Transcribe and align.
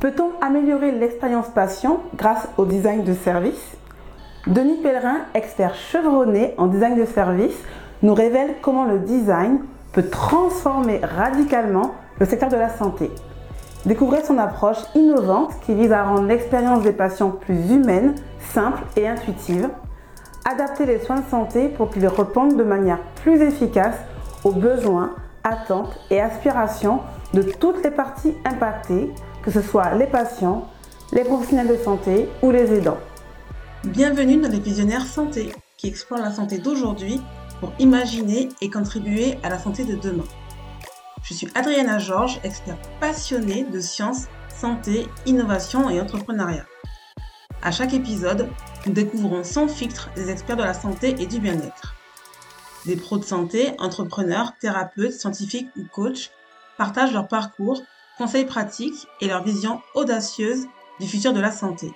Peut-on 0.00 0.30
améliorer 0.40 0.92
l'expérience 0.92 1.48
patient 1.48 2.00
grâce 2.16 2.48
au 2.56 2.64
design 2.64 3.04
de 3.04 3.12
service? 3.12 3.76
Denis 4.46 4.78
Pellerin, 4.82 5.18
expert 5.34 5.74
chevronné 5.74 6.54
en 6.56 6.68
design 6.68 6.98
de 6.98 7.04
service, 7.04 7.56
nous 8.02 8.14
révèle 8.14 8.54
comment 8.62 8.86
le 8.86 9.00
design 9.00 9.60
peut 9.92 10.08
transformer 10.08 11.02
radicalement 11.02 11.90
le 12.18 12.24
secteur 12.24 12.48
de 12.48 12.56
la 12.56 12.70
santé. 12.70 13.10
Découvrez 13.84 14.24
son 14.24 14.38
approche 14.38 14.78
innovante 14.94 15.52
qui 15.66 15.74
vise 15.74 15.92
à 15.92 16.04
rendre 16.04 16.26
l'expérience 16.26 16.82
des 16.82 16.92
patients 16.92 17.32
plus 17.32 17.70
humaine, 17.70 18.14
simple 18.54 18.80
et 18.96 19.06
intuitive. 19.06 19.68
Adapter 20.50 20.86
les 20.86 21.00
soins 21.00 21.20
de 21.20 21.28
santé 21.28 21.68
pour 21.68 21.90
qu'ils 21.90 22.06
répondent 22.06 22.56
de 22.56 22.64
manière 22.64 23.00
plus 23.22 23.42
efficace 23.42 23.96
aux 24.44 24.52
besoins, 24.52 25.10
attentes 25.44 25.94
et 26.08 26.22
aspirations 26.22 27.00
de 27.34 27.42
toutes 27.42 27.84
les 27.84 27.90
parties 27.90 28.34
impactées, 28.46 29.12
que 29.42 29.50
ce 29.50 29.62
soit 29.62 29.94
les 29.94 30.06
patients, 30.06 30.68
les 31.12 31.24
professionnels 31.24 31.68
de 31.68 31.76
santé 31.82 32.28
ou 32.42 32.50
les 32.50 32.72
aidants. 32.72 32.98
Bienvenue 33.84 34.36
dans 34.36 34.50
les 34.50 34.60
Visionnaires 34.60 35.06
Santé, 35.06 35.52
qui 35.76 35.88
explorent 35.88 36.20
la 36.20 36.30
santé 36.30 36.58
d'aujourd'hui 36.58 37.20
pour 37.58 37.72
imaginer 37.78 38.48
et 38.60 38.70
contribuer 38.70 39.38
à 39.42 39.48
la 39.48 39.58
santé 39.58 39.84
de 39.84 39.96
demain. 39.96 40.24
Je 41.22 41.34
suis 41.34 41.48
Adriana 41.54 41.98
Georges, 41.98 42.40
experte 42.44 42.88
passionnée 43.00 43.64
de 43.64 43.80
sciences, 43.80 44.26
santé, 44.48 45.06
innovation 45.26 45.88
et 45.88 46.00
entrepreneuriat. 46.00 46.66
À 47.62 47.70
chaque 47.70 47.94
épisode, 47.94 48.48
nous 48.86 48.92
découvrons 48.92 49.44
sans 49.44 49.68
filtre 49.68 50.10
des 50.16 50.30
experts 50.30 50.56
de 50.56 50.62
la 50.62 50.74
santé 50.74 51.14
et 51.18 51.26
du 51.26 51.40
bien-être. 51.40 51.94
Des 52.86 52.96
pros 52.96 53.18
de 53.18 53.24
santé, 53.24 53.72
entrepreneurs, 53.78 54.52
thérapeutes, 54.58 55.12
scientifiques 55.12 55.68
ou 55.76 55.84
coachs 55.92 56.30
partagent 56.78 57.12
leur 57.12 57.28
parcours 57.28 57.82
conseils 58.20 58.44
pratiques 58.44 59.08
et 59.22 59.28
leur 59.28 59.42
vision 59.42 59.80
audacieuse 59.94 60.66
du 61.00 61.06
futur 61.06 61.32
de 61.32 61.40
la 61.40 61.50
santé. 61.50 61.90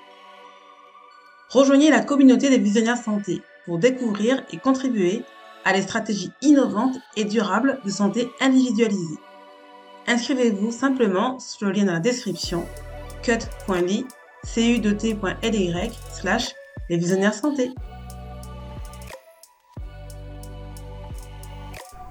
Rejoignez 1.51 1.91
la 1.91 2.01
communauté 2.01 2.49
des 2.49 2.57
visionnaires 2.57 2.97
santé 2.97 3.43
pour 3.67 3.79
découvrir 3.79 4.43
et 4.51 4.57
contribuer 4.57 5.23
à 5.67 5.75
des 5.75 5.83
stratégies 5.83 6.33
innovantes 6.41 6.97
et 7.17 7.27
durables 7.27 7.79
de 7.85 7.91
santé 7.91 8.31
individualisée. 8.41 9.19
Inscrivez-vous 10.07 10.73
simplement 10.73 11.39
sur 11.41 11.67
le 11.67 11.73
lien 11.73 11.85
dans 11.85 11.93
la 11.93 12.01
description 12.01 12.65
cut.ly 13.23 14.07
cu2t.ly 14.47 15.93
slash 16.11 16.55
les 16.89 16.97
visionnaires 16.97 17.35
santé. 17.35 17.71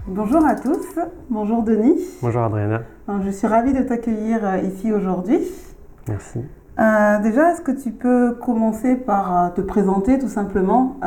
Bonjour 0.06 0.46
à 0.46 0.56
tous, 0.56 1.00
bonjour 1.30 1.64
Denis. 1.64 1.98
Bonjour 2.22 2.42
Adriana. 2.42 2.82
Je 3.24 3.30
suis 3.30 3.48
ravie 3.48 3.72
de 3.72 3.84
t'accueillir 3.84 4.46
euh, 4.46 4.58
ici 4.58 4.92
aujourd'hui. 4.92 5.40
Merci. 6.10 6.40
Euh, 6.78 7.20
déjà, 7.22 7.54
est-ce 7.54 7.62
que 7.62 7.72
tu 7.72 7.92
peux 7.92 8.34
commencer 8.34 8.98
par 8.98 9.46
euh, 9.46 9.50
te 9.52 9.62
présenter 9.62 10.20
tout 10.20 10.28
simplement, 10.28 10.98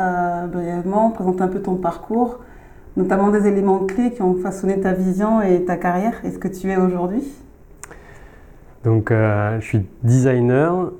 brièvement, 0.51 1.11
présenter 1.11 1.43
un 1.43 1.47
peu 1.47 1.61
ton 1.61 1.75
parcours, 1.75 2.39
notamment 2.95 3.29
des 3.29 3.45
éléments 3.45 3.85
clés 3.85 4.09
qui 4.09 4.23
ont 4.23 4.33
façonné 4.33 4.79
ta 4.79 4.93
vision 4.93 5.43
et 5.43 5.63
ta 5.63 5.77
carrière 5.77 6.19
et 6.23 6.31
ce 6.31 6.39
que 6.39 6.47
tu 6.47 6.71
es 6.71 6.77
aujourd'hui? 6.77 7.21
Donc, 8.83 9.11
je 9.11 9.61
suis 9.61 9.85
designer, 10.01 10.91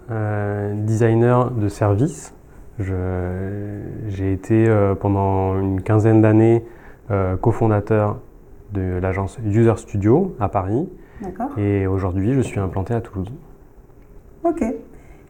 designer 0.76 1.50
de 1.50 1.68
service. 1.68 2.36
J'ai 2.78 4.34
été 4.34 4.68
pendant 5.00 5.60
une 5.60 5.82
quinzaine 5.82 6.22
d'années 6.22 6.64
euh, 6.64 6.77
cofondateur 7.42 8.18
de 8.74 9.00
l'agence 9.02 9.40
User 9.46 9.74
Studio 9.78 10.36
à 10.40 10.50
Paris. 10.50 10.88
Et 11.58 11.88
aujourd'hui, 11.88 12.34
je 12.34 12.42
suis 12.42 12.60
implanté 12.60 12.94
à 12.94 13.02
Toulouse. 13.02 13.32
Ok. 14.44 14.64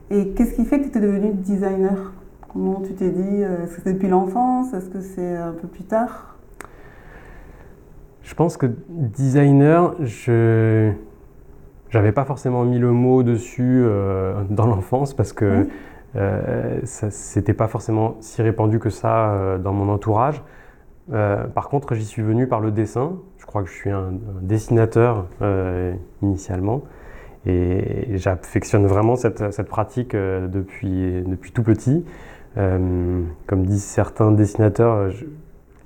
Et 0.09 0.29
qu'est-ce 0.29 0.53
qui 0.53 0.65
fait 0.65 0.79
que 0.79 0.83
tu 0.83 0.89
étais 0.89 1.01
devenu 1.01 1.33
designer? 1.33 2.13
Comment 2.51 2.81
tu 2.81 2.93
t'es 2.93 3.09
dit 3.09 3.43
euh, 3.43 3.63
Est-ce 3.63 3.75
que 3.75 3.81
c'est 3.83 3.93
depuis 3.93 4.07
l'enfance? 4.07 4.73
Est-ce 4.73 4.89
que 4.89 5.01
c'est 5.01 5.35
un 5.35 5.51
peu 5.51 5.67
plus 5.67 5.83
tard? 5.83 6.37
Je 8.23 8.33
pense 8.35 8.57
que 8.57 8.67
designer, 8.89 9.95
je 10.01 10.91
n'avais 11.93 12.11
pas 12.11 12.25
forcément 12.25 12.63
mis 12.65 12.79
le 12.79 12.91
mot 12.91 13.23
dessus 13.23 13.81
euh, 13.83 14.43
dans 14.49 14.65
l'enfance 14.65 15.13
parce 15.13 15.33
que 15.33 15.67
ce 16.13 17.09
c'était 17.09 17.53
pas 17.53 17.67
forcément 17.67 18.15
si 18.21 18.41
répandu 18.41 18.79
que 18.79 18.89
ça 18.89 19.57
dans 19.59 19.71
mon 19.71 19.87
entourage. 19.89 20.41
Euh, 21.13 21.45
par 21.47 21.69
contre, 21.69 21.95
j'y 21.95 22.05
suis 22.05 22.21
venu 22.21 22.47
par 22.47 22.59
le 22.59 22.71
dessin. 22.71 23.17
Je 23.37 23.45
crois 23.45 23.63
que 23.63 23.69
je 23.69 23.73
suis 23.73 23.89
un, 23.89 24.13
dessinateur 24.41 25.27
euh, 25.41 25.93
initialement. 26.21 26.83
Et 27.45 28.17
j'affectionne 28.17 28.85
vraiment 28.87 29.15
cette, 29.15 29.53
cette 29.53 29.67
pratique 29.67 30.15
euh, 30.15 30.47
depuis, 30.47 31.23
depuis 31.25 31.51
tout 31.51 31.63
petit. 31.63 32.05
comme 32.55 33.65
disent 33.65 33.83
certains 33.83 34.31
dessinateurs, 34.31 35.11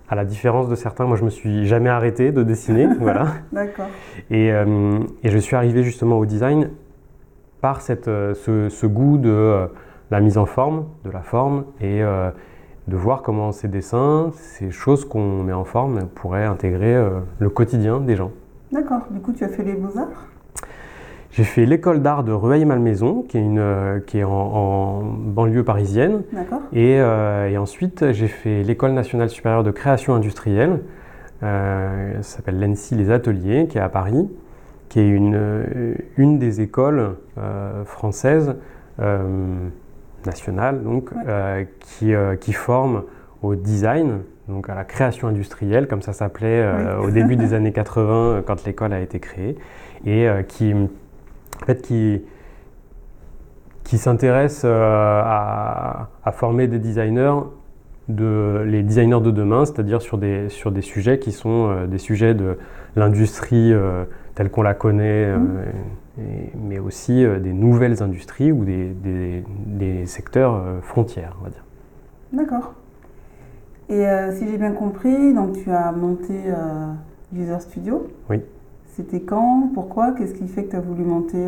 à 0.09 0.15
la 0.15 0.25
différence 0.25 0.67
de 0.67 0.75
certains, 0.75 1.05
moi 1.05 1.15
je 1.15 1.23
me 1.23 1.29
suis 1.29 1.67
jamais 1.67 1.89
arrêté 1.89 2.31
de 2.31 2.43
dessiner. 2.43 2.87
voilà. 2.99 3.27
D'accord. 3.51 3.87
Et, 4.29 4.47
et, 4.47 5.29
je 5.29 5.37
suis 5.37 5.55
arrivé 5.55 5.83
justement 5.83 6.17
au 6.17 6.25
design 6.25 6.69
par 7.59 7.81
cette, 7.81 8.05
ce, 8.05 8.69
ce, 8.69 8.85
goût 8.87 9.17
de 9.17 9.67
la 10.09 10.19
mise 10.19 10.37
en 10.37 10.45
forme, 10.45 10.85
de 11.05 11.11
la 11.11 11.21
forme 11.21 11.65
et 11.79 12.01
de 12.87 12.95
voir 12.95 13.21
comment 13.21 13.51
ces 13.51 13.67
dessins, 13.67 14.31
ces 14.33 14.71
choses 14.71 15.05
qu'on 15.05 15.43
met 15.43 15.53
en 15.53 15.65
forme 15.65 16.07
pourraient 16.15 16.45
intégrer 16.45 16.95
euh, 16.95 17.19
le 17.39 17.49
quotidien 17.49 17.99
des 17.99 18.15
gens. 18.15 18.31
D'accord, 18.71 19.01
du 19.11 19.19
coup 19.19 19.33
tu 19.33 19.43
as 19.43 19.49
fait 19.49 19.63
les 19.63 19.73
beaux-arts? 19.73 20.27
J'ai 21.31 21.43
fait 21.45 21.65
l'école 21.65 22.01
d'art 22.01 22.25
de 22.25 22.33
Rueil-Malmaison, 22.33 23.23
qui 23.27 23.37
est, 23.37 23.41
une, 23.41 23.59
euh, 23.59 23.99
qui 23.99 24.17
est 24.17 24.25
en, 24.25 25.01
banlieue 25.01 25.63
parisienne. 25.63 26.23
D'accord. 26.33 26.59
Et, 26.73 26.99
euh, 26.99 27.49
et, 27.49 27.57
ensuite 27.57 28.11
j'ai 28.11 28.27
fait 28.27 28.63
l'école 28.63 28.91
nationale 28.91 29.29
supérieure 29.29 29.63
de 29.63 29.71
création 29.71 30.13
industrielle, 30.13 30.81
ça 31.41 32.21
s'appelle 32.21 32.59
l'ENSI 32.59 32.93
Les 32.93 33.09
Ateliers, 33.09 33.67
qui 33.67 33.79
est 33.79 33.81
à 33.81 33.89
Paris, 33.89 34.29
qui 34.89 34.99
est 34.99 35.07
une, 35.07 35.95
une 36.17 36.37
des 36.37 36.61
écoles 36.61 37.15
françaises 37.85 38.57
nationale 40.25 40.83
donc, 40.83 41.09
euh, 41.27 41.63
qui, 41.79 42.13
euh, 42.13 42.35
qui, 42.35 42.53
forme 42.53 43.03
au 43.41 43.55
design, 43.55 44.19
donc 44.47 44.69
à 44.69 44.75
la 44.75 44.83
création 44.83 45.27
industrielle, 45.27 45.87
comme 45.87 46.01
ça 46.01 46.13
s'appelait 46.13 46.61
euh, 46.61 46.99
au 46.99 47.11
début 47.11 47.35
des 47.35 47.53
années 47.55 47.71
80 47.71 48.43
quand 48.45 48.65
l'école 48.65 48.93
a 48.93 48.99
été 48.99 49.19
créée, 49.19 49.55
et 50.05 50.27
qui, 50.47 50.73
en 50.73 51.65
fait, 51.65 51.81
qui, 51.81 52.23
qui 53.83 53.97
s'intéresse 53.97 54.65
à, 54.65 56.09
à, 56.23 56.31
former 56.31 56.67
des 56.67 56.79
designers, 56.79 57.41
de, 58.07 58.63
les 58.65 58.83
designers 58.83 59.21
de 59.21 59.31
demain, 59.31 59.65
c'est-à-dire 59.65 60.01
sur 60.01 60.17
des, 60.17 60.49
sur 60.49 60.71
des 60.71 60.81
sujets 60.81 61.19
qui 61.19 61.31
sont 61.31 61.85
des 61.85 61.99
sujets 61.99 62.33
de 62.33 62.57
l'industrie 62.95 63.73
telle 64.41 64.49
qu'on 64.49 64.63
la 64.63 64.73
connaît. 64.73 65.37
Mmh 65.37 65.61
mais 66.55 66.77
aussi 66.77 67.23
euh, 67.23 67.39
des 67.39 67.53
nouvelles 67.53 68.03
industries 68.03 68.51
ou 68.51 68.65
des, 68.65 68.93
des, 68.93 70.05
secteurs 70.05 70.55
euh, 70.55 70.81
frontières, 70.81 71.37
on 71.39 71.45
va 71.45 71.49
dire. 71.49 71.63
D'accord. 72.33 72.73
Et 73.89 74.05
euh, 74.05 74.31
si 74.33 74.47
j'ai 74.47 74.57
bien 74.57 74.73
compris, 74.73 75.33
donc 75.33 75.53
tu 75.53 75.71
as 75.71 75.91
monté 75.93 76.33
User 77.33 77.59
Studio. 77.61 78.07
Oui. 78.29 78.41
C'était 78.87 79.21
quand? 79.21 79.71
Pourquoi? 79.73 80.11
Qu'est-ce 80.11 80.33
qui 80.33 80.47
fait 80.47 80.65
que 80.65 80.71
tu 80.71 80.75
as 80.75 80.81
voulu 80.81 81.03
monter 81.03 81.43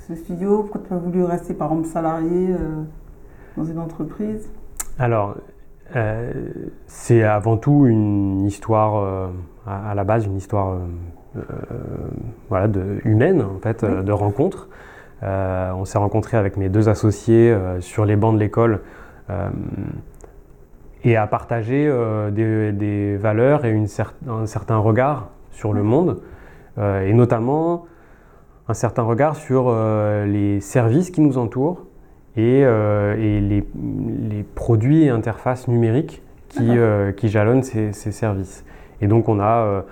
ce 0.00 0.14
studio? 0.16 0.64
Pourquoi 0.64 0.82
tu 0.86 0.92
as 0.92 0.98
voulu 0.98 1.22
rester 1.22 1.54
par 1.54 1.70
exemple 1.70 1.88
salarié 1.88 2.48
dans 3.56 3.64
une 3.64 3.78
entreprise? 3.78 4.50
Alors, 4.98 5.36
c'est 6.86 7.22
avant 7.22 7.56
tout 7.56 7.86
une 7.86 8.44
histoire, 8.44 9.30
à, 9.66 9.94
la 9.94 10.04
base, 10.04 10.26
une 10.26 10.36
histoire 10.36 10.70
euh, 10.70 10.78
voilà, 12.48 12.68
de, 12.68 13.00
humaine, 13.04 13.42
en 13.42 13.58
fait, 13.60 13.84
euh, 13.84 14.02
de 14.02 14.12
rencontres. 14.12 14.68
Euh, 15.22 15.70
on 15.72 15.84
s'est 15.84 15.98
rencontrés 15.98 16.36
avec 16.36 16.56
mes 16.56 16.68
deux 16.68 16.88
associés 16.88 17.54
sur 17.80 18.04
les 18.04 18.16
bancs 18.16 18.34
de 18.34 18.40
l'école 18.40 18.80
et 21.04 21.16
à 21.16 21.26
partager 21.26 21.92
des, 22.32 23.16
valeurs 23.16 23.64
et 23.64 23.70
une 23.70 23.86
un 24.28 24.46
certain 24.46 24.78
regard 24.78 25.28
sur 25.50 25.72
le 25.72 25.82
monde, 25.82 26.20
et 26.78 27.12
notamment 27.12 27.86
un 28.66 28.74
certain 28.74 29.02
regard 29.02 29.36
sur 29.36 29.72
les 30.26 30.60
services 30.60 31.10
qui 31.10 31.20
nous 31.20 31.38
entourent 31.38 31.84
et, 32.36 32.60
et 32.60 33.40
les, 33.40 33.64
les, 34.30 34.42
produits 34.42 35.04
et 35.04 35.10
interfaces 35.10 35.68
numériques 35.68 36.22
qui, 36.48 36.70
qui 37.18 37.28
jalonnent 37.28 37.62
ces, 37.62 37.92
ces, 37.92 38.10
services. 38.10 38.64
Et 39.00 39.06
donc 39.06 39.28
on 39.28 39.38
a 39.38 39.84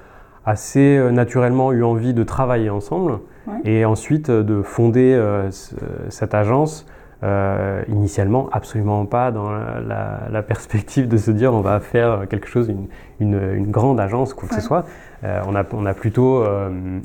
assez 0.48 0.96
euh, 0.96 1.10
naturellement 1.10 1.72
eu 1.72 1.84
envie 1.84 2.14
de 2.14 2.24
travailler 2.24 2.70
ensemble 2.70 3.20
et 3.64 3.84
ensuite 3.84 4.30
euh, 4.30 4.42
de 4.42 4.62
fonder 4.62 5.12
euh, 5.14 5.50
cette 6.08 6.34
agence. 6.34 6.86
initialement, 7.88 8.48
absolument 8.52 9.04
pas 9.04 9.32
dans 9.32 9.50
la, 9.50 10.42
perspective 10.42 11.08
de 11.08 11.16
se 11.16 11.32
dire 11.32 11.52
on 11.52 11.60
va 11.60 11.80
faire 11.80 12.28
quelque 12.30 12.46
chose, 12.46 12.68
une, 12.68 12.86
une, 13.20 13.70
grande 13.70 13.98
agence, 13.98 14.34
quoi 14.34 14.48
que 14.48 14.54
ce 14.54 14.60
soit. 14.60 14.84
on, 15.24 15.56
a, 15.56 15.64
on, 15.72 15.84
a, 15.84 15.94
plutôt 15.94 16.44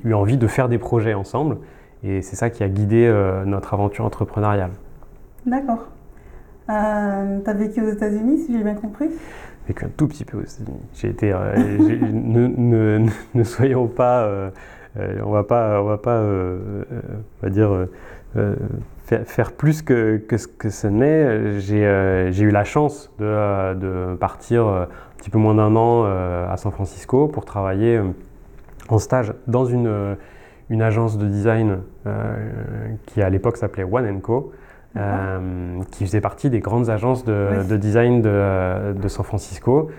eu 0.06 0.14
envie 0.14 0.38
de 0.38 0.46
faire 0.46 0.70
des 0.70 0.78
projets 0.78 1.16
ensemble 1.16 1.58
Et 2.04 2.22
c'est 2.22 2.36
ça 2.36 2.52
qui 2.52 2.62
a 2.64 2.70
guidé 2.70 3.12
notre 3.48 3.74
aventure 3.74 4.06
entrepreneuriale. 4.06 4.70
D'accord. 5.48 5.88
Tu 6.68 6.74
as 6.74 7.54
vécu 7.56 7.82
aux 7.82 7.90
États-Unis, 7.90 8.38
si 8.46 8.54
j'ai 8.54 8.64
bien 8.64 8.76
compris? 8.76 9.10
Vécu 9.68 9.86
un 9.86 9.90
tout 9.96 10.08
petit 10.08 10.26
peu 10.26 10.38
aux 10.38 10.42
États-Unis. 10.42 10.80
J'ai 10.96 11.10
été. 11.10 11.32
ne, 12.12 13.08
ne, 13.34 13.44
soyons 13.44 13.88
pas. 13.88 14.52
on 14.98 15.32
va 15.32 15.44
pas, 15.44 15.82
on 15.82 15.86
va 15.86 15.98
pas, 15.98 16.22
on 16.22 17.42
va 17.42 17.50
dire 17.50 17.88
faire, 19.06 19.52
plus 19.54 19.82
que, 19.82 20.18
que, 20.18 20.36
que 20.58 20.70
ce 20.70 20.88
n'est. 20.88 21.60
J'ai 21.60 22.44
eu 22.44 22.52
la 22.52 22.64
chance 22.64 23.12
de, 23.20 23.74
de, 23.76 24.16
partir 24.16 24.68
un 24.68 24.88
petit 25.18 25.30
peu 25.30 25.38
moins 25.38 25.56
d'un 25.56 25.76
an 25.76 26.04
à 26.04 26.56
San 26.58 26.72
Francisco 26.72 27.28
pour 27.28 27.46
travailler 27.46 28.02
en 28.90 29.00
stage 29.00 29.34
dans 29.48 29.66
une, 29.66 30.18
une 30.70 30.82
agence 30.82 31.18
de 31.18 31.28
design 31.28 31.80
qui 33.06 33.22
à 33.22 33.30
l'époque 33.30 33.58
s'appelait 33.58 33.86
One 33.86 34.20
Co. 34.22 34.52
Euh, 34.96 35.82
qui 35.90 36.06
faisait 36.06 36.22
partie 36.22 36.52
des 36.52 36.60
grandes 36.60 36.92
agences 36.92 37.26
de, 37.26 37.78
design 37.78 38.22
de, 38.22 38.94
de, 38.94 39.08
San 39.08 39.26
Francisco. 39.26 39.90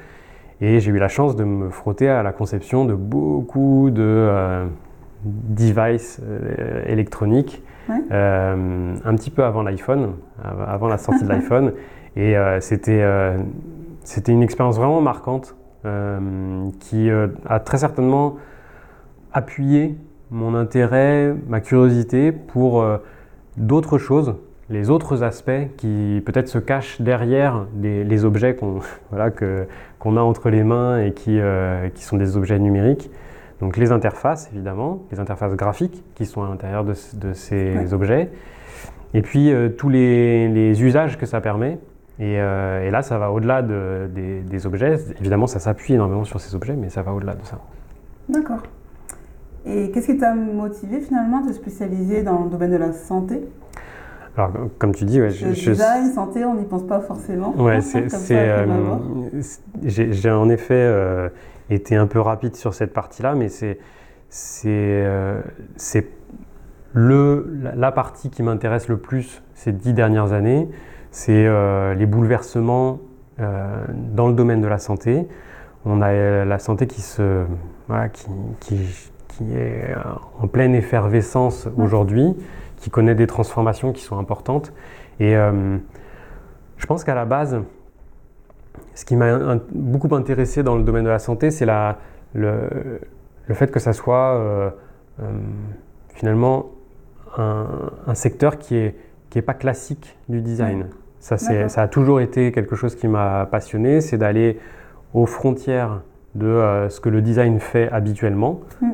Et 0.60 0.78
j'ai 0.78 0.92
eu 0.92 0.98
la 0.98 1.08
chance 1.08 1.34
de 1.34 1.42
me 1.42 1.68
frotter 1.68 2.08
à 2.08 2.22
la 2.22 2.30
conception 2.30 2.84
de 2.84 2.94
beaucoup 2.94 3.90
de 3.90 4.02
euh, 4.04 4.66
devices 5.24 6.20
euh, 6.22 6.84
électroniques, 6.86 7.64
un 7.88 9.16
petit 9.16 9.30
peu 9.30 9.42
avant 9.42 9.64
l'iPhone, 9.64 10.12
avant 10.44 10.86
la 10.86 10.96
sortie 10.96 11.24
de 11.24 11.28
l'iPhone. 11.32 11.72
Et 12.14 12.36
c'était 12.60 13.04
c'était 14.04 14.30
une 14.30 14.44
expérience 14.44 14.76
vraiment 14.76 15.00
marquante 15.00 15.56
qui 16.78 17.10
a 17.10 17.58
très 17.58 17.78
certainement 17.78 18.36
appuyé 19.32 19.98
mon 20.30 20.54
intérêt, 20.54 21.34
ma 21.48 21.60
curiosité 21.60 22.30
pour 22.30 22.86
d'autres 23.56 23.98
choses 23.98 24.36
les 24.74 24.90
autres 24.90 25.22
aspects 25.22 25.76
qui 25.76 26.22
peut-être 26.26 26.48
se 26.48 26.58
cachent 26.58 27.00
derrière 27.00 27.66
les, 27.80 28.24
objets 28.24 28.56
qu'on 28.56 28.80
voilà, 29.10 29.30
qu'on 29.30 30.16
a 30.16 30.20
entre 30.20 30.50
les 30.50 30.64
mains 30.64 31.00
et 31.00 31.12
qui, 31.12 31.38
euh, 31.40 31.88
qui, 31.88 32.02
sont 32.02 32.16
des 32.16 32.36
objets 32.36 32.58
numériques. 32.58 33.10
Donc 33.60 33.76
les 33.76 33.92
interfaces, 33.92 34.50
évidemment, 34.52 35.02
les 35.12 35.20
interfaces 35.20 35.54
graphiques 35.54 36.02
qui 36.14 36.26
sont 36.26 36.42
à 36.42 36.48
l'intérieur 36.48 36.84
de, 36.84 36.94
de, 37.14 37.32
ces 37.32 37.94
objets. 37.94 38.30
Et 39.14 39.22
puis 39.22 39.52
euh, 39.52 39.68
tous 39.68 39.88
les, 39.88 40.48
les, 40.48 40.82
usages 40.82 41.16
que 41.16 41.24
ça 41.24 41.40
permet. 41.40 41.78
Et, 42.18 42.40
euh, 42.40 42.86
et 42.86 42.90
là, 42.90 43.02
ça 43.02 43.18
va 43.18 43.30
au-delà 43.32 43.62
de, 43.62 44.08
des, 44.12 44.40
des, 44.40 44.66
objets. 44.66 44.96
Évidemment, 45.20 45.46
ça 45.46 45.58
s'appuie 45.58 45.94
énormément 45.94 46.24
sur 46.24 46.40
ces 46.40 46.54
objets, 46.54 46.74
mais 46.74 46.88
ça 46.88 47.02
va 47.02 47.12
au-delà 47.12 47.34
de 47.34 47.44
ça. 47.44 47.58
D'accord. 48.28 48.62
Et 49.66 49.90
qu'est-ce 49.90 50.12
qui 50.12 50.18
t'a 50.18 50.34
motivé 50.34 51.00
finalement 51.00 51.40
de 51.40 51.48
te 51.48 51.54
spécialiser 51.54 52.22
dans 52.22 52.44
le 52.44 52.50
domaine 52.50 52.70
de 52.70 52.76
la 52.76 52.92
santé? 52.92 53.40
Alors, 54.36 54.52
comme 54.78 54.94
tu 54.94 55.04
dis, 55.04 55.20
ouais, 55.20 55.30
je, 55.30 55.46
design, 55.46 56.12
santé, 56.12 56.44
on 56.44 56.54
n'y 56.54 56.64
pense 56.64 56.84
pas 56.84 57.00
forcément. 57.00 57.54
Ouais, 57.56 57.80
c'est, 57.80 58.08
euh, 58.30 58.66
j'ai, 59.84 60.30
en 60.30 60.48
effet 60.48 60.74
euh, 60.74 61.28
été 61.70 61.94
un 61.94 62.08
peu 62.08 62.20
rapide 62.20 62.56
sur 62.56 62.74
cette 62.74 62.92
partie-là, 62.92 63.36
mais 63.36 63.48
c'est, 63.48 63.78
c'est, 64.30 64.68
euh, 64.70 65.40
c'est 65.76 66.08
le, 66.94 67.58
la 67.76 67.92
partie 67.92 68.28
qui 68.30 68.42
m'intéresse 68.42 68.88
le 68.88 68.96
plus 68.96 69.42
ces 69.54 69.70
dix 69.70 69.92
dernières 69.92 70.32
années. 70.32 70.68
C'est 71.12 71.48
les 71.94 72.06
bouleversements 72.06 72.98
dans 73.38 74.26
le 74.26 74.34
domaine 74.34 74.60
de 74.60 74.66
la 74.66 74.78
santé. 74.78 75.28
On 75.84 76.02
a 76.02 76.44
la 76.44 76.58
santé 76.58 76.88
qui, 76.88 77.02
se, 77.02 77.44
voilà, 77.86 78.08
qui, 78.08 78.26
qui, 78.58 78.76
qui 79.28 79.44
est 79.56 79.94
en 80.40 80.48
pleine 80.48 80.74
effervescence 80.74 81.68
aujourd'hui 81.76 82.34
qui 82.84 82.90
connaît 82.90 83.14
des 83.14 83.26
transformations 83.26 83.94
qui 83.94 84.02
sont 84.02 84.18
importantes. 84.18 84.74
Et 85.18 85.34
euh, 85.34 85.78
je 86.76 86.84
pense 86.84 87.02
qu'à 87.02 87.14
la 87.14 87.24
base, 87.24 87.62
ce 88.94 89.06
qui 89.06 89.16
m'a 89.16 89.56
beaucoup 89.72 90.14
intéressé 90.14 90.62
dans 90.62 90.76
le 90.76 90.82
domaine 90.82 91.04
de 91.04 91.08
la 91.08 91.18
santé, 91.18 91.50
c'est 91.50 91.64
le, 91.64 91.94
le, 93.48 93.54
fait 93.54 93.70
que 93.70 93.80
ça 93.80 93.94
soit 93.94 94.34
euh, 94.34 94.70
euh, 95.22 95.24
finalement 96.10 96.72
un, 97.38 98.14
secteur 98.14 98.58
qui 98.58 98.74
n'est 98.74 98.94
qui 99.30 99.38
est 99.38 99.42
pas 99.42 99.54
classique 99.54 100.18
du 100.28 100.42
design. 100.42 100.88
Ça, 101.20 101.38
ça 101.38 101.82
a 101.82 101.88
toujours 101.88 102.20
été 102.20 102.52
quelque 102.52 102.76
chose 102.76 102.94
qui 102.96 103.08
m'a 103.08 103.48
passionné, 103.50 104.02
c'est 104.02 104.18
d'aller 104.18 104.60
aux 105.14 105.24
frontières 105.24 106.02
de 106.34 106.86
ce 106.90 107.00
que 107.00 107.08
le 107.08 107.22
design 107.22 107.60
fait 107.60 107.90
habituellement, 107.90 108.60
mm. 108.82 108.86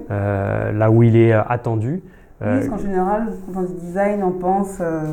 là 0.79 0.91
où 0.93 1.03
il 1.03 1.17
est 1.17 1.33
attendu, 1.33 2.03
oui, 2.41 2.47
parce 2.47 2.69
qu'en 2.69 2.79
général, 2.79 3.27
dans 3.53 3.61
le 3.61 3.69
design, 3.69 4.23
on 4.23 4.31
pense 4.31 4.79
euh, 4.81 5.13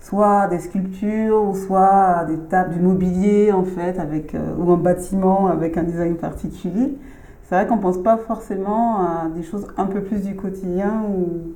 soit 0.00 0.40
à 0.40 0.48
des 0.48 0.58
sculptures, 0.58 1.44
ou 1.44 1.54
soit 1.54 1.86
à 1.86 2.24
des 2.24 2.38
tables, 2.38 2.74
du 2.74 2.80
mobilier, 2.80 3.52
en 3.52 3.62
fait, 3.62 4.00
avec, 4.00 4.34
euh, 4.34 4.54
ou 4.58 4.72
un 4.72 4.76
bâtiment 4.76 5.46
avec 5.46 5.76
un 5.76 5.84
design 5.84 6.16
particulier. 6.16 6.96
C'est 7.44 7.54
vrai 7.54 7.66
qu'on 7.68 7.76
ne 7.76 7.82
pense 7.82 8.02
pas 8.02 8.16
forcément 8.16 9.00
à 9.00 9.28
des 9.34 9.44
choses 9.44 9.68
un 9.76 9.86
peu 9.86 10.00
plus 10.00 10.24
du 10.24 10.34
quotidien 10.34 11.02
ou 11.08 11.52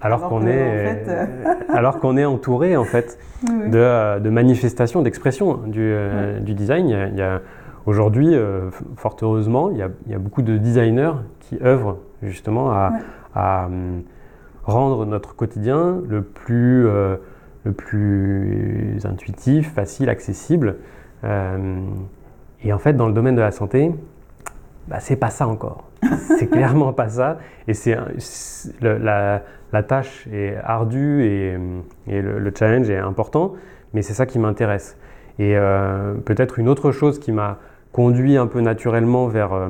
alors, 0.00 0.28
qu'on 0.28 0.46
est, 0.46 1.04
euh, 1.08 1.24
alors 1.72 2.00
qu'on 2.00 2.18
est 2.18 2.26
entouré 2.26 2.76
en 2.76 2.84
fait 2.84 3.18
de, 3.42 4.18
de, 4.18 4.30
manifestations, 4.30 5.00
d'expressions 5.00 5.54
du, 5.66 5.94
du, 6.40 6.52
design. 6.52 6.88
Il 6.88 7.18
y 7.18 7.22
a, 7.22 7.40
aujourd'hui, 7.86 8.36
fort 8.96 9.16
heureusement, 9.22 9.70
il 9.70 9.78
y, 9.78 9.82
a, 9.82 9.88
il 10.04 10.12
y, 10.12 10.14
a, 10.14 10.18
beaucoup 10.18 10.42
de 10.42 10.58
designers 10.58 11.14
qui 11.40 11.56
œuvrent 11.62 11.96
justement 12.22 12.70
à, 12.70 12.92
à 13.34 13.66
hum, 13.66 14.02
rendre 14.64 15.04
notre 15.06 15.36
quotidien 15.36 16.00
le 16.08 16.22
plus, 16.22 16.86
euh, 16.86 17.16
le 17.64 17.72
plus 17.72 18.98
intuitif, 19.04 19.72
facile, 19.72 20.08
accessible. 20.08 20.76
Euh, 21.24 21.80
et 22.62 22.72
en 22.72 22.78
fait, 22.78 22.94
dans 22.94 23.06
le 23.06 23.12
domaine 23.12 23.36
de 23.36 23.40
la 23.40 23.50
santé, 23.50 23.92
bah, 24.88 25.00
c'est 25.00 25.16
pas 25.16 25.30
ça 25.30 25.46
encore. 25.46 25.90
c'est 26.38 26.46
clairement 26.46 26.92
pas 26.92 27.08
ça. 27.08 27.38
Et 27.68 27.74
c'est 27.74 27.96
la, 28.80 29.42
la, 29.72 29.82
tâche 29.82 30.26
est 30.32 30.56
ardue 30.62 31.24
et, 31.24 31.58
et 32.06 32.22
le, 32.22 32.52
challenge 32.56 32.88
est 32.90 32.98
important, 32.98 33.54
mais 33.92 34.02
c'est 34.02 34.14
ça 34.14 34.26
qui 34.26 34.38
m'intéresse. 34.38 34.96
Et 35.38 35.56
euh, 35.56 36.14
peut-être 36.14 36.58
une 36.58 36.68
autre 36.68 36.92
chose 36.92 37.18
qui 37.18 37.32
m'a 37.32 37.58
conduit 37.92 38.36
un 38.36 38.46
peu 38.46 38.60
naturellement 38.60 39.26
vers, 39.26 39.68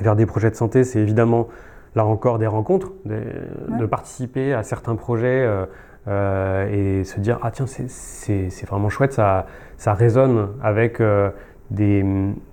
vers 0.00 0.16
des 0.16 0.26
projets 0.26 0.50
de 0.50 0.56
santé, 0.56 0.84
c'est 0.84 1.00
évidemment 1.00 1.48
là 1.96 2.04
encore 2.04 2.38
des 2.38 2.46
rencontres, 2.46 2.92
de 3.06 3.86
participer 3.86 4.52
à 4.52 4.62
certains 4.62 4.94
projets 4.94 5.42
euh, 5.42 5.64
euh, 6.06 7.00
et 7.00 7.04
se 7.04 7.18
dire 7.18 7.40
ah 7.42 7.50
tiens 7.50 7.66
c'est 7.66 8.66
vraiment 8.66 8.90
chouette, 8.90 9.14
ça, 9.14 9.46
ça 9.78 9.94
résonne 9.94 10.50
avec 10.62 11.00
euh, 11.00 11.30
des, 11.70 12.04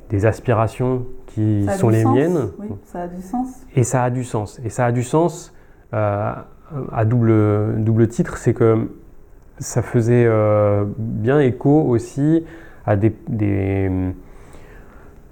des, 0.10 0.26
aspirations 0.26 1.06
qui 1.28 1.68
sont 1.78 1.90
les 1.90 2.06
miennes. 2.06 2.50
Oui, 2.58 2.70
ça 2.86 3.02
a 3.02 3.08
du 3.08 3.22
sens. 3.22 3.48
Et 3.76 3.84
ça 3.84 4.04
a 4.04 4.10
du 4.10 4.24
sens. 4.24 4.60
Et 4.64 4.70
ça 4.70 4.86
a 4.86 4.92
du 4.92 5.04
sens 5.04 5.54
à 5.92 7.06
double, 7.06 7.84
double 7.84 8.08
titre, 8.08 8.38
c'est 8.38 8.54
que 8.54 8.90
ça 9.60 9.84
faisait 9.84 10.28
bien 10.98 11.40
écho 11.40 11.84
aussi 11.84 12.44
à 12.86 12.96
des, 12.96 13.16
des 13.28 13.92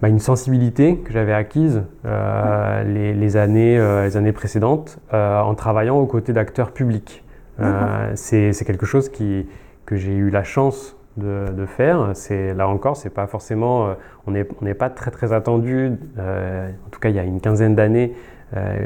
bah, 0.01 0.09
une 0.09 0.19
sensibilité 0.19 0.97
que 0.97 1.13
j'avais 1.13 1.33
acquise 1.33 1.83
euh, 2.05 3.13
les, 3.13 3.37
années, 3.37 3.77
euh, 3.77 4.05
les 4.05 4.17
années 4.17 4.31
précédentes 4.31 4.97
euh, 5.13 5.39
en 5.39 5.53
travaillant 5.53 5.97
aux 5.97 6.07
côtés 6.07 6.33
d'acteurs 6.33 6.71
publics. 6.71 7.23
c'est 8.15 8.65
quelque 8.65 8.87
chose 8.87 9.09
qui, 9.09 9.45
que 9.85 9.95
j'ai 9.95 10.13
eu 10.13 10.31
la 10.31 10.43
chance 10.43 10.97
de, 11.17 11.45
de 11.55 11.65
faire. 11.67 12.13
Là 12.55 12.67
encore, 12.67 12.97
c'est 12.97 13.11
pas 13.11 13.27
forcément, 13.27 13.93
on 14.25 14.31
n'est 14.31 14.73
pas 14.73 14.89
très 14.89 15.11
très 15.11 15.33
attendu. 15.33 15.91
en 16.17 16.89
tout 16.89 16.99
cas, 16.99 17.09
il 17.09 17.15
y 17.15 17.19
a 17.19 17.23
une 17.23 17.39
quinzaine 17.39 17.75
d'années, 17.75 18.15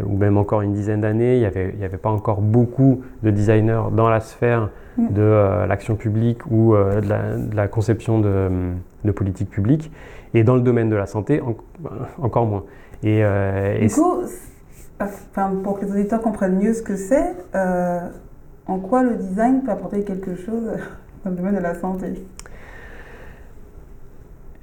ou 0.05 0.17
même 0.17 0.37
encore 0.37 0.61
une 0.61 0.73
dizaine 0.73 0.99
d'années, 1.01 1.35
il 1.35 1.39
n'y 1.39 1.45
avait, 1.45 1.73
avait, 1.81 1.97
pas 1.97 2.09
encore 2.09 2.41
beaucoup 2.41 3.03
de 3.23 3.31
designers 3.31 3.83
dans 3.93 4.09
la 4.09 4.19
sphère 4.19 4.69
mm. 4.97 5.13
de 5.13 5.65
l'action 5.65 5.95
publique 5.95 6.45
ou 6.51 6.75
de 6.75 7.07
la, 7.07 7.37
de, 7.37 7.55
la, 7.55 7.69
conception 7.69 8.19
de, 8.19 8.49
de 9.05 9.11
politique 9.11 9.49
publique. 9.49 9.89
Et 10.35 10.43
dans 10.43 10.55
le 10.55 10.61
domaine 10.61 10.89
de 10.89 10.97
la 10.97 11.05
santé, 11.05 11.41
encore 12.21 12.45
moins. 12.45 12.65
Et, 13.03 13.23
euh, 13.23 13.79
du 13.79 13.87
coup, 13.87 14.21
pour 15.63 15.79
que 15.79 15.85
les 15.85 15.91
auditeurs 15.93 16.21
comprennent 16.21 16.59
mieux 16.59 16.73
ce 16.73 16.81
que 16.81 16.97
c'est, 16.97 17.33
euh, 17.55 18.01
en 18.67 18.79
quoi 18.79 19.01
le 19.03 19.15
design 19.15 19.63
peut 19.63 19.71
apporter 19.71 20.03
quelque 20.03 20.35
chose 20.35 20.71
dans 21.23 21.29
le 21.29 21.37
domaine 21.37 21.55
de 21.55 21.61
la 21.61 21.73
santé? 21.73 22.27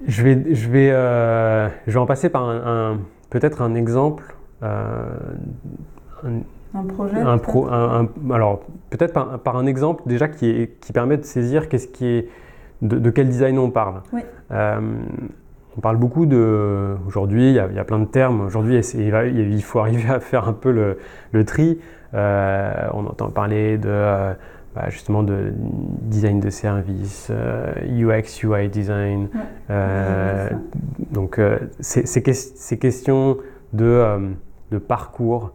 Je 0.07 0.23
vais, 0.23 0.55
je, 0.55 0.69
vais, 0.69 0.91
euh, 0.91 1.69
je 1.87 1.93
vais 1.93 1.99
en 1.99 2.07
passer 2.07 2.29
par 2.29 2.47
un, 2.47 2.99
peut-être 3.31 3.63
un 3.63 3.75
exemple. 3.75 4.37
un, 4.61 5.07
projet 6.87 7.19
un 7.19 7.39
pro, 7.39 7.67
Alors, 8.31 8.61
peut-être 8.91 9.15
par, 9.15 9.39
par, 9.39 9.57
un 9.57 9.65
exemple 9.65 10.03
déjà 10.05 10.29
qui, 10.29 10.51
est, 10.51 10.79
qui 10.81 10.93
permet 10.93 11.17
de 11.17 11.25
saisir 11.25 11.71
qu'est-ce 11.71 11.89
qui 11.89 12.07
est, 12.07 12.29
de, 12.83 12.99
de, 12.99 13.09
quel 13.09 13.29
design 13.29 13.59
on 13.59 13.71
parle. 13.71 14.03
Oui. 14.13 14.21
On 15.77 15.81
parle 15.81 15.97
beaucoup 15.97 16.27
de. 16.27 16.97
Aujourd'hui, 17.07 17.51
il, 17.51 17.55
y, 17.55 17.59
a 17.79 17.85
plein 17.85 17.99
de 17.99 18.05
termes. 18.05 18.43
Aujourd'hui, 18.43 18.79
il, 18.95 19.63
faut 19.63 19.79
arriver 19.79 20.11
à 20.11 20.21
faire 20.21 20.47
un 20.47 20.53
peu 20.53 20.71
le, 21.33 21.45
tri. 21.45 21.81
on 22.13 23.07
entend 23.07 23.31
parler 23.31 23.79
de 23.79 24.35
bah, 24.75 24.89
justement 24.89 25.23
de 25.23 25.53
design 26.03 26.41
de 26.41 26.51
service, 26.51 27.31
UX, 27.87 28.43
UI 28.43 28.69
design. 28.69 29.29
donc 31.11 31.41
ces, 31.81 32.23
questions 32.23 33.39
de, 33.73 34.35
de 34.71 34.79
parcours, 34.79 35.53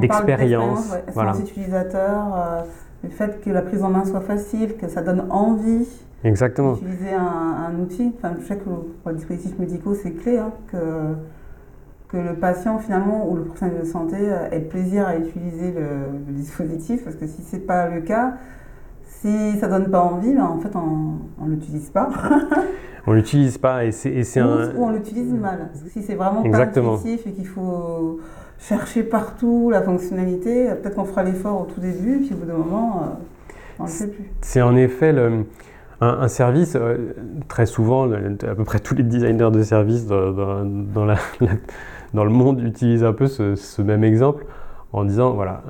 d'expérience. 0.00 0.90
Ouais. 0.90 1.04
Voilà. 1.12 1.34
utilisateur, 1.38 2.64
le 3.04 3.10
fait 3.10 3.40
que 3.40 3.50
la 3.50 3.62
prise 3.62 3.84
en 3.84 3.90
main 3.90 4.04
soit 4.04 4.20
facile, 4.20 4.76
que 4.76 4.88
ça 4.88 5.02
donne 5.02 5.26
envie 5.30 5.86
Exactement. 6.24 6.74
d'utiliser 6.74 7.12
un, 7.12 7.78
outil. 7.80 8.12
Enfin, 8.16 8.34
je 8.40 8.46
sais 8.46 8.56
que 8.56 8.64
pour 8.64 9.10
les 9.10 9.16
dispositifs 9.16 9.58
médicaux, 9.58 9.94
c'est 9.94 10.12
clé, 10.12 10.38
hein, 10.38 10.52
que, 10.72 11.14
que 12.08 12.16
le 12.16 12.34
patient 12.34 12.78
finalement 12.78 13.30
ou 13.30 13.36
le 13.36 13.44
professionnel 13.44 13.80
de 13.80 13.86
santé 13.86 14.16
ait 14.50 14.60
plaisir 14.60 15.06
à 15.06 15.16
utiliser 15.16 15.72
le, 15.72 16.32
dispositif, 16.32 17.04
parce 17.04 17.16
que 17.16 17.26
si 17.26 17.42
ce 17.42 17.56
n'est 17.56 17.62
pas 17.62 17.88
le 17.88 18.00
cas, 18.00 18.34
si 19.04 19.58
ça 19.58 19.68
donne 19.68 19.90
pas 19.90 20.00
envie, 20.00 20.34
ben, 20.34 20.44
en 20.44 20.58
fait 20.58 20.74
on 20.74 21.44
ne 21.44 21.50
l'utilise 21.54 21.90
pas. 21.90 22.10
on 23.06 23.12
l'utilise 23.12 23.58
pas 23.58 23.84
et 23.84 23.92
c'est 23.92 24.40
un... 24.40 24.74
Ou 24.74 24.84
on 24.84 24.90
l'utilise 24.90 25.32
mal. 25.32 25.68
Si 25.88 26.02
c'est 26.02 26.14
vraiment 26.14 26.42
Exactement. 26.44 26.96
pas 26.96 27.00
intuitif 27.00 27.26
et 27.26 27.32
qu'il 27.32 27.46
faut 27.46 28.20
chercher 28.58 29.02
partout 29.02 29.70
la 29.70 29.82
fonctionnalité, 29.82 30.66
peut-être 30.82 30.96
qu'on 30.96 31.04
fera 31.04 31.22
l'effort 31.22 31.62
au 31.62 31.64
tout 31.64 31.80
début, 31.80 32.18
puis 32.18 32.34
au 32.34 32.36
bout 32.36 32.46
d'un 32.46 32.56
moment, 32.56 33.02
euh, 33.02 33.06
on 33.78 33.84
ne 33.84 33.88
le 33.88 33.94
fait 33.94 34.06
plus. 34.08 34.30
C'est 34.40 34.62
en 34.62 34.74
effet 34.76 35.12
le, 35.12 35.44
un, 36.00 36.28
service, 36.28 36.76
euh, 36.76 37.14
très 37.48 37.66
souvent, 37.66 38.10
à 38.10 38.54
peu 38.54 38.64
près 38.64 38.80
tous 38.80 38.94
les 38.94 39.02
designers 39.02 39.50
de 39.50 39.62
services 39.62 40.06
dans, 40.06 40.64
dans, 40.64 41.04
la, 41.04 41.16
dans 42.14 42.24
le 42.24 42.30
monde 42.30 42.60
utilisent 42.60 43.04
un 43.04 43.12
peu 43.12 43.26
ce, 43.26 43.82
même 43.82 44.04
exemple 44.04 44.46
en 44.92 45.04
disant, 45.04 45.32
voilà, 45.32 45.62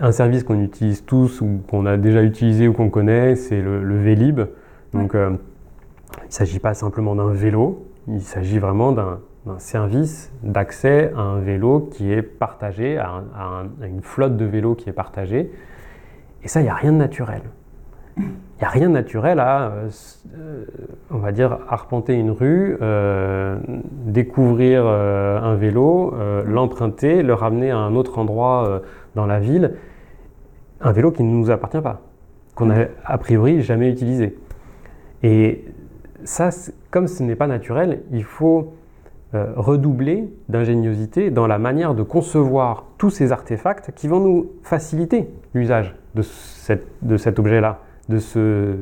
un 0.00 0.12
service 0.12 0.44
qu'on 0.44 0.60
utilise 0.60 1.04
tous 1.04 1.40
ou 1.40 1.60
qu'on 1.68 1.86
a 1.86 1.96
déjà 1.96 2.22
utilisé 2.22 2.68
ou 2.68 2.72
qu'on 2.72 2.90
connaît, 2.90 3.34
c'est 3.34 3.60
le, 3.60 3.82
le, 3.82 3.98
Vélib. 3.98 4.40
Donc, 4.94 5.14
euh, 5.14 5.30
il 6.22 6.26
ne 6.26 6.32
s'agit 6.32 6.60
pas 6.60 6.74
simplement 6.74 7.16
d'un 7.16 7.32
vélo, 7.32 7.86
il 8.06 8.22
s'agit 8.22 8.58
vraiment 8.58 8.92
d'un 8.92 9.18
un 9.48 9.58
service 9.58 10.30
d'accès 10.42 11.12
à 11.16 11.20
un 11.20 11.40
vélo 11.40 11.88
qui 11.92 12.12
est 12.12 12.22
partagé, 12.22 12.98
à, 12.98 13.22
une 13.82 14.02
flotte 14.02 14.36
de 14.36 14.44
vélos 14.44 14.74
qui 14.74 14.88
est 14.88 14.92
partagée. 14.92 15.50
Et 16.42 16.48
ça, 16.48 16.60
il 16.60 16.64
n'y 16.64 16.70
a 16.70 16.74
rien 16.74 16.92
de 16.92 16.98
naturel. 16.98 17.42
N'y 18.60 18.66
a 18.66 18.70
rien 18.70 18.88
de 18.88 18.94
naturel 18.94 19.38
à, 19.38 19.70
euh, 19.70 20.64
on 21.10 21.18
va 21.18 21.30
dire, 21.30 21.58
arpenter 21.68 22.14
une 22.14 22.32
rue, 22.32 22.76
euh, 22.82 23.56
découvrir 24.06 24.82
euh, 24.84 25.40
un 25.40 25.54
vélo, 25.54 26.14
l'emprunter, 26.44 27.22
le 27.22 27.34
ramener 27.34 27.70
à 27.70 27.78
un 27.78 27.94
autre 27.94 28.18
endroit 28.18 28.82
dans 29.14 29.26
la 29.26 29.38
ville. 29.38 29.74
Un 30.80 30.92
vélo 30.92 31.12
qui 31.12 31.22
ne 31.22 31.30
nous 31.30 31.50
appartient 31.50 31.80
pas, 31.80 32.00
qu'on 32.54 32.66
n'a 32.66 32.86
a 33.04 33.18
priori 33.18 33.62
jamais 33.62 33.90
utilisé. 33.90 34.36
Et 35.22 35.64
ça, 36.24 36.50
comme 36.90 37.06
ce 37.06 37.22
n'est 37.22 37.36
pas 37.36 37.46
naturel, 37.46 38.02
il 38.12 38.24
faut 38.24 38.74
euh, 39.34 39.52
redoubler 39.56 40.32
d'ingéniosité 40.48 41.30
dans 41.30 41.46
la 41.46 41.58
manière 41.58 41.94
de 41.94 42.02
concevoir 42.02 42.86
tous 42.96 43.10
ces 43.10 43.30
artefacts 43.30 43.92
qui 43.94 44.08
vont 44.08 44.20
nous 44.20 44.52
faciliter 44.62 45.28
l'usage 45.52 45.94
de 46.14 46.22
cet 47.18 47.38
objet-là, 47.38 47.80
de 48.08 48.18
ce, 48.18 48.76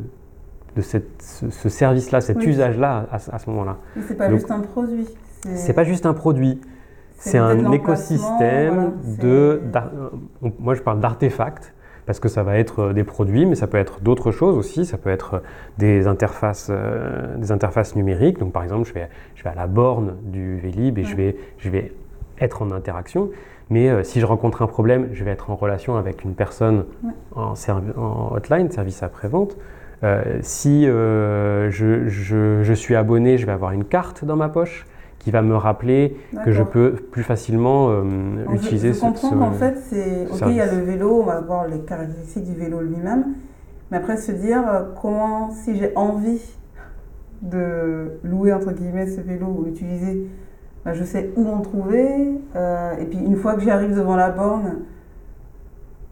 de 0.76 0.80
cette, 0.82 1.22
ce, 1.22 1.68
service-là, 1.68 2.20
cet 2.20 2.44
usage-là 2.44 3.06
à, 3.10 3.38
ce 3.38 3.50
moment-là. 3.50 3.78
C'est 4.06 4.16
pas 4.16 4.30
juste 4.30 4.50
un 4.50 4.60
produit. 4.60 5.06
C'est 5.54 5.72
pas 5.72 5.84
juste 5.84 6.06
un 6.06 6.14
produit. 6.14 6.60
C'est 7.18 7.38
un 7.38 7.72
écosystème 7.72 8.92
de. 9.20 9.62
Moi, 10.58 10.74
je 10.74 10.82
parle 10.82 11.00
d'artefacts 11.00 11.72
parce 12.06 12.20
que 12.20 12.28
ça 12.28 12.42
va 12.42 12.56
être 12.56 12.80
euh, 12.80 12.92
des 12.92 13.04
produits, 13.04 13.46
mais 13.46 13.56
ça 13.56 13.66
peut 13.66 13.78
être 13.78 14.00
d'autres 14.00 14.30
choses 14.30 14.56
aussi. 14.56 14.86
Ça 14.86 14.96
peut 14.96 15.10
être 15.10 15.34
euh, 15.34 15.40
des 15.76 16.06
interfaces, 16.06 16.68
euh, 16.70 17.36
des 17.36 17.50
interfaces 17.50 17.96
numériques. 17.96 18.38
Donc, 18.38 18.52
par 18.52 18.62
exemple, 18.62 18.88
je 18.88 18.94
vais, 18.94 19.08
je 19.34 19.42
vais 19.42 19.50
à 19.50 19.54
la 19.54 19.66
borne 19.66 20.16
du 20.22 20.56
Vélib 20.56 20.98
et 20.98 21.04
je, 21.04 21.16
vais, 21.16 21.36
je 21.58 21.68
vais 21.68 21.92
être 22.40 22.62
en 22.62 22.70
interaction. 22.70 23.30
Mais 23.68 24.04
si 24.04 24.20
je 24.20 24.26
rencontre 24.26 24.62
un 24.62 24.68
problème, 24.68 25.08
je 25.12 25.24
vais 25.24 25.32
être 25.32 25.50
en 25.50 25.56
relation 25.56 25.96
avec 25.96 26.22
une 26.22 26.34
personne 26.34 26.84
en, 27.34 27.54
en, 27.96 28.32
hotline, 28.32 28.70
service 28.70 29.02
après-vente. 29.02 29.56
si 30.40 30.84
je, 30.84 31.68
je, 31.70 32.62
je, 32.62 32.72
suis 32.72 32.94
abonné, 32.94 33.38
je 33.38 33.46
vais 33.46 33.52
avoir 33.52 33.72
une 33.72 33.84
carte 33.84 34.24
dans 34.24 34.36
ma 34.36 34.48
poche 34.48 34.86
qui 35.26 35.32
va 35.32 35.42
me 35.42 35.56
rappeler 35.56 36.16
que 36.44 36.52
je 36.52 36.62
peux 36.62 36.92
plus 36.92 37.24
facilement 37.24 37.88
euh, 37.90 38.04
utiliser 38.54 38.92
ce 38.92 39.00
Je 39.00 39.06
comprends 39.06 39.30
qu'en 39.30 39.50
fait, 39.50 39.76
c'est. 39.90 40.28
Ok, 40.30 40.42
il 40.46 40.54
y 40.54 40.60
a 40.60 40.72
le 40.72 40.82
vélo, 40.82 41.20
on 41.20 41.24
va 41.24 41.40
voir 41.40 41.66
les 41.66 41.80
caractéristiques 41.80 42.44
du 42.44 42.54
vélo 42.54 42.80
lui-même, 42.80 43.34
mais 43.90 43.96
après 43.96 44.18
se 44.18 44.30
dire 44.30 44.62
euh, 44.68 44.84
comment, 45.02 45.50
si 45.50 45.76
j'ai 45.76 45.90
envie 45.96 46.40
de 47.42 48.20
louer 48.22 48.52
entre 48.52 48.70
guillemets 48.70 49.08
ce 49.08 49.20
vélo 49.20 49.46
ou 49.46 49.64
l'utiliser, 49.64 50.28
bah, 50.86 50.94
je 50.94 51.04
sais 51.04 51.30
où 51.36 51.46
en 51.48 51.60
trouver. 51.60 52.40
Euh, 52.54 52.96
et 52.96 53.04
puis 53.04 53.18
une 53.18 53.36
fois 53.36 53.54
que 53.54 53.60
j'arrive 53.60 53.94
devant 53.94 54.16
la 54.16 54.30
borne, 54.30 54.76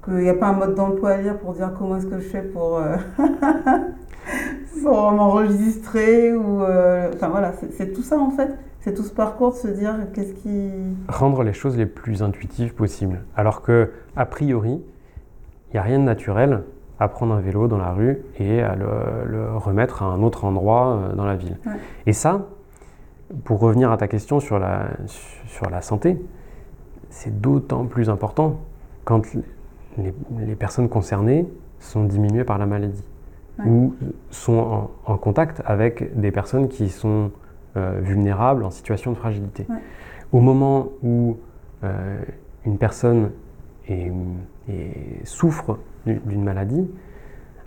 qu'il 0.04 0.14
n'y 0.19 0.28
a 0.28 0.35
pas 0.35 0.49
un 0.49 0.52
mode 0.52 0.75
d'emploi 0.75 1.12
à 1.12 1.16
lire 1.23 1.38
pour 1.38 1.54
dire 1.54 1.73
comment 1.78 1.97
est-ce 1.97 2.07
que 2.07 2.19
je 2.19 2.28
fais 2.28 2.43
pour, 2.43 2.78
pour 4.83 5.12
m'enregistrer 5.12 6.35
ou. 6.35 6.61
Enfin 6.61 7.28
voilà, 7.28 7.54
c'est 7.71 7.95
tout 7.95 8.02
ça 8.02 8.19
en 8.19 8.31
fait 8.31 8.50
c'est 8.85 8.93
tout 8.93 9.02
ce 9.02 9.14
parcours 9.14 9.52
de 9.52 9.57
se 9.57 9.69
dire 9.69 9.95
qu'est-ce 10.12 10.35
qui... 10.35 10.71
Rendre 11.09 11.43
les 11.43 11.54
choses 11.54 11.75
les 11.78 11.87
plus 11.87 12.23
intuitives 12.23 12.75
possibles. 12.75 13.23
Alors 13.35 13.62
que, 13.62 13.90
a 14.14 14.26
priori, 14.26 14.73
il 14.73 15.73
n'y 15.73 15.78
a 15.78 15.83
rien 15.83 15.99
de 15.99 16.04
naturel 16.04 16.64
à 17.00 17.09
prendre 17.09 17.35
un 17.35 17.40
vélo 17.40 17.66
dans 17.66 17.78
la 17.78 17.93
rue 17.93 18.19
et 18.38 18.61
à 18.61 18.75
le, 18.76 19.57
remettre 19.57 20.02
à 20.02 20.07
un 20.07 20.23
autre 20.23 20.45
endroit 20.45 20.99
euh, 20.99 21.14
dans 21.14 21.25
la 21.25 21.35
ville. 21.35 21.57
Et 22.04 22.12
ça, 22.12 22.47
pour 23.45 23.61
revenir 23.61 23.90
à 23.90 23.97
ta 23.97 24.09
question 24.09 24.40
sur 24.40 24.59
la, 24.59 24.88
sur 25.47 25.71
la 25.71 25.83
santé, 25.83 26.19
c'est 27.11 27.40
d'autant 27.40 27.87
plus 27.87 28.11
important 28.11 28.61
quand 29.04 29.23
les, 29.99 30.54
personnes 30.57 30.88
concernées 30.88 31.47
sont 31.78 32.04
diminuées 32.04 32.45
par 32.45 32.59
la 32.59 32.66
maladie 32.66 33.04
ou 33.64 33.95
sont 34.31 34.59
en, 34.59 34.90
en, 35.07 35.16
contact 35.16 35.62
avec 35.64 36.19
des 36.19 36.33
personnes 36.33 36.69
qui 36.69 36.88
sont 36.88 37.31
euh, 37.76 37.99
vulnérable, 38.00 38.64
en 38.64 38.71
situation 38.71 39.11
de 39.11 39.16
fragilité. 39.16 39.66
Au 40.31 40.40
moment 40.40 40.90
où 41.02 41.38
euh, 41.83 42.23
une 42.64 42.78
personne 42.78 43.33
souffre 45.25 45.78
d'une 46.07 46.45
maladie, 46.45 46.88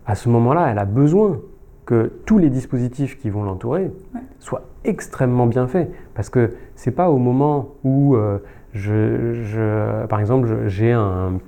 à 0.05 0.15
ce 0.15 0.29
moment-là, 0.29 0.69
elle 0.71 0.79
a 0.79 0.85
besoin 0.85 1.39
que 1.87 2.11
tous 2.25 2.37
les 2.37 2.49
dispositifs 2.49 3.17
qui 3.17 3.29
vont 3.31 3.43
l'entourer 3.43 3.91
soient 4.39 4.65
extrêmement 4.83 5.47
bien 5.47 5.67
faits. 5.67 5.89
Parce 6.13 6.29
que 6.29 6.51
c'est 6.75 6.91
pas 6.91 7.09
au 7.09 7.17
moment 7.17 7.69
où, 7.83 8.15
euh, 8.15 8.39
je, 8.73 10.05
par 10.07 10.19
exemple, 10.19 10.67
j'ai 10.67 10.91
un, 10.91 11.39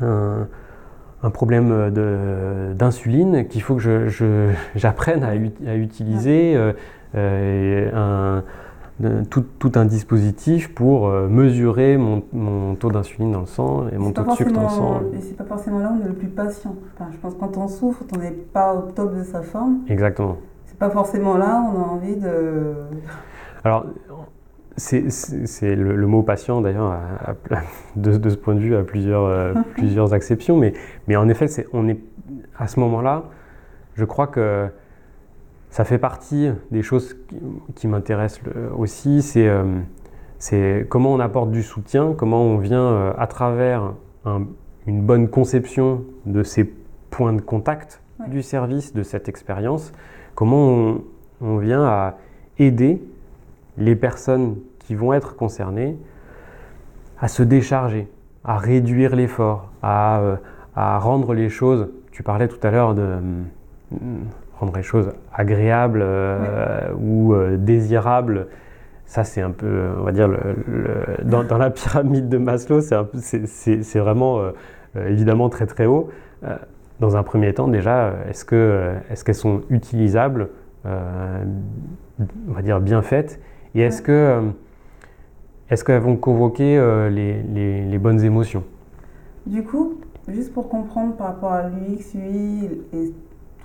un, 0.00 1.30
problème 1.30 1.90
d'insuline 2.74 3.48
qu'il 3.48 3.60
faut 3.60 3.74
que 3.74 4.08
j'apprenne 4.76 5.24
à, 5.24 5.30
à, 5.68 5.74
utiliser 5.74 6.56
euh, 7.16 7.90
un, 7.92 8.44
tout, 9.30 9.44
tout, 9.58 9.72
un 9.74 9.84
dispositif 9.84 10.74
pour 10.74 11.08
euh, 11.08 11.28
mesurer 11.28 11.96
mon, 11.96 12.22
mon 12.32 12.74
taux 12.76 12.90
d'insuline 12.90 13.32
dans 13.32 13.40
le 13.40 13.46
sang 13.46 13.88
et 13.92 13.98
mon 13.98 14.12
taux 14.12 14.24
de 14.24 14.30
sucre 14.30 14.52
dans 14.52 14.62
le 14.62 14.68
sang. 14.68 15.02
Et 15.12 15.20
c'est 15.20 15.36
pas 15.36 15.44
forcément 15.44 15.80
là 15.80 15.92
où 15.92 16.00
on 16.00 16.04
est 16.04 16.08
le 16.08 16.14
plus 16.14 16.28
patient. 16.28 16.74
Enfin, 16.94 17.10
je 17.12 17.18
pense 17.18 17.34
que 17.34 17.40
quand 17.40 17.56
on 17.58 17.68
souffre, 17.68 18.04
on 18.14 18.18
n'est 18.18 18.30
pas 18.30 18.74
au 18.74 18.90
top 18.92 19.14
de 19.14 19.22
sa 19.22 19.42
forme. 19.42 19.80
Exactement. 19.88 20.38
C'est 20.64 20.78
pas 20.78 20.90
forcément 20.90 21.36
là 21.36 21.62
où 21.62 21.76
on 21.76 21.82
a 21.82 21.86
envie 21.86 22.16
de. 22.16 22.74
Alors, 23.64 23.86
c'est 24.76 25.02
le, 25.62 25.96
le, 25.96 26.06
mot 26.06 26.22
patient 26.22 26.60
d'ailleurs, 26.60 26.98
de, 27.96 28.16
de, 28.16 28.30
ce 28.30 28.36
point 28.36 28.54
de 28.54 28.60
vue, 28.60 28.76
à 28.76 28.82
plusieurs, 28.82 29.24
euh, 29.24 29.54
plusieurs 29.74 30.14
acceptions, 30.14 30.56
mais, 30.56 30.74
mais 31.08 31.16
en 31.16 31.28
effet, 31.28 31.46
on 31.72 31.88
est 31.88 31.98
à 32.58 32.66
ce 32.66 32.80
moment-là, 32.80 33.24
je 33.94 34.04
crois 34.04 34.26
que 34.26 34.68
ça 35.76 35.84
fait 35.84 35.98
partie 35.98 36.48
des 36.70 36.82
choses 36.82 37.18
qui, 37.74 37.86
m'intéressent 37.86 38.40
aussi, 38.78 39.20
euh, 39.36 39.62
c'est 40.38 40.86
comment 40.88 41.12
on 41.12 41.20
apporte 41.20 41.50
du 41.50 41.62
soutien, 41.62 42.14
comment 42.16 42.44
on 42.44 42.56
vient 42.56 42.80
euh, 42.80 43.12
à 43.18 43.26
travers 43.26 43.92
une 44.86 45.02
bonne 45.02 45.28
conception 45.28 46.02
de 46.24 46.42
ces 46.42 46.64
points 47.10 47.34
de 47.34 47.42
contact 47.42 48.00
du 48.26 48.40
service, 48.40 48.94
de 48.94 49.02
cette 49.02 49.28
expérience, 49.28 49.92
comment 50.34 50.96
on, 51.42 51.58
vient 51.58 51.84
à 51.84 52.14
aider 52.58 53.02
les 53.76 53.96
personnes 53.96 54.56
qui 54.78 54.94
vont 54.94 55.12
être 55.12 55.36
concernées 55.36 55.98
à 57.20 57.28
se 57.28 57.42
décharger, 57.42 58.08
à 58.44 58.56
réduire 58.56 59.14
l'effort, 59.14 59.68
à, 59.82 60.20
euh, 60.20 60.36
à, 60.74 60.98
rendre 60.98 61.34
les 61.34 61.50
choses, 61.50 61.90
tu 62.12 62.22
parlais 62.22 62.48
tout 62.48 62.66
à 62.66 62.70
l'heure 62.70 62.94
de 62.94 63.18
rendre 64.58 64.76
les 64.76 64.82
choses 64.82 65.12
agréables 65.32 66.00
euh, 66.02 66.92
ou 66.98 67.34
euh, 67.34 67.56
désirables. 67.56 68.48
Ça, 69.04 69.22
c'est 69.22 69.40
un 69.40 69.50
peu, 69.50 69.90
on 69.98 70.02
va 70.02 70.12
dire, 70.12 70.28
le, 70.28 70.38
dans, 71.22 71.44
dans, 71.44 71.58
la 71.58 71.70
pyramide 71.70 72.28
de 72.28 72.38
Maslow, 72.38 72.80
c'est 72.80 73.98
vraiment 73.98 74.40
euh, 74.40 74.52
évidemment 75.08 75.48
très 75.48 75.66
très 75.66 75.86
haut. 75.86 76.10
Dans 76.98 77.16
un 77.16 77.22
premier 77.22 77.52
temps, 77.52 77.68
déjà, 77.68 78.14
est-ce 78.28 78.44
qu'elles 78.44 79.02
est 79.10 79.24
qu'elles 79.24 79.34
sont 79.34 79.62
utilisables, 79.68 80.48
on 80.84 82.52
va 82.52 82.62
dire 82.62 82.80
bien 82.80 83.02
faites, 83.02 83.40
et 83.74 83.82
est-ce 83.82 84.00
que 84.00 84.42
est-ce 85.68 85.84
qu'elles 85.84 86.00
vont 86.00 86.16
convoquer 86.16 86.78
les, 87.10 87.42
les, 87.42 87.84
les, 87.84 87.98
bonnes 87.98 88.22
émotions? 88.22 88.64
Du 89.46 89.62
coup, 89.62 90.00
juste 90.28 90.52
pour 90.52 90.68
comprendre 90.68 91.14
par 91.16 91.28
rapport 91.28 91.52
à 91.52 91.68
l'UX, 91.68 92.14
UI 92.14 92.70
et 92.92 93.12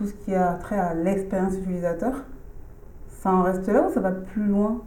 tout 0.01 0.07
ce 0.07 0.13
qui 0.13 0.33
a 0.33 0.53
trait 0.53 0.79
à 0.79 0.95
l'expérience 0.95 1.53
utilisateur, 1.57 2.23
ça 3.09 3.31
en 3.31 3.43
reste 3.43 3.67
là 3.67 3.87
ou 3.87 3.93
ça 3.93 3.99
va 3.99 4.11
plus 4.11 4.45
loin? 4.45 4.81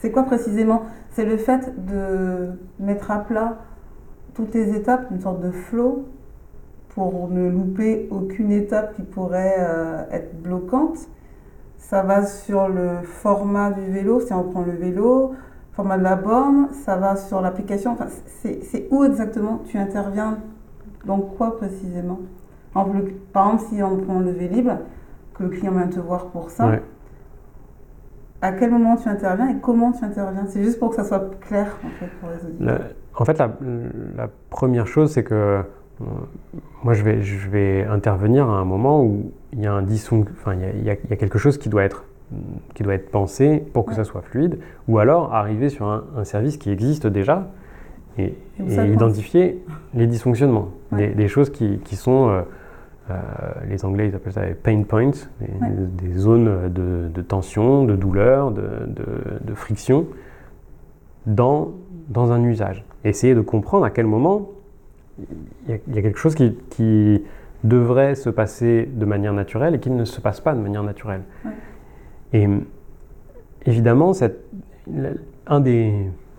C'est 0.00 0.12
quoi 0.12 0.22
précisément? 0.22 0.82
C'est 1.10 1.24
le 1.24 1.36
fait 1.36 1.74
de 1.84 2.50
mettre 2.78 3.10
à 3.10 3.18
plat 3.18 3.58
toutes 4.34 4.54
les 4.54 4.76
étapes, 4.76 5.08
une 5.10 5.20
sorte 5.20 5.40
de 5.40 5.50
flow, 5.50 6.06
pour 6.90 7.28
ne 7.28 7.48
louper 7.50 8.08
aucune 8.12 8.52
étape 8.52 8.94
qui 8.94 9.02
pourrait 9.02 9.56
euh, 9.58 10.04
être 10.12 10.40
bloquante. 10.40 10.98
Ça 11.78 12.02
va 12.02 12.24
sur 12.24 12.68
le 12.68 13.02
format 13.02 13.72
du 13.72 13.90
vélo, 13.90 14.20
si 14.20 14.32
on 14.32 14.44
prend 14.44 14.62
le 14.62 14.72
vélo, 14.72 15.32
format 15.72 15.98
de 15.98 16.04
la 16.04 16.14
borne, 16.14 16.68
ça 16.84 16.96
va 16.96 17.16
sur 17.16 17.40
l'application. 17.40 17.92
Enfin, 17.92 18.06
c'est 18.42 18.86
où 18.92 19.02
exactement 19.02 19.62
tu 19.66 19.76
interviens? 19.76 20.38
Dans 21.04 21.18
quoi 21.18 21.56
précisément? 21.56 22.20
Par 22.72 22.86
exemple, 22.86 23.12
si 23.68 23.82
on 23.82 23.96
prend 23.98 24.20
le 24.20 24.30
Vélib, 24.30 24.68
que 25.34 25.42
le 25.42 25.48
client 25.48 25.72
vient 25.72 25.88
te 25.88 26.00
voir 26.00 26.26
pour 26.26 26.50
ça, 26.50 26.72
à 28.42 28.52
quel 28.52 28.70
moment 28.70 28.96
tu 28.96 29.08
interviens 29.08 29.48
et 29.48 29.56
comment 29.60 29.92
tu 29.92 30.04
interviens? 30.04 30.46
C'est 30.48 30.62
juste 30.62 30.78
pour 30.78 30.90
que 30.90 30.96
ça 30.96 31.04
soit 31.04 31.30
clair 31.40 31.76
en 31.84 31.88
fait, 31.98 32.10
pour 32.20 32.30
les 32.30 32.46
auditeurs. 32.46 32.94
en 33.16 33.24
fait, 33.24 33.38
la, 33.38 34.28
première 34.48 34.86
chose, 34.86 35.12
c'est 35.12 35.24
que 35.24 35.34
euh, 35.34 36.04
moi, 36.82 36.94
je 36.94 37.02
vais, 37.02 37.22
je 37.22 37.48
vais 37.50 37.84
intervenir 37.84 38.48
à 38.48 38.58
un 38.58 38.64
moment 38.64 39.04
où 39.04 39.32
il 39.52 39.60
y 39.60 39.66
a 39.66 39.72
un 39.72 39.84
enfin, 39.84 40.54
il 40.54 40.60
y 40.60 40.64
a, 40.64 40.94
il 41.04 41.10
y 41.10 41.12
a, 41.12 41.16
quelque 41.16 41.38
chose 41.38 41.58
qui 41.58 41.68
doit 41.68 41.84
être 41.84 42.04
qui 42.74 42.84
doit 42.84 42.94
être 42.94 43.10
pensé 43.10 43.64
pour 43.72 43.84
que 43.84 43.94
ça 43.94 44.04
soit 44.04 44.22
fluide, 44.22 44.58
ou 44.86 44.98
alors 44.98 45.34
arriver 45.34 45.68
sur 45.68 45.86
un, 45.88 46.24
service 46.24 46.58
qui 46.58 46.70
existe 46.70 47.08
déjà 47.08 47.48
et, 48.18 48.34
identifier 48.60 49.64
les 49.94 50.06
dysfonctionnements, 50.06 50.68
les, 50.92 51.28
choses 51.28 51.50
qui, 51.50 51.78
qui 51.78 51.96
sont 51.96 52.28
euh, 52.28 52.42
les 53.68 53.84
Anglais, 53.84 54.08
ils 54.08 54.14
appellent 54.14 54.32
ça 54.32 54.46
les 54.46 54.54
pain 54.54 54.82
points, 54.82 55.10
des, 55.40 56.12
zones 56.14 56.72
de, 56.72 57.22
tension, 57.22 57.84
de 57.84 57.96
douleur, 57.96 58.50
de, 58.50 59.54
friction 59.54 60.06
dans, 61.26 61.72
dans 62.08 62.32
un 62.32 62.42
usage. 62.44 62.84
Essayer 63.04 63.34
de 63.34 63.40
comprendre 63.40 63.84
à 63.84 63.90
quel 63.90 64.06
moment 64.06 64.48
il 65.68 65.94
y, 65.94 65.98
a 65.98 66.02
quelque 66.02 66.18
chose 66.18 66.34
qui, 66.34 67.22
devrait 67.62 68.14
se 68.14 68.30
passer 68.30 68.88
de 68.90 69.04
manière 69.04 69.34
naturelle 69.34 69.74
et 69.74 69.80
qui 69.80 69.90
ne 69.90 70.06
se 70.06 70.18
passe 70.22 70.40
pas 70.40 70.54
de 70.54 70.60
manière 70.60 70.82
naturelle. 70.82 71.20
Et 72.32 72.48
évidemment, 73.66 74.12
un, 75.46 75.60
des, 75.60 75.92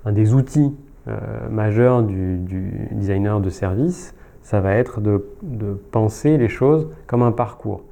un 0.03 0.11
des 0.11 0.33
outils 0.33 0.75
euh, 1.07 1.19
majeurs 1.49 2.01
du, 2.03 2.37
du, 2.37 2.87
designer 2.91 3.39
de 3.39 3.49
service, 3.49 4.15
ça 4.43 4.59
va 4.59 4.75
être 4.75 5.01
de, 5.01 5.23
penser 5.91 6.37
les 6.37 6.49
choses 6.49 6.87
comme 7.07 7.21
un 7.21 7.31
parcours. 7.31 7.83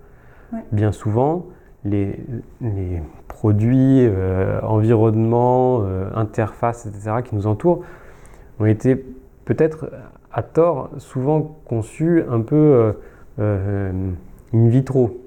Bien 0.72 0.92
souvent, 0.92 1.46
les, 1.86 2.20
produits, 3.28 4.02
euh, 4.02 4.60
environnements, 4.64 5.84
euh, 5.84 6.10
interfaces, 6.16 6.86
etc., 6.86 7.18
qui 7.24 7.36
nous 7.36 7.48
entourent, 7.48 7.84
ont 8.60 8.66
été 8.66 8.96
peut-être 9.46 9.90
à 10.32 10.44
tort 10.44 10.90
souvent 10.98 11.58
conçus 11.66 12.24
un 12.30 12.42
peu 12.42 12.94
euh, 13.40 13.92
in 14.54 14.68
vitro. 14.68 15.22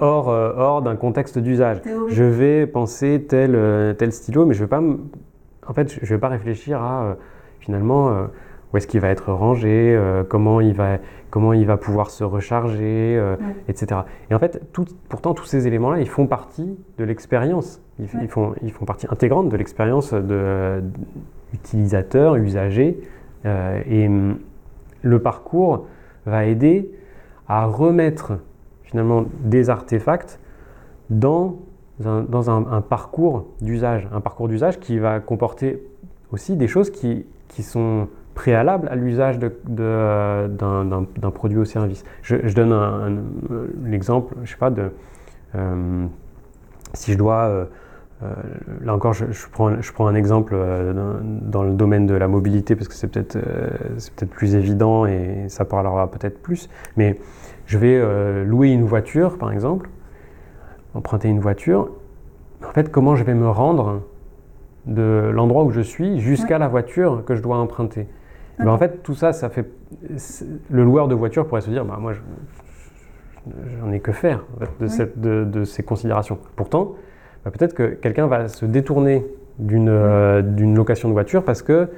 hors, 0.00 0.28
hors 0.28 0.82
d'un 0.82 0.96
contexte 0.96 1.38
d'usage. 1.38 1.80
Je 2.08 2.24
vais 2.24 2.66
penser 2.66 3.24
tel, 3.28 3.96
tel 3.98 4.12
stylo, 4.12 4.46
mais 4.46 4.54
je 4.54 4.60
ne 4.60 4.66
vais 4.66 4.70
pas, 4.70 4.82
en 5.66 5.72
fait, 5.72 5.98
je 6.02 6.14
vais 6.14 6.20
pas 6.20 6.28
réfléchir 6.28 6.80
à 6.80 7.16
finalement 7.60 8.28
où 8.72 8.76
est-ce 8.76 8.86
qu'il 8.86 9.00
va 9.00 9.08
être 9.08 9.32
rangé, 9.32 9.94
euh, 9.94 10.24
comment, 10.24 10.60
il 10.60 10.74
va, 10.74 10.98
comment 11.30 11.52
il 11.52 11.66
va 11.66 11.76
pouvoir 11.76 12.10
se 12.10 12.24
recharger, 12.24 13.16
euh, 13.18 13.36
etc. 13.68 14.02
Et 14.30 14.34
en 14.34 14.38
fait, 14.38 14.62
tout, 14.72 14.86
pourtant, 15.08 15.34
tous 15.34 15.44
ces 15.44 15.66
éléments-là, 15.66 16.00
ils 16.00 16.08
font 16.08 16.26
partie 16.26 16.78
de 16.98 17.04
l'expérience. 17.04 17.82
Ils, 17.98 18.28
font, 18.28 18.54
ils 18.62 18.72
font 18.72 18.84
partie 18.84 19.06
intégrante 19.10 19.48
de 19.48 19.56
l'expérience 19.56 20.14
d'utilisateur, 21.52 22.36
usager. 22.36 23.00
Euh, 23.44 23.82
et 23.86 24.06
hum, 24.06 24.38
le 25.02 25.18
parcours 25.20 25.86
va 26.26 26.46
aider 26.46 26.90
à 27.48 27.66
remettre 27.66 28.38
finalement 28.82 29.24
des 29.44 29.68
artefacts 29.68 30.38
dans 31.10 31.58
un, 32.04 32.22
dans 32.22 32.50
un, 32.50 32.80
parcours 32.80 33.46
d'usage. 33.60 34.08
Un 34.12 34.20
parcours 34.20 34.48
d'usage 34.48 34.80
qui 34.80 34.98
va 34.98 35.20
comporter 35.20 35.82
aussi 36.30 36.56
des 36.56 36.68
choses 36.68 36.90
qui, 36.90 37.26
qui 37.48 37.62
sont 37.62 38.08
préalable 38.34 38.88
à 38.88 38.96
l'usage 38.96 39.38
d'un 39.38 41.30
produit 41.34 41.58
ou 41.58 41.64
service. 41.64 42.04
Je, 42.22 42.54
donne 42.54 42.72
un, 42.72 43.92
exemple, 43.92 44.34
je 44.44 44.50
sais 44.50 44.56
pas, 44.56 44.70
de, 44.70 44.90
euh, 45.54 46.06
si 46.94 47.12
je 47.12 47.18
dois, 47.18 47.44
euh, 47.44 47.64
euh, 48.22 48.34
là 48.82 48.94
encore, 48.94 49.12
je, 49.12 49.24
prends, 49.50 49.80
je 49.80 49.92
prends 49.92 50.06
un 50.06 50.14
exemple 50.14 50.56
dans, 51.42 51.62
le 51.62 51.72
domaine 51.72 52.06
de 52.06 52.14
la 52.14 52.28
mobilité 52.28 52.76
parce 52.76 52.88
que 52.88 52.94
c'est 52.94 53.08
peut-être 53.08 53.38
peut 54.16 54.26
plus 54.26 54.54
évident 54.54 55.06
et 55.06 55.46
ça 55.48 55.64
parlera 55.64 56.10
peut-être 56.10 56.40
plus, 56.40 56.68
mais 56.96 57.18
je 57.66 57.78
vais 57.78 58.44
louer 58.44 58.70
une 58.70 58.84
voiture, 58.84 59.38
par 59.38 59.52
exemple, 59.52 59.88
emprunter 60.94 61.28
une 61.28 61.40
voiture. 61.40 61.90
En 62.66 62.72
fait, 62.72 62.90
comment 62.90 63.16
je 63.16 63.24
vais 63.24 63.34
me 63.34 63.48
rendre 63.48 64.02
de 64.86 65.30
l'endroit 65.32 65.64
où 65.64 65.70
je 65.70 65.80
suis 65.80 66.18
jusqu'à 66.18 66.58
la 66.58 66.68
voiture 66.68 67.24
que 67.24 67.34
je 67.34 67.42
dois 67.42 67.56
emprunter? 67.56 68.06
En 68.60 68.78
fait, 68.78 69.02
tout 69.02 69.14
ça, 69.14 69.32
ça 69.32 69.48
fait. 69.48 69.70
Le 70.70 70.84
loueur 70.84 71.08
de 71.08 71.14
voiture 71.14 71.46
pourrait 71.46 71.60
se 71.60 71.70
dire 71.70 71.84
bah, 71.84 71.98
moi, 72.00 72.12
j'en 73.80 73.92
ai 73.92 74.00
que 74.00 74.12
faire 74.12 74.44
de, 75.16 75.64
ces 75.64 75.82
considérations. 75.82 76.38
Pourtant, 76.56 76.94
bah, 77.44 77.50
peut-être 77.50 77.74
que 77.74 77.88
quelqu'un 77.94 78.26
va 78.26 78.48
se 78.48 78.66
détourner 78.66 79.26
euh, 79.60 80.42
d'une 80.42 80.74
location 80.74 81.08
de 81.08 81.12
voiture 81.12 81.44
parce 81.44 81.62
que 81.62 81.88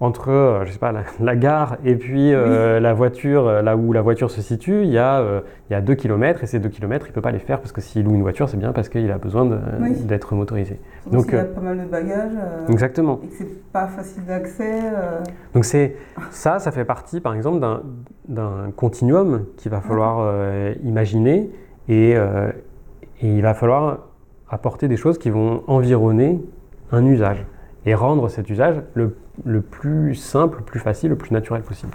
entre 0.00 0.30
euh, 0.30 0.64
je 0.64 0.72
sais 0.72 0.78
pas, 0.78 0.92
la, 1.20 1.36
gare 1.36 1.76
et 1.84 1.96
puis 1.96 2.32
euh, 2.32 2.78
la 2.78 2.94
voiture, 2.94 3.48
euh, 3.48 3.62
là 3.62 3.76
où 3.76 3.92
la 3.92 4.00
voiture 4.00 4.30
se 4.30 4.40
situe, 4.40 4.84
il 4.84 4.90
y 4.90 4.98
a, 4.98 5.42
il 5.68 5.72
y 5.72 5.76
a 5.76 5.80
2 5.80 5.94
km 5.94 6.44
et 6.44 6.46
ces 6.46 6.60
2 6.60 6.68
km, 6.68 7.06
il 7.06 7.10
ne 7.10 7.14
peut 7.14 7.20
pas 7.20 7.32
les 7.32 7.40
faire 7.40 7.60
parce 7.60 7.72
que 7.72 7.80
s'il 7.80 8.04
loue 8.04 8.14
une 8.14 8.22
voiture, 8.22 8.48
c'est 8.48 8.56
bien 8.56 8.72
parce 8.72 8.88
qu'il 8.88 9.10
a 9.10 9.18
besoin 9.18 9.48
d'être 10.04 10.34
motorisé. 10.34 10.78
Donc 11.10 11.26
il 11.28 11.34
y 11.34 11.38
a 11.38 11.44
pas 11.44 11.60
mal 11.60 11.78
de 11.78 11.84
bagages. 11.84 12.32
exactement. 12.68 13.20
Et 13.24 13.28
que 13.28 13.34
c'est 13.38 13.72
pas 13.72 13.88
facile 13.88 14.24
d'accès. 14.24 14.82
Donc 15.54 15.64
c'est 15.64 15.96
ça, 16.30 16.58
ça 16.60 16.70
fait 16.70 16.84
partie 16.84 17.20
par 17.20 17.34
exemple 17.34 17.60
d'un 18.28 18.70
continuum 18.76 19.46
qu'il 19.56 19.72
va 19.72 19.80
falloir 19.80 20.32
imaginer 20.84 21.50
et, 21.88 22.12
et 22.12 22.16
il 23.22 23.42
va 23.42 23.54
falloir 23.54 24.06
apporter 24.48 24.86
des 24.86 24.96
choses 24.96 25.18
qui 25.18 25.30
vont 25.30 25.64
environner 25.66 26.40
un 26.92 27.04
usage 27.04 27.44
et 27.88 27.94
rendre 27.94 28.28
cet 28.28 28.50
usage 28.50 28.82
le, 28.92 29.16
le, 29.46 29.62
plus 29.62 30.14
simple, 30.14 30.58
le 30.58 30.64
plus 30.64 30.78
facile, 30.78 31.08
le 31.08 31.16
plus 31.16 31.30
naturel 31.30 31.62
possible. 31.62 31.92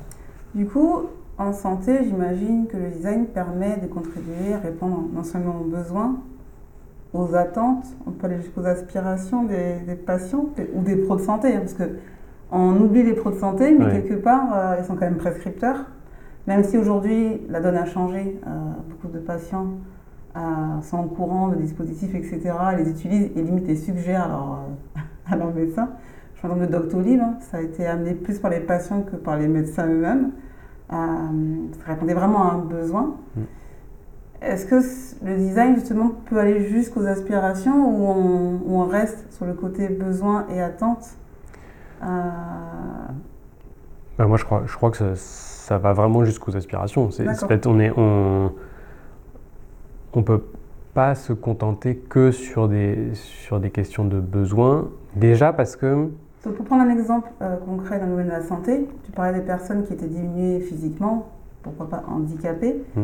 Du 0.56 0.66
coup, 0.66 1.04
en 1.38 1.54
santé, 1.54 2.00
j'imagine 2.04 2.66
que 2.66 2.78
le 2.78 2.90
design 2.90 3.28
permet 3.28 3.78
de 3.78 3.86
contribuer 3.86 4.56
à 4.56 4.58
répondre 4.58 5.04
non 5.14 5.24
seulement 5.24 5.62
aux 5.62 5.70
besoins, 5.70 6.16
aux 7.14 7.36
attentes, 7.36 7.86
on 8.08 8.12
peut 8.12 8.26
aller 8.26 8.38
jusqu'aux 8.38 8.66
aspirations 8.66 9.44
des, 9.44 9.76
des, 9.86 9.94
patients 9.94 10.50
ou 10.74 10.82
des 10.82 10.96
pros 10.96 11.16
de 11.16 11.22
santé, 11.22 11.54
hein, 11.54 11.60
parce 11.60 11.74
que 11.74 11.84
on 12.52 12.76
oublie 12.82 13.04
les 13.04 13.14
pros 13.14 13.30
de 13.30 13.38
santé, 13.38 13.76
mais 13.78 13.86
quelque 13.86 14.16
part, 14.16 14.50
euh, 14.52 14.76
ils 14.80 14.86
sont 14.86 14.96
quand 14.96 15.06
même 15.06 15.18
prescripteurs. 15.18 15.86
Même 16.48 16.64
si 16.64 16.78
aujourd'hui 16.78 17.42
la 17.50 17.62
donne 17.62 17.78
a 17.78 17.86
changé, 17.86 18.40
euh, 18.48 18.50
beaucoup 18.90 19.14
de 19.14 19.20
patients 19.20 19.68
euh, 20.36 20.40
sont 20.82 21.00
au 21.00 21.08
courant 21.08 21.50
de 21.50 21.56
dispositifs, 21.56 22.16
etc., 22.16 22.52
les 22.78 22.90
utilisent 22.90 23.30
et 23.36 23.42
limite 23.44 23.68
les 23.68 23.76
suggèrent 23.76 24.26
alors 24.26 24.60
à 25.32 25.36
leur 25.36 25.54
médecin. 25.54 25.90
Je 26.36 26.42
parle 26.42 26.60
de 26.60 26.66
Doctolib, 26.66 27.22
hein. 27.22 27.36
ça 27.40 27.58
a 27.58 27.62
été 27.62 27.86
amené 27.86 28.14
plus 28.14 28.40
par 28.40 28.52
les 28.52 28.60
patients 28.60 29.02
que 29.02 29.16
par 29.16 29.38
les 29.38 29.48
médecins 29.48 29.88
eux-mêmes. 29.88 30.32
Euh, 30.92 30.96
ça 31.80 31.94
répondait 31.94 32.14
vraiment 32.14 32.50
à 32.50 32.54
un 32.56 32.60
besoin. 32.60 33.16
Mm. 33.36 33.42
Est-ce 34.42 34.66
que 34.66 34.76
le 35.26 35.38
design, 35.38 35.76
justement, 35.76 36.12
peut 36.26 36.38
aller 36.38 36.68
jusqu'aux 36.68 37.06
aspirations 37.06 37.88
ou 37.88 38.70
on, 38.70 38.86
reste 38.86 39.32
sur 39.32 39.46
le 39.46 39.54
côté 39.54 39.88
besoin 39.88 40.46
et 40.50 40.62
attente 40.62 41.16
euh, 42.04 42.06
ben, 44.18 44.28
Moi, 44.28 44.38
je 44.38 44.44
crois, 44.44 44.64
je 44.66 44.76
crois 44.76 44.92
que 44.92 45.16
ça, 45.16 45.78
va 45.78 45.94
vraiment 45.94 46.26
jusqu'aux 46.26 46.58
aspirations. 46.58 47.10
C'est, 47.10 47.26
on, 47.66 47.80
est, 47.80 47.92
on, 47.96 48.52
on 50.14 50.24
peut 50.24 50.42
pas 50.94 51.16
se 51.16 51.34
contenter 51.34 51.96
que 51.96 52.32
sur 52.32 52.68
des, 52.68 53.10
sur 53.14 53.60
des 53.60 53.72
questions 53.72 54.06
de 54.06 54.20
besoin. 54.20 54.90
Déjà 55.16 55.54
parce 55.54 55.76
que... 55.76 56.10
pour 56.44 56.66
prendre 56.66 56.84
un 56.84 56.90
exemple 56.90 57.30
euh, 57.42 57.58
concret 57.58 58.00
dans 58.00 58.06
le 58.06 58.12
domaine 58.12 58.28
de 58.28 58.32
la 58.32 58.44
santé, 58.44 58.88
tu 59.04 59.12
parlais 59.12 59.40
des 59.40 59.46
personnes 59.46 59.84
qui 59.84 59.94
étaient 59.94 60.08
diminuées 60.08 60.60
physiquement, 60.60 61.30
pourquoi 61.64 61.90
pas 61.90 62.04
handicapées. 62.08 62.84
Mmh. 62.96 63.02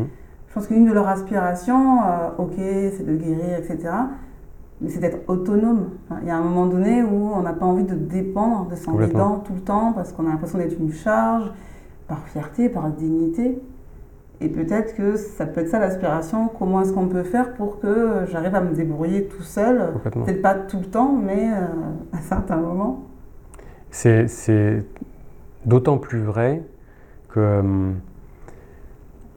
Je 0.48 0.54
pense 0.54 0.66
qu'une 0.66 0.86
de 0.86 0.92
leurs 0.92 1.08
aspirations, 1.08 2.00
euh, 2.02 2.28
ok, 2.38 2.54
c'est 2.56 3.06
de 3.06 3.16
guérir, 3.16 3.58
etc., 3.58 3.78
mais 4.80 4.88
c'est 4.88 5.00
d'être 5.00 5.28
autonome. 5.28 5.90
il 6.22 6.28
y 6.28 6.30
a 6.30 6.36
un 6.36 6.42
moment 6.42 6.66
donné 6.66 7.02
où 7.02 7.32
on 7.34 7.42
n'a 7.42 7.52
pas 7.52 7.66
envie 7.66 7.84
de 7.84 7.94
dépendre 7.94 8.66
de 8.68 8.76
son 8.76 8.98
aidant 9.00 9.40
tout 9.40 9.52
le 9.52 9.60
temps 9.60 9.92
parce 9.92 10.12
qu'on 10.12 10.26
a 10.26 10.30
l'impression 10.30 10.56
d'être 10.58 10.78
une 10.80 10.92
charge, 10.92 11.52
par 12.08 12.26
fierté, 12.28 12.68
par 12.70 12.88
dignité. 12.90 13.60
Et 14.42 14.48
peut-être 14.48 14.96
que 14.96 15.16
ça 15.16 15.44
peut 15.44 15.60
être 15.60 15.68
ça 15.68 15.78
l'aspiration. 15.78 16.48
Comment 16.48 16.80
est-ce 16.80 16.94
qu'on 16.94 17.08
peut 17.08 17.24
faire 17.24 17.52
pour 17.54 17.78
que 17.78 18.24
j'arrive 18.30 18.54
à 18.54 18.62
me 18.62 18.74
débrouiller 18.74 19.24
tout 19.24 19.42
seul? 19.42 19.92
Peut-être 20.02 20.40
pas 20.40 20.54
tout 20.54 20.78
le 20.78 20.86
temps, 20.86 21.12
mais 21.12 21.52
euh, 21.52 21.66
à 22.12 22.20
certains 22.22 22.56
moments. 22.56 23.06
C'est 23.90 24.82
d'autant 25.66 25.98
plus 25.98 26.22
vrai 26.22 26.62
que 27.28 27.58
hum, 27.60 27.96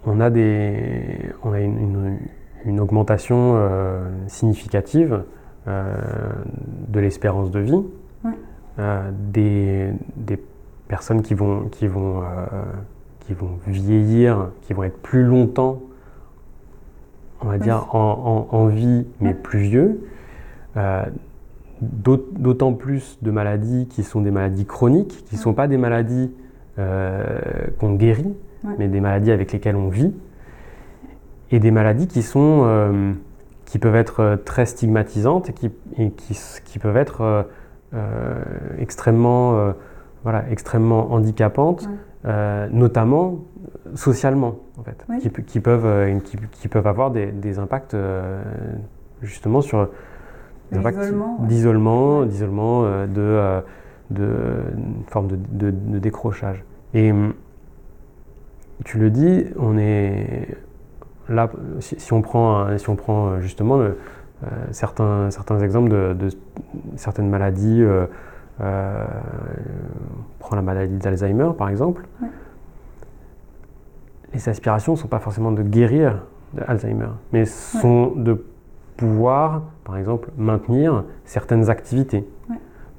on 0.06 0.22
a, 0.22 0.30
des, 0.30 1.18
on 1.44 1.52
a 1.52 1.60
une, 1.60 2.20
une, 2.66 2.80
augmentation 2.80 3.56
euh, 3.56 4.10
significative 4.28 5.24
euh, 5.68 5.96
de 6.88 7.00
l'espérance 7.00 7.52
de 7.52 7.60
vie. 7.60 7.84
des, 9.34 9.92
des, 10.16 10.40
personnes 10.88 11.24
qui 11.24 11.34
vont, 11.34 11.70
qui 11.70 11.88
vont 11.88 12.22
qui 13.26 13.34
vont 13.34 13.60
vieillir, 13.68 14.50
qui 14.62 14.74
vont 14.74 14.84
être 14.84 15.02
plus 15.02 15.24
longtemps, 15.24 15.82
on 17.42 17.48
va 17.48 17.58
dire, 17.58 17.94
en, 17.96 18.68
vie, 18.68 19.06
mais 19.20 19.34
plus 19.34 19.60
vieux. 19.60 20.02
Euh, 20.78 21.06
d'autant 21.82 22.74
plus 22.74 23.18
de 23.22 23.32
maladies 23.32 23.88
qui 23.90 24.04
sont 24.04 24.22
des 24.22 24.32
maladies 24.32 24.66
chroniques, 24.66 25.26
qui 25.26 25.36
ne 25.36 25.40
sont 25.40 25.54
pas 25.54 25.68
des 25.68 25.78
maladies 25.78 26.32
euh, 26.80 27.38
qu'on 27.80 27.94
guérit, 27.96 28.34
mais 28.78 28.88
des 28.88 29.02
maladies 29.02 29.32
avec 29.32 29.52
lesquelles 29.52 29.76
on 29.76 29.90
vit. 29.90 30.14
Et 31.52 31.60
des 31.60 31.72
maladies 31.72 32.08
qui, 32.08 32.24
sont, 32.24 32.64
euh, 32.66 33.12
qui 33.66 33.78
peuvent 33.78 33.96
être 33.96 34.42
très 34.46 34.66
stigmatisantes 34.66 35.50
et 35.50 35.54
qui, 35.54 35.70
qui, 36.18 36.40
qui 36.66 36.80
peuvent 36.80 36.98
être 36.98 37.48
extrêmement, 38.80 39.74
voilà, 40.24 40.46
extrêmement 40.50 41.12
handicapantes. 41.14 41.88
Euh, 42.26 42.70
notamment 42.72 43.40
socialement, 43.96 44.60
en 44.78 44.84
fait, 44.84 45.06
qui, 45.46 45.60
peuvent, 45.60 45.86
euh, 45.86 46.20
qui, 46.52 46.68
peuvent 46.70 46.88
avoir 46.88 47.12
des, 47.12 47.60
impacts 47.60 47.96
euh, 47.96 48.42
justement 49.22 49.60
sur 49.60 49.90
d'isolement, 50.72 52.24
d'isolement, 52.24 52.82
de, 53.08 53.62
de, 54.10 54.30
une 54.74 55.04
forme 55.08 55.28
de, 55.28 56.00
décrochage. 56.00 56.64
Et 56.94 57.12
hum, 57.12 57.34
tu 58.86 59.00
le 59.00 59.10
dis, 59.10 59.44
on 59.60 59.78
est 59.78 60.48
là, 61.28 61.52
si, 61.82 62.14
on, 62.14 62.22
prend, 62.22 62.78
si 62.78 62.90
on 62.90 62.96
prend 62.96 63.42
justement 63.42 63.82
certains, 64.72 65.30
certains 65.30 65.60
exemples 65.60 65.90
de, 65.90 66.30
certaines 66.96 67.30
maladies 67.30 67.84
euh, 68.64 69.06
prend 70.40 70.56
la 70.56 70.62
maladie 70.62 70.98
d'Alzheimer 70.98 71.50
par 71.58 71.70
exemple. 71.70 72.06
Les 74.34 74.50
aspirations 74.50 74.94
ne 74.94 74.98
sont 74.98 75.08
pas 75.08 75.20
forcément 75.20 75.52
de 75.52 75.62
guérir 75.62 76.24
d'Alzheimer, 76.54 77.10
mais 77.32 77.46
sont 77.46 78.14
de 78.16 78.46
pouvoir, 78.98 79.64
par 79.84 79.98
exemple, 79.98 80.30
maintenir 80.38 81.04
certaines 81.26 81.70
activités, 81.70 82.28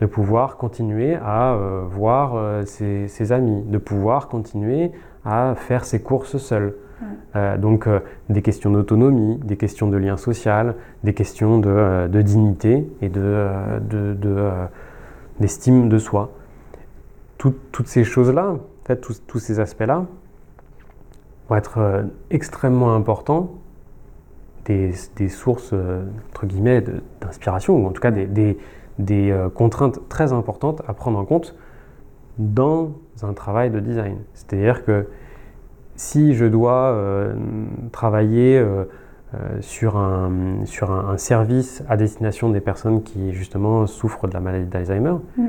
de 0.01 0.07
pouvoir 0.07 0.57
continuer 0.57 1.17
à 1.17 1.55
euh, 1.55 1.85
voir 1.89 2.35
euh, 2.37 2.65
ses, 2.65 3.33
amis, 3.33 3.63
de 3.63 3.79
pouvoir 3.79 4.29
continuer 4.29 4.93
à 5.25 5.55
faire 5.57 5.85
ses 5.85 6.01
courses 6.03 6.37
seul. 6.37 6.75
donc 7.59 7.89
des 8.29 8.43
questions 8.43 8.71
d'autonomie, 8.71 9.39
des 9.39 9.57
questions 9.57 9.89
de 9.89 9.97
lien 9.97 10.17
social, 10.17 10.75
des 11.03 11.15
questions 11.15 11.59
de, 11.59 12.23
dignité 12.23 12.87
et 13.01 13.09
de, 13.09 13.49
de, 13.89 14.15
de 14.15 14.51
d'estime 15.41 15.89
de 15.89 15.99
soi. 15.99 16.31
toutes 17.39 17.87
ces 17.87 18.05
choses-là, 18.05 18.57
en 18.85 18.87
fait, 18.87 19.01
tous, 19.01 19.39
ces 19.39 19.61
aspects-là, 19.61 20.07
vont 21.49 21.57
être 21.57 21.79
euh, 21.79 22.03
extrêmement 22.31 22.95
importants, 22.95 23.55
des, 24.67 24.93
sources, 25.29 25.71
euh, 25.73 26.05
entre 26.31 26.47
guillemets, 26.47 26.83
d'inspiration, 27.21 27.77
ou 27.77 27.87
en 27.87 27.91
tout 27.91 28.01
cas 28.01 28.11
des, 28.11 28.57
euh, 29.11 29.51
contraintes 29.51 30.09
très 30.09 30.33
importantes 30.33 30.83
à 30.87 30.95
prendre 30.95 31.19
en 31.19 31.25
compte 31.25 31.55
dans 32.39 32.93
un 33.23 33.33
travail 33.33 33.71
de 33.71 33.81
design. 33.81 34.19
C'est-à-dire 34.35 34.85
que 34.85 35.07
si 35.97 36.35
je 36.35 36.45
dois 36.45 36.99
travailler 37.93 38.61
sur, 39.61 39.97
un, 39.97 40.65
sur 40.65 40.91
un, 40.91 41.17
service 41.17 41.83
à 41.89 41.97
destination 41.97 42.51
des 42.51 42.61
personnes 42.61 43.03
qui 43.03 43.33
justement 43.33 43.87
souffrent 43.87 44.29
de 44.29 44.35
la 44.35 44.41
maladie 44.41 44.67
d'Alzheimer, 44.67 45.17
mm. 45.37 45.47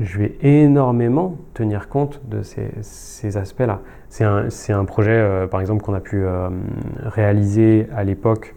je 0.00 0.18
vais 0.18 0.36
énormément 0.42 1.36
tenir 1.54 1.88
compte 1.88 2.20
de 2.28 2.42
ces, 2.42 3.36
aspects-là. 3.36 3.80
C'est 4.08 4.24
un, 4.24 4.48
un, 4.70 4.84
projet, 4.84 5.12
euh, 5.12 5.46
par 5.46 5.60
exemple, 5.60 5.82
qu'on 5.82 5.94
a 5.94 6.00
pu 6.00 6.22
euh, 6.22 6.48
réaliser 7.04 7.86
à 7.94 8.02
l'époque 8.02 8.56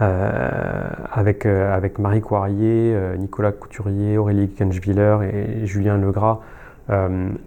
euh, 0.00 0.88
avec, 1.12 1.46
avec 1.46 1.98
Marie 1.98 2.22
Coirier, 2.22 2.96
Nicolas 3.18 3.52
Couturier, 3.52 4.18
Aurélie 4.18 4.48
Kenschwiller 4.50 5.18
et 5.22 5.66
Julien 5.66 5.96
Legras. 5.96 6.40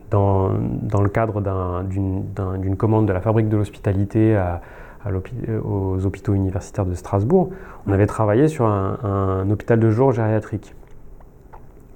Dans, 0.09 0.51
dans, 0.61 1.01
le 1.01 1.09
cadre 1.09 1.41
d'une 1.83 2.77
commande 2.77 3.09
de 3.09 3.11
la 3.11 3.19
fabrique 3.19 3.49
de 3.49 3.57
l'hospitalité 3.57 4.37
à, 4.37 4.61
euh, 5.05 5.61
aux 5.61 6.05
hôpitaux 6.05 6.33
universitaires 6.33 6.85
de 6.85 6.93
Strasbourg, 6.93 7.49
on 7.87 7.91
avait 7.91 8.07
travaillé 8.07 8.47
sur 8.47 8.65
un, 8.65 9.49
hôpital 9.49 9.79
de 9.79 9.89
jour 9.89 10.11
gériatrique. 10.11 10.73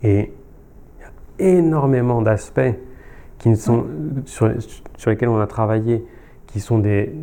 Et 0.03 0.31
il 0.97 1.01
y 1.01 1.45
a 1.45 1.49
énormément 1.49 2.21
d'aspects 2.21 2.75
qui 3.39 3.55
sont, 3.55 3.85
sur, 4.25 4.49
lesquels 5.07 5.29
on 5.29 5.39
a 5.39 5.47
travaillé, 5.47 6.05
qui, 6.47 6.59
sont 6.59 6.79
des, 6.79 7.13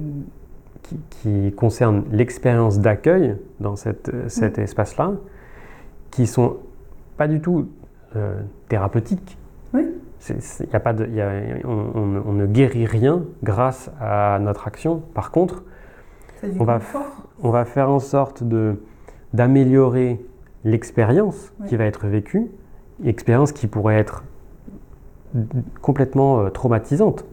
qui, 1.10 1.52
concernent 1.52 2.04
l'expérience 2.12 2.78
d'accueil 2.78 3.36
dans 3.60 3.76
cette, 3.76 4.10
cet 4.28 4.58
espace-là, 4.58 5.12
qui 6.10 6.26
sont 6.26 6.58
pas 7.16 7.28
du 7.28 7.40
tout 7.40 7.68
euh, 8.16 8.40
thérapeutiques. 8.68 9.36
Oui. 9.72 9.86
Y 10.30 10.74
a 10.76 10.80
pas 10.80 10.94
de, 10.94 11.06
on, 11.66 12.22
on, 12.24 12.32
ne 12.32 12.46
guérit 12.46 12.86
rien 12.86 13.24
grâce 13.42 13.90
à 14.00 14.38
notre 14.40 14.66
action. 14.66 15.02
Par 15.12 15.30
contre, 15.30 15.64
on 16.58 16.64
va, 16.64 16.80
on 17.42 17.50
va 17.50 17.64
faire 17.64 17.90
en 17.90 18.00
sorte 18.00 18.42
d'améliorer 19.32 20.24
l'expérience 20.64 21.52
qui 21.66 21.76
va 21.76 21.84
être 21.84 22.06
vécue, 22.06 22.50
expérience 23.04 23.52
qui 23.52 23.66
pourrait 23.66 23.98
être 23.98 24.24
complètement 25.82 26.40
euh, 26.40 26.50
traumatisante. 26.50 27.26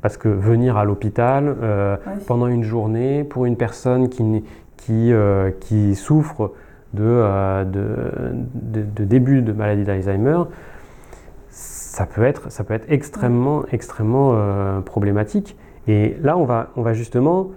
Parce 0.00 0.16
que 0.16 0.28
venir 0.28 0.76
à 0.76 0.84
l'hôpital 0.84 1.56
euh, 1.60 1.96
pendant 2.26 2.46
une 2.46 2.62
journée 2.62 3.24
pour 3.24 3.46
une 3.46 3.56
personne 3.56 4.08
qui, 4.08 4.44
qui, 4.76 5.12
euh, 5.12 5.50
qui 5.60 5.94
souffre 5.94 6.52
de, 6.94 7.64
de, 7.64 9.04
début 9.04 9.42
de 9.42 9.52
maladie 9.52 9.84
d'Alzheimer, 9.84 10.44
ça 11.50 12.06
peut 12.06 12.22
être, 12.22 12.50
ça 12.50 12.64
peut 12.64 12.74
être 12.74 12.86
extrêmement, 12.88 13.64
extrêmement 13.72 14.80
problématique. 14.82 15.56
Et 15.86 16.16
là, 16.22 16.38
on 16.38 16.44
va, 16.44 16.70
on 16.76 16.82
va 16.82 16.94
justement 16.94 17.50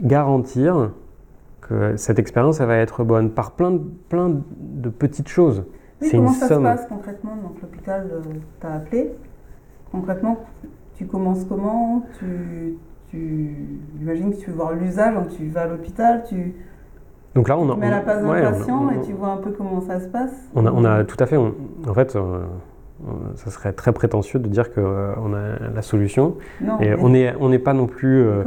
garantir 0.00 0.92
que 1.60 1.96
cette 1.96 2.18
expérience 2.18 2.60
elle 2.60 2.66
va 2.66 2.76
être 2.76 3.04
bonne 3.04 3.30
par 3.30 3.52
plein 3.52 3.72
de, 3.72 3.80
plein 4.08 4.30
de 4.30 4.88
petites 4.88 5.28
choses. 5.28 5.64
Oui, 6.00 6.08
comment 6.10 6.32
ça 6.32 6.48
se 6.48 6.54
passe 6.54 6.86
concrètement 6.86 7.36
Donc 7.36 7.60
l'hôpital 7.60 8.08
euh, 8.12 8.20
t'a 8.60 8.74
appelé? 8.74 9.12
Concrètement, 9.92 10.38
tu 10.96 11.06
commences 11.06 11.44
comment? 11.44 12.04
Tu, 12.18 12.76
tu, 13.10 13.54
J'imagine 13.98 14.32
que 14.32 14.36
tu 14.36 14.50
veux 14.50 14.56
voir 14.56 14.72
l'usage, 14.72 15.14
donc 15.14 15.28
tu 15.30 15.48
vas 15.48 15.62
à 15.62 15.66
l'hôpital, 15.66 16.24
tu, 16.28 16.54
donc 17.34 17.48
là, 17.48 17.56
on, 17.56 17.70
a, 17.70 17.76
mets 17.76 17.86
à 17.86 17.90
la 17.90 18.00
place 18.00 18.22
d'un 18.22 18.50
patient 18.52 18.90
et 18.90 19.00
tu 19.02 19.12
vois 19.12 19.28
un 19.28 19.36
peu 19.36 19.52
comment 19.52 19.80
ça 19.80 20.00
se 20.00 20.08
passe? 20.08 20.32
On 20.54 20.66
a, 20.66 20.72
on 20.72 20.84
a 20.84 21.04
tout 21.04 21.16
à 21.20 21.26
fait. 21.26 21.36
en 21.36 21.94
fait, 21.94 22.16
euh, 22.16 22.42
ça 23.36 23.50
serait 23.50 23.72
très 23.72 23.92
prétentieux 23.92 24.38
de 24.38 24.48
dire 24.48 24.72
qu'on 24.72 24.82
euh, 24.82 25.56
a 25.56 25.74
la 25.74 25.82
solution. 25.82 26.36
et 26.80 26.94
on 26.94 27.08
n'est 27.08 27.34
on 27.40 27.58
pas 27.58 27.72
non 27.72 27.86
plus 27.86 28.22
euh, 28.22 28.44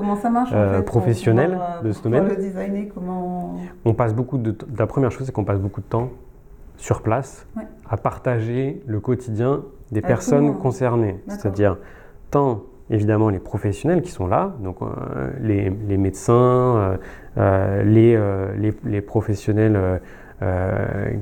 euh, 0.53 0.81
professionnel 0.81 1.59
de 1.83 1.91
ce 1.91 2.03
domaine. 2.03 2.27
Le 2.27 2.35
designer, 2.35 2.87
comment... 2.93 3.57
On 3.85 3.93
passe 3.93 4.13
beaucoup 4.13 4.37
de 4.37 4.55
la 4.77 4.87
première 4.87 5.11
chose, 5.11 5.25
c'est 5.25 5.31
qu'on 5.31 5.43
passe 5.43 5.59
beaucoup 5.59 5.81
de 5.81 5.85
temps 5.85 6.09
sur 6.77 7.01
place 7.01 7.47
à 7.89 7.97
partager 7.97 8.81
le 8.87 8.99
quotidien 8.99 9.63
des 9.91 10.01
personnes 10.01 10.57
concernées. 10.57 11.19
C'est-à-dire 11.27 11.77
tant 12.31 12.63
évidemment 12.89 13.29
les 13.29 13.39
professionnels 13.39 14.01
qui 14.01 14.11
sont 14.11 14.27
là, 14.27 14.53
donc 14.59 14.77
les, 15.41 15.69
médecins, 15.97 16.97
les, 17.37 18.19
les, 18.83 19.01
professionnels 19.01 20.01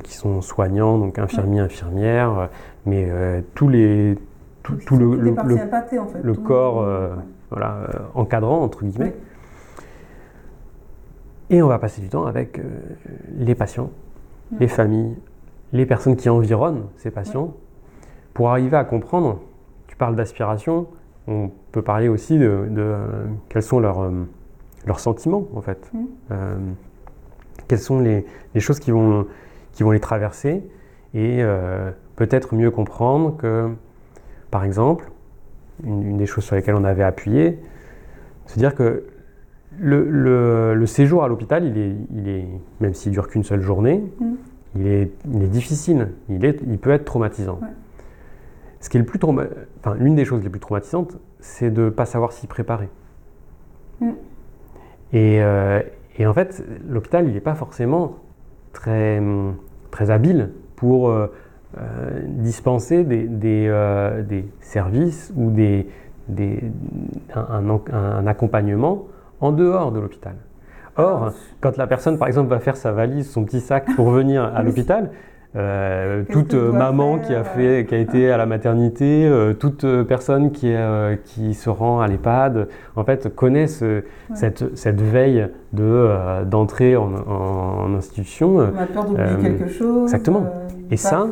qui 0.04 0.14
sont 0.14 0.42
soignants, 0.42 0.98
donc 0.98 1.20
infirmiers, 1.20 1.60
infirmières, 1.60 2.50
mais 2.86 3.10
tous 3.56 3.68
les 3.68 4.18
tout, 4.64 4.78
le, 4.96 5.16
le, 5.16 5.36
le, 6.22 6.34
corps 6.36 6.88
voilà, 7.50 7.88
encadrant 8.14 8.62
entre 8.62 8.86
guillemets. 8.86 9.14
Et 11.52 11.62
on 11.62 11.68
va 11.68 11.78
passer 11.80 12.02
du 12.02 12.08
temps 12.08 12.26
avec 12.26 12.60
euh, 12.60 12.64
les 13.38 13.56
patients, 13.56 13.92
les 14.58 14.70
familles, 14.70 15.18
les 15.74 15.86
personnes 15.86 16.16
qui 16.16 16.30
environnent 16.30 16.86
ces 16.96 17.12
patients, 17.12 17.54
pour 18.34 18.50
arriver 18.50 18.78
à 18.78 18.86
comprendre, 18.86 19.42
tu 19.88 19.98
parles 19.98 20.16
d'aspiration, 20.16 20.88
on 21.28 21.52
peut 21.74 21.82
parler 21.82 22.08
aussi 22.08 22.40
de, 22.40 22.48
euh, 22.48 23.26
quels 23.50 23.64
sont 23.64 23.82
leurs, 23.82 24.02
euh, 24.02 24.12
leurs, 24.86 25.02
sentiments 25.02 25.46
en 25.54 25.60
fait. 25.60 25.92
Quelles 27.72 27.80
sont 27.80 28.02
les, 28.02 28.26
choses 28.60 28.80
qui 28.80 28.92
vont, 28.92 29.26
qui 29.72 29.84
vont 29.84 29.92
les 29.92 30.02
traverser 30.02 30.62
et 31.14 31.42
peut-être 32.18 32.54
mieux 32.54 32.70
comprendre 32.70 33.38
que, 33.38 33.70
par 34.50 34.66
exemple, 34.66 35.10
une, 35.86 36.04
une, 36.04 36.18
des 36.18 36.26
choses 36.26 36.44
sur 36.44 36.58
lesquelles 36.58 36.76
on 36.76 36.84
avait 36.84 37.04
appuyé, 37.04 37.60
se 38.46 38.60
dire 38.60 38.76
que 38.76 39.06
le, 39.80 40.84
séjour 40.86 41.24
à 41.24 41.30
l'hôpital, 41.30 41.64
il 41.64 41.78
est, 41.78 41.96
il 42.14 42.28
est, 42.28 42.46
même 42.82 42.94
s'il 42.94 43.14
dure 43.14 43.30
qu'une 43.30 43.46
seule 43.46 43.62
journée, 43.62 44.04
mm. 44.20 44.34
il, 44.76 44.88
est, 44.88 45.12
il, 45.34 45.44
est, 45.44 45.48
difficile, 45.48 46.10
il, 46.28 46.44
est, 46.44 46.60
il 46.68 46.78
peut 46.78 46.92
être 46.92 47.06
traumatisant. 47.06 47.62
Ce 48.82 48.90
qui 48.90 48.98
est 48.98 49.00
le 49.00 49.06
plus 49.06 49.20
enfin, 49.24 49.96
l'une 49.98 50.16
des 50.16 50.26
choses 50.26 50.44
les 50.44 50.50
plus 50.50 50.60
traumatisantes, 50.60 51.18
c'est 51.40 51.72
de 51.72 51.84
ne 51.84 51.90
pas 51.90 52.06
savoir 52.06 52.34
s'y 52.34 52.48
préparer. 52.48 52.90
Mm. 54.02 54.10
Et, 55.14 55.42
euh, 55.42 55.82
et, 56.18 56.26
en 56.26 56.34
fait, 56.34 56.64
l'hôpital, 56.88 57.28
il 57.28 57.34
n'est 57.34 57.40
pas 57.40 57.56
forcément 57.56 58.18
très, 58.74 59.22
très 59.92 60.12
habile 60.12 60.52
pour 60.76 61.10
euh, 61.10 61.28
euh, 61.78 62.22
dispenser 62.26 63.04
des, 63.04 63.24
des, 63.24 64.24
des, 64.28 64.46
services 64.60 65.34
ou 65.36 65.52
des, 65.52 65.88
un, 67.34 67.80
un 67.94 68.28
accompagnement 68.28 69.08
en 69.40 69.52
dehors 69.52 69.92
de 69.92 70.00
l'hôpital. 70.00 70.36
Or, 70.98 71.30
ah, 71.30 71.34
quand 71.62 71.78
la 71.78 71.88
personne, 71.88 72.18
par 72.18 72.28
exemple, 72.28 72.50
va 72.50 72.60
faire 72.60 72.76
sa 72.76 72.92
valise, 72.92 73.30
son 73.30 73.46
petit 73.46 73.62
sac 73.62 73.88
pour 73.96 74.10
venir 74.10 74.44
à 74.44 74.62
l'hôpital, 74.64 75.12
euh, 75.58 76.24
toute 76.32 76.54
maman 76.54 77.20
qui 77.20 77.36
a, 77.36 77.44
fait, 77.44 77.86
qui 77.86 77.94
a 77.94 77.98
été 77.98 78.32
à 78.32 78.38
la 78.38 78.46
maternité, 78.46 79.26
euh, 79.26 79.54
toute 79.54 79.86
personne 80.04 80.52
qui, 80.52 80.74
euh, 80.74 81.18
qui 81.26 81.54
se 81.56 81.70
rend 81.70 82.00
à 82.00 82.08
l'EHPAD, 82.08 82.70
en 82.96 83.04
fait, 83.04 83.36
connaît 83.36 83.68
cette, 83.68 84.78
cette, 84.78 85.02
veille 85.02 85.50
de, 85.74 86.46
d'entrée 86.46 86.96
en, 86.96 87.12
en, 87.14 87.94
institution. 87.96 88.56
On 88.56 88.78
a 88.78 88.86
peur 88.86 89.06
d'oublier 89.06 89.58
quelque 89.58 89.68
chose. 89.68 90.04
Exactement. 90.04 90.46
Et 90.90 90.98
ça, 90.98 91.28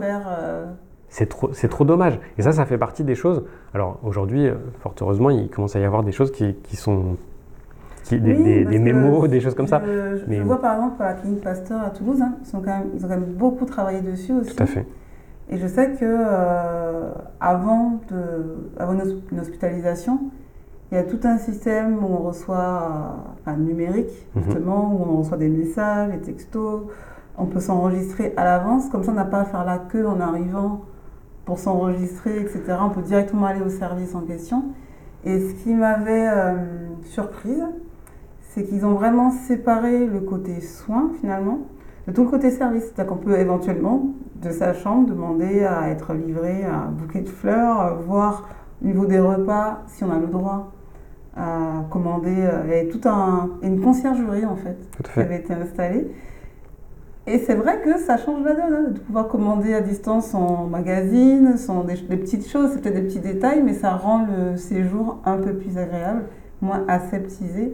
c'est 1.07 1.27
trop, 1.27 1.51
c'est 1.53 1.69
trop 1.69 1.85
dommage. 1.85 2.19
Et 2.37 2.41
ça, 2.41 2.51
ça 2.51 2.65
fait 2.65 2.77
partie 2.77 3.05
des 3.05 3.15
choses. 3.15 3.45
Alors 3.73 3.99
aujourd'hui, 4.03 4.49
fort 4.81 4.95
heureusement, 4.99 5.29
il 5.29 5.49
commence 5.49 5.77
à 5.77 5.79
y 5.79 5.85
avoir 5.85 6.03
des 6.03 6.11
choses 6.11 6.31
qui, 6.31 6.55
qui 6.63 6.75
sont 6.75 7.15
des, 8.17 8.79
mémos, 8.79 9.29
des 9.29 9.39
choses 9.39 9.55
comme 9.55 9.67
ça. 9.67 9.81
Je, 9.85 10.41
vois 10.41 10.61
par 10.61 10.75
exemple 10.75 10.95
pour 10.95 11.05
la 11.05 11.13
clinique 11.13 11.41
Pasteur 11.41 11.81
à 11.81 11.89
Toulouse, 11.89 12.21
hein, 12.21 12.35
ils, 12.41 12.47
sont 12.47 12.59
quand 12.59 12.77
même, 12.77 12.89
ils, 12.95 13.05
ont 13.05 13.07
quand 13.07 13.15
même 13.15 13.33
beaucoup 13.37 13.65
travaillé 13.65 14.01
dessus 14.01 14.33
aussi. 14.33 14.55
Tout 14.55 14.63
à 14.63 14.65
fait. 14.65 14.85
Et 15.49 15.57
je 15.57 15.67
sais 15.67 15.91
que 15.91 16.05
euh, 16.05 17.09
avant, 17.39 17.99
de, 18.09 18.69
avant 18.77 18.93
une 18.93 19.39
hospitalisation, 19.39 20.19
il 20.91 20.95
y 20.95 20.97
a 20.97 21.03
tout 21.03 21.19
un 21.23 21.37
système 21.37 22.03
où 22.03 22.07
on 22.07 22.27
reçoit, 22.27 23.15
enfin 23.41 23.57
numérique 23.57 24.27
mhm. 24.35 24.43
justement, 24.43 24.93
où 24.93 25.13
on 25.13 25.17
reçoit 25.17 25.37
des 25.37 25.49
messages, 25.49 26.11
des 26.11 26.19
textos, 26.19 26.81
on 27.37 27.45
peut 27.45 27.59
s'enregistrer 27.59 28.33
à 28.37 28.43
l'avance, 28.43 28.89
comme 28.89 29.03
ça 29.03 29.11
on 29.11 29.15
n'a 29.15 29.25
pas 29.25 29.41
à 29.41 29.45
faire 29.45 29.65
la 29.65 29.77
queue 29.77 30.07
en 30.07 30.19
arrivant 30.19 30.81
pour 31.45 31.57
s'enregistrer, 31.57 32.41
etc. 32.41 32.61
On 32.81 32.89
peut 32.89 33.01
directement 33.01 33.45
aller 33.45 33.61
au 33.61 33.69
service 33.69 34.13
en 34.13 34.21
question. 34.21 34.65
Et 35.25 35.39
ce 35.39 35.53
qui 35.63 35.73
m'avait 35.73 36.29
euh, 36.29 36.53
surprise, 37.05 37.63
c'est 38.59 38.65
qu'ils 38.65 38.85
ont 38.85 38.93
vraiment 38.93 39.31
séparé 39.31 40.05
le 40.05 40.19
côté 40.19 40.59
soin 40.59 41.11
finalement 41.21 41.59
de 42.07 42.11
tout 42.11 42.23
le 42.23 42.29
côté 42.29 42.51
service. 42.51 42.83
C'est-à-dire 42.83 43.05
qu'on 43.05 43.19
peut 43.19 43.39
éventuellement, 43.39 44.07
de 44.41 44.49
sa 44.49 44.73
chambre, 44.73 45.07
demander 45.07 45.63
à 45.63 45.87
être 45.89 46.13
livré 46.13 46.65
un 46.65 46.91
bouquet 46.91 47.21
de 47.21 47.29
fleurs, 47.29 47.79
euh, 47.79 47.93
voir 48.05 48.49
au 48.83 48.87
niveau 48.87 49.05
des 49.05 49.19
repas 49.19 49.83
si 49.87 50.03
on 50.03 50.11
a 50.11 50.19
le 50.19 50.27
droit 50.27 50.73
à 51.37 51.85
commander. 51.89 52.35
Euh, 52.35 52.63
il 52.65 52.69
y 52.69 52.73
avait 52.73 52.87
tout 52.89 53.07
un, 53.07 53.51
une 53.61 53.79
conciergerie 53.79 54.45
en 54.45 54.57
fait, 54.57 54.77
qui 55.13 55.19
avait 55.21 55.37
été 55.37 55.53
installée. 55.53 56.11
Et 57.25 57.37
c'est 57.37 57.55
vrai 57.55 57.79
que 57.81 57.97
ça 57.97 58.17
change 58.17 58.43
la 58.43 58.55
donne, 58.55 58.73
hein, 58.73 58.91
de 58.91 58.99
pouvoir 58.99 59.29
commander 59.29 59.73
à 59.73 59.79
distance 59.79 60.33
en 60.33 60.65
magazine, 60.65 61.55
sont 61.57 61.85
des, 61.85 61.95
des 61.95 62.17
petites 62.17 62.49
choses, 62.49 62.71
c'est 62.73 62.81
peut-être 62.81 62.95
des 62.95 63.03
petits 63.03 63.19
détails, 63.19 63.63
mais 63.63 63.73
ça 63.73 63.91
rend 63.91 64.25
le 64.25 64.57
séjour 64.57 65.19
un 65.23 65.37
peu 65.37 65.53
plus 65.53 65.77
agréable, 65.77 66.23
moins 66.61 66.83
aseptisé. 66.89 67.73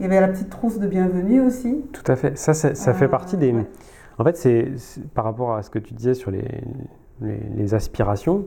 Il 0.00 0.02
y 0.02 0.06
avait 0.06 0.20
la 0.20 0.28
petite 0.28 0.50
trousse 0.50 0.78
de 0.78 0.88
bienvenue 0.88 1.40
aussi. 1.40 1.84
Tout 1.92 2.10
à 2.10 2.16
fait. 2.16 2.36
Ça, 2.36 2.52
ça, 2.52 2.94
fait 2.94 3.08
partie 3.08 3.36
des. 3.36 3.54
En 4.18 4.24
fait, 4.24 4.36
c'est 4.36 4.72
par 5.14 5.24
rapport 5.24 5.54
à 5.54 5.62
ce 5.62 5.70
que 5.70 5.78
tu 5.78 5.94
disais 5.94 6.14
sur 6.14 6.32
les, 6.32 6.44
les, 7.20 7.74
aspirations, 7.74 8.44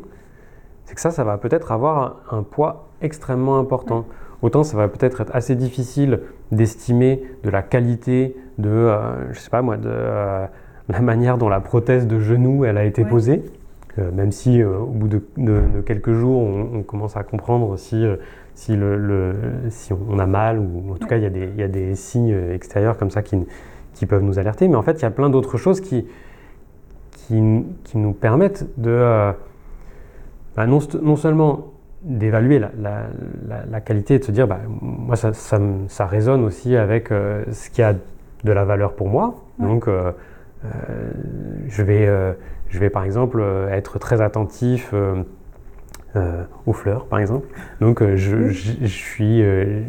c'est 0.85 0.95
que 0.95 1.01
ça, 1.01 1.11
ça 1.11 1.23
va 1.23 1.37
peut-être 1.37 1.71
avoir 1.71 2.21
un, 2.31 2.43
poids 2.43 2.89
extrêmement 3.01 3.59
important. 3.59 4.05
Autant 4.41 4.63
ça 4.63 4.77
va 4.77 4.87
peut-être 4.87 5.21
être 5.21 5.35
assez 5.35 5.55
difficile 5.55 6.19
d'estimer 6.51 7.23
de 7.43 7.49
la 7.49 7.63
qualité 7.63 8.35
de, 8.59 8.69
euh, 8.69 9.33
je 9.33 9.39
sais 9.39 9.49
pas 9.49 9.63
moi, 9.63 9.77
de 9.77 9.89
euh, 9.89 10.45
la 10.89 11.01
manière 11.01 11.39
dont 11.39 11.49
la 11.49 11.59
prothèse 11.59 12.05
de 12.05 12.19
genou 12.19 12.63
elle 12.63 12.77
a 12.77 12.85
été 12.85 13.03
posée. 13.03 13.43
Euh, 13.97 14.11
même 14.11 14.31
si 14.31 14.63
au 14.63 14.85
bout 14.85 15.07
de, 15.07 15.81
quelques 15.85 16.13
jours, 16.13 16.41
on, 16.41 16.83
commence 16.83 17.17
à 17.17 17.23
comprendre 17.23 17.77
si 17.77 18.05
si, 18.57 18.75
le, 18.75 19.35
si 19.69 19.93
on 19.93 20.17
a 20.17 20.25
mal 20.25 20.57
ou 20.57 20.91
en 20.91 20.95
tout 20.95 21.07
cas 21.07 21.17
il 21.17 21.23
y, 21.23 21.27
a 21.27 21.29
des, 21.29 21.47
il 21.47 21.59
y, 21.59 21.63
a 21.63 21.67
des 21.67 21.93
signes 21.93 22.35
extérieurs 22.51 22.97
comme 22.97 23.11
ça 23.11 23.21
qui, 23.21 23.37
qui, 23.93 24.07
peuvent 24.07 24.23
nous 24.23 24.39
alerter. 24.39 24.67
Mais 24.67 24.75
en 24.75 24.81
fait, 24.81 24.93
il 24.93 25.03
y 25.03 25.05
a 25.05 25.11
plein 25.11 25.29
d'autres 25.29 25.57
choses 25.57 25.79
qui, 25.79 26.07
qui, 27.11 27.63
qui, 27.83 27.97
nous 27.99 28.13
permettent 28.13 28.65
de 28.79 28.89
euh, 28.89 29.31
bah, 30.55 30.65
non, 30.65 30.79
non, 31.03 31.15
seulement 31.15 31.67
d'évaluer 32.01 32.57
la, 32.57 32.71
la, 32.79 33.65
la, 33.69 33.79
qualité 33.79 34.15
et 34.15 34.19
de 34.19 34.23
se 34.23 34.31
dire, 34.31 34.47
bah, 34.47 34.59
moi 34.81 35.15
ça, 35.15 35.33
ça, 35.33 35.59
ça, 35.87 36.07
résonne 36.07 36.43
aussi 36.43 36.75
avec 36.75 37.11
euh, 37.11 37.43
ce 37.51 37.69
qui 37.69 37.83
a 37.83 37.93
de 37.93 38.51
la 38.51 38.65
valeur 38.65 38.93
pour 38.93 39.07
moi. 39.07 39.35
Donc 39.59 39.87
euh, 39.87 40.11
je, 41.67 41.83
vais, 41.83 42.09
je 42.69 42.79
vais 42.79 42.89
par 42.89 43.03
exemple 43.03 43.43
être 43.71 43.99
très 43.99 44.21
attentif 44.21 44.93
euh, 46.17 46.43
aux 46.65 46.73
fleurs, 46.73 47.05
par 47.05 47.19
exemple. 47.19 47.47
Donc, 47.79 48.01
euh, 48.01 48.17
je, 48.17 48.49
je, 48.49 48.85
suis, 48.85 49.41
euh, 49.41 49.81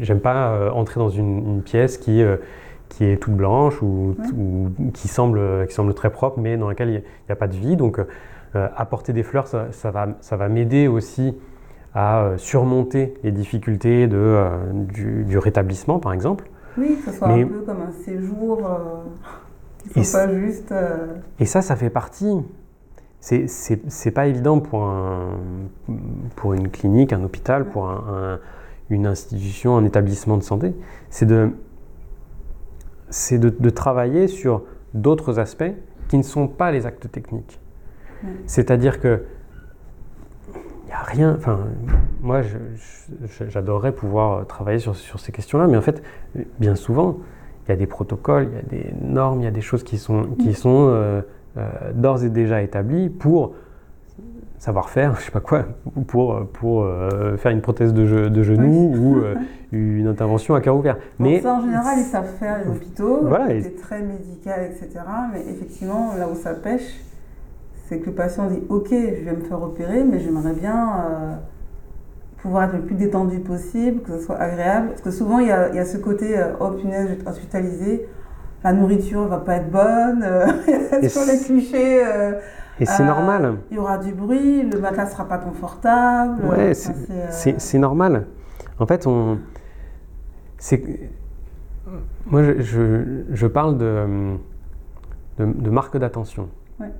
j'aime 0.00 0.20
pas 0.20 0.70
entrer 0.72 1.00
dans 1.00 1.08
une, 1.08 1.62
pièce 1.62 1.98
qui 1.98 2.22
qui 2.88 3.04
est 3.04 3.16
toute 3.16 3.34
blanche 3.34 3.82
ou, 3.82 4.14
qui 4.94 5.08
semble 5.08 5.66
qui 5.66 5.74
semble 5.74 5.92
très 5.94 6.10
propre, 6.10 6.38
mais 6.38 6.56
dans 6.56 6.68
laquelle 6.68 6.88
il 6.88 7.02
n'y 7.02 7.32
a, 7.32 7.36
pas 7.36 7.48
de 7.48 7.56
vie. 7.56 7.76
Donc, 7.76 8.00
apporter 8.54 9.12
des 9.12 9.22
fleurs, 9.22 9.48
ça, 9.48 9.66
ça 9.72 9.90
va 9.90 10.08
ça 10.20 10.36
va 10.36 10.48
m'aider 10.48 10.88
aussi 10.88 11.34
à 11.94 12.32
surmonter 12.36 13.14
les 13.24 13.32
difficultés 13.32 14.06
de, 14.06 14.46
du, 14.92 15.38
rétablissement, 15.38 15.98
par 15.98 16.12
exemple. 16.12 16.48
Oui, 16.78 16.96
que 16.96 17.10
ce 17.10 17.16
soit 17.16 17.28
un 17.28 17.46
peu 17.46 17.60
comme 17.60 17.80
un 17.80 17.92
séjour. 18.04 18.60
faut 19.90 20.12
pas 20.12 20.32
juste. 20.32 20.72
Et 21.40 21.46
ça, 21.46 21.62
ça 21.62 21.74
fait 21.76 21.90
partie 21.90 22.42
c'est 23.26 24.10
pas 24.12 24.26
évident 24.28 24.60
pour, 24.60 24.84
un, 24.84 25.30
pour 26.36 26.54
une 26.54 26.68
clinique, 26.68 27.12
un 27.12 27.24
hôpital, 27.24 27.64
pour 27.64 27.88
un, 27.88 28.38
une 28.88 29.06
institution, 29.06 29.76
un 29.76 29.84
établissement 29.84 30.36
de 30.36 30.44
santé. 30.44 30.74
C'est 31.10 31.26
de, 31.26 31.50
de, 33.32 33.48
de, 33.48 33.70
travailler 33.70 34.28
sur 34.28 34.62
d'autres 34.94 35.40
aspects 35.40 35.72
qui 36.08 36.18
ne 36.18 36.22
sont 36.22 36.46
pas 36.46 36.70
les 36.70 36.86
actes 36.86 37.10
techniques. 37.10 37.58
C'est-à-dire 38.46 39.00
que 39.00 39.24
il 40.84 40.86
n'y 40.86 40.92
a 40.92 41.02
rien. 41.02 41.34
Enfin, 41.36 41.58
moi, 42.20 42.42
j'adorerais 43.48 43.90
pouvoir 43.90 44.46
travailler 44.46 44.78
sur, 44.78 44.94
sur 44.94 45.18
ces 45.18 45.32
questions-là, 45.32 45.66
mais 45.66 45.76
en 45.76 45.82
fait, 45.82 46.00
bien 46.60 46.76
souvent, 46.76 47.18
il 47.66 47.70
y 47.70 47.72
a 47.72 47.76
des 47.76 47.88
protocoles, 47.88 48.48
il 48.50 48.54
y 48.54 48.58
a 48.58 48.62
des 48.62 48.94
normes, 49.00 49.40
il 49.40 49.44
y 49.44 49.48
a 49.48 49.52
des 49.52 49.60
choses 49.60 49.82
qui 49.82 49.98
sont, 49.98 50.28
qui 50.38 50.54
sont 50.54 50.86
euh, 50.90 51.22
d'ores 51.94 52.24
et 52.24 52.28
déjà 52.28 52.62
établi 52.62 53.08
pour 53.08 53.54
savoir 54.58 54.90
faire, 54.90 55.16
je 55.16 55.24
sais 55.24 55.30
pas 55.30 55.40
quoi, 55.40 55.66
pour, 56.06 56.46
pour 56.52 56.82
euh, 56.82 57.36
faire 57.36 57.52
une 57.52 57.60
prothèse 57.60 57.92
de, 57.92 58.28
de 58.28 58.42
genou 58.42 58.94
ou 58.96 59.16
euh, 59.18 59.34
une 59.72 60.06
intervention 60.06 60.54
à 60.54 60.60
cœur 60.60 60.76
ouvert. 60.76 60.96
Mais 61.18 61.40
ça, 61.40 61.54
en 61.54 61.60
général, 61.60 61.98
ils 61.98 62.04
savent 62.04 62.32
faire 62.38 62.58
les 62.64 62.70
hôpitaux, 62.70 63.20
voilà, 63.22 63.48
c'est 63.60 63.76
très 63.76 64.00
médical, 64.02 64.70
etc. 64.70 65.04
Mais 65.32 65.40
effectivement, 65.50 66.14
là 66.18 66.28
où 66.28 66.34
ça 66.34 66.54
pêche, 66.54 67.00
c'est 67.86 67.98
que 67.98 68.06
le 68.06 68.12
patient 68.12 68.48
dit 68.48 68.62
Ok, 68.68 68.88
je 68.90 69.24
vais 69.24 69.36
me 69.36 69.44
faire 69.44 69.62
opérer, 69.62 70.04
mais 70.04 70.20
j'aimerais 70.20 70.54
bien 70.54 71.38
pouvoir 72.46 72.64
être 72.64 72.74
le 72.74 72.82
plus 72.82 72.94
détendu 72.94 73.40
possible, 73.40 74.02
que 74.02 74.16
ce 74.16 74.24
soit 74.24 74.36
agréable. 74.36 74.88
Parce 74.90 75.02
que 75.02 75.10
souvent, 75.10 75.38
il 75.40 75.48
y 75.48 75.50
a, 75.50 75.68
il 75.70 75.76
y 75.76 75.78
a 75.78 75.84
ce 75.84 75.96
côté, 75.96 76.38
euh, 76.38 76.52
oh 76.60 76.70
punaise, 76.70 77.08
je 77.08 77.14
vais 77.14 77.20
être 77.20 77.28
hospitalisé, 77.28 78.08
la 78.64 78.72
nourriture 78.72 79.26
va 79.28 79.38
pas 79.38 79.56
être 79.56 79.70
bonne, 79.70 80.22
euh, 80.22 80.46
sur 81.08 81.22
les 81.30 81.38
clichés. 81.44 82.04
euh, 82.04 82.32
Et 82.80 82.86
c'est 82.86 83.02
euh, 83.02 83.06
normal. 83.06 83.56
Il 83.70 83.76
y 83.76 83.78
aura 83.78 83.98
du 83.98 84.12
bruit, 84.12 84.62
le 84.62 84.78
matelas 84.80 85.06
sera 85.06 85.26
pas 85.28 85.38
confortable. 85.38 86.44
Ouais, 86.44 86.70
Enfin, 86.72 86.92
c'est 87.30 87.76
euh, 87.76 87.78
normal. 87.80 88.26
En 88.78 88.86
fait, 88.86 89.06
on. 89.06 89.38
C'est. 90.58 90.82
Moi, 92.26 92.42
je, 92.42 92.60
je, 92.62 93.22
je 93.32 93.46
parle 93.46 93.78
de, 93.78 94.34
de, 95.38 95.44
de 95.46 95.70
marque 95.70 95.96
d'attention. 95.96 96.48
Ouais. 96.80 96.90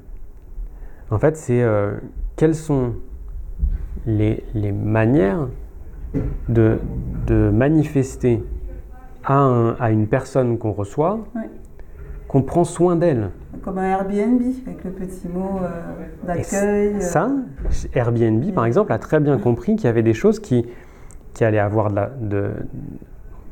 En 1.11 1.19
fait, 1.19 1.37
c'est 1.37 1.62
euh, 1.62 1.95
quelles 2.37 2.55
sont 2.55 2.92
les, 4.07 4.45
les 4.55 4.71
manières 4.73 5.49
de, 6.49 6.79
de 7.27 7.51
manifester 7.51 8.45
à, 9.27 9.39
un- 9.39 9.75
à 9.75 9.91
une 9.91 10.07
personne 10.07 10.57
qu'on 10.59 10.73
reçoit 10.73 11.19
Ouais. 11.35 11.51
qu'on 12.29 12.43
prend 12.43 12.65
soin 12.65 12.97
d'elle. 12.97 13.31
Comme 13.62 13.79
un 13.79 13.85
Airbnb, 13.85 14.41
avec 14.67 14.85
le 14.85 14.91
petit 14.91 15.29
mot 15.29 15.59
euh, 15.62 16.27
d'accueil. 16.27 16.95
euh, 16.97 17.01
Ça, 17.01 17.31
Airbnb, 17.95 18.53
par 18.55 18.67
exemple, 18.67 18.93
a 18.93 18.99
très 18.99 19.21
bien 19.21 19.39
compris 19.39 19.77
qu'il 19.77 19.87
y 19.87 19.89
avait 19.89 20.03
des 20.03 20.15
choses 20.15 20.39
qui, 20.41 20.67
qui 21.35 21.45
allaient 21.45 21.59
avoir 21.59 21.91
de 21.91 21.95
la, 21.97 22.07
de, 22.21 22.51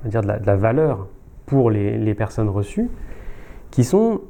on 0.01 0.05
va 0.05 0.11
dire 0.11 0.23
de 0.23 0.27
la, 0.29 0.39
de 0.39 0.47
la 0.47 0.57
valeur 0.57 1.07
pour 1.47 1.71
les, 1.71 1.99
les 1.99 2.15
personnes 2.15 2.49
reçues, 2.49 2.89
qui 3.71 3.85
sont 3.85 4.21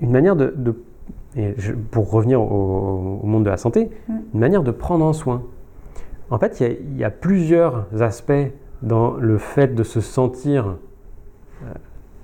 une 0.00 0.10
manière 0.10 0.36
de, 0.36 0.54
de- 0.56 0.74
et 1.36 1.54
je- 1.58 1.72
pour 1.72 2.10
revenir 2.10 2.40
au, 2.40 3.20
au 3.22 3.26
monde 3.26 3.44
de 3.44 3.50
la 3.50 3.56
santé, 3.58 3.90
une 4.08 4.40
manière 4.40 4.62
de 4.62 4.70
prendre 4.70 5.04
en 5.04 5.12
soin. 5.12 5.42
En 6.30 6.38
fait, 6.38 6.60
il 6.60 6.66
y 6.66 6.70
a, 6.70 6.72
il 6.72 6.96
y 6.98 7.04
a 7.04 7.10
plusieurs 7.10 7.86
aspects 8.00 8.32
dans 8.82 9.14
le 9.16 9.38
fait 9.38 9.74
de 9.74 9.82
se 9.82 10.00
sentir 10.00 10.76
euh, 11.64 11.66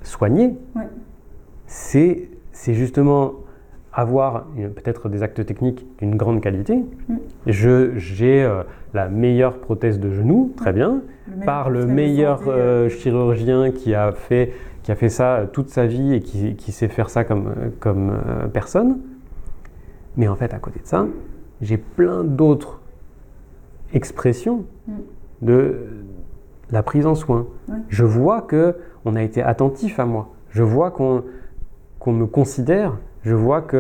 soigné. 0.03 0.57
Ouais. 0.77 0.89
C'est 1.67 2.29
justement 2.75 3.33
avoir 3.93 4.47
une- 4.57 4.71
peut-être 4.71 5.09
des 5.09 5.23
actes 5.23 5.45
techniques 5.47 5.87
d'une 5.99 6.17
grande 6.17 6.41
qualité. 6.41 6.85
Mm. 7.09 7.15
Je 7.47 7.97
J'ai 7.97 8.43
euh, 8.45 8.63
la 8.93 9.09
meilleure 9.09 9.59
prothèse 9.59 9.99
de 10.01 10.11
genou, 10.11 10.53
très 10.57 10.73
bien, 10.73 11.03
le 11.39 11.45
par 11.45 11.71
le 11.71 11.87
meilleur 11.87 12.43
euh, 12.49 12.89
chirurgien 12.89 13.71
qui 13.73 13.95
a 13.95 14.13
fait, 14.13 14.53
qui 14.83 14.93
a 14.93 14.95
fait 14.97 15.09
ça 15.09 15.37
euh, 15.37 15.47
toute 15.47 15.69
sa 15.69 15.87
vie 15.87 16.15
et 16.15 16.21
qui, 16.21 16.55
qui 16.57 16.73
sait 16.73 16.89
faire 16.89 17.09
ça 17.11 17.25
comme, 17.25 17.49
euh, 17.49 17.69
comme 17.81 18.11
euh, 18.11 18.47
personne. 18.49 18.99
Mais 20.17 20.29
en 20.29 20.37
fait, 20.37 20.53
à 20.55 20.59
côté 20.59 20.81
de 20.81 20.87
ça, 20.87 21.07
j'ai 21.61 21.77
plein 21.79 22.23
d'autres 22.25 22.81
expressions 23.93 24.65
Mm. 24.87 24.93
de 25.43 25.77
la 26.71 26.83
prise 26.83 27.07
en 27.07 27.15
soin. 27.15 27.47
Je 27.89 28.05
vois 28.05 28.43
que 28.43 28.77
on 29.05 29.17
a 29.17 29.23
été 29.23 29.43
attentif 29.43 29.99
à 29.99 30.07
moi. 30.07 30.29
Je 30.51 30.63
vois 30.63 30.91
qu'on 30.91 31.23
qu'on 31.99 32.13
me 32.13 32.27
considère. 32.27 32.97
Je 33.23 33.35
vois 33.35 33.63
que 33.63 33.77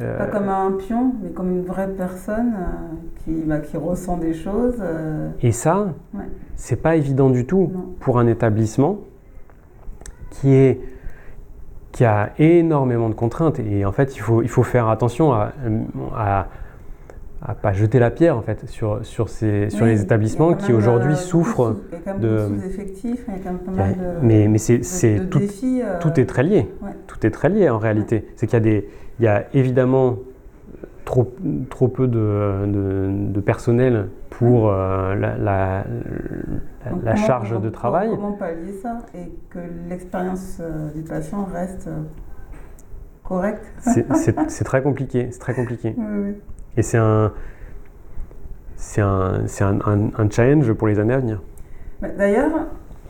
euh, 0.00 0.18
Pas 0.18 0.26
comme 0.26 0.48
un 0.48 0.72
pion, 0.72 1.12
mais 1.22 1.30
comme 1.30 1.50
une 1.50 1.64
vraie 1.64 1.88
personne 1.88 2.54
euh, 2.54 2.94
qui, 3.24 3.32
bah, 3.46 3.58
qui 3.58 3.76
ressent 3.76 4.16
des 4.18 4.32
choses. 4.34 4.76
euh, 4.80 5.30
Et 5.42 5.52
ça, 5.52 5.88
Ouais. 6.14 6.24
c'est 6.56 6.80
pas 6.80 6.96
évident 6.96 7.30
du 7.30 7.46
tout 7.46 7.70
Non. 7.72 7.94
pour 8.00 8.18
un 8.18 8.26
établissement 8.26 8.98
qui 10.30 10.54
est 10.54 10.80
qui 11.92 12.04
a 12.04 12.30
énormément 12.38 13.08
de 13.08 13.14
contraintes 13.14 13.58
et 13.58 13.84
en 13.84 13.92
fait 13.92 14.14
il 14.14 14.20
faut, 14.20 14.42
il 14.42 14.48
faut 14.48 14.62
faire 14.62 14.88
attention 14.88 15.32
à, 15.32 15.52
à, 16.16 16.46
à 17.40 17.54
pas 17.54 17.72
jeter 17.72 17.98
la 18.00 18.10
pierre 18.10 18.36
en 18.36 18.42
fait 18.42 18.68
sur, 18.68 19.04
sur, 19.04 19.28
ces, 19.28 19.70
sur 19.70 19.84
oui, 19.84 19.90
les 19.92 20.02
établissements 20.02 20.54
qui 20.54 20.72
aujourd'hui 20.72 21.14
souffrent. 21.16 21.76
de 22.20 22.48
sous-effectifs, 22.48 23.24
mais 24.22 24.48
mais 24.48 24.58
c'est 24.58 25.28
tout, 25.30 25.38
défis. 25.38 25.80
euh, 25.82 25.98
tout 26.00 26.18
est 26.18 26.26
très 26.26 26.42
lié. 26.42 26.68
ouais. 26.82 26.90
Tout 27.06 27.24
est 27.26 27.30
très 27.30 27.48
lié 27.48 27.68
en 27.70 27.78
réalité. 27.78 28.26
C'est 28.36 28.46
qu'il 28.46 28.54
y 28.54 28.56
a 28.56 28.60
des, 28.60 28.88
il 29.20 29.24
y 29.24 29.28
a 29.28 29.44
évidemment 29.54 30.16
trop, 31.04 31.32
trop 31.70 31.86
peu 31.88 32.08
de, 32.08 32.66
de- 32.66 33.10
de 33.32 33.40
personnel 33.40 34.08
pour 34.30 34.70
euh, 34.70 35.14
la, 35.14 35.36
la- 35.38 35.84
la- 36.84 36.96
la 37.02 37.14
charge 37.16 37.50
comment- 37.50 37.60
de 37.60 37.70
travail. 37.70 38.10
Comment 38.10 38.32
pallier 38.32 38.72
ça 38.82 38.98
et 39.14 39.30
que 39.50 39.58
l'expérience 39.88 40.58
euh, 40.60 40.90
du 40.92 41.02
patient 41.02 41.44
reste 41.44 41.86
euh, 41.86 42.02
correcte? 43.24 43.64
C'est- 43.80 44.06
C'est 44.14 44.36
c'est 44.50 44.64
très 44.64 44.82
compliqué. 44.82 45.28
C'est 45.30 45.38
très 45.38 45.54
compliqué. 45.54 45.94
Oui, 45.96 46.04
oui. 46.24 46.34
Et 46.78 46.82
c'est 46.82 46.96
un, 46.98 47.32
c'est 48.76 49.00
un, 49.00 49.42
c'est 49.46 49.64
un, 49.64 49.78
un- 49.84 50.10
un 50.16 50.30
challenge 50.30 50.72
pour 50.72 50.86
les 50.86 50.98
années 51.00 51.14
à 51.14 51.18
venir. 51.18 51.42
Mais 52.00 52.14
D'ailleurs, 52.16 52.52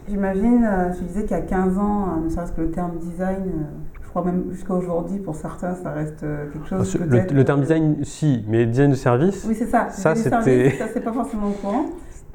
j'imagine, 0.08 0.64
euh, 0.64 0.90
tu 0.96 1.04
disais 1.04 1.22
qu'il 1.22 1.32
y 1.36 1.40
a 1.40 1.42
15 1.42 1.76
ans, 1.78 2.06
euh, 2.18 2.24
ne 2.24 2.30
serait-ce 2.30 2.52
que 2.52 2.62
le 2.62 2.70
terme 2.70 2.92
design, 2.98 3.42
euh, 3.44 3.64
je 4.02 4.08
crois 4.08 4.24
même 4.24 4.44
jusqu'à 4.50 4.72
aujourd'hui, 4.72 5.18
pour 5.18 5.36
certains, 5.36 5.74
ça 5.74 5.90
reste 5.90 6.22
euh, 6.22 6.46
quelque 6.50 6.66
chose. 6.66 6.94
Le, 6.98 7.06
peut-être, 7.06 7.32
le 7.34 7.44
terme 7.44 7.60
design, 7.60 7.96
si, 8.04 8.42
mais 8.48 8.64
design 8.64 8.90
de 8.92 8.96
service, 8.96 9.44
Oui, 9.46 9.54
c'est 9.54 9.66
ça. 9.66 9.88
Ça, 9.90 10.14
c'était- 10.14 10.30
service, 10.30 10.78
Ça, 10.78 10.86
c'est 10.92 11.04
pas 11.04 11.12
forcément 11.12 11.48
au 11.48 11.52
courant. 11.52 11.84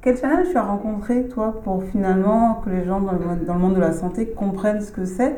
Quel 0.04 0.16
challenge 0.18 0.50
tu 0.52 0.58
as 0.58 0.64
rencontré, 0.64 1.28
toi, 1.30 1.62
pour 1.64 1.84
finalement 1.86 2.62
que 2.64 2.70
les 2.70 2.84
gens 2.86 3.00
dans 3.00 3.14
le, 3.14 3.20
monde- 3.20 3.46
dans 3.48 3.54
le 3.56 3.60
monde 3.60 3.74
de 3.76 3.80
la 3.80 3.94
santé 3.94 4.28
comprennent 4.28 4.82
ce 4.82 4.92
que 4.92 5.06
c'est 5.06 5.38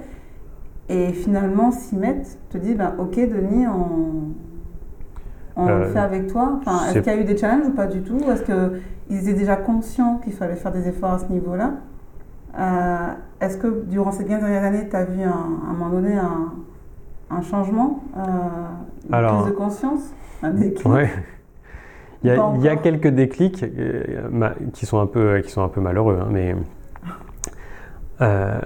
et 0.90 1.14
finalement 1.14 1.72
s'y 1.72 1.96
mettent, 1.96 2.38
te 2.50 2.58
disent, 2.58 2.76
ben, 2.76 2.94
ok, 3.00 3.16
Denis, 3.16 3.66
on, 3.68 4.34
on 5.56 5.68
Euh, 5.68 5.80
le 5.80 5.86
fait 5.86 6.00
avec 6.00 6.28
toi. 6.28 6.60
Enfin, 6.60 6.86
est-ce 6.88 7.00
qu'il 7.00 7.14
y 7.14 7.16
a 7.16 7.20
eu 7.20 7.24
des 7.24 7.38
challenges 7.38 7.68
ou 7.68 7.72
pas 7.72 7.88
du 7.88 8.02
tout? 8.02 8.18
Est-ce 8.30 8.44
qu'ils 8.44 9.18
étaient 9.30 9.40
déjà 9.40 9.56
conscients 9.56 10.18
qu'il 10.24 10.34
fallait 10.34 10.56
faire 10.56 10.72
des 10.72 10.88
efforts 10.88 11.14
à 11.14 11.20
ce 11.20 11.26
niveau-là? 11.32 11.72
Euh, 12.60 13.08
Est-ce 13.42 13.58
que 13.58 13.84
durant 13.86 14.12
ces 14.12 14.26
15 14.26 14.40
dernières 14.40 14.64
années, 14.64 14.88
tu 14.90 14.96
as 14.96 15.04
vu 15.06 15.22
un- 15.22 15.28
à 15.30 15.70
un 15.70 15.74
moment 15.74 15.90
donné 15.90 16.18
un, 16.18 16.54
un 17.30 17.42
changement, 17.42 18.02
euh, 18.18 18.22
une 19.10 19.14
Alors- 19.14 19.42
prise 19.42 19.52
de 19.54 19.58
conscience, 19.58 20.14
un 20.42 20.52
déclic? 20.52 20.86
ouais. 20.88 21.10
Il 22.24 22.30
y, 22.30 22.32
a, 22.32 22.38
Pas 22.38 22.54
il 22.56 22.62
y 22.64 22.68
a 22.68 22.72
encore? 22.72 22.82
quelques 22.84 23.08
déclics 23.10 23.62
euh, 23.64 24.50
qui, 24.74 24.86
sont 24.88 25.00
un 25.00 25.06
peu, 25.06 25.42
qui 25.42 25.52
sont 25.52 25.62
un 25.64 25.68
peu 25.68 25.80
malheureux, 25.82 26.18
hein, 26.22 26.28
mais 26.32 26.56
euh, 28.22 28.60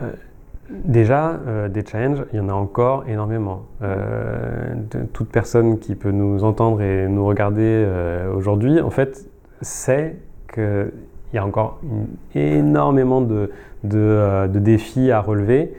déjà, 0.69 1.39
euh, 1.47 1.67
des 1.67 1.83
challenges, 1.85 2.23
il 2.33 2.37
y 2.37 2.39
en 2.39 2.49
a 2.49 2.53
encore 2.53 3.05
énormément. 3.07 3.63
Euh, 3.81 4.73
toute 5.13 5.29
personne 5.29 5.79
qui 5.79 5.95
peut 5.95 6.11
nous 6.11 6.43
entendre 6.43 6.81
et 6.81 7.07
nous 7.07 7.25
regarder 7.25 7.61
euh, 7.63 8.33
aujourd'hui, 8.33 8.79
en 8.81 8.89
fait, 8.89 9.25
sait 9.61 10.17
qu'il 10.53 10.91
y 11.33 11.37
a 11.37 11.45
encore 11.45 11.79
une- 11.83 12.07
énormément 12.39 13.21
de, 13.21 13.51
de, 13.83 14.47
de 14.47 14.59
défis 14.59 15.11
à 15.11 15.21
relever. 15.21 15.73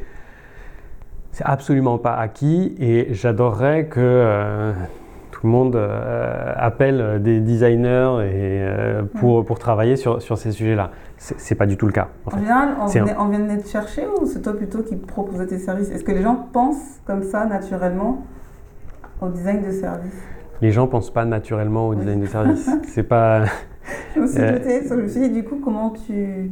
C'est 1.32 1.44
absolument 1.44 1.98
pas 1.98 2.14
acquis 2.14 2.74
et 2.80 3.08
j'adorerais 3.14 3.86
que 3.86 4.72
tout 5.30 5.46
le 5.46 5.52
monde 5.52 5.80
appelle 6.56 7.22
des 7.22 7.40
designers 7.40 8.18
et, 8.24 8.60
euh, 8.60 9.02
pour, 9.18 9.44
pour 9.44 9.58
travailler 9.58 9.96
sur, 9.96 10.20
sur 10.20 10.36
ces 10.36 10.52
sujets-là. 10.52 10.90
C'est 11.22 11.54
pas 11.54 11.66
du 11.66 11.76
tout 11.76 11.84
le 11.86 11.92
cas. 11.92 12.08
en 12.24 12.28
En 12.28 12.30
fait. 12.30 12.38
général, 12.38 12.68
on, 12.78 12.84
un- 12.84 13.28
vient 13.28 13.56
de 13.56 13.60
te 13.62 13.68
chercher 13.68 14.06
ou 14.06 14.24
c'est 14.24 14.40
toi 14.40 14.54
plutôt 14.56 14.82
qui 14.82 14.96
proposais 14.96 15.46
tes 15.46 15.58
services? 15.58 15.90
Est-ce 15.90 16.02
que 16.02 16.12
les 16.12 16.22
gens 16.22 16.46
pensent 16.50 16.98
comme 17.06 17.22
ça 17.24 17.44
naturellement 17.44 18.24
au 19.20 19.28
design 19.28 19.60
de 19.62 19.70
service 19.70 20.18
Les 20.62 20.70
gens 20.70 20.86
pensent 20.86 21.12
pas 21.12 21.26
naturellement 21.26 21.88
au 21.88 21.90
Oui. 21.90 21.96
design 21.98 22.20
de 22.20 22.26
service. 22.26 22.70
C'est 22.88 23.02
pas. 23.02 23.42
Je 24.16 24.20
me 24.20 24.26
suis 24.26 24.40
Euh, 24.40 24.52
douté, 24.58 24.80
je 24.88 24.94
me 24.94 25.06
suis 25.08 25.20
dit 25.20 25.30
du 25.30 25.44
coup 25.44 25.60
comment 25.62 25.90
tu... 25.90 26.50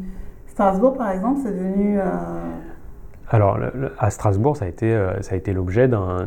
Strasbourg 0.48 0.98
par 0.98 1.12
exemple, 1.12 1.40
c'est 1.44 1.52
devenu... 1.52 1.98
euh, 1.98 2.02
Alors, 3.30 3.56
le- 3.58 3.70
le- 3.74 3.92
à 3.98 4.10
Strasbourg, 4.10 4.56
ça 4.56 4.64
a 4.64 4.68
été, 4.68 4.92
euh, 4.92 5.22
ça 5.22 5.34
a 5.34 5.38
été 5.38 5.52
l'objet 5.52 5.86
d'un, 5.88 6.26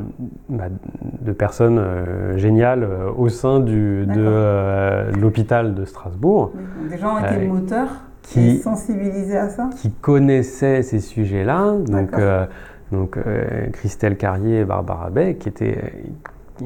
bah, 0.49 0.65
de 1.21 1.31
personnes 1.33 1.77
euh, 1.79 2.37
géniales 2.37 2.83
euh, 2.83 3.11
au 3.15 3.29
sein 3.29 3.59
du, 3.59 4.05
de 4.07 5.19
l'hôpital 5.19 5.75
de 5.75 5.85
Strasbourg 5.85 6.53
des 6.89 6.97
gens 6.97 7.15
ont 7.15 7.19
été 7.25 7.45
moteurs 7.47 7.89
qui- 8.23 8.61
à 9.37 9.49
ça? 9.49 9.69
qui 9.77 9.91
connaissaient 9.91 10.83
ces 10.83 10.99
sujets-là. 10.99 11.73
Donc, 11.85 12.13
euh, 12.13 12.45
donc 12.91 13.17
euh, 13.17 13.67
Christelle 13.73 14.17
Carrier 14.17 14.59
et 14.59 14.65
Barbara 14.65 15.09
Bay, 15.09 15.35
qui 15.35 15.49
étaient 15.49 15.93
euh, 16.61 16.65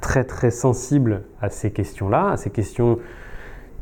très 0.00 0.24
très 0.24 0.50
sensibles 0.50 1.22
à 1.40 1.48
ces 1.50 1.70
questions-là, 1.70 2.30
à 2.32 2.36
ces 2.36 2.50
questions 2.50 2.98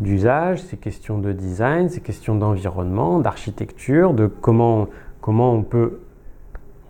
d'usage, 0.00 0.62
ces 0.62 0.76
questions 0.76 1.18
de 1.18 1.32
design, 1.32 1.88
ces 1.88 2.00
questions 2.00 2.34
d'environnement, 2.34 3.20
d'architecture, 3.20 4.12
de 4.12 4.26
comment, 4.26 4.88
comment 5.20 5.52
on 5.52 5.62
peut 5.62 6.00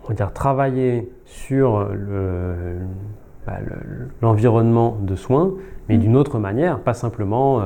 on 0.03 0.09
va 0.09 0.13
dire, 0.13 0.33
travailler 0.33 1.11
sur 1.25 1.87
le- 1.91 2.75
bah, 3.47 3.57
le- 3.65 4.07
l'environnement 4.21 4.97
de 5.01 5.15
soins, 5.15 5.51
mais 5.89 5.97
Mm. 5.97 5.99
d'une 5.99 6.15
autre 6.15 6.37
manière, 6.37 6.79
pas 6.79 6.93
simplement 6.93 7.59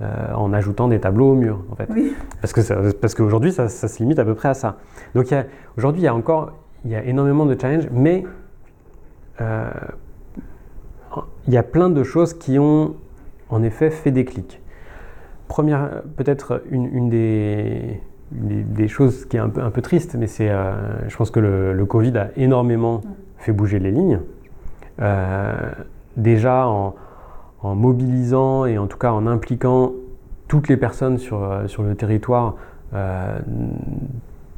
euh, 0.00 0.04
euh, 0.04 0.34
en 0.34 0.52
ajoutant 0.52 0.88
des 0.88 0.98
tableaux 0.98 1.30
au 1.30 1.34
mur, 1.34 1.60
en 1.70 1.76
fait. 1.76 1.88
Oui, 1.90 2.14
Parce 2.40 2.52
que 2.52 2.62
ça- 2.62 2.76
parce 3.00 3.14
qu'aujourd'hui, 3.14 3.52
ça, 3.52 3.68
ça 3.68 3.86
se 3.86 3.98
limite 4.00 4.18
à 4.18 4.24
peu 4.24 4.34
près 4.34 4.48
à 4.48 4.54
ça. 4.54 4.78
Donc 5.14 5.32
aujourd'hui, 5.76 6.02
il 6.02 6.04
y 6.04 6.08
a 6.08 6.14
encore 6.14 6.52
il 6.84 6.90
y 6.90 6.96
a 6.96 7.04
énormément 7.04 7.46
de 7.46 7.58
challenges, 7.58 7.88
mais 7.92 8.24
euh, 9.40 9.70
il 11.46 11.54
y 11.54 11.56
a 11.56 11.62
plein 11.62 11.88
de 11.90 12.02
choses 12.02 12.34
qui 12.34 12.58
ont 12.58 12.96
en 13.48 13.62
effet 13.62 13.90
fait 13.90 14.10
des 14.10 14.24
clics. 14.24 14.60
première, 15.48 16.02
peut-être 16.16 16.62
une, 16.70 17.08
des, 17.08 18.00
des, 18.32 18.88
choses 18.88 19.24
qui 19.26 19.36
est 19.36 19.40
un 19.40 19.48
peu, 19.48 19.62
un 19.62 19.70
peu 19.70 19.80
triste, 19.80 20.16
mais 20.18 20.26
c'est, 20.26 20.50
je 21.08 21.16
pense 21.16 21.30
que 21.30 21.40
le, 21.40 21.86
Covid 21.86 22.18
a 22.18 22.28
énormément 22.36 23.00
fait 23.38 23.52
bouger 23.52 23.78
les 23.78 23.92
lignes. 23.92 24.20
déjà 26.16 26.66
en, 26.66 26.94
en, 27.64 27.74
mobilisant 27.74 28.66
et 28.66 28.78
en 28.78 28.86
tout 28.86 28.98
cas 28.98 29.12
en 29.12 29.26
impliquant 29.26 29.92
toutes 30.48 30.68
les 30.68 30.76
personnes 30.76 31.18
sur, 31.18 31.62
sur 31.66 31.82
le 31.82 31.94
territoire 31.94 32.54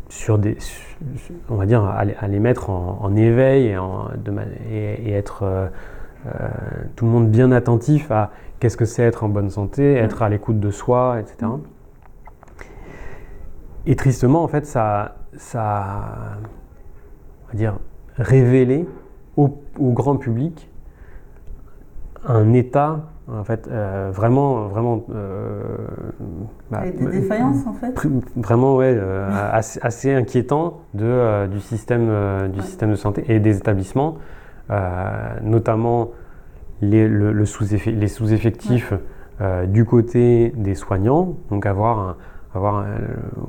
sur 0.09 0.38
des, 0.38 0.57
on 1.48 1.57
va 1.57 1.66
dire, 1.66 1.84
à, 1.84 2.28
les 2.28 2.40
mettre 2.40 2.70
en, 2.70 3.14
éveil 3.16 3.66
et, 3.66 3.76
en, 3.76 4.09
et, 4.70 5.12
être 5.12 5.42
euh, 5.42 5.68
euh, 6.26 6.30
tout 6.94 7.07
le 7.07 7.11
monde 7.11 7.30
bien 7.30 7.52
attentif 7.52 8.11
à 8.11 8.30
qu'est-ce 8.61 8.76
que 8.76 8.84
c'est 8.84 9.02
être 9.02 9.24
en 9.24 9.28
bonne 9.28 9.50
santé, 9.50 9.94
être 9.94 10.22
à 10.22 10.28
l'écoute 10.28 10.61
de 10.61 10.70
soi, 10.70 11.20
etc. 11.20 11.50
Et 13.86 13.96
tristement, 13.96 14.42
en 14.42 14.48
fait, 14.48 14.66
ça, 14.66 15.16
ça 15.36 16.38
on 17.44 17.48
va 17.48 17.54
dire, 17.54 17.78
révélé 18.16 18.86
au, 19.36 19.59
au 19.78 19.92
grand 19.92 20.16
public 20.16 20.70
un 22.27 22.53
état 22.53 23.07
en 23.29 23.43
fait, 23.43 23.68
euh, 23.68 24.11
vraiment, 24.14 24.68
vraiment. 24.68 25.05
Euh, 25.12 25.62
bah, 26.70 26.83
des 26.89 27.07
défaillances 27.07 27.66
en 27.66 27.72
fait. 27.72 27.93
Vraiment, 28.37 28.77
ouais, 28.77 28.95
euh, 28.97 29.51
assez, 29.53 30.12
inquiétant 30.12 30.83
de, 30.95 31.47
du 31.49 31.61
système, 31.61 32.09
du 32.53 32.61
système 32.62 32.91
de 32.91 32.97
santé 32.97 33.24
et 33.29 33.41
des 33.41 33.57
établissements, 33.57 34.18
notamment 35.43 36.11
les, 36.81 37.09
le, 37.09 37.45
sous 37.47 37.64
les 37.87 38.09
sous-effectifs 38.09 38.93
du 39.66 39.85
côté 39.85 40.53
des 40.57 40.74
soignants. 40.74 41.37
Donc 41.51 41.66
avoir, 41.66 42.16
avoir 42.55 42.85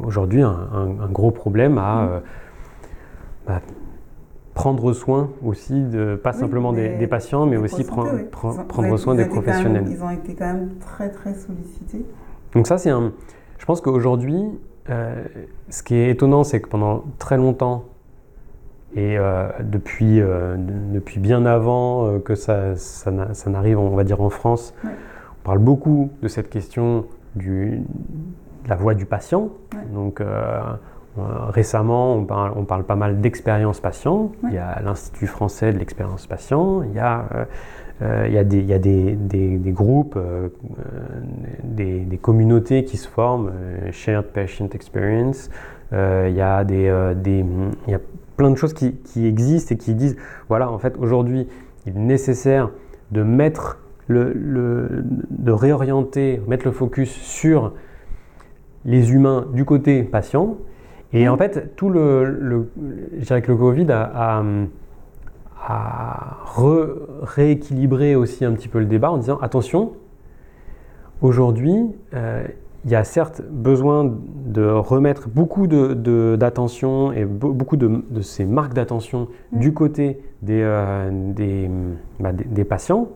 aujourd'hui 0.03 0.41
un, 0.41 1.07
gros 1.11 1.32
problème 1.32 1.78
à 1.78 2.21
bah, 3.45 3.61
prendre 4.57 4.91
soin 4.91 5.29
aussi, 5.45 5.79
de, 5.83 6.15
pas 6.15 6.33
simplement 6.33 6.73
des, 6.73 7.07
patients, 7.07 7.45
mais 7.45 7.57
aussi 7.57 7.83
prendre 7.83 8.97
soin 8.97 9.13
des 9.13 9.25
professionnels. 9.25 9.85
ils 9.87 10.01
ont 10.03 10.09
été 10.09 10.33
quand 10.33 10.47
même 10.47 10.69
très 10.79 11.09
très 11.09 11.35
sollicités. 11.35 12.03
Donc 12.53 12.65
ça, 12.65 12.79
c'est 12.79 12.89
un... 12.89 13.13
Je 13.59 13.65
pense 13.65 13.81
qu'aujourd'hui, 13.81 14.41
euh, 14.89 15.23
ce 15.69 15.83
qui 15.83 15.93
est 15.93 16.09
étonnant, 16.09 16.43
c'est 16.43 16.59
que 16.59 16.69
pendant 16.69 17.03
très 17.19 17.37
longtemps, 17.37 17.85
et 18.95 19.17
euh, 19.17 19.47
depuis, 19.59 20.21
euh, 20.21 20.55
depuis 20.57 21.19
bien 21.19 21.45
avant 21.45 22.19
que 22.19 22.33
ça, 22.33 22.75
ça, 22.75 23.11
n'arrive, 23.11 23.77
on 23.77 23.95
va 23.95 24.03
dire, 24.03 24.21
en 24.21 24.31
France, 24.31 24.73
on 24.83 25.43
parle 25.43 25.59
beaucoup 25.59 26.09
de 26.23 26.27
cette 26.27 26.49
question 26.49 27.05
du, 27.35 27.83
de 28.63 28.69
la 28.69 28.75
voix 28.75 28.95
du 28.95 29.05
patient. 29.05 29.49
Donc 29.93 30.19
euh, 30.19 30.61
récemment, 31.49 32.15
on 32.15 32.26
parle, 32.26 32.53
on 32.55 32.65
parle, 32.65 32.84
pas 32.84 32.95
mal 32.95 33.22
d'expérience 33.22 33.80
patient. 33.80 34.32
Il 34.47 34.53
y 34.53 34.57
a 34.57 34.82
l'Institut 34.84 35.28
français 35.28 35.74
de 35.74 35.80
l'expérience 35.80 36.28
patient. 36.28 36.84
Il 36.84 36.93
y 36.93 36.99
a, 36.99 37.26
euh, 37.34 37.45
euh, 38.01 38.26
il 38.28 38.34
y 38.34 38.38
a, 38.38 38.43
des, 38.43 38.59
il 38.59 38.65
y 38.65 38.74
a 38.74 38.80
des, 38.80 39.15
des, 39.15 39.72
groupes, 39.72 40.18
des, 41.63 42.01
des, 42.01 42.18
communautés 42.18 42.84
qui 42.84 42.97
se 42.97 43.07
forment, 43.07 43.51
Shared 43.91 44.26
Patient 44.28 44.70
Experience. 44.74 45.49
il, 45.91 46.34
y 46.36 46.41
a 46.41 46.63
des, 46.63 47.13
des, 47.15 47.43
il 47.88 47.91
y 47.91 47.95
a 47.95 47.99
plein 48.36 48.51
de 48.51 48.55
choses 48.55 48.74
qui, 48.74 48.93
qui, 48.93 49.26
existent 49.26 49.74
et 49.74 49.78
qui 49.78 49.95
disent, 49.95 50.15
voilà, 50.47 50.72
en 50.72 50.78
fait, 50.78 50.95
aujourd'hui, 50.97 51.47
il 51.86 51.95
est 51.95 51.99
nécessaire 51.99 52.70
de 53.11 53.24
mettre 53.24 53.80
le, 54.07 54.32
le, 54.34 55.03
de 55.03 55.51
réorienter, 55.51 56.41
mettre 56.47 56.65
le 56.65 56.72
focus 56.72 57.09
sur 57.09 57.74
les 58.86 59.11
humains 59.11 59.47
du 59.53 59.65
côté 59.65 60.03
patient 60.03 60.57
et 61.13 61.29
en 61.29 61.37
fait, 61.37 61.75
tout 61.75 61.89
le, 61.89 62.69
je 63.17 63.25
dirais 63.25 63.41
que 63.41 63.51
le 63.51 63.57
Covid 63.57 63.87
a, 63.91 64.43
rééquilibré 67.23 68.15
aussi 68.15 68.45
un 68.45 68.53
petit 68.53 68.67
peu 68.67 68.79
le 68.79 68.85
débat 68.85 69.11
en 69.11 69.17
disant 69.17 69.37
attention, 69.41 69.93
aujourd'hui, 71.21 71.77
euh, 72.13 72.43
il 72.85 72.91
y 72.91 72.95
a 72.95 73.03
certes 73.03 73.41
besoin 73.49 74.13
de 74.45 74.65
remettre 74.65 75.27
beaucoup 75.27 75.67
d'attention 75.67 77.11
et 77.11 77.25
beaucoup 77.25 77.75
de, 77.75 78.21
ces 78.21 78.45
marques 78.45 78.73
d'attention 78.73 79.27
mm. 79.51 79.59
du 79.59 79.73
côté 79.73 80.21
euh, 80.47 81.09
bah, 82.19 82.31
des, 82.31 82.45
des, 82.45 82.63
patients, 82.63 83.09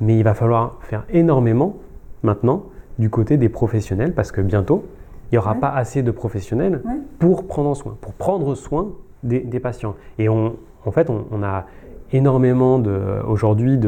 mais 0.00 0.18
il 0.18 0.24
va 0.24 0.34
falloir 0.34 0.78
faire 0.82 1.04
énormément 1.10 1.76
maintenant 2.22 2.64
du 2.98 3.08
côté 3.08 3.36
des 3.36 3.48
professionnels 3.48 4.12
parce 4.12 4.32
que 4.32 4.40
bientôt, 4.40 4.84
il 5.30 5.34
n'y 5.34 5.38
aura 5.38 5.54
pas 5.54 5.68
assez 5.68 6.02
de 6.02 6.10
professionnels 6.10 6.82
pour 7.18 7.46
prendre 7.46 7.74
soin, 7.74 7.96
pour 8.00 8.14
prendre 8.14 8.54
soin 8.54 8.88
des, 9.22 9.60
patients. 9.60 9.94
Et 10.18 10.28
on, 10.28 10.56
en 10.86 10.90
fait, 10.90 11.10
on, 11.10 11.42
a 11.42 11.66
énormément 12.12 12.82
aujourd'hui 13.26 13.78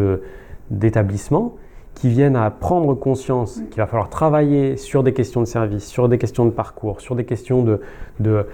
d'établissements 0.70 1.56
qui 1.94 2.08
viennent 2.08 2.36
à 2.36 2.50
prendre 2.50 2.94
conscience 2.94 3.62
qu'il 3.70 3.78
va 3.78 3.86
falloir 3.86 4.08
travailler 4.08 4.76
sur 4.76 5.02
des 5.02 5.12
questions 5.12 5.40
de 5.40 5.46
service, 5.46 5.86
sur 5.86 6.08
des 6.08 6.18
questions 6.18 6.44
de 6.44 6.50
parcours, 6.50 7.00
sur 7.00 7.14
des 7.14 7.24
questions 7.24 7.62
de, 7.62 7.80
de 8.20 8.46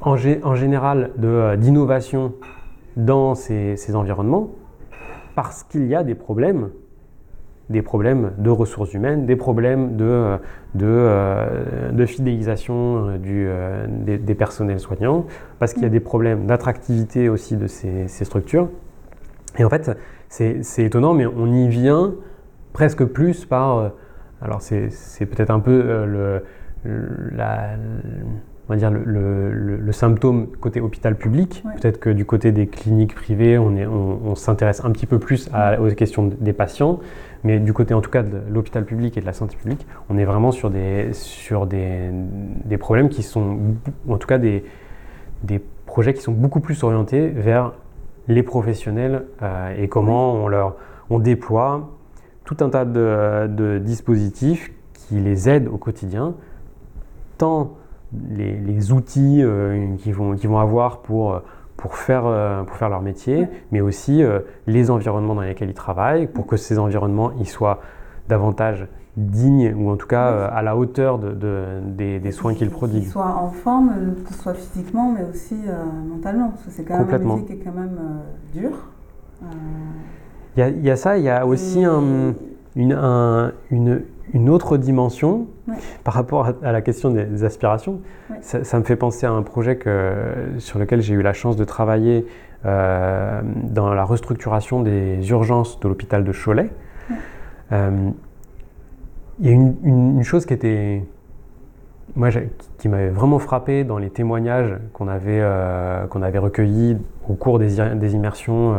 en, 0.00 0.16
en, 0.42 0.54
général 0.54 1.10
euh, 1.22 1.56
d'innovation 1.56 2.34
dans 2.96 3.34
ces, 3.34 3.76
ces 3.76 3.94
environnements, 3.94 4.50
parce 5.34 5.62
qu'il 5.62 5.86
y 5.86 5.94
a 5.94 6.04
des 6.04 6.14
problèmes 6.14 6.70
des 7.70 7.82
problèmes 7.82 8.32
de 8.38 8.50
ressources 8.50 8.94
humaines, 8.94 9.26
des 9.26 9.36
problèmes 9.36 9.96
de, 9.96 10.38
de, 10.74 10.86
euh, 10.86 11.92
de 11.92 12.06
fidélisation 12.06 13.08
euh, 13.08 13.18
du, 13.18 13.46
euh, 13.46 13.86
des, 13.88 14.34
personnels 14.34 14.80
soignants, 14.80 15.26
parce 15.58 15.74
qu'il 15.74 15.82
y 15.82 15.86
a 15.86 15.90
des 15.90 16.00
problèmes 16.00 16.46
d'attractivité 16.46 17.28
aussi 17.28 17.56
de 17.56 17.66
ces, 17.66 18.08
ces, 18.08 18.24
structures. 18.24 18.68
Et 19.58 19.64
en 19.64 19.70
fait, 19.70 19.90
c'est 20.28 20.62
étonnant, 20.78 21.14
mais 21.14 21.26
on 21.26 21.52
y 21.52 21.68
vient 21.68 22.14
presque 22.72 23.04
plus 23.04 23.44
par... 23.44 23.92
alors 24.40 24.62
c'est 24.62 25.26
peut-être 25.26 25.50
un 25.50 25.58
peu 25.58 26.04
le, 26.04 26.44
la, 27.32 27.70
on 28.68 28.74
va 28.74 28.76
dire 28.76 28.90
le, 28.90 29.50
le, 29.78 29.92
symptôme 29.92 30.48
côté 30.60 30.80
hôpital 30.80 31.16
public. 31.16 31.64
Peut-être 31.80 31.98
que 31.98 32.10
du 32.10 32.24
côté 32.24 32.52
des 32.52 32.66
cliniques 32.66 33.14
privées, 33.14 33.56
on, 33.58 33.74
on, 33.74 34.20
on 34.26 34.34
s'intéresse 34.34 34.84
un 34.84 34.90
petit 34.90 35.06
peu 35.06 35.18
plus 35.18 35.48
à, 35.54 35.80
aux 35.80 35.88
questions 35.88 36.30
des 36.38 36.52
patients. 36.52 37.00
Mais 37.44 37.60
du 37.60 37.72
côté 37.72 37.94
en 37.94 38.00
tout 38.00 38.10
cas 38.10 38.22
de 38.22 38.40
l'hôpital 38.50 38.84
public 38.84 39.16
et 39.16 39.20
de 39.20 39.26
la 39.26 39.32
santé 39.32 39.56
publique, 39.56 39.86
on 40.08 40.18
est 40.18 40.24
vraiment 40.24 40.50
sur 40.50 40.70
des, 40.70 41.12
sur 41.12 41.66
des, 41.66 42.10
des 42.64 42.78
problèmes 42.78 43.08
qui 43.08 43.22
sont, 43.22 43.58
en 44.08 44.16
tout 44.16 44.26
cas 44.26 44.38
des, 44.38 44.64
des 45.44 45.60
projets 45.86 46.14
qui 46.14 46.22
sont 46.22 46.32
beaucoup 46.32 46.60
plus 46.60 46.82
orientés 46.82 47.28
vers 47.28 47.72
les 48.26 48.42
professionnels 48.42 49.24
euh, 49.42 49.74
et 49.76 49.88
comment 49.88 50.34
on, 50.34 50.48
leur, 50.48 50.76
on 51.10 51.18
déploie 51.18 51.90
tout 52.44 52.56
un 52.60 52.70
tas 52.70 52.84
de, 52.84 53.46
de, 53.48 53.78
dispositifs 53.78 54.72
qui 54.92 55.20
les 55.20 55.48
aident 55.48 55.68
au 55.68 55.76
quotidien, 55.76 56.34
tant 57.36 57.76
les, 58.30 58.56
les 58.56 58.92
outils 58.92 59.42
euh, 59.42 59.96
qu'ils 59.96 60.14
vont, 60.14 60.34
qu 60.34 60.46
vont 60.46 60.58
avoir 60.58 61.00
pour 61.02 61.42
pour 61.78 61.96
faire, 61.96 62.26
euh, 62.26 62.64
pour 62.64 62.76
faire 62.76 62.90
leur 62.90 63.00
métier, 63.00 63.46
mais 63.70 63.80
aussi 63.80 64.22
euh, 64.22 64.40
les 64.66 64.90
environnements 64.90 65.36
dans 65.36 65.42
lesquels 65.42 65.70
ils 65.70 65.74
travaillent, 65.74 66.26
pour 66.26 66.46
que 66.46 66.58
ces 66.58 66.78
environnements 66.78 67.30
ils 67.38 67.48
soient 67.48 67.80
davantage 68.28 68.88
dignes 69.16 69.74
ou 69.74 69.88
en 69.88 69.96
tout 69.96 70.08
cas 70.08 70.26
euh, 70.26 70.48
à 70.52 70.60
la 70.62 70.76
hauteur 70.76 71.18
de, 71.18 71.34
des, 71.82 72.18
des, 72.18 72.32
soins 72.32 72.54
qu'ils 72.54 72.70
prodiguent. 72.70 73.02
Qu'ils 73.02 73.12
soient 73.12 73.36
en 73.40 73.50
forme, 73.50 73.92
que 74.26 74.34
ce 74.34 74.40
soit 74.40 74.54
physiquement, 74.54 75.12
mais 75.12 75.24
aussi 75.30 75.56
mentalement, 76.08 76.50
parce 76.50 76.64
que 76.64 76.70
c'est 76.72 76.84
quand 76.84 76.98
même 76.98 77.30
un 77.30 77.36
métier 77.36 77.56
qui 77.56 77.62
est 77.62 77.64
quand 77.64 77.78
même 77.78 77.98
dur. 78.52 78.70
Il 80.56 80.66
y, 80.66 80.86
y, 80.86 80.90
a 80.90 80.96
ça, 80.96 81.16
il 81.16 81.22
y 81.22 81.30
a 81.30 81.46
aussi 81.46 81.84
un, 81.84 82.34
une, 82.74 82.92
un, 82.92 83.52
une, 83.70 84.02
une 84.34 84.50
autre 84.50 84.76
dimension 84.76 85.46
par 86.04 86.14
rapport 86.14 86.48
à, 86.62 86.72
la 86.72 86.80
question 86.80 87.10
des, 87.10 87.44
aspirations. 87.44 88.00
Ça, 88.40 88.78
me 88.78 88.84
fait 88.84 88.96
penser 88.96 89.26
à 89.26 89.32
un 89.32 89.42
projet 89.42 89.76
que, 89.76 90.12
sur 90.58 90.78
lequel 90.78 91.00
j'ai 91.00 91.14
eu 91.14 91.22
la 91.22 91.32
chance 91.32 91.56
de 91.56 91.64
travailler 91.64 92.26
euh, 92.64 93.40
dans 93.44 93.94
la 93.94 94.04
restructuration 94.04 94.82
des 94.82 95.28
urgences 95.30 95.78
de 95.80 95.88
l'hôpital 95.88 96.24
de 96.24 96.32
Cholet. 96.32 96.70
Euh, 97.72 98.10
il 99.40 99.46
y 99.46 99.50
a 99.50 99.52
une, 99.52 99.76
une, 99.84 100.22
chose 100.24 100.46
qui 100.46 100.54
était 100.54 101.04
moi, 102.16 102.30
qui 102.78 102.88
m'avait 102.88 103.10
vraiment 103.10 103.38
frappé 103.38 103.84
dans 103.84 103.98
les 103.98 104.10
témoignages 104.10 104.74
qu'on 104.92 105.06
avait, 105.06 105.38
euh, 105.40 106.06
qu'on 106.06 106.22
avait 106.22 106.38
recueillis 106.38 106.96
au 107.28 107.34
cours 107.34 107.60
des, 107.60 107.76
des 107.94 108.14
immersions 108.14 108.74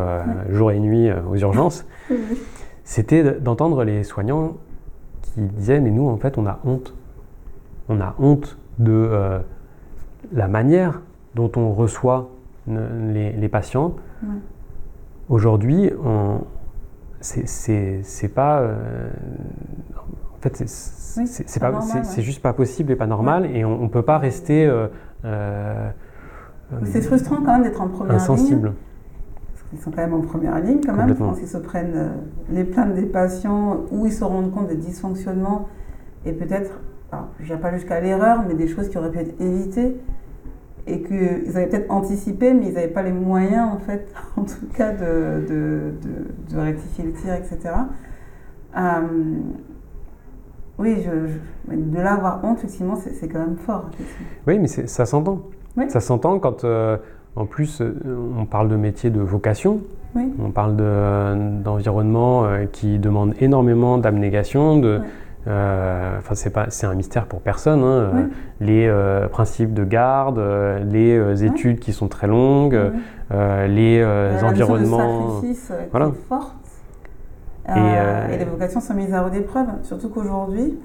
jour 0.50 0.72
et 0.72 0.80
nuit 0.80 1.10
aux 1.30 1.38
urgences, 1.38 1.86
c'était 2.84 3.24
d'entendre 3.40 3.86
les 3.86 4.04
soignants 4.04 4.58
qui 5.22 5.42
disaient 5.42 5.80
mais 5.80 5.92
nous 5.92 6.08
en 6.08 6.18
fait 6.18 6.38
on 6.38 6.46
a 6.46 6.60
honte. 6.66 6.94
On 7.88 8.00
a 8.02 8.16
honte 8.20 8.58
de 8.78 8.92
euh, 8.92 9.40
la 10.32 10.48
manière 10.48 11.02
dont 11.36 11.52
on 11.56 11.74
reçoit 11.74 12.30
les, 12.68 13.50
patients. 13.50 13.96
Aujourd'hui, 15.28 15.92
c'est 17.22 18.34
pas. 18.34 18.60
Euh, 18.60 19.10
En 20.36 20.42
fait, 20.42 20.64
c'est 20.66 21.60
pas, 21.60 21.82
c'est 21.82 22.22
juste 22.22 22.42
pas 22.42 22.54
possible 22.54 22.92
et 22.92 22.96
pas 22.96 23.08
normal, 23.08 23.46
et 23.46 23.66
on, 23.66 23.84
ne 23.84 23.88
peut 23.90 24.04
pas 24.04 24.18
rester. 24.18 24.66
Euh, 24.66 24.88
euh, 25.26 25.90
c'est 26.86 27.02
frustrant 27.02 27.38
quand 27.38 27.54
même 27.54 27.64
d'être 27.64 27.82
en 27.82 27.88
première 27.88 28.16
insensible. 28.16 28.68
ligne. 28.68 28.76
Ils 29.74 29.80
sont 29.80 29.92
quand 29.92 30.02
même 30.02 30.14
en 30.14 30.22
première 30.22 30.60
ligne 30.60 30.82
quand 30.84 30.94
même. 30.94 31.16
Quand 31.16 31.36
ils 31.40 31.48
se 31.48 31.58
prennent 31.58 31.94
euh, 31.96 32.10
les 32.52 32.64
plaintes 32.64 32.96
des 32.96 33.06
patients 33.06 33.82
ou 33.92 34.06
ils 34.06 34.14
se 34.14 34.24
rendent 34.24 34.52
compte 34.52 34.68
des 34.68 34.76
dysfonctionnements 34.76 35.68
et 36.26 36.34
peut-être, 36.34 36.80
je 37.40 37.54
ne 37.54 37.60
pas 37.60 37.72
jusqu'à 37.74 38.02
l'erreur, 38.02 38.44
mais 38.48 38.56
des 38.56 38.68
choses 38.68 38.90
qui 38.90 38.98
auraient 38.98 39.12
pu 39.12 39.20
être 39.20 39.40
évitées 39.40 39.96
et 40.88 41.02
qu'ils 41.02 41.56
avaient 41.56 41.68
peut-être 41.68 41.92
anticipé, 41.92 42.54
mais 42.54 42.68
ils 42.68 42.74
n'avaient 42.74 42.88
pas 42.88 43.04
les 43.04 43.12
moyens, 43.12 43.70
en 43.74 43.78
fait, 43.78 44.12
en 44.38 44.44
tout 44.44 44.68
cas, 44.74 44.92
de, 44.92 45.46
de, 45.48 45.94
de, 46.52 46.60
rectifier 46.60 47.06
le 47.06 47.14
tir, 47.14 47.34
etc. 47.36 47.76
Euh, 48.78 49.02
oui, 50.80 51.04
je, 51.04 51.76
de 51.76 51.98
là 51.98 52.14
avoir 52.14 52.44
honte, 52.44 52.60
effectivement, 52.60 52.96
c'est 52.96 53.28
quand 53.28 53.40
même 53.40 53.58
fort. 53.58 53.90
Oui, 54.48 54.58
mais 54.60 54.68
ça 54.68 55.06
s'entend. 55.06 55.42
Ça 55.88 56.00
s'entend 56.00 56.40
quand, 56.40 56.64
euh, 56.64 56.98
en 57.36 57.46
plus, 57.46 57.82
euh, 57.82 57.94
on 58.38 58.46
parle 58.46 58.70
de 58.70 58.76
métier 58.76 59.10
de 59.10 59.22
vocation. 59.22 59.82
On 60.16 60.50
parle 60.50 60.76
d'environnement 61.64 62.48
qui 62.72 62.98
demande 62.98 63.36
énormément 63.40 64.00
d'abnégation, 64.00 64.80
de, 64.80 65.02
euh, 65.48 66.18
enfin, 66.20 66.36
c'est 66.36 66.50
pas, 66.50 66.70
c'est 66.70 66.86
un 66.86 66.94
mystère 66.94 67.26
pour 67.26 67.42
personne. 67.42 67.82
Hein, 67.82 67.86
euh, 67.86 68.28
les 68.60 68.88
euh, 68.88 69.28
principes 69.28 69.74
de 69.74 69.84
garde, 69.84 70.40
les 70.86 71.44
études 71.44 71.80
qui 71.80 71.94
sont 71.94 72.08
très 72.08 72.28
longues, 72.28 72.80
les 73.32 74.04
environnements. 74.44 75.28
De 75.28 75.34
sacrifice 75.34 75.72
voilà. 75.92 76.12
forte. 76.28 76.56
Et, 77.70 78.38
les 78.38 78.46
vocations 78.46 78.82
sont 78.82 78.94
mises 78.94 79.14
à 79.14 79.22
rude 79.22 79.36
épreuve. 79.36 79.68
Surtout 79.84 80.10
qu'aujourd'hui, 80.10 80.78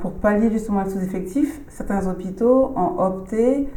pour 0.00 0.12
pallier 0.12 0.50
justement 0.50 0.84
le 0.84 0.90
sous-effectif, 0.90 1.60
certains 1.68 2.06
hôpitaux 2.08 2.72
ont 2.76 2.98
opté 2.98 3.68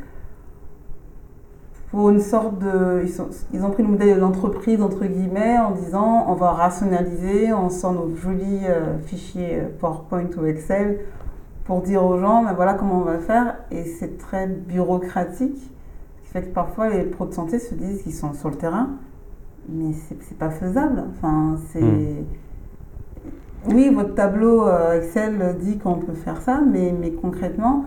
pour 1.96 2.10
une 2.10 2.20
sorte 2.20 2.60
de. 2.60 3.06
Ils, 3.54 3.64
ont 3.64 3.72
pris 3.72 3.82
le 3.82 3.88
modèle 3.88 4.16
de 4.16 4.20
l'entreprise, 4.20 4.82
entre 4.82 5.06
guillemets, 5.06 5.58
en 5.58 5.72
disant 5.72 6.26
on 6.28 6.34
va 6.34 6.52
rationaliser, 6.52 7.54
on 7.54 7.70
sort 7.70 7.93
nos 7.93 8.14
jolis 8.18 8.68
euh, 8.68 8.98
fichiers 9.06 9.62
euh, 9.62 9.70
PowerPoint 9.80 10.28
ou 10.38 10.46
Excel 10.46 11.00
pour 11.64 11.82
dire 11.82 12.04
aux 12.04 12.20
gens 12.20 12.43
ben 12.43 12.52
voilà 12.52 12.74
comment 12.74 12.98
on 12.98 13.06
va 13.06 13.20
faire. 13.20 13.60
Et 13.72 13.86
c'est 13.86 14.18
très 14.18 14.46
bureaucratique, 14.46 15.56
ce 15.56 16.28
qui 16.28 16.34
fait 16.34 16.41
que 16.41 16.54
parfois 16.54 16.89
les 16.89 17.04
pros 17.04 17.28
de 17.28 17.34
santé 17.34 17.60
se 17.60 17.74
disent 17.74 18.04
qu'ils 18.04 18.14
sont 18.14 18.34
sur 18.34 18.50
le 18.50 18.58
terrain, 18.58 18.89
mais 19.70 19.93
c'est 19.93 20.38
pas 20.38 20.50
faisable. 20.50 21.02
Enfin, 21.12 21.56
c'est. 21.72 21.82
Hmm. 21.82 22.26
Oui, 23.70 23.89
votre 23.89 24.16
tableau 24.16 24.68
euh, 24.68 25.00
Excel 25.02 25.56
dit 25.62 25.78
qu'on 25.78 25.96
peut 25.96 26.14
faire 26.14 26.41
ça, 26.41 26.60
mais, 26.60 26.93
mais 27.00 27.12
concrètement, 27.12 27.86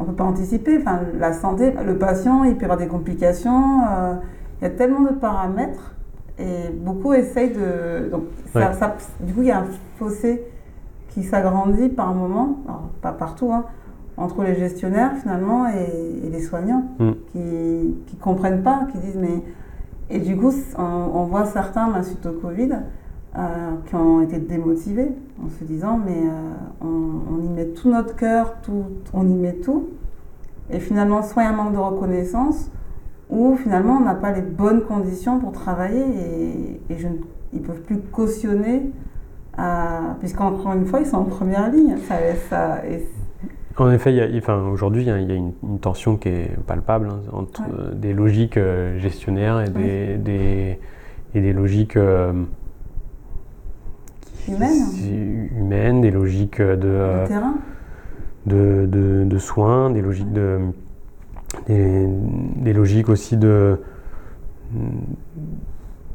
on 0.00 0.04
ne 0.04 0.08
peut 0.08 0.14
pas 0.14 0.24
anticiper. 0.24 0.78
Enfin, 0.78 1.00
la 1.18 1.32
santé, 1.32 1.72
le 1.86 1.96
patient, 1.96 2.44
il 2.44 2.56
peut 2.56 2.64
avoir 2.64 2.78
des 2.78 2.86
complications. 2.86 3.82
Euh, 3.88 4.14
il 4.60 4.64
y 4.64 4.66
a 4.66 4.70
tellement 4.70 5.02
de 5.02 5.14
paramètres 5.14 5.94
et 6.38 6.70
beaucoup 6.72 7.12
essayent 7.12 7.52
de. 7.52 8.10
Donc, 8.10 8.22
du 9.20 9.34
coup, 9.34 9.42
il 9.42 9.48
y 9.48 9.50
a 9.50 9.58
un 9.58 9.66
fossé 9.98 10.42
qui 11.10 11.22
s'agrandit 11.22 11.90
par 11.90 12.14
moment, 12.14 12.60
pas 13.02 13.12
partout, 13.12 13.52
hein, 13.52 13.64
entre 14.16 14.42
les 14.42 14.54
gestionnaires 14.54 15.12
finalement 15.20 15.68
et, 15.68 16.30
les 16.30 16.40
soignants 16.40 16.84
mm. 16.98 17.10
qui 17.32 17.38
ne 17.38 18.20
comprennent 18.20 18.62
pas, 18.62 18.86
qui 18.90 18.98
disent 18.98 19.18
mais. 19.18 19.42
Et 20.12 20.18
du 20.18 20.36
coup, 20.36 20.52
on, 20.76 21.24
voit 21.24 21.44
certains, 21.44 22.02
suite 22.02 22.26
au 22.26 22.32
Covid, 22.32 22.70
euh, 23.38 23.76
qui 23.86 23.94
ont 23.94 24.22
été 24.22 24.38
démotivés 24.40 25.12
en 25.40 25.48
se 25.50 25.62
disant 25.62 26.00
mais 26.04 26.18
euh, 26.18 26.84
on, 26.84 27.40
y 27.44 27.48
met 27.48 27.66
tout 27.66 27.88
notre 27.88 28.16
cœur, 28.16 28.56
tout, 28.60 28.86
on 29.14 29.24
y 29.24 29.34
met 29.34 29.52
tout, 29.52 29.90
et 30.68 30.80
finalement 30.80 31.22
soit 31.22 31.44
il 31.44 31.46
y 31.46 31.48
a 31.48 31.52
un 31.52 31.56
manque 31.56 31.72
de 31.72 31.78
reconnaissance, 31.78 32.72
ou 33.28 33.54
finalement 33.54 33.98
on 33.98 34.04
n'a 34.04 34.16
pas 34.16 34.32
les 34.32 34.42
bonnes 34.42 34.82
conditions 34.82 35.38
pour 35.38 35.52
travailler 35.52 36.00
et, 36.00 36.92
et 36.92 36.98
je, 36.98 37.06
ils 37.52 37.60
ne 37.60 37.66
peuvent 37.66 37.82
plus 37.82 38.00
cautionner, 38.00 38.90
euh, 39.60 39.98
puisqu'encore 40.18 40.72
une 40.72 40.86
fois 40.86 40.98
ils 40.98 41.06
sont 41.06 41.18
en 41.18 41.24
première 41.24 41.70
ligne. 41.70 41.98
Ça, 42.08 42.16
ça, 42.48 42.80
en 43.76 43.92
effet, 43.92 44.28
enfin, 44.38 44.66
aujourd'hui, 44.66 45.02
il 45.02 45.08
y 45.08 45.10
a, 45.12 45.16
une, 45.16 45.52
tension 45.80 46.16
qui 46.16 46.30
est 46.30 46.56
palpable 46.66 47.08
hein, 47.10 47.20
entre 47.32 47.62
des 47.94 48.12
logiques 48.12 48.58
gestionnaires 48.98 49.60
et 49.60 49.70
des, 49.70 50.16
des, 50.16 50.80
et 51.36 51.40
des 51.40 51.52
logiques 51.52 51.96
humaines, 54.48 56.00
des 56.00 56.10
logiques 56.10 56.60
de, 56.60 57.26
de, 58.46 58.86
de, 58.86 59.24
de, 59.24 59.38
soins, 59.38 59.90
des 59.90 60.02
logiques 60.02 60.32
de 60.32 60.58
des, 61.66 62.72
logiques 62.72 63.08
aussi 63.08 63.36
de 63.36 63.80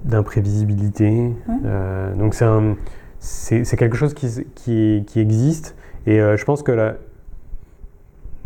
d'imprévisibilité. 0.04 1.34
Euh, 1.66 2.14
donc 2.16 2.36
c'est 3.20 3.64
c'est 3.64 3.78
quelque 3.78 3.98
chose 3.98 4.14
qui, 4.14 4.46
qui, 4.56 5.04
qui 5.08 5.20
existe. 5.20 5.76
Et 6.06 6.22
euh, 6.22 6.38
je 6.38 6.46
pense 6.46 6.62
que 6.62 6.72
là, 6.72 6.96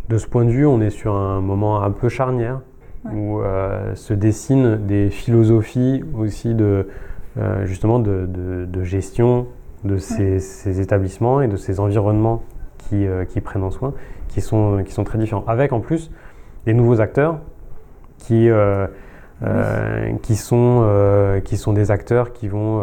de 0.08 0.18
ce 0.18 0.26
point 0.26 0.44
de 0.44 0.50
vue, 0.50 0.66
on 0.66 0.80
est 0.80 0.90
sur 0.90 1.14
un 1.14 1.40
moment 1.40 1.82
un 1.82 1.90
peu 1.90 2.08
charnière 2.08 2.60
où 3.12 3.40
euh, 3.40 3.94
se 3.94 4.12
dessinent 4.12 4.78
des 4.86 5.10
philosophies 5.10 6.02
aussi 6.14 6.54
de 6.54 6.88
justement 7.64 8.00
de, 8.00 8.26
de, 8.26 8.66
de 8.66 8.84
gestion 8.84 9.46
de 9.84 9.96
ces, 9.96 10.80
établissements 10.80 11.40
et 11.40 11.48
de 11.48 11.56
ces 11.56 11.80
environnements 11.80 12.42
qui, 12.78 13.06
euh, 13.06 13.24
qui, 13.24 13.40
prennent 13.40 13.62
en 13.62 13.70
soin, 13.70 13.94
qui 14.28 14.40
sont, 14.40 14.82
qui 14.84 14.92
sont 14.92 15.04
très 15.04 15.18
différents. 15.18 15.44
Avec 15.46 15.72
en 15.72 15.80
plus 15.80 16.10
des 16.66 16.74
nouveaux 16.74 17.00
acteurs 17.00 17.38
qui, 18.18 18.50
euh, 18.50 18.86
euh, 19.42 20.12
qui, 20.22 20.36
sont, 20.36 21.40
qui 21.44 21.56
sont 21.56 21.72
des 21.72 21.90
acteurs 21.90 22.32
qui 22.32 22.48
vont 22.48 22.82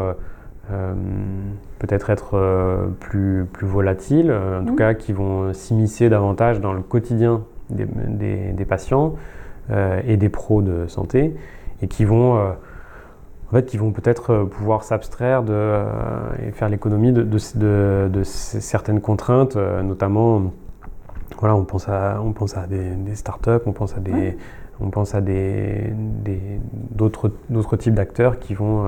peut-être 1.79 2.09
être, 2.09 2.89
plus, 2.99 3.45
plus 3.51 3.67
volatiles, 3.67 4.31
en 4.31 4.65
tout 4.65 4.75
cas 4.75 4.93
qui 4.93 5.13
vont 5.13 5.53
s'immiscer 5.53 6.09
davantage 6.09 6.59
dans 6.59 6.73
le 6.73 6.81
quotidien 6.81 7.43
des, 7.69 7.85
des, 7.85 8.51
des 8.53 8.65
patients 8.65 9.15
et 9.69 10.17
des 10.17 10.29
pros 10.29 10.61
de 10.61 10.87
santé 10.87 11.35
et 11.81 11.87
qui 11.87 12.05
vont 12.05 12.53
en 13.47 13.55
fait, 13.55 13.65
qui 13.65 13.77
vont 13.77 13.91
peut-être 13.91 14.31
euh, 14.31 14.45
pouvoir 14.45 14.83
s'abstraire 14.83 15.43
de, 15.43 15.53
euh, 15.53 15.85
et 16.45 16.51
faire 16.51 16.67
l'économie 16.67 17.13
de, 17.13 17.23
de, 17.23 18.09
de, 18.09 18.23
certaines 18.23 18.99
contraintes, 18.99 19.55
euh, 19.55 19.81
notamment, 19.83 20.51
voilà, 21.39 21.55
on 21.55 21.63
pense 21.63 21.87
à, 21.87 22.19
on 22.21 22.33
pense 22.33 22.57
à 22.57 22.67
des, 22.67 22.89
des 22.91 23.15
startups, 23.15 23.63
on 23.65 23.71
pense 23.71 23.95
à 23.95 23.99
des, 24.01 24.37
on 24.81 24.89
pense 24.89 25.15
à 25.15 25.21
des, 25.21 25.93
d'autres, 26.91 27.31
d'autres 27.49 27.77
types 27.77 27.93
d'acteurs 27.93 28.39
qui 28.39 28.53
vont, 28.53 28.85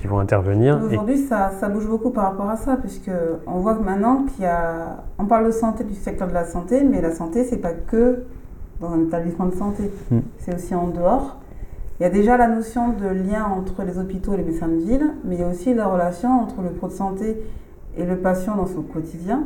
qui 0.00 0.06
vont 0.06 0.18
intervenir. 0.18 0.80
Aujourd'hui, 0.82 1.18
ça, 1.18 1.52
ça, 1.60 1.68
bouge 1.68 1.86
beaucoup 1.86 2.10
par 2.10 2.24
rapport 2.24 2.48
à 2.48 2.56
ça, 2.56 2.76
puisque 2.76 3.10
on 3.46 3.60
voit 3.60 3.74
que 3.74 3.82
maintenant 3.82 4.24
qu'il 4.24 4.44
y 4.44 4.46
a, 4.46 5.04
on 5.18 5.26
parle 5.26 5.46
de 5.46 5.50
santé 5.52 5.84
du 5.84 5.94
secteur 5.94 6.28
de 6.28 6.34
la 6.34 6.44
santé, 6.44 6.82
mais 6.82 7.00
la 7.00 7.14
santé, 7.14 7.44
c'est 7.44 7.58
pas 7.58 7.72
que 7.72 8.24
dans 8.80 8.90
un 8.92 9.02
établissement 9.04 9.46
de 9.46 9.54
santé, 9.54 9.90
hmm. 10.10 10.20
c'est 10.38 10.54
aussi 10.54 10.74
en 10.74 10.88
dehors. 10.88 11.36
Il 11.98 12.02
y 12.02 12.06
a 12.06 12.10
déjà 12.10 12.36
la 12.36 12.48
notion 12.48 12.90
de 12.90 13.06
lien 13.06 13.44
entre 13.44 13.82
les 13.82 13.98
hôpitaux 13.98 14.34
et 14.34 14.36
les 14.36 14.44
médecins 14.44 14.68
de 14.68 14.76
ville, 14.76 15.14
mais 15.24 15.36
il 15.36 15.40
y 15.40 15.44
a 15.44 15.48
aussi 15.48 15.72
la 15.72 15.86
relation 15.86 16.40
entre 16.40 16.60
le 16.62 16.70
pro 16.70 16.88
de 16.88 16.92
santé 16.92 17.42
et 17.96 18.04
le 18.04 18.18
patient 18.18 18.54
dans 18.54 18.66
son 18.66 18.82
quotidien. 18.82 19.44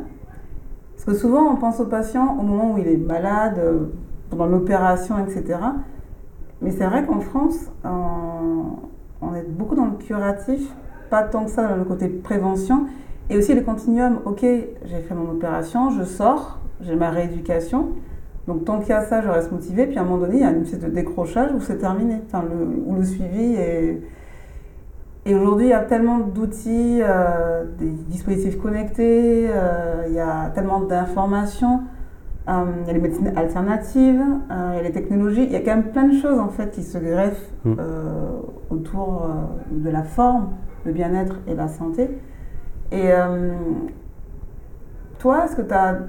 Parce 0.95 1.05
que 1.05 1.13
souvent, 1.13 1.51
on 1.51 1.55
pense 1.55 1.79
au 1.79 1.85
patient 1.85 2.37
au 2.37 2.43
moment 2.43 2.73
où 2.73 2.77
il 2.77 2.87
est 2.87 2.97
malade, 2.97 3.59
pendant 4.31 4.47
l'opération, 4.47 5.15
etc. 5.19 5.59
Mais 6.61 6.71
c'est 6.71 6.85
vrai 6.85 7.05
qu'en 7.05 7.19
France, 7.19 7.71
on, 7.83 9.35
est 9.35 9.47
beaucoup 9.47 9.75
dans 9.75 9.85
le 9.85 9.97
curatif, 9.97 10.73
pas 11.09 11.23
tant 11.23 11.45
que 11.45 11.51
ça 11.51 11.67
dans 11.67 11.75
le 11.75 11.83
côté 11.83 12.07
prévention, 12.07 12.87
et 13.29 13.37
aussi 13.37 13.53
le 13.53 13.61
continuum. 13.61 14.19
Ok, 14.25 14.41
j'ai 14.41 14.99
fait 15.07 15.13
mon 15.13 15.31
opération, 15.31 15.89
je 15.91 16.03
sors, 16.03 16.59
j'ai 16.81 16.95
ma 16.95 17.09
rééducation, 17.09 17.89
donc 18.47 18.65
tant 18.65 18.79
qu'il 18.79 18.89
y 18.89 18.93
a 18.93 19.03
ça, 19.03 19.21
je 19.21 19.29
reste 19.29 19.51
motivée. 19.51 19.85
Puis 19.85 19.97
à 19.97 20.01
un 20.01 20.03
moment 20.03 20.17
donné, 20.17 20.37
il 20.37 20.41
y 20.41 20.43
a 20.43 20.51
une 20.51 20.63
espèce 20.63 20.79
de 20.79 20.89
décrochage 20.89 21.51
où 21.53 21.61
c'est 21.61 21.77
terminé, 21.77 22.21
enfin, 22.25 22.43
le, 22.43 22.65
où 22.85 22.95
le 22.95 23.03
suivi 23.03 23.55
est... 23.55 24.01
Et 25.27 25.35
aujourd'hui, 25.35 25.67
il 25.67 25.69
y 25.69 25.73
a 25.73 25.81
tellement 25.81 26.17
d'outils, 26.17 26.99
euh, 27.03 27.65
des 27.77 27.89
dispositifs 27.89 28.59
connectés, 28.59 29.47
euh, 29.47 30.05
il 30.07 30.13
y 30.13 30.19
a 30.19 30.49
tellement 30.55 30.79
d'informations, 30.79 31.81
euh, 32.49 32.63
il 32.81 32.87
y 32.87 32.89
a 32.89 32.93
les 32.93 32.99
médecines 32.99 33.31
alternatives, 33.37 34.23
il 34.49 34.75
y 34.77 34.79
a 34.79 34.81
les 34.81 34.91
technologies, 34.91 35.43
il 35.43 35.51
y 35.51 35.55
a 35.55 35.59
quand 35.59 35.75
même 35.75 35.91
plein 35.91 36.07
de 36.07 36.17
choses 36.17 36.39
en 36.39 36.49
fait 36.49 36.71
qui 36.71 36.81
se 36.81 36.97
greffent 36.97 37.51
mm. 37.65 37.75
autour 38.71 39.29
de 39.69 39.89
la 39.91 40.01
forme, 40.01 40.53
le 40.85 40.91
bien-être 40.91 41.35
et 41.47 41.53
la 41.53 41.67
santé. 41.67 42.09
Et 42.91 43.11
toi, 45.19 45.45
est-ce 45.45 45.55
que 45.55 45.61
tu 45.61 45.73
as 45.75 45.99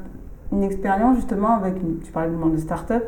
une 0.53 0.63
expérience 0.63 1.17
justement 1.17 1.57
avec, 1.57 1.75
tu 2.03 2.13
parlais 2.13 2.31
du 2.31 2.37
monde 2.37 2.53
de 2.53 2.59
start-up, 2.59 3.05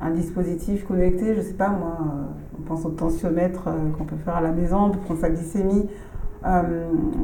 un 0.00 0.10
dispositif 0.10 0.86
connecté, 0.86 1.34
je 1.34 1.40
sais 1.40 1.54
pas 1.54 1.68
moi, 1.68 1.96
euh, 2.00 2.58
on 2.58 2.62
pense 2.62 2.84
au 2.84 2.90
tensiomètre 2.90 3.68
euh, 3.68 3.90
qu'on 3.96 4.04
peut 4.04 4.16
faire 4.16 4.36
à 4.36 4.40
la 4.40 4.52
maison, 4.52 4.84
on 4.84 4.90
peut 4.90 4.98
prendre 4.98 5.20
sa 5.20 5.30
glycémie, 5.30 5.88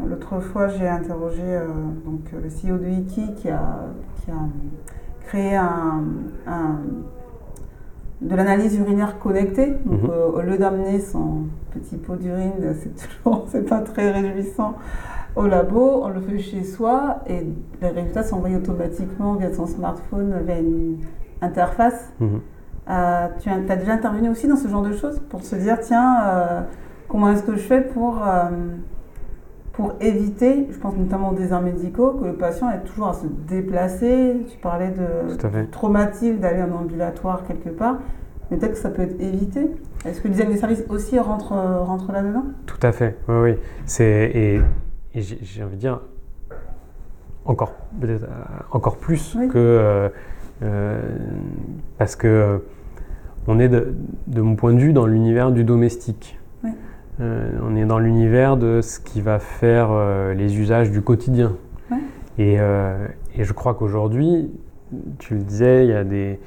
L'autre 0.08 0.40
fois, 0.40 0.68
j'ai 0.68 0.88
interrogé 0.88 1.42
donc, 2.06 2.20
le 2.32 2.48
CEO 2.48 2.78
de 2.78 2.86
Iki 2.86 3.34
qui 3.34 3.50
a, 3.50 3.88
qui 4.16 4.30
a 4.30 4.34
créé 5.26 5.56
un, 5.56 6.02
de 8.22 8.34
l'analyse 8.34 8.78
urinaire 8.78 9.18
connectée. 9.18 9.76
Donc, 9.84 10.04
mhm. 10.04 10.10
au 10.10 10.40
lieu 10.40 10.56
d'amener 10.56 11.00
son 11.00 11.42
petit 11.72 11.96
pot 11.96 12.16
d'urine, 12.16 12.52
c'est 12.80 12.94
toujours, 12.96 13.46
c'est 13.50 13.68
pas 13.68 13.80
très 13.80 14.10
réjouissant 14.10 14.74
au 15.36 15.46
labo, 15.46 16.02
on 16.02 16.08
le 16.08 16.20
fait 16.20 16.38
chez 16.38 16.64
soi 16.64 17.20
et 17.26 17.46
les 17.80 17.88
résultats 17.88 18.22
sont 18.22 18.36
envoyés 18.36 18.56
automatiquement 18.56 19.34
via 19.34 19.52
son 19.52 19.66
smartphone, 19.66 20.34
via 20.44 20.58
une 20.58 20.98
interface. 21.40 22.12
Mhm. 22.20 22.40
Euh, 22.88 23.28
tu 23.38 23.48
as, 23.48 23.76
déjà 23.76 23.92
intervenu 23.92 24.30
aussi 24.30 24.48
dans 24.48 24.56
ce 24.56 24.66
genre 24.66 24.82
de 24.82 24.92
choses 24.92 25.20
pour 25.28 25.44
se 25.44 25.54
dire 25.54 25.78
tiens, 25.80 26.16
euh, 26.24 26.60
comment 27.08 27.30
est-ce 27.30 27.44
que 27.44 27.54
je 27.54 27.60
fais 27.60 27.82
pour, 27.82 28.20
euh, 28.26 28.48
pour 29.72 29.92
éviter, 30.00 30.66
je 30.70 30.78
pense 30.78 30.96
notamment 30.96 31.30
aux 31.30 31.34
déserts 31.34 31.62
médicaux, 31.62 32.12
que 32.20 32.24
le 32.24 32.34
patient 32.34 32.68
ait 32.70 32.80
toujours 32.80 33.08
à 33.08 33.14
se 33.14 33.26
déplacer. 33.26 34.44
Tu 34.50 34.58
parlais 34.58 34.90
de 34.90 35.64
traumatisme 35.70 36.38
d'aller 36.38 36.62
en 36.62 36.74
ambulatoire 36.74 37.44
quelque 37.46 37.68
part. 37.68 37.98
Mais 38.50 38.56
peut-être 38.56 38.72
que 38.72 38.78
ça 38.78 38.90
peut 38.90 39.02
être 39.02 39.20
évité. 39.20 39.70
Est-ce 40.04 40.20
que 40.20 40.26
le 40.26 40.34
design 40.34 40.50
des 40.50 40.56
services 40.56 40.82
aussi 40.88 41.16
rentre, 41.20 41.52
rentre 41.52 42.10
là-dedans? 42.10 42.46
Tout 42.66 42.80
à 42.82 42.90
fait, 42.90 43.16
oui, 43.28 43.36
oui. 43.36 43.54
C'est, 43.86 44.60
et 45.14 45.22
j'ai 45.22 45.64
envie 45.64 45.76
de 45.76 45.80
dire 45.80 46.00
encore, 47.44 47.74
euh, 48.04 48.18
encore 48.70 48.96
plus 48.96 49.36
que. 49.50 49.58
Euh, 49.58 50.08
euh, 50.62 51.00
parce 51.98 52.16
que 52.16 52.62
on 53.46 53.58
est, 53.58 53.68
de, 53.68 54.40
mon 54.40 54.54
point 54.54 54.74
de 54.74 54.78
vue, 54.78 54.92
dans 54.92 55.06
l'univers 55.06 55.50
du 55.50 55.64
domestique. 55.64 56.38
on 57.18 57.74
est 57.76 57.86
dans 57.86 57.98
l'univers 57.98 58.56
de 58.56 58.80
ce 58.82 59.00
qui 59.00 59.22
va 59.22 59.38
faire 59.38 59.90
les 60.34 60.58
usages 60.58 60.90
du 60.90 61.00
quotidien. 61.00 61.56
Et, 62.38 62.54
et, 62.54 63.44
je 63.44 63.52
crois 63.52 63.74
qu'aujourd'hui, 63.74 64.50
tu 65.18 65.34
le 65.34 65.40
disais, 65.40 65.86
il 65.86 65.90
y 65.90 65.94
a 65.94 66.04
des, 66.04 66.38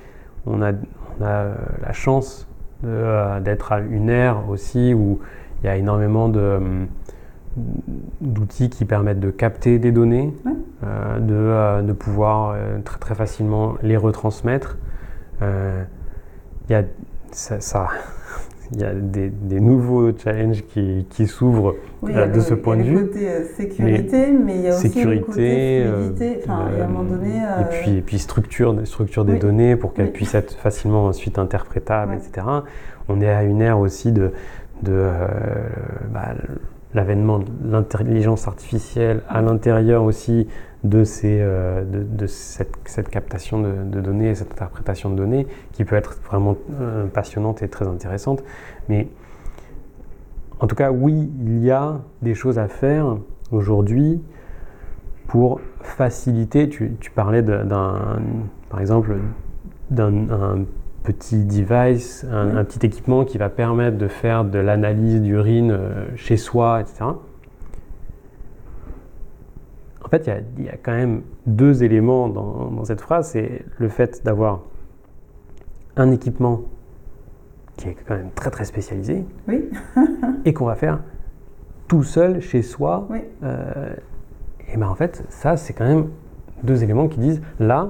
on, 0.45 0.61
a, 0.61 0.71
on 1.19 1.25
a 1.25 1.51
la 1.81 1.93
chance 1.93 2.47
d'être 2.83 3.71
à 3.71 3.79
une 3.79 4.09
ère 4.09 4.47
aussi 4.49 4.93
où 4.93 5.19
il 5.61 5.65
y 5.65 5.69
a 5.69 5.75
énormément 5.75 6.29
de 6.29 6.59
d'outils 8.21 8.69
qui 8.69 8.85
permettent 8.85 9.19
de 9.19 9.29
capter 9.29 9.79
des 9.79 9.91
données, 9.91 10.33
euh, 10.83 11.19
de, 11.19 11.33
euh, 11.33 11.81
de, 11.81 11.93
pouvoir 11.93 12.53
euh, 12.55 12.79
très, 12.83 12.97
très 12.97 13.15
facilement 13.15 13.75
les 13.83 13.97
retransmettre. 13.97 14.77
Il 15.41 16.71
y 16.71 16.75
a, 16.75 16.83
ça, 17.31 17.89
il 18.71 18.79
y 18.79 18.83
a 18.85 18.93
des, 18.93 19.29
des, 19.29 19.59
nouveaux 19.59 20.17
challenges 20.17 20.63
qui, 20.67 21.05
qui 21.09 21.27
s'ouvrent 21.27 21.75
de 22.01 22.39
ce 22.39 22.53
point 22.53 22.77
de 22.77 22.83
vue. 22.83 23.09
Il 23.13 23.21
y 23.21 23.27
a 23.27 23.39
le 23.39 23.43
côté 23.43 23.53
sécurité, 23.55 24.31
mais, 24.31 24.55
il 24.55 24.61
y 24.61 24.69
a 24.69 24.75
aussi 24.75 25.03
le 25.03 25.19
côté 25.19 25.85
fluidité. 25.85 26.39
Enfin, 26.43 26.67
à 26.79 26.83
un 26.83 26.87
moment 26.87 27.03
donné, 27.03 27.35
et, 27.35 27.65
puis, 27.69 27.97
et 27.97 28.01
puis 28.01 28.19
structure, 28.19 28.75
structure 28.85 29.25
des 29.25 29.37
données 29.37 29.75
pour 29.75 29.93
qu'elles 29.93 30.13
puissent 30.13 30.35
être 30.35 30.53
facilement 30.53 31.07
ensuite 31.07 31.37
interprétables, 31.37 32.13
etc. 32.13 32.47
On 33.09 33.19
est 33.19 33.29
à 33.29 33.43
une 33.43 33.61
ère 33.61 33.79
aussi 33.79 34.13
de, 34.13 34.31
de 34.81 35.09
bah, 36.13 36.35
l'avènement 36.93 37.39
de 37.39 37.45
l'intelligence 37.65 38.47
artificielle 38.47 39.21
à 39.29 39.41
l'intérieur 39.41 40.03
aussi 40.03 40.47
de, 40.83 41.03
ces, 41.03 41.39
euh, 41.39 41.83
de, 41.85 42.27
cette, 42.27 43.09
captation 43.09 43.61
de, 43.61 44.01
données 44.01 44.29
et 44.29 44.35
cette 44.35 44.51
interprétation 44.51 45.09
de 45.09 45.15
données 45.15 45.47
qui 45.71 45.85
peut 45.85 45.95
être 45.95 46.17
vraiment 46.25 46.57
euh, 46.79 47.05
passionnante 47.07 47.61
et 47.61 47.69
très 47.69 47.87
intéressante. 47.87 48.43
Mais 48.89 49.07
en 50.59 50.67
tout 50.67 50.75
cas, 50.75 50.91
oui, 50.91 51.31
il 51.41 51.63
y 51.63 51.71
a 51.71 51.99
des 52.21 52.35
choses 52.35 52.59
à 52.59 52.67
faire 52.67 53.17
aujourd'hui 53.51 54.21
pour 55.27 55.61
faciliter. 55.81 56.69
Tu, 56.69 56.95
parlais 57.15 57.41
d'un, 57.41 58.19
par 58.69 58.79
exemple, 58.79 59.17
d'un 59.89 60.65
petit 61.03 61.43
device, 61.43 62.25
un, 62.31 62.63
petit 62.63 62.85
équipement 62.85 63.25
qui 63.25 63.37
va 63.37 63.49
permettre 63.49 63.97
de 63.97 64.07
faire 64.07 64.45
de 64.45 64.57
l'analyse 64.57 65.21
d'urine 65.21 65.71
euh, 65.71 66.05
chez 66.15 66.37
soi, 66.37 66.81
etc. 66.81 67.05
En 70.05 70.09
fait, 70.09 70.29
il 70.57 70.65
y, 70.65 70.69
a 70.69 70.77
quand 70.77 70.91
même 70.91 71.23
deux 71.47 71.83
éléments 71.83 72.29
dans, 72.29 72.83
cette 72.85 73.01
phrase. 73.01 73.29
C'est 73.29 73.65
le 73.79 73.89
fait 73.89 74.23
d'avoir 74.23 74.61
un 75.95 76.11
équipement 76.11 76.61
qui 77.77 77.89
est 77.89 77.97
quand 78.07 78.15
même 78.15 78.29
très 78.35 78.51
très 78.51 78.65
spécialisé 78.65 79.25
oui. 79.47 79.69
et 80.45 80.53
qu'on 80.53 80.65
va 80.65 80.75
faire 80.75 80.99
tout 81.87 82.03
seul 82.03 82.41
chez 82.41 82.61
soi. 82.61 83.07
Euh, 83.41 83.95
et 84.71 84.77
ben 84.77 84.87
en 84.87 84.95
fait, 84.95 85.23
ça, 85.29 85.57
c'est 85.57 85.73
quand 85.73 85.87
même 85.87 86.09
deux 86.61 86.83
éléments 86.83 87.07
qui 87.07 87.19
disent 87.19 87.41
là, 87.59 87.89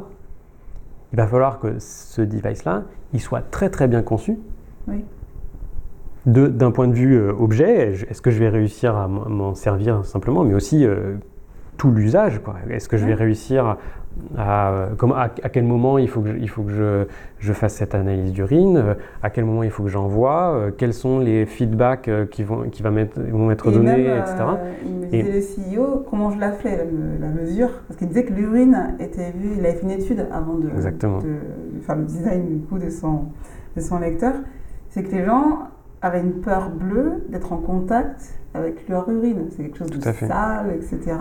il 1.12 1.18
va 1.18 1.28
falloir 1.28 1.60
que 1.60 1.78
ce 1.80 2.22
device-là, 2.22 2.84
il 3.14 3.22
soit 3.22 3.42
très 3.42 3.70
très 3.70 3.88
bien 3.88 4.02
conçu. 4.02 4.38
Oui. 4.88 5.04
D'un 6.26 6.72
point 6.72 6.88
de 6.88 6.94
vue 6.94 7.16
euh, 7.16 7.34
objet, 7.34 7.94
est-ce 8.10 8.22
que 8.22 8.32
je 8.32 8.40
vais 8.40 8.50
réussir 8.50 8.96
à 8.96 9.08
m'en 9.08 9.56
servir 9.56 10.06
simplement, 10.06 10.44
mais 10.44 10.54
aussi 10.54 10.86
euh, 10.86 11.16
tout 11.78 11.92
l'usage. 11.92 12.40
Est-ce 12.70 12.88
que 12.88 12.98
je 12.98 13.06
vais 13.06 13.14
réussir 13.14 13.78
à, 14.38 14.90
à, 15.16 15.50
quel 15.50 15.64
moment 15.64 15.98
il 15.98 16.08
faut 16.08 16.22
que 16.22 16.30
je, 16.30 16.38
il 16.38 16.50
faut 16.50 16.64
que 16.64 16.72
je, 16.72 17.06
je 17.40 17.54
fasse 17.54 17.76
cette 17.76 17.96
analyse 17.96 18.32
d'urine, 18.32 18.78
euh, 18.78 18.94
à 19.22 19.30
quel 19.30 19.46
moment 19.46 19.64
il 19.64 19.70
faut 19.70 19.84
que 19.84 19.90
j'envoie, 19.90 20.54
euh, 20.54 20.72
quels 20.76 20.94
sont 20.94 21.20
les 21.20 21.46
feedbacks 21.46 22.08
euh, 22.08 22.26
qui 22.26 22.44
vont, 22.44 22.70
qui 22.70 22.84
va 22.84 22.92
mettre, 22.92 23.20
vont 23.22 23.52
être 23.52 23.72
donnés, 23.72 24.06
etc. 24.06 24.36
il 24.86 24.92
me 24.92 25.06
disait 25.06 25.24
le 25.24 25.82
CEO 25.82 26.06
comment 26.10 26.32
je 26.32 26.40
la 26.40 26.52
fais, 26.52 26.88
la, 27.20 27.28
mesure, 27.28 27.70
parce 27.88 27.98
qu'il 27.98 28.08
disait 28.08 28.26
que 28.26 28.34
l'urine 28.34 28.96
était 29.00 29.32
vue, 29.32 29.54
il 29.58 29.66
avait 29.66 29.76
fait 29.76 29.84
une 29.84 29.92
étude 29.92 30.26
avant 30.32 30.56
de, 30.56 30.70
de, 30.70 31.82
faire 31.82 31.96
le 31.96 32.06
design 32.06 32.48
du 32.48 32.66
coup 32.66 32.78
de 32.78 32.90
son, 32.90 33.26
de 33.76 33.82
son 33.82 34.00
lecteur, 34.00 34.34
c'est 34.90 35.04
que 35.04 35.12
les 35.12 35.26
gens 35.26 35.70
avaient 36.02 36.22
une 36.22 36.42
peur 36.42 36.70
bleue 36.70 37.24
d'être 37.30 37.52
en 37.54 37.58
contact 37.58 38.40
avec 38.54 38.88
leur 38.88 39.10
urine, 39.10 39.48
c'est 39.50 39.64
quelque 39.64 39.78
chose 39.80 39.90
de 39.90 40.00
sale, 40.00 40.76
etc. 40.76 41.18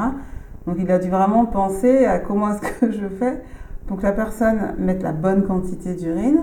Donc 0.66 0.76
il 0.78 0.90
a 0.90 0.98
dû 0.98 1.08
vraiment 1.08 1.46
penser 1.46 2.04
à 2.04 2.18
comment 2.18 2.52
est-ce 2.52 2.80
que 2.80 2.92
je 2.92 3.06
fais 3.08 3.42
pour 3.86 3.96
que 3.98 4.02
la 4.02 4.12
personne 4.12 4.74
mette 4.78 5.02
la 5.02 5.12
bonne 5.12 5.44
quantité 5.44 5.94
d'urine 5.94 6.42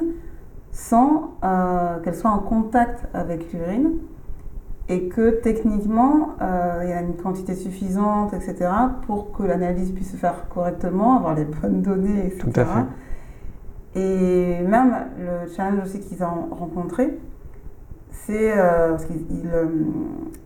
sans 0.72 1.36
euh, 1.43 1.99
qu'elle 1.99 2.15
soit 2.15 2.30
en 2.30 2.39
contact 2.39 3.07
avec 3.13 3.51
l'urine 3.53 3.93
et 4.88 5.07
que 5.07 5.30
techniquement 5.30 6.36
euh, 6.41 6.82
il 6.84 6.89
y 6.89 6.93
a 6.93 7.01
une 7.01 7.15
quantité 7.15 7.53
suffisante, 7.53 8.34
etc., 8.34 8.70
pour 9.05 9.32
que 9.32 9.43
l'analyse 9.43 9.91
puisse 9.91 10.11
se 10.11 10.17
faire 10.17 10.47
correctement, 10.49 11.17
avoir 11.17 11.36
les 11.36 11.45
bonnes 11.45 11.82
données, 11.82 12.26
etc. 12.26 12.39
Tout 12.39 12.59
à 12.59 12.65
fait. 12.65 12.86
Et 13.95 14.61
même 14.63 14.95
le 15.17 15.51
challenge 15.51 15.84
aussi 15.84 15.99
qu'ils 15.99 16.24
ont 16.24 16.47
rencontré, 16.51 17.17
c'est 18.11 18.51
euh, 18.57 18.91
parce 18.91 19.05
qu'ils 19.05 19.49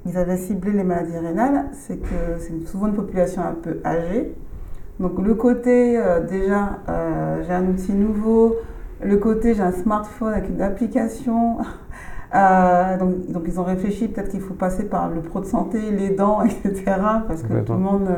euh, 0.07 0.21
avaient 0.21 0.37
ciblé 0.37 0.71
les 0.71 0.83
maladies 0.83 1.17
rénales, 1.17 1.65
c'est 1.71 1.97
que 1.97 2.37
c'est 2.39 2.67
souvent 2.67 2.87
une 2.87 2.95
population 2.95 3.41
un 3.41 3.53
peu 3.53 3.79
âgée. 3.85 4.35
Donc 4.99 5.19
le 5.19 5.33
côté 5.35 5.97
euh, 5.97 6.25
déjà 6.25 6.79
j'ai 7.45 7.53
un 7.53 7.65
outil 7.67 7.93
nouveau, 7.93 8.55
le 9.03 9.17
côté 9.17 9.53
j'ai 9.53 9.63
un 9.63 9.71
smartphone 9.71 10.33
avec 10.33 10.49
une 10.49 10.61
application. 10.61 11.57
donc, 12.99 13.31
donc, 13.31 13.43
ils 13.45 13.59
ont 13.59 13.63
réfléchi 13.63 14.07
peut-être 14.07 14.29
qu'il 14.29 14.41
faut 14.41 14.55
passer 14.55 14.85
par 14.85 15.09
le 15.09 15.21
pro 15.21 15.39
de 15.39 15.45
santé, 15.45 15.91
les 15.91 16.09
dents, 16.09 16.41
etc. 16.65 16.83
Parce 17.27 17.43
que 17.43 17.61
tout 17.61 17.73
le 17.73 17.79
monde 17.79 18.09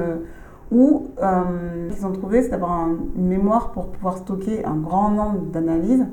ou 0.71 1.07
ce 1.19 1.93
qu'ils 1.93 2.05
ont 2.05 2.11
trouvé, 2.11 2.41
c'est 2.41 2.49
d'avoir 2.49 2.87
une 3.15 3.27
mémoire 3.27 3.71
pour 3.71 3.87
pouvoir 3.87 4.17
stocker 4.17 4.65
un 4.65 4.75
grand 4.75 5.11
nombre 5.11 5.51
d'analyses 5.51 6.05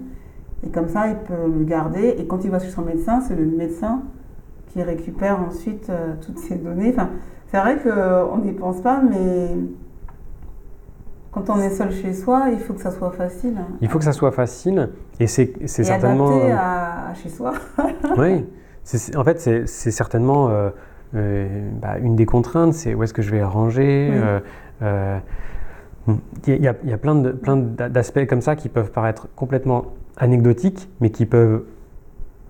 et 0.64 0.70
comme 0.70 0.88
ça, 0.88 1.08
il 1.08 1.16
peut 1.16 1.46
le 1.46 1.64
garder. 1.64 2.14
Et 2.18 2.26
quand 2.26 2.44
il 2.44 2.50
va 2.50 2.58
chez 2.58 2.70
son 2.70 2.82
médecin, 2.82 3.20
c'est 3.20 3.34
le 3.34 3.44
médecin 3.44 4.02
qui 4.72 4.82
récupère 4.82 5.40
ensuite 5.40 5.90
euh, 5.90 6.14
toutes 6.24 6.38
ces 6.38 6.56
données. 6.56 6.90
Enfin, 6.90 7.10
c'est 7.48 7.58
vrai 7.58 7.76
qu'on 7.78 8.38
n'y 8.38 8.52
pense 8.52 8.80
pas, 8.80 9.02
mais 9.02 9.48
quand 11.30 11.50
on 11.50 11.60
est 11.60 11.70
seul 11.70 11.92
chez 11.92 12.14
soi, 12.14 12.46
il 12.52 12.58
faut 12.58 12.72
que 12.72 12.80
ça 12.80 12.90
soit 12.90 13.10
facile. 13.10 13.56
Il 13.80 13.88
faut 13.88 13.98
que 13.98 14.04
ça 14.04 14.12
soit 14.12 14.32
facile. 14.32 14.90
Et 15.20 15.26
c'est 15.26 15.54
certainement. 15.66 16.28
Adapté 16.28 16.52
à, 16.52 17.14
chez 17.22 17.28
soi. 17.28 17.52
oui. 18.16 18.46
En 19.16 19.24
fait, 19.24 19.40
c'est 19.40 19.90
certainement 19.90 20.48
euh, 20.48 20.70
euh, 21.14 21.68
bah, 21.80 21.98
une 21.98 22.16
des 22.16 22.26
contraintes 22.26 22.74
c'est 22.74 22.94
où 22.94 23.02
est-ce 23.02 23.14
que 23.14 23.22
je 23.22 23.30
vais 23.30 23.44
ranger. 23.44 24.10
il 24.80 24.86
y, 26.46 26.66
a, 26.66 26.74
il 26.82 26.90
y, 26.90 26.92
a, 26.92 26.98
plein 26.98 27.14
d'aspects 27.14 28.14
plein 28.14 28.26
comme 28.26 28.40
ça 28.40 28.56
qui 28.56 28.68
peuvent 28.68 28.90
paraître 28.90 29.28
complètement 29.36 29.92
anecdotiques, 30.16 30.88
mais 31.00 31.10
qui 31.10 31.26
peuvent 31.26 31.62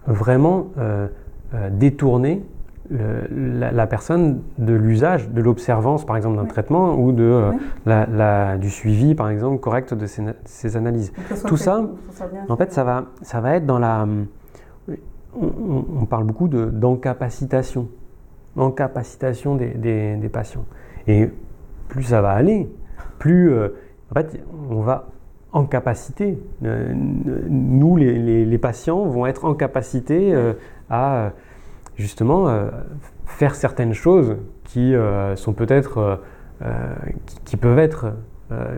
vraiment 0.07 0.69
euh, 0.79 1.09
euh, 1.55 1.69
détourner 1.71 2.43
la, 2.91 3.87
personne 3.87 4.43
de 4.59 4.73
l'usage, 4.75 5.29
de 5.31 5.41
l'observance 5.41 6.05
par 6.05 6.17
exemple 6.17 6.37
d'un 6.37 6.47
traitement 6.47 6.95
ou 6.95 7.13
de, 7.13 7.23
euh, 7.23 7.53
la, 7.87 8.57
du 8.57 8.71
suivi 8.71 9.15
par 9.15 9.31
exemple 9.31 9.59
correct 9.61 9.95
de 9.95 10.07
ces, 10.07 10.77
analyses. 10.77 11.13
Tout 11.47 11.57
ça, 11.57 11.83
en 12.49 12.57
fait, 12.57 12.73
ça 12.73 12.85
va, 12.85 13.05
ça 13.23 13.41
va 13.41 13.57
être 13.57 13.67
dans 13.67 13.79
la... 13.79 14.07
On, 15.35 16.05
parle 16.07 16.25
beaucoup 16.25 16.49
d'encapacitation. 16.49 17.89
encapacitation 18.57 19.57
des, 19.57 19.71
des, 19.71 20.17
des, 20.17 20.29
patients. 20.29 20.67
Et 21.07 21.31
plus 21.89 22.03
ça 22.03 22.21
va 22.21 22.33
aller, 22.33 22.71
plus 23.19 23.55
en 23.55 24.15
fait, 24.15 24.43
on 24.71 24.81
va 24.81 25.09
en 25.53 25.65
capacité, 25.65 26.39
nous 26.63 27.97
les, 27.97 28.45
les, 28.45 28.59
patients 28.59 29.05
vont 29.05 29.27
être 29.27 29.45
en 29.45 29.55
capacité 29.55 30.35
à 30.93 31.33
justement 31.97 32.47
faire 33.27 33.57
certaines 33.57 33.93
choses 33.93 34.37
qui 34.65 34.95
sont 35.35 35.53
peut-être 35.53 36.21
qui, 37.45 37.57
peuvent 37.57 37.79
être 37.79 38.13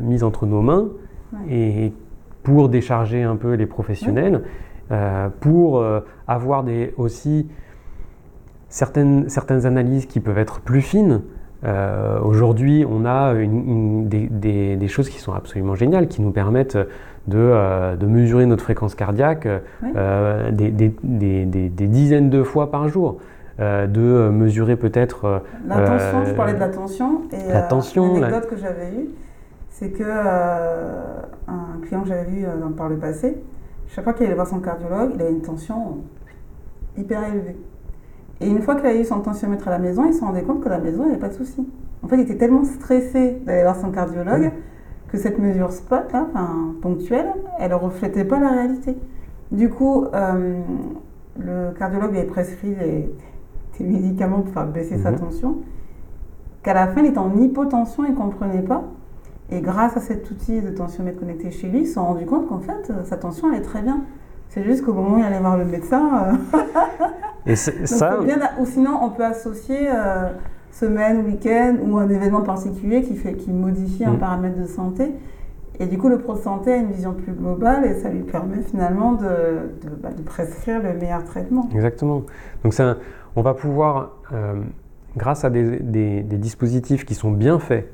mises 0.00 0.24
entre 0.24 0.46
nos 0.46 0.62
mains 0.62 0.88
et 1.50 1.92
pour 2.44 2.68
décharger 2.68 3.22
un 3.22 3.36
peu 3.36 3.54
les 3.54 3.66
professionnels, 3.66 4.42
euh, 4.92 5.28
pour 5.40 5.78
euh, 5.78 6.00
avoir 6.28 6.62
des, 6.62 6.92
aussi 6.98 7.48
certaines, 8.68 9.28
certaines 9.28 9.66
analyses 9.66 10.06
qui 10.06 10.20
peuvent 10.20 10.38
être 10.38 10.60
plus 10.60 10.82
fines. 10.82 11.22
Euh, 11.64 12.20
aujourd'hui, 12.20 12.84
on 12.88 13.06
a 13.06 13.32
une, 13.32 14.08
des, 14.08 14.76
des, 14.76 14.88
choses 14.88 15.08
qui 15.08 15.18
sont 15.18 15.32
absolument 15.32 15.74
géniales, 15.74 16.06
qui 16.06 16.20
nous 16.20 16.30
permettent 16.30 16.78
de, 17.26 17.96
de 17.96 18.06
mesurer 18.06 18.46
notre 18.46 18.62
fréquence 18.62 18.94
cardiaque 18.94 19.48
des, 19.82 20.70
des, 20.70 21.68
dizaines 21.86 22.30
de 22.30 22.42
fois 22.42 22.70
par 22.70 22.88
jour. 22.88 23.18
de 23.58 24.30
mesurer 24.30 24.76
peut-être... 24.76 25.42
L'attention, 25.66 26.24
je 26.24 26.34
parlais 26.34 26.54
de 26.54 26.60
l'attention. 26.60 27.22
Et 27.32 27.52
l'attention, 27.52 28.14
l'anecdote 28.20 28.50
que 28.50 28.56
j'avais 28.56 28.90
eue, 28.94 29.08
c'est 29.70 29.90
que 29.90 30.04
un 30.04 31.80
client 31.82 32.02
que 32.02 32.08
j'avais 32.08 32.30
vu 32.30 32.46
par 32.76 32.88
le 32.88 32.96
passé, 32.96 33.36
chaque 33.88 34.04
fois 34.04 34.12
qu'il 34.12 34.26
allait 34.26 34.34
voir 34.34 34.48
son 34.48 34.60
cardiologue, 34.60 35.12
il 35.14 35.22
avait 35.22 35.30
une 35.30 35.42
tension 35.42 35.98
hyper 36.96 37.22
élevée. 37.24 37.56
Et 38.40 38.48
une 38.48 38.60
fois 38.60 38.74
qu'il 38.74 38.86
a 38.86 38.94
eu 38.94 39.04
son 39.04 39.20
tensiomètre 39.20 39.68
à 39.68 39.70
la 39.70 39.78
maison, 39.78 40.04
il 40.06 40.14
se 40.14 40.20
rendait 40.20 40.42
compte 40.42 40.62
que 40.62 40.68
la 40.68 40.78
maison, 40.78 41.04
il 41.04 41.06
n'y 41.06 41.12
avait 41.12 41.20
pas 41.20 41.28
de 41.28 41.34
souci. 41.34 41.66
En 42.02 42.08
fait, 42.08 42.16
il 42.16 42.22
était 42.22 42.36
tellement 42.36 42.64
stressé 42.64 43.40
d'aller 43.46 43.62
voir 43.62 43.76
son 43.76 43.90
cardiologue 43.90 44.50
que 45.14 45.20
cette 45.20 45.38
mesure 45.38 45.70
spot, 45.70 46.12
là, 46.12 46.26
enfin, 46.28 46.74
ponctuelle, 46.82 47.32
elle 47.60 47.70
ne 47.70 47.76
reflétait 47.76 48.24
pas 48.24 48.40
la 48.40 48.50
réalité. 48.50 48.96
Du 49.52 49.70
coup, 49.70 50.06
euh, 50.12 50.58
le 51.38 51.70
cardiologue 51.78 52.10
lui 52.10 52.18
avait 52.18 52.26
prescrit 52.26 52.74
des, 52.74 53.14
médicaments 53.84 54.40
pour 54.40 54.52
faire 54.52 54.66
baisser 54.66 54.98
sa 54.98 55.12
mhm. 55.12 55.20
tension, 55.20 55.58
qu'à 56.64 56.74
la 56.74 56.88
fin, 56.88 57.00
il 57.00 57.06
était 57.06 57.18
en 57.18 57.36
hypotension, 57.36 58.04
il 58.04 58.10
ne 58.10 58.16
comprenait 58.16 58.62
pas. 58.62 58.82
Et 59.50 59.60
grâce 59.60 59.96
à 59.96 60.00
cet 60.00 60.28
outil 60.32 60.60
de 60.60 60.70
tensiomètre 60.70 61.20
connecté 61.20 61.52
chez 61.52 61.68
lui, 61.68 61.82
ils 61.82 61.86
se 61.86 61.94
sont 61.94 62.04
rendus 62.04 62.26
compte 62.26 62.48
qu'en 62.48 62.58
fait, 62.58 62.90
euh, 62.90 63.04
sa 63.04 63.16
tension 63.16 63.48
allait 63.50 63.62
très 63.62 63.82
bien. 63.82 64.02
C'est 64.48 64.64
juste 64.64 64.84
qu'au 64.84 64.94
moment 64.94 65.14
où 65.14 65.18
il 65.18 65.24
allait 65.24 65.38
voir 65.38 65.56
le 65.56 65.64
médecin. 65.64 66.36
Euh, 66.56 66.66
et 67.46 67.54
ça. 67.56 68.18
ou 68.58 68.66
sinon, 68.66 68.98
on 69.00 69.10
peut 69.10 69.24
associer 69.24 69.88
euh, 69.88 70.30
semaine, 70.74 71.24
week-end 71.24 71.76
ou 71.82 71.98
un 71.98 72.08
événement 72.08 72.42
particulier 72.42 73.02
qui, 73.02 73.16
fait, 73.16 73.34
qui 73.34 73.50
modifie 73.50 74.04
un 74.04 74.14
mm. 74.14 74.18
paramètre 74.18 74.60
de 74.60 74.66
santé. 74.66 75.12
Et 75.80 75.86
du 75.86 75.98
coup, 75.98 76.08
le 76.08 76.18
pro 76.18 76.34
de 76.34 76.38
santé 76.38 76.72
a 76.72 76.76
une 76.76 76.92
vision 76.92 77.14
plus 77.14 77.32
globale 77.32 77.84
et 77.84 77.94
ça 77.94 78.08
lui 78.08 78.22
permet 78.22 78.62
finalement 78.62 79.12
de, 79.12 79.24
de, 79.24 79.94
bah, 80.00 80.10
prescrire 80.24 80.80
le 80.80 80.94
meilleur 80.98 81.24
traitement. 81.24 81.68
Exactement. 81.74 82.22
Donc, 82.62 82.74
on 83.34 83.42
va 83.42 83.54
pouvoir, 83.54 84.12
grâce 85.16 85.44
à 85.44 85.50
des, 85.50 85.80
des, 85.80 86.22
des, 86.22 86.38
dispositifs 86.38 87.04
qui 87.04 87.14
sont 87.14 87.32
bien 87.32 87.58
faits 87.58 87.90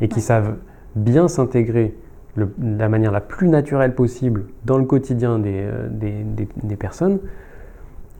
et 0.00 0.08
qui 0.08 0.20
savent 0.20 0.56
bien 0.96 1.28
s'intégrer 1.28 1.94
de 2.36 2.48
la 2.78 2.88
manière 2.88 3.12
la 3.12 3.20
plus 3.20 3.48
naturelle 3.48 3.94
possible 3.94 4.46
dans 4.64 4.78
le 4.78 4.84
quotidien 4.84 5.38
des, 5.38 5.62
euh, 5.64 5.88
des, 5.90 6.76
personnes, 6.76 7.18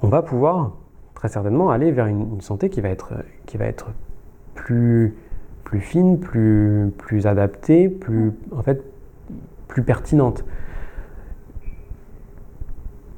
on 0.02 0.08
va 0.08 0.22
pouvoir 0.22 0.72
très 1.20 1.28
certainement 1.28 1.68
aller 1.70 1.92
vers 1.92 2.06
une, 2.06 2.40
santé 2.40 2.70
qui 2.70 2.80
va 2.80 2.88
être, 2.88 3.12
qui 3.44 3.58
va 3.58 3.66
être 3.66 3.88
plus, 4.54 5.14
plus 5.64 5.80
fine, 5.80 6.18
plus, 6.18 6.90
plus 6.96 7.26
adaptée, 7.26 7.90
plus, 7.90 8.32
en 8.56 8.62
fait, 8.62 8.82
plus 9.68 9.82
pertinente. 9.82 10.46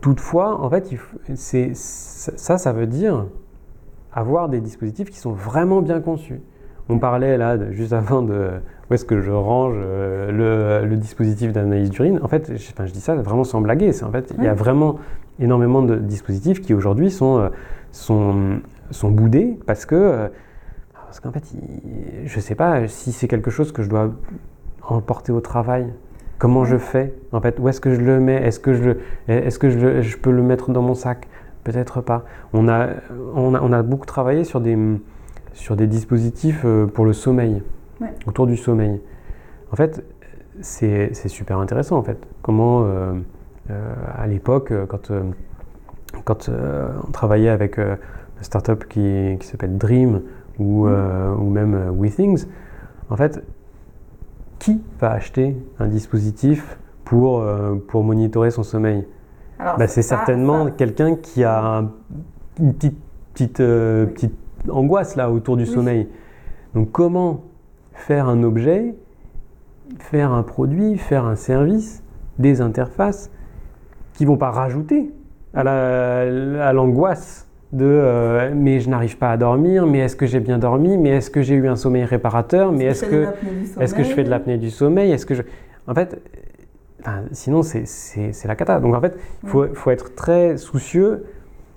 Toutefois, 0.00 0.60
en 0.60 0.68
fait, 0.68 0.92
ça, 1.34 2.58
ça 2.58 2.72
veut 2.72 2.88
dire 2.88 3.26
avoir 4.12 4.48
des 4.48 4.60
dispositifs 4.60 5.08
qui 5.08 5.18
sont 5.18 5.32
vraiment 5.32 5.80
bien 5.80 6.00
conçus. 6.00 6.40
On 6.88 6.98
parlait 6.98 7.38
là, 7.38 7.70
juste 7.70 7.92
avant, 7.92 8.22
de 8.22 8.50
où 8.90 8.94
est-ce 8.94 9.04
que 9.04 9.20
je 9.20 9.30
range 9.30 9.76
euh, 9.78 10.82
le, 10.82 10.96
dispositif 10.96 11.52
d'analyse 11.52 11.90
d'urine. 11.90 12.18
En 12.20 12.26
fait, 12.26 12.50
je, 12.56 12.84
je, 12.84 12.92
dis 12.92 13.00
ça 13.00 13.14
vraiment 13.14 13.44
sans 13.44 13.60
blaguer. 13.60 13.92
En 14.02 14.10
fait, 14.10 14.34
il 14.36 14.42
y 14.42 14.48
a 14.48 14.54
vraiment 14.54 14.96
énormément 15.38 15.82
de 15.82 15.96
dispositifs 15.96 16.60
qui 16.60 16.74
aujourd'hui 16.74 17.12
sont, 17.12 17.38
euh, 17.38 17.48
sont, 17.92 18.60
sont 18.90 19.10
boudés 19.10 19.58
parce 19.66 19.86
que, 19.86 19.94
euh, 19.94 20.28
parce 20.94 21.20
qu'en 21.20 21.30
fait, 21.30 21.44
je 22.24 22.36
ne 22.36 22.40
sais 22.40 22.54
pas 22.54 22.88
si 22.88 23.12
c'est 23.12 23.28
quelque 23.28 23.50
chose 23.50 23.70
que 23.70 23.82
je 23.82 23.88
dois 23.88 24.10
emporter 24.82 25.30
au 25.30 25.40
travail. 25.40 25.92
Comment 26.38 26.64
je 26.64 26.76
fais 26.76 27.14
En 27.30 27.40
fait, 27.40 27.60
où 27.60 27.68
est-ce 27.68 27.80
que 27.80 27.94
je 27.94 28.00
le 28.00 28.18
mets? 28.18 28.42
Est-ce 28.42 28.58
que, 28.58 28.74
je, 28.74 28.90
est-ce 29.28 29.58
que 29.60 29.70
je, 29.70 30.02
je, 30.02 30.16
peux 30.16 30.32
le 30.32 30.42
mettre 30.42 30.72
dans 30.72 30.82
mon 30.82 30.94
sac? 30.94 31.28
Peut-être 31.62 32.00
pas. 32.00 32.24
On 32.52 32.68
a, 32.68 32.88
on, 33.36 33.54
a, 33.54 33.60
on 33.60 33.72
a 33.72 33.82
beaucoup 33.82 34.06
travaillé 34.06 34.42
sur 34.42 34.60
des 34.60 34.76
sur 35.54 35.76
des 35.76 35.86
dispositifs 35.86 36.62
euh, 36.64 36.86
pour 36.86 37.04
le 37.04 37.12
sommeil, 37.12 37.62
autour 38.26 38.46
du 38.46 38.56
sommeil. 38.56 39.00
En 39.70 39.76
fait, 39.76 40.04
c'est 40.60 41.28
super 41.28 41.58
intéressant 41.58 41.96
en 41.96 42.02
fait. 42.02 42.18
Comment, 42.42 42.84
euh, 42.84 43.14
euh, 43.70 43.94
à 44.14 44.26
l'époque, 44.26 44.72
quand, 44.88 45.10
quand 46.24 46.48
on 46.48 47.10
travaillait 47.10 47.48
avec 47.48 47.78
une 47.78 47.96
startup 48.40 48.86
qui, 48.88 49.36
qui 49.40 49.46
s'appelle 49.46 49.78
Dream 49.78 50.22
ou, 50.58 50.86
mm. 50.86 51.40
ou 51.40 51.50
même 51.50 51.90
WeThings, 51.96 52.46
en 53.10 53.16
fait, 53.16 53.44
qui 54.58 54.80
va 55.00 55.12
acheter 55.12 55.56
un 55.78 55.88
dispositif 55.88 56.78
pour, 57.04 57.44
pour 57.88 58.04
monitorer 58.04 58.50
son 58.50 58.62
sommeil? 58.62 59.06
Bah, 59.58 59.86
C'est 59.86 60.02
certainement 60.02 60.70
quelqu'un 60.70 61.16
qui 61.16 61.44
a 61.44 61.84
une 62.58 62.74
petite, 62.74 62.98
petite, 63.34 63.58
petite 63.58 64.34
angoisse 64.68 65.16
là 65.16 65.30
autour 65.30 65.56
du 65.56 65.66
sommeil. 65.66 66.08
Donc 66.74 66.90
comment 66.92 67.42
faire 67.92 68.28
un 68.28 68.42
objet, 68.42 68.94
faire 69.98 70.32
un 70.32 70.42
produit, 70.42 70.96
faire 70.98 71.24
un 71.24 71.36
service, 71.36 72.02
des 72.38 72.60
interfaces 72.60 73.30
qui 74.14 74.24
vont 74.24 74.36
pas 74.36 74.50
rajouter 74.50 75.10
à 75.54 76.72
l'angoisse 76.72 77.48
de 77.72 77.86
euh, 77.86 78.52
mais 78.54 78.80
je 78.80 78.90
n'arrive 78.90 79.16
pas 79.16 79.30
à 79.30 79.36
dormir, 79.36 79.86
mais 79.86 80.00
est-ce 80.00 80.16
que 80.16 80.26
j'ai 80.26 80.40
bien 80.40 80.58
dormi, 80.58 80.98
mais 80.98 81.10
est-ce 81.10 81.30
que 81.30 81.40
j'ai 81.40 81.54
eu 81.54 81.68
un 81.68 81.76
sommeil 81.76 82.04
réparateur, 82.04 82.70
mais 82.70 82.84
est-ce 82.84 83.04
que, 83.06 83.28
est 83.80 83.94
que 83.94 84.02
je 84.02 84.12
fais 84.12 84.24
de 84.24 84.30
l'apnée 84.30 84.58
du 84.58 84.70
sommeil, 84.70 85.10
est-ce 85.10 85.24
que 85.24 85.34
je... 85.34 85.42
En 85.86 85.94
fait, 85.94 86.20
sinon 87.32 87.62
c'est 87.62 88.44
la 88.44 88.54
cata. 88.56 88.78
Donc 88.78 88.94
en 88.94 89.00
fait, 89.00 89.18
il 89.42 89.48
faut, 89.48 89.66
faut, 89.74 89.90
être 89.90 90.14
très 90.14 90.56
soucieux 90.56 91.24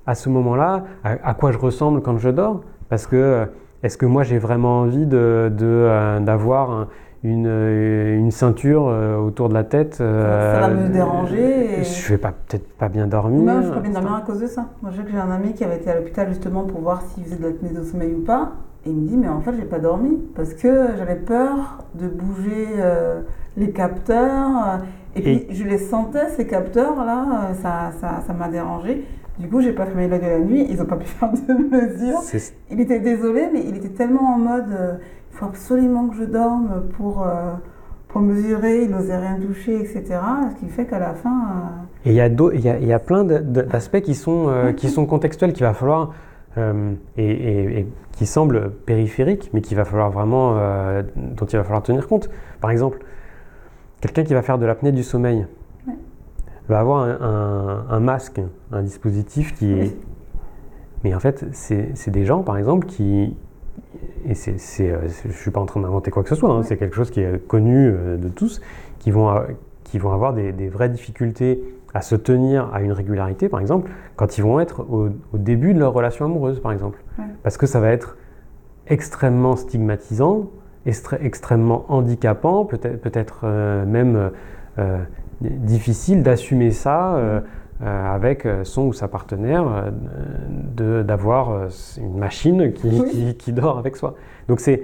à 0.06 0.16
ce 0.16 0.30
moment-là, 0.30 0.84
à, 1.04 1.34
quoi 1.34 1.52
je 1.52 1.58
ressemble 1.58 2.02
quand 2.02 2.18
je 2.18 2.30
dors. 2.30 2.62
Parce 2.90 3.08
que 3.08 3.16
euh, 3.16 3.46
est-ce 3.82 3.98
que 3.98 4.06
moi 4.06 4.24
j'ai 4.24 4.38
vraiment 4.38 4.82
envie 4.82 5.06
d'avoir 5.06 5.50
de, 5.50 5.66
euh, 5.66 6.86
une, 7.26 7.48
euh, 7.48 8.18
une, 8.18 8.32
ceinture 8.32 8.86
autour 9.24 9.50
de 9.50 9.54
la 9.54 9.64
tête 9.64 9.96
Ça 9.96 10.04
va 10.04 10.70
me 10.70 10.90
déranger. 10.90 11.80
Et... 11.80 11.84
Je 11.84 12.10
vais 12.10 12.18
peut-être 12.18 12.68
pas 12.78 12.90
bien 12.90 13.08
dormir. 13.08 13.42
Non, 13.44 13.62
je 13.62 13.68
ne 13.68 13.70
vais 13.70 13.76
pas 13.76 13.82
bien 13.82 13.92
dormir 13.92 14.14
à 14.14 14.22
cause 14.22 14.40
de 14.40 14.48
ça. 14.48 14.68
Moi, 14.82 14.92
je 14.92 14.98
sais 14.98 15.04
que 15.04 15.12
j'ai 15.12 15.18
un 15.18 15.32
ami 15.32 15.54
qui 15.54 15.64
avait 15.64 15.78
été 15.78 15.90
à 15.90 15.96
l'hôpital 15.96 16.28
justement 16.30 16.64
pour 16.64 16.82
voir 16.82 17.02
s'il 17.02 17.24
faisait 17.24 17.38
de 17.38 17.44
l'apnée 17.44 17.70
de 17.70 17.84
sommeil 17.84 18.14
ou 18.14 18.24
pas. 18.24 18.54
Et 18.86 18.90
il 18.90 18.96
me 18.96 19.08
dit, 19.08 19.18
mais 19.18 19.28
en 19.28 19.42
fait, 19.42 19.54
j'ai 19.58 19.66
pas 19.66 19.80
dormi 19.80 20.20
parce 20.36 20.54
que 20.54 20.90
j'avais 20.98 21.16
peur 21.16 21.84
de 21.96 22.08
bouger 22.08 22.68
les 23.58 23.72
capteurs. 23.72 24.80
Et, 25.16 25.22
puis, 25.22 25.48
je 25.50 25.64
les 25.64 25.78
sentais, 25.78 26.30
ces 26.30 26.46
capteurs-là, 26.46 27.54
ça 27.62 27.70
m'a 27.70 28.22
ça, 28.22 28.24
ça 28.28 28.48
dérangé. 28.50 29.06
Du 29.38 29.50
coup, 29.50 29.60
j'ai 29.60 29.74
pas 29.74 29.86
fermé 29.86 30.08
l'œil 30.08 30.22
de 30.22 30.26
la 30.26 30.40
nuit, 30.40 30.66
ils 30.70 30.78
n'ont 30.78 30.86
pas 30.86 30.96
pu 30.96 31.06
faire 31.08 31.32
de 31.32 31.54
mesure. 31.54 32.20
Il 32.72 32.80
était 32.80 33.00
désolé, 33.00 33.50
mais 33.52 33.64
il 33.68 33.76
était 33.76 33.90
tellement 33.90 34.36
en 34.36 34.38
mode 34.38 34.72
euh, 34.72 34.94
faut 35.36 35.46
absolument 35.46 36.08
que 36.08 36.16
je 36.16 36.24
dorme 36.24 36.84
pour, 36.98 37.24
euh, 37.24 37.54
pour 38.08 38.22
mesurer, 38.22 38.84
il 38.84 38.90
n'osait 38.90 39.18
rien 39.18 39.38
toucher, 39.40 39.76
etc. 39.80 40.20
Ce 40.54 40.60
qui 40.60 40.70
fait 40.70 40.86
qu'à 40.86 41.00
la 41.00 41.14
fin. 41.14 41.30
Euh, 41.30 42.10
et 42.10 42.10
il 42.12 42.16
y, 42.16 42.22
a 42.22 42.28
il 42.28 42.88
y, 42.88 42.94
a 42.94 43.00
plein 43.00 43.24
d'aspects 43.24 44.02
qui, 44.02 44.14
sont 44.14 44.74
qui 44.78 44.90
sont 44.90 45.06
contextuels 45.06 45.54
qu'il 45.54 45.66
va 45.66 45.74
falloir. 45.74 46.14
Et, 47.18 47.80
et, 47.80 47.88
qui 48.14 48.26
semblent 48.26 48.72
périphériques, 48.86 49.50
mais 49.54 49.60
qu'il 49.60 49.76
va 49.76 49.84
falloir 49.84 50.10
vraiment, 50.10 50.54
dont 51.16 51.46
il 51.46 51.58
va 51.58 51.64
falloir 51.64 51.84
tenir 51.84 52.08
compte. 52.08 52.30
Par 52.62 52.72
exemple, 52.72 53.00
quelqu'un 54.00 54.24
qui 54.24 54.34
va 54.34 54.42
faire 54.42 54.58
de 54.58 54.66
l'apnée 54.66 54.94
du 54.94 55.04
sommeil 55.04 55.46
va 56.70 56.80
avoir 56.80 57.04
un, 57.04 58.00
masque, 58.00 58.40
un 58.72 58.84
dispositif 58.84 59.54
qui 59.56 59.72
est... 59.72 59.98
Mais 61.04 61.14
en 61.14 61.20
fait, 61.20 61.46
c'est 61.52 62.10
des 62.10 62.26
gens, 62.26 62.42
par 62.42 62.58
exemple, 62.58 62.88
qui... 62.88 63.36
Et 64.28 64.34
c'est, 64.34 64.58
euh, 64.82 65.08
je 65.24 65.28
ne 65.28 65.34
suis 65.34 65.52
pas 65.52 65.60
en 65.60 65.66
train 65.66 65.80
d'inventer 65.80 66.12
quoi 66.12 66.24
que 66.24 66.30
ce 66.30 66.36
soit, 66.36 66.52
hein, 66.52 66.64
c'est 66.64 66.78
quelque 66.78 66.96
chose 66.96 67.12
qui 67.12 67.22
est 67.22 67.46
connu 67.48 67.88
euh, 67.88 68.18
de 68.18 68.30
tous, 68.30 68.62
qui 69.00 69.12
vont, 69.12 69.34
qui 69.84 70.00
vont 70.00 70.12
avoir 70.12 70.34
des, 70.34 70.70
vraies 70.70 70.90
difficultés 70.90 71.62
à 71.94 72.02
se 72.02 72.16
tenir 72.16 72.74
à 72.74 72.82
une 72.82 72.92
régularité, 72.92 73.48
par 73.48 73.60
exemple, 73.60 73.90
quand 74.16 74.38
ils 74.38 74.44
vont 74.44 74.60
être 74.60 74.86
au, 74.90 75.10
début 75.34 75.74
de 75.74 75.80
leur 75.80 75.94
relation 75.94 76.26
amoureuse, 76.26 76.60
par 76.60 76.72
exemple. 76.74 77.02
Parce 77.44 77.58
que 77.58 77.68
ça 77.68 77.80
va 77.80 77.90
être 77.90 78.18
extrêmement 78.88 79.56
stigmatisant, 79.56 80.50
extrêmement 80.86 81.86
handicapant, 81.88 82.66
peut-être 82.66 83.40
peut 83.40 83.48
euh, 83.48 83.86
même 83.86 84.32
euh, 84.78 85.00
difficile 85.42 86.24
d'assumer 86.24 86.72
ça 86.72 87.16
euh, 87.16 87.40
avec 87.84 88.48
son 88.64 88.84
ou 88.84 88.94
sa 88.94 89.08
partenaire, 89.08 89.92
d'avoir 90.76 91.68
une 91.98 92.18
machine 92.18 92.72
qui, 92.74 93.36
qui, 93.36 93.54
dort 93.54 93.78
avec 93.78 93.98
soi. 93.98 94.16
Donc 94.48 94.60
c'est 94.60 94.84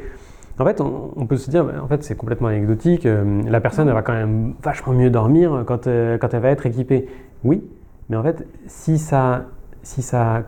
en 0.62 0.66
fait, 0.66 0.80
on, 0.80 1.26
peut 1.26 1.38
se 1.38 1.50
dire, 1.50 1.66
en 1.82 1.88
fait, 1.88 2.04
c'est 2.04 2.16
complètement 2.16 2.50
anecdotique. 2.50 3.06
Euh, 3.06 3.42
la 3.48 3.60
personne, 3.62 3.88
elle 3.88 3.94
va 3.94 4.04
quand 4.04 4.14
même 4.14 4.54
vachement 4.62 4.94
mieux 4.94 5.10
dormir 5.10 5.64
quand, 5.66 5.88
euh, 5.88 6.18
quand 6.18 6.34
elle 6.34 6.42
va 6.42 6.50
être 6.50 6.66
équipée. 6.66 7.08
Oui, 7.44 7.64
mais 8.10 8.18
en 8.18 8.24
fait, 8.24 8.46
si 8.68 9.00
ça, 9.00 9.46
si 9.82 10.02
ça 10.02 10.44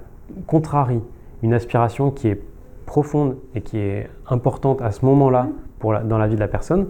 contrarie 0.45 1.01
une 1.41 1.53
aspiration 1.53 2.11
qui 2.11 2.27
est 2.27 2.41
profonde 2.85 3.37
et 3.55 3.61
qui 3.61 3.79
est 3.79 4.09
importante 4.29 4.81
à 4.81 4.91
ce 4.91 5.03
moment-là 5.05 5.47
pour 5.79 5.97
dans 5.99 6.17
la 6.17 6.27
vie 6.27 6.35
de 6.35 6.39
la 6.39 6.47
personne, 6.47 6.87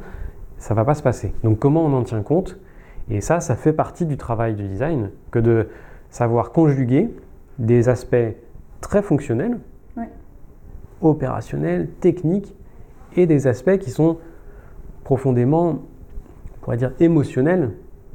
ça 0.57 0.73
va 0.73 0.83
pas 0.83 0.93
se 0.93 1.03
passer. 1.03 1.33
Donc, 1.43 1.59
comment 1.59 1.85
on 1.85 1.93
en 1.93 2.03
tient 2.03 2.21
compte 2.23 2.59
Et 3.09 3.21
ça, 3.21 3.39
ça 3.39 3.55
fait 3.55 3.73
partie 3.73 4.05
du 4.05 4.17
travail 4.17 4.55
du 4.55 4.67
design, 4.67 5.09
que 5.31 5.39
de 5.39 5.67
savoir 6.09 6.51
conjuguer 6.51 7.13
des 7.59 7.89
aspects 7.89 8.35
très 8.81 9.01
fonctionnels, 9.01 9.59
opérationnels, 11.01 11.89
techniques, 11.99 12.55
et 13.15 13.25
des 13.25 13.47
aspects 13.47 13.77
qui 13.77 13.91
sont 13.91 14.17
profondément, 15.03 15.69
on 15.69 16.59
pourrait 16.61 16.77
dire, 16.77 16.93
émotionnels. 16.99 17.71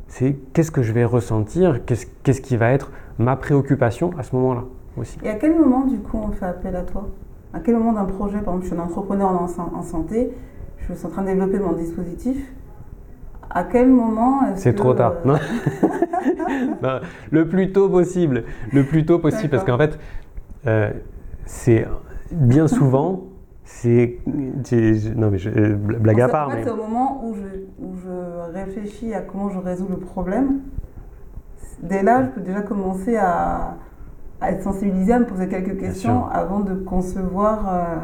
C'est 0.09 0.37
qu'est-ce 0.53 0.71
que 0.71 0.83
je 0.83 0.93
vais 0.93 1.05
ressentir, 1.05 1.85
qu'est-ce 1.85 2.41
qui 2.41 2.57
va 2.57 2.71
être 2.71 2.91
ma 3.19 3.37
préoccupation 3.37 4.11
à 4.19 4.23
ce 4.23 4.35
moment-là 4.37 4.65
aussi. 4.97 5.19
Et 5.23 5.29
à 5.29 5.35
quel 5.35 5.55
moment, 5.55 5.85
du 5.85 5.99
coup, 5.99 6.19
on 6.19 6.33
fait 6.33 6.47
appel 6.47 6.75
à 6.75 6.83
toi? 6.83 7.09
À 7.53 7.61
quel 7.61 7.77
moment 7.77 7.93
d'un 7.93 8.05
projet, 8.05 8.39
par 8.41 8.55
exemple, 8.55 8.63
je 8.63 8.69
suis 8.69 8.77
un 8.77 8.85
entrepreneur 8.85 9.29
en, 9.29 9.83
santé, 9.83 10.33
je 10.79 10.93
suis 10.93 11.07
en 11.07 11.11
train 11.11 11.23
de 11.23 11.29
développer 11.29 11.59
mon 11.59 11.73
dispositif, 11.73 12.53
à 13.51 13.65
quel 13.65 13.89
moment 13.89 14.41
C'est 14.55 14.75
trop 14.75 14.95
tard. 14.95 15.15
Non 15.25 15.35
le 17.31 17.49
plus 17.49 17.73
tôt 17.73 17.89
possible. 17.89 18.45
Le 18.73 18.85
plus 18.85 19.05
tôt 19.05 19.19
possible. 19.19 19.51
Parce 19.51 19.65
qu'en 19.65 19.79
fait, 19.79 19.99
euh, 20.67 20.91
c'est 21.45 21.87
bien 22.31 22.69
souvent 22.69 23.25
c'est. 23.69 24.19
Non, 24.25 25.31
mais 25.31 25.39
je, 25.39 25.51
euh, 25.51 25.75
blague 25.77 26.21
à 26.23 26.29
part. 26.29 26.49
En 26.49 26.53
fait, 26.53 26.65
c'est 26.65 26.71
au 26.71 26.77
moment 26.77 27.23
où 27.23 27.35
je, 27.35 27.85
où 27.85 27.95
je, 28.03 28.53
réfléchis 28.53 29.13
à 29.13 29.21
comment 29.21 29.51
je 29.51 29.59
résous 29.59 29.87
le 29.89 29.99
problème. 29.99 30.61
Dès 31.83 32.03
là, 32.03 32.25
je 32.25 32.29
peux 32.31 32.41
déjà 32.41 32.63
commencer 32.63 33.17
à, 33.17 33.77
à 34.41 34.53
être 34.53 34.63
sensibilisé, 34.63 35.13
à 35.13 35.19
me 35.21 35.27
poser 35.27 35.49
quelques 35.49 35.79
questions 35.79 36.27
avant 36.29 36.61
de 36.61 36.75
concevoir. 36.75 38.01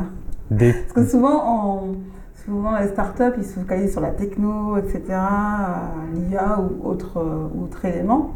Euh, 0.60 0.72
parce 0.72 0.92
que 0.92 1.04
souvent, 1.06 1.42
on, 1.46 1.96
souvent, 2.44 2.78
les 2.78 2.88
startups, 2.88 3.34
ils 3.38 3.44
se 3.44 3.58
focalisent 3.58 3.92
sur 3.92 4.00
la 4.00 4.10
techno, 4.10 4.76
etc., 4.76 5.02
euh, 5.10 6.14
l'IA 6.14 6.60
ou 6.60 6.86
autre, 6.86 7.22
autre 7.62 7.84
élément. 7.84 8.32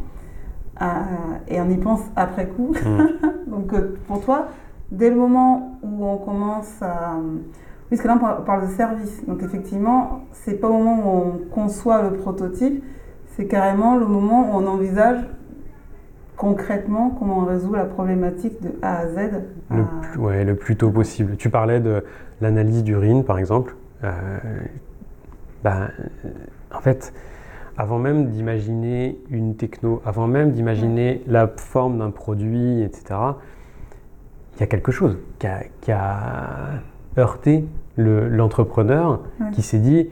et 1.49 1.61
on 1.61 1.69
y 1.69 1.77
pense 1.77 2.01
après 2.17 2.49
coup. 2.49 2.75
Mmh. 2.75 3.51
Donc, 3.51 3.75
pour 4.07 4.21
toi, 4.21 4.49
dès 4.91 5.11
le 5.11 5.17
moment 5.17 5.79
où 5.83 6.07
on 6.07 6.17
commence 6.19 6.83
à... 6.83 7.17
Puisque 7.89 8.05
là, 8.05 8.19
on 8.21 8.43
parle 8.45 8.69
de 8.69 8.73
service. 8.73 9.25
Donc, 9.27 9.43
effectivement, 9.43 10.21
c'est 10.33 10.55
pas 10.55 10.69
au 10.69 10.79
moment 10.79 10.97
où 10.97 11.19
on 11.19 11.55
conçoit 11.55 12.03
le 12.03 12.13
prototype, 12.13 12.85
c'est 13.35 13.47
carrément 13.47 13.97
le 13.97 14.07
moment 14.07 14.51
où 14.51 14.59
on 14.59 14.67
envisage 14.67 15.21
concrètement 16.37 17.11
comment 17.19 17.41
on 17.41 17.45
résout 17.45 17.75
la 17.75 17.85
problématique 17.85 18.61
de 18.63 18.71
A 18.83 18.99
à 18.99 19.09
Z. 19.09 19.43
Le, 19.71 19.85
plus, 20.03 20.21
ouais, 20.21 20.45
le 20.45 20.55
plus 20.55 20.77
tôt 20.77 20.91
possible. 20.91 21.37
Tu 21.37 21.51
parlais 21.51 21.81
de 21.81 22.05
l'analyse 22.41 22.85
d'urine, 22.85 23.25
par 23.25 23.39
exemple. 23.39 23.75
Euh, 24.05 24.39
ben, 25.65 25.91
en 26.73 26.81
fait, 26.81 27.13
avant 27.77 27.99
même 27.99 28.31
d'imaginer 28.31 29.19
une 29.31 29.57
techno, 29.57 30.03
avant 30.05 30.27
même 30.27 30.53
d'imaginer 30.53 31.23
la 31.27 31.49
forme 31.49 31.99
d'un 31.99 32.11
produit, 32.11 32.83
etc., 32.83 33.21
il 34.57 34.61
y 34.61 34.63
a 34.65 34.67
quelque 34.67 34.91
chose 34.91 35.17
qui 35.39 35.93
a, 35.93 36.83
heurté 37.17 37.65
l'entrepreneur 37.97 39.23
qui 39.53 39.63
s'est 39.63 39.79
dit 39.79 40.09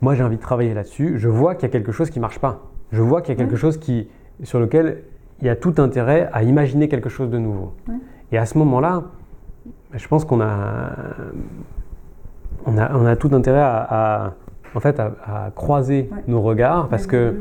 moi 0.00 0.14
j'ai 0.14 0.22
envie 0.22 0.36
de 0.36 0.42
travailler 0.42 0.74
là-dessus, 0.74 1.18
je 1.18 1.28
vois 1.28 1.54
qu'il 1.54 1.64
y 1.64 1.66
a 1.66 1.72
quelque 1.72 1.92
chose 1.92 2.10
qui 2.10 2.18
ne 2.18 2.22
marche 2.22 2.38
pas, 2.38 2.62
je 2.92 3.02
vois 3.02 3.22
qu'il 3.22 3.34
y 3.34 3.36
a 3.36 3.38
quelque 3.38 3.56
chose 3.56 3.78
qui, 3.78 4.08
sur 4.42 4.60
lequel 4.60 5.02
il 5.40 5.46
y 5.46 5.50
a 5.50 5.56
tout 5.56 5.74
intérêt 5.78 6.28
à 6.32 6.42
imaginer 6.42 6.88
quelque 6.88 7.08
chose 7.08 7.30
de 7.30 7.38
nouveau. 7.38 7.74
Et 8.32 8.38
à 8.38 8.46
ce 8.46 8.56
moment-là, 8.58 9.04
je 9.92 10.08
pense 10.08 10.24
qu'on 10.24 10.40
a, 10.40 10.90
on 12.66 12.78
a, 12.78 12.94
on 12.94 13.06
a, 13.06 13.16
tout 13.16 13.30
intérêt 13.32 13.60
à, 13.60 14.34
en 14.74 14.80
fait, 14.80 15.00
à, 15.00 15.50
croiser 15.54 16.10
nos 16.26 16.42
regards 16.42 16.88
parce 16.88 17.06
que 17.06 17.34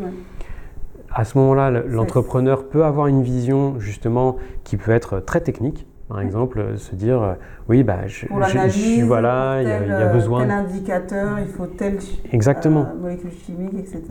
à 1.16 1.24
ce 1.24 1.38
moment-là, 1.38 1.72
l'entrepreneur 1.72 2.68
peut 2.68 2.84
avoir 2.84 3.08
une 3.08 3.24
vision 3.24 3.80
justement 3.80 4.36
qui 4.66 4.76
peut 4.76 4.92
être 4.92 5.22
très 5.22 5.40
technique, 5.40 5.88
par 6.10 6.20
exemple, 6.20 6.60
euh, 6.60 6.78
se 6.78 6.94
dire, 6.94 7.22
euh, 7.22 7.34
oui, 7.70 7.84
bah, 7.84 8.06
je, 8.06 8.28
je, 8.28 9.06
voilà, 9.06 9.62
il 9.62 9.68
y, 9.68 9.92
a, 9.92 10.08
besoin. 10.08 10.42
Tel 10.42 10.52
indicateur, 10.52 11.40
il 11.40 11.48
faut 11.48 11.66
telle 11.66 11.98
Exactement. 12.32 12.82
Euh, 12.82 13.02
molécule 13.02 13.32
chimique, 13.32 13.74
etc. 13.74 14.04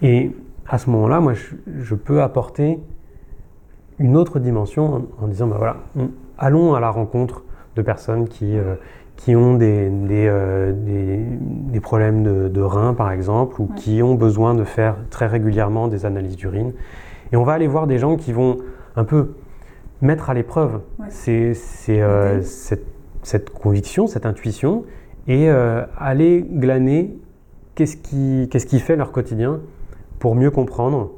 Et 0.00 0.34
à 0.66 0.78
ce 0.78 0.90
moment-là, 0.90 1.20
moi, 1.20 1.34
je, 1.34 1.94
peux 1.94 2.22
apporter 2.22 2.80
une 3.98 4.16
autre 4.16 4.40
dimension 4.40 5.06
en, 5.20 5.28
disant, 5.28 5.46
bah, 5.46 5.56
voilà, 5.58 5.76
allons 6.38 6.74
à 6.74 6.80
la 6.80 6.90
rencontre 6.90 7.44
de 7.76 7.82
personnes 7.82 8.26
qui, 8.26 8.56
qui 9.16 9.36
ont 9.36 9.54
des, 9.54 9.88
des, 9.88 10.30
des, 10.72 11.80
problèmes 11.80 12.22
de, 12.24 12.48
de, 12.48 12.60
reins, 12.60 12.94
par 12.94 13.12
exemple, 13.12 13.60
ou 13.60 13.68
qui 13.76 14.02
ont 14.02 14.14
besoin 14.14 14.54
de 14.54 14.64
faire 14.64 14.96
très 15.10 15.26
régulièrement 15.26 15.88
des 15.88 16.06
analyses 16.06 16.36
d'urine. 16.36 16.72
Et 17.32 17.36
on 17.36 17.44
va 17.44 17.52
aller 17.52 17.68
voir 17.68 17.86
des 17.86 17.98
gens 17.98 18.16
qui 18.16 18.32
vont 18.32 18.58
un 18.96 19.04
peu 19.04 19.34
mettre 20.00 20.28
à 20.28 20.34
l'épreuve 20.34 20.80
c'est 21.08 21.54
euh, 21.88 22.42
cette, 22.42 23.50
conviction, 23.50 24.06
cette 24.06 24.26
intuition, 24.26 24.84
et 25.28 25.48
euh, 25.48 25.84
aller 25.96 26.44
glaner 26.50 27.16
qu'est-ce 27.74 27.96
qui, 27.96 28.48
qu'est-ce 28.50 28.66
qui 28.66 28.80
fait 28.80 28.96
leur 28.96 29.12
quotidien 29.12 29.60
pour 30.18 30.34
mieux 30.34 30.50
comprendre 30.50 31.12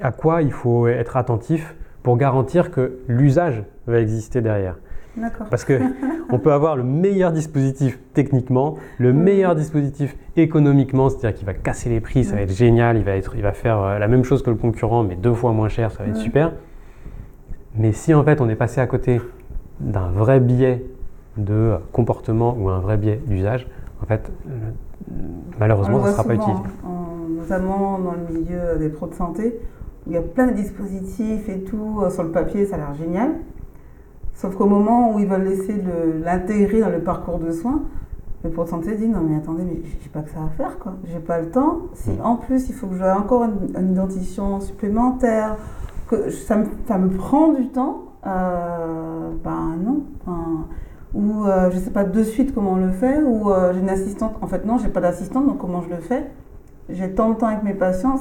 à 0.00 0.10
quoi 0.10 0.42
il 0.42 0.52
faut 0.52 0.88
être 0.88 1.16
attentif 1.16 1.76
pour 2.02 2.16
garantir 2.16 2.70
que 2.70 2.98
l'usage 3.08 3.62
va 3.86 4.00
exister 4.00 4.40
derrière. 4.40 4.76
Parce 5.50 5.64
que 5.64 5.80
on 6.30 6.38
peut 6.38 6.52
avoir 6.52 6.76
le 6.76 6.82
meilleur 6.82 7.32
dispositif 7.32 7.98
techniquement, 8.14 8.76
le 8.98 9.12
meilleur 9.12 9.54
dispositif 9.54 10.16
économiquement, 10.36 11.08
c'est-à-dire 11.08 11.34
qu'il 11.34 11.46
va 11.46 11.54
casser 11.54 11.88
les 11.88 12.00
prix, 12.00 12.24
ça 12.24 12.34
va 12.34 12.42
être 12.42 12.52
génial, 12.52 12.96
il 12.96 13.04
va, 13.04 13.16
être, 13.16 13.34
il 13.36 13.42
va 13.42 13.52
faire 13.52 13.78
euh, 13.80 13.98
la 13.98 14.08
même 14.08 14.24
chose 14.24 14.42
que 14.42 14.50
le 14.50 14.56
concurrent, 14.56 15.04
mais 15.04 15.16
deux 15.16 15.34
fois 15.34 15.52
moins 15.52 15.68
cher, 15.68 15.92
ça 15.92 16.02
va 16.02 16.08
être 16.08 16.16
super. 16.16 16.52
Mais 17.76 17.92
si 17.92 18.14
en 18.14 18.24
fait 18.24 18.40
on 18.40 18.48
est 18.48 18.56
passé 18.56 18.80
à 18.80 18.86
côté 18.86 19.20
d'un 19.80 20.10
vrai 20.10 20.40
biais 20.40 20.84
de 21.36 21.74
comportement 21.92 22.56
ou 22.58 22.68
un 22.68 22.80
vrai 22.80 22.96
biais 22.96 23.20
d'usage, 23.26 23.66
en 24.02 24.06
fait, 24.06 24.30
malheureusement, 25.58 26.02
ça 26.02 26.08
ne 26.08 26.12
sera 26.12 26.24
pas 26.24 26.34
utile. 26.34 26.54
notamment 27.36 27.98
dans 27.98 28.12
le 28.12 28.38
milieu 28.38 28.78
des 28.78 28.88
pros 28.88 29.06
de 29.06 29.14
santé, 29.14 29.58
où 30.06 30.10
il 30.10 30.14
y 30.14 30.18
a 30.18 30.22
plein 30.22 30.46
de 30.46 30.52
dispositifs 30.52 31.48
et 31.48 31.60
tout, 31.60 32.00
euh, 32.02 32.10
sur 32.10 32.22
le 32.22 32.30
papier, 32.30 32.66
ça 32.66 32.76
a 32.76 32.78
l'air 32.78 32.94
génial. 32.94 33.30
Sauf 34.34 34.56
qu'au 34.56 34.66
moment 34.66 35.14
où 35.14 35.20
ils 35.20 35.26
veulent 35.26 35.44
laisser 35.44 35.80
l'intégrer 36.24 36.80
dans 36.80 36.90
le 36.90 37.00
parcours 37.00 37.38
de 37.38 37.50
soins, 37.52 37.82
le 38.44 38.66
santé 38.66 38.94
dit 38.96 39.08
non 39.08 39.20
mais 39.20 39.36
attendez, 39.36 39.64
mais 39.64 39.80
j'ai 40.02 40.08
pas 40.10 40.20
que 40.20 40.30
ça 40.30 40.40
à 40.44 40.48
faire 40.56 40.78
quoi. 40.78 40.94
J'ai 41.10 41.18
pas 41.18 41.40
le 41.40 41.50
temps. 41.50 41.78
Si 41.94 42.10
mm. 42.10 42.20
en 42.22 42.36
plus 42.36 42.68
il 42.68 42.74
faut 42.74 42.86
que 42.88 42.96
j'ai 42.96 43.10
encore 43.10 43.44
une, 43.44 43.74
une 43.78 43.92
identifiant 43.92 44.60
supplémentaire, 44.60 45.56
que 46.08 46.30
ça 46.30 46.56
me, 46.56 46.66
ça 46.86 46.98
me 46.98 47.08
prend 47.08 47.52
du 47.52 47.68
temps, 47.68 48.02
euh, 48.26 49.30
ben 49.42 49.76
non. 49.82 50.02
ou 51.14 51.46
euh, 51.46 51.70
je 51.70 51.78
sais 51.78 51.90
pas 51.90 52.04
de 52.04 52.22
suite 52.22 52.54
comment 52.54 52.72
on 52.72 52.76
le 52.76 52.90
fait, 52.90 53.22
ou 53.22 53.50
euh, 53.50 53.72
j'ai 53.72 53.80
une 53.80 53.88
assistante. 53.88 54.34
En 54.40 54.46
fait, 54.46 54.64
non, 54.64 54.78
j'ai 54.78 54.88
pas 54.88 55.00
d'assistante, 55.00 55.46
donc 55.46 55.58
comment 55.58 55.82
je 55.82 55.90
le 55.90 56.00
fais? 56.00 56.30
J'ai 56.88 57.14
tant 57.14 57.30
de 57.30 57.36
temps 57.36 57.46
avec 57.46 57.62
mes 57.62 57.74
patients. 57.74 58.18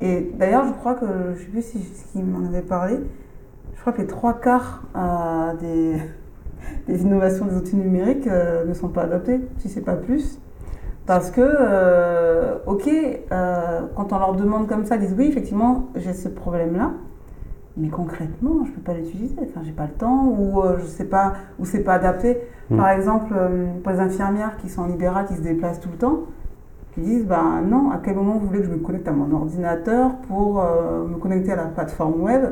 Et 0.00 0.32
d'ailleurs, 0.36 0.66
je 0.66 0.72
crois 0.72 0.94
que, 0.94 1.06
je 1.36 1.42
sais 1.42 1.48
plus 1.48 1.62
si, 1.62 1.78
qui 2.12 2.22
m'en 2.22 2.46
avait 2.46 2.62
parlé, 2.62 2.98
crois 3.84 3.92
que 3.92 4.00
les 4.00 4.06
trois 4.06 4.34
quarts 4.34 4.82
des, 5.60 5.96
des, 6.88 7.02
innovations 7.02 7.46
des 7.46 7.56
outils 7.56 7.76
numériques 7.76 8.26
ne 8.26 8.72
sont 8.74 8.88
pas 8.88 9.02
adoptés, 9.02 9.40
si 9.58 9.68
c'est 9.68 9.82
pas 9.82 9.96
plus. 9.96 10.40
Parce 11.06 11.30
que, 11.30 11.42
euh, 11.42 12.56
ok, 12.66 12.88
euh, 12.88 13.80
quand 13.94 14.12
on 14.12 14.18
leur 14.18 14.34
demande 14.34 14.66
comme 14.66 14.86
ça, 14.86 14.96
ils 14.96 15.02
disent 15.02 15.14
oui, 15.18 15.26
effectivement, 15.26 15.88
j'ai 15.96 16.14
ce 16.14 16.30
problème-là, 16.30 16.92
mais 17.76 17.88
concrètement, 17.88 18.64
je 18.64 18.70
ne 18.70 18.74
peux 18.74 18.80
pas 18.80 18.94
l'utiliser. 18.94 19.36
Enfin, 19.42 19.60
j'ai 19.64 19.72
pas 19.72 19.84
le 19.84 19.92
temps, 19.92 20.24
ou 20.26 20.62
euh, 20.62 20.78
je 20.78 20.86
sais 20.86 21.04
pas, 21.04 21.34
ou 21.58 21.66
c'est 21.66 21.84
pas 21.84 21.94
adapté. 21.94 22.38
Mm. 22.70 22.76
Par 22.78 22.88
exemple, 22.88 23.34
pour 23.82 23.92
les 23.92 24.00
infirmières 24.00 24.56
qui 24.56 24.70
sont 24.70 24.82
en 24.82 24.86
libéral, 24.86 25.26
qui 25.26 25.34
se 25.34 25.42
déplacent 25.42 25.80
tout 25.80 25.90
le 25.90 25.98
temps, 25.98 26.20
qui 26.94 27.00
disent 27.00 27.26
ben 27.26 27.62
non, 27.66 27.90
à 27.90 27.98
quel 27.98 28.14
moment 28.14 28.38
vous 28.38 28.46
voulez 28.46 28.60
que 28.60 28.66
je 28.66 28.70
me 28.70 28.78
connecte 28.78 29.08
à 29.08 29.12
mon 29.12 29.30
ordinateur 29.34 30.16
pour 30.28 30.60
euh, 30.60 31.04
me 31.04 31.16
connecter 31.16 31.52
à 31.52 31.56
la 31.56 31.64
plateforme 31.64 32.22
web? 32.22 32.44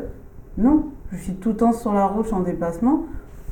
Non, 0.59 0.87
je 1.13 1.19
suis 1.19 1.35
tout 1.35 1.51
le 1.51 1.57
temps 1.57 1.73
sur 1.73 1.93
la 1.93 2.07
route, 2.07 2.25
je 2.25 2.29
suis 2.29 2.37
en 2.37 2.41
déplacement. 2.41 3.05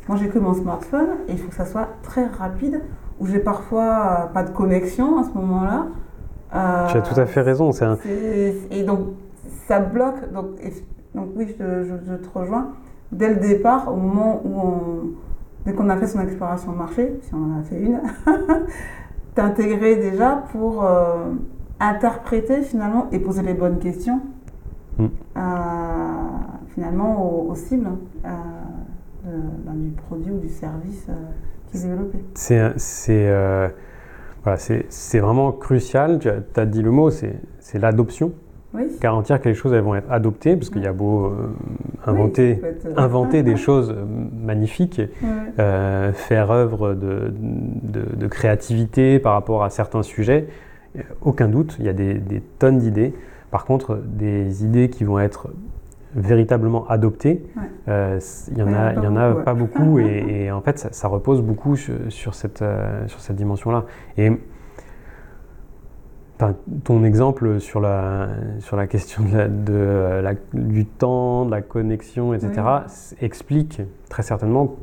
Moi, 0.09 0.17
j'ai 0.19 0.29
que 0.29 0.39
mon 0.39 0.55
smartphone 0.55 1.09
et 1.29 1.33
il 1.33 1.39
faut 1.39 1.49
que 1.49 1.55
ça 1.55 1.67
soit 1.67 1.89
très 2.03 2.27
rapide, 2.27 2.81
où 3.21 3.27
j'ai 3.27 3.39
parfois 3.39 3.85
euh, 3.85 4.33
pas 4.33 4.43
de 4.43 4.51
connexion 4.51 5.19
à 5.19 5.25
ce 5.25 5.31
moment-là. 5.35 5.87
Euh, 6.55 6.87
tu 6.89 6.97
as 6.97 7.03
tout 7.03 7.21
à 7.21 7.27
fait 7.27 7.43
raison. 7.43 7.71
Un... 7.83 7.97
Et 8.71 8.83
donc, 8.83 9.01
ça 9.69 9.79
bloque. 9.79 10.33
Donc, 10.33 10.47
donc 11.15 11.29
oui, 11.37 11.55
je, 11.59 11.85
je, 11.85 12.15
te 12.15 12.39
rejoins. 12.39 12.71
Dès 13.13 13.29
le 13.29 13.37
départ, 13.37 13.93
au 13.93 13.97
moment 13.97 14.41
où 14.45 14.61
on, 14.61 14.81
dès 15.65 15.75
qu'on 15.75 15.89
a 15.91 15.97
fait 15.97 16.07
son 16.07 16.21
exploration 16.21 16.73
marché, 16.73 17.21
si 17.23 17.35
on 17.35 17.55
en 17.55 17.61
a 17.61 17.63
fait 17.63 17.81
une, 17.81 18.01
t'intégrer 19.35 19.97
déjà 19.97 20.43
pour 20.51 20.85
euh, 20.85 21.33
interpréter 21.79 22.63
finalement 22.63 23.09
et 23.13 23.19
poser 23.19 23.43
les 23.43 23.55
bonnes 23.55 23.79
questions 23.79 24.21
mm. 24.99 25.05
euh, 25.37 26.00
finalement 26.75 27.47
aux, 27.47 27.55
cibles 27.55 27.89
euh, 28.25 28.29
ben, 29.65 29.75
du 29.75 29.91
produit 29.91 30.33
ou 30.33 30.39
du 30.39 30.49
service 30.49 31.07
qui 31.71 31.77
est 31.77 31.81
développé. 31.83 32.19
C'est 32.35 33.31
voilà, 34.43 34.59
vraiment 35.15 35.53
crucial, 35.53 36.19
tu 36.19 36.29
as, 36.29 36.67
dit 36.67 36.83
le 36.83 36.91
mot, 36.91 37.11
c'est 37.11 37.79
l'adoption. 37.79 38.33
Garantir 39.01 39.41
que 39.41 39.49
les 39.49 39.55
choses 39.55 39.73
elles 39.73 39.83
vont 39.83 39.97
être 39.97 40.11
adoptées, 40.11 40.57
parce 40.57 40.71
qu'il 40.71 40.83
y 40.83 40.87
a 40.87 40.93
beau 40.93 41.33
inventer, 42.07 42.63
inventer 42.97 43.43
des 43.43 43.57
choses 43.57 43.95
magnifiques, 44.33 45.03
faire 45.57 46.51
œuvre 46.51 46.95
de, 46.95 47.33
de, 47.33 48.27
créativité 48.29 49.19
par 49.19 49.35
rapport 49.35 49.65
à 49.65 49.71
certains 49.71 50.03
sujets, 50.03 50.47
aucun 51.23 51.49
doute, 51.49 51.77
il 51.79 51.87
y 51.87 51.89
a 51.89 51.93
des, 51.93 52.43
tonnes 52.59 52.79
d'idées. 52.79 53.15
Par 53.51 53.65
contre, 53.65 53.97
des 53.97 54.65
idées 54.65 54.91
qui 54.91 55.05
vont 55.05 55.19
être 55.19 55.49
véritablement 56.15 56.87
adoptées, 56.89 57.45
euh, 57.89 58.19
il 58.49 58.55
n'y 58.55 58.63
en 58.63 58.73
a, 58.73 58.95
il 58.95 59.03
y 59.03 59.07
en 59.07 59.17
a 59.17 59.35
pas 59.35 59.55
beaucoup, 59.55 59.99
et, 60.01 60.51
en 60.51 60.61
fait, 60.61 60.89
ça, 60.93 61.09
repose 61.09 61.43
beaucoup 61.43 61.77
sur, 61.77 62.35
cette, 62.35 62.63
euh, 62.63 63.07
sur 63.09 63.21
cette 63.21 63.37
dimension-là. 63.37 63.85
Et 64.17 64.33
ton 66.85 67.05
exemple 67.05 67.61
sur 67.61 67.81
la, 67.81 68.29
sur 68.61 68.77
la 68.77 68.87
question 68.87 69.23
de, 69.25 70.23
du 70.55 70.87
temps, 70.87 71.45
de 71.45 71.51
la 71.51 71.61
connexion, 71.61 72.33
etc., 72.33 72.63
explique 73.21 73.83
très 74.09 74.23
certainement 74.23 74.77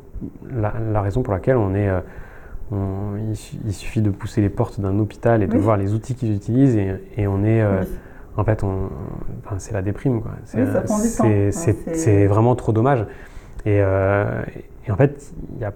la, 0.52 1.02
raison 1.02 1.24
pour 1.24 1.34
laquelle 1.34 1.58
on 1.58 1.74
est. 1.74 1.90
Euh, 1.90 2.00
il, 3.66 3.74
suffit 3.74 4.02
de 4.02 4.10
pousser 4.10 4.42
les 4.42 4.50
portes 4.50 4.82
d'un 4.82 5.00
hôpital 5.00 5.42
et 5.42 5.48
de 5.48 5.58
voir 5.58 5.78
les 5.78 5.94
outils 5.94 6.16
qu'ils 6.16 6.34
utilisent 6.34 6.76
et, 6.76 7.28
on 7.28 7.44
est. 7.44 7.62
Euh, 7.62 7.84
en 8.38 8.44
fait, 8.44 8.64
on, 8.64 8.90
c'est 9.58 9.74
la 9.74 9.82
déprime. 9.82 10.22
C'est 10.46 12.28
vraiment 12.28 12.56
trop 12.56 12.72
dommage. 12.72 13.06
Et, 13.66 13.82
euh, 13.82 14.42
en 14.90 14.96
fait, 14.96 15.34
il 15.54 15.58
n'y 15.58 15.66
a, 15.66 15.74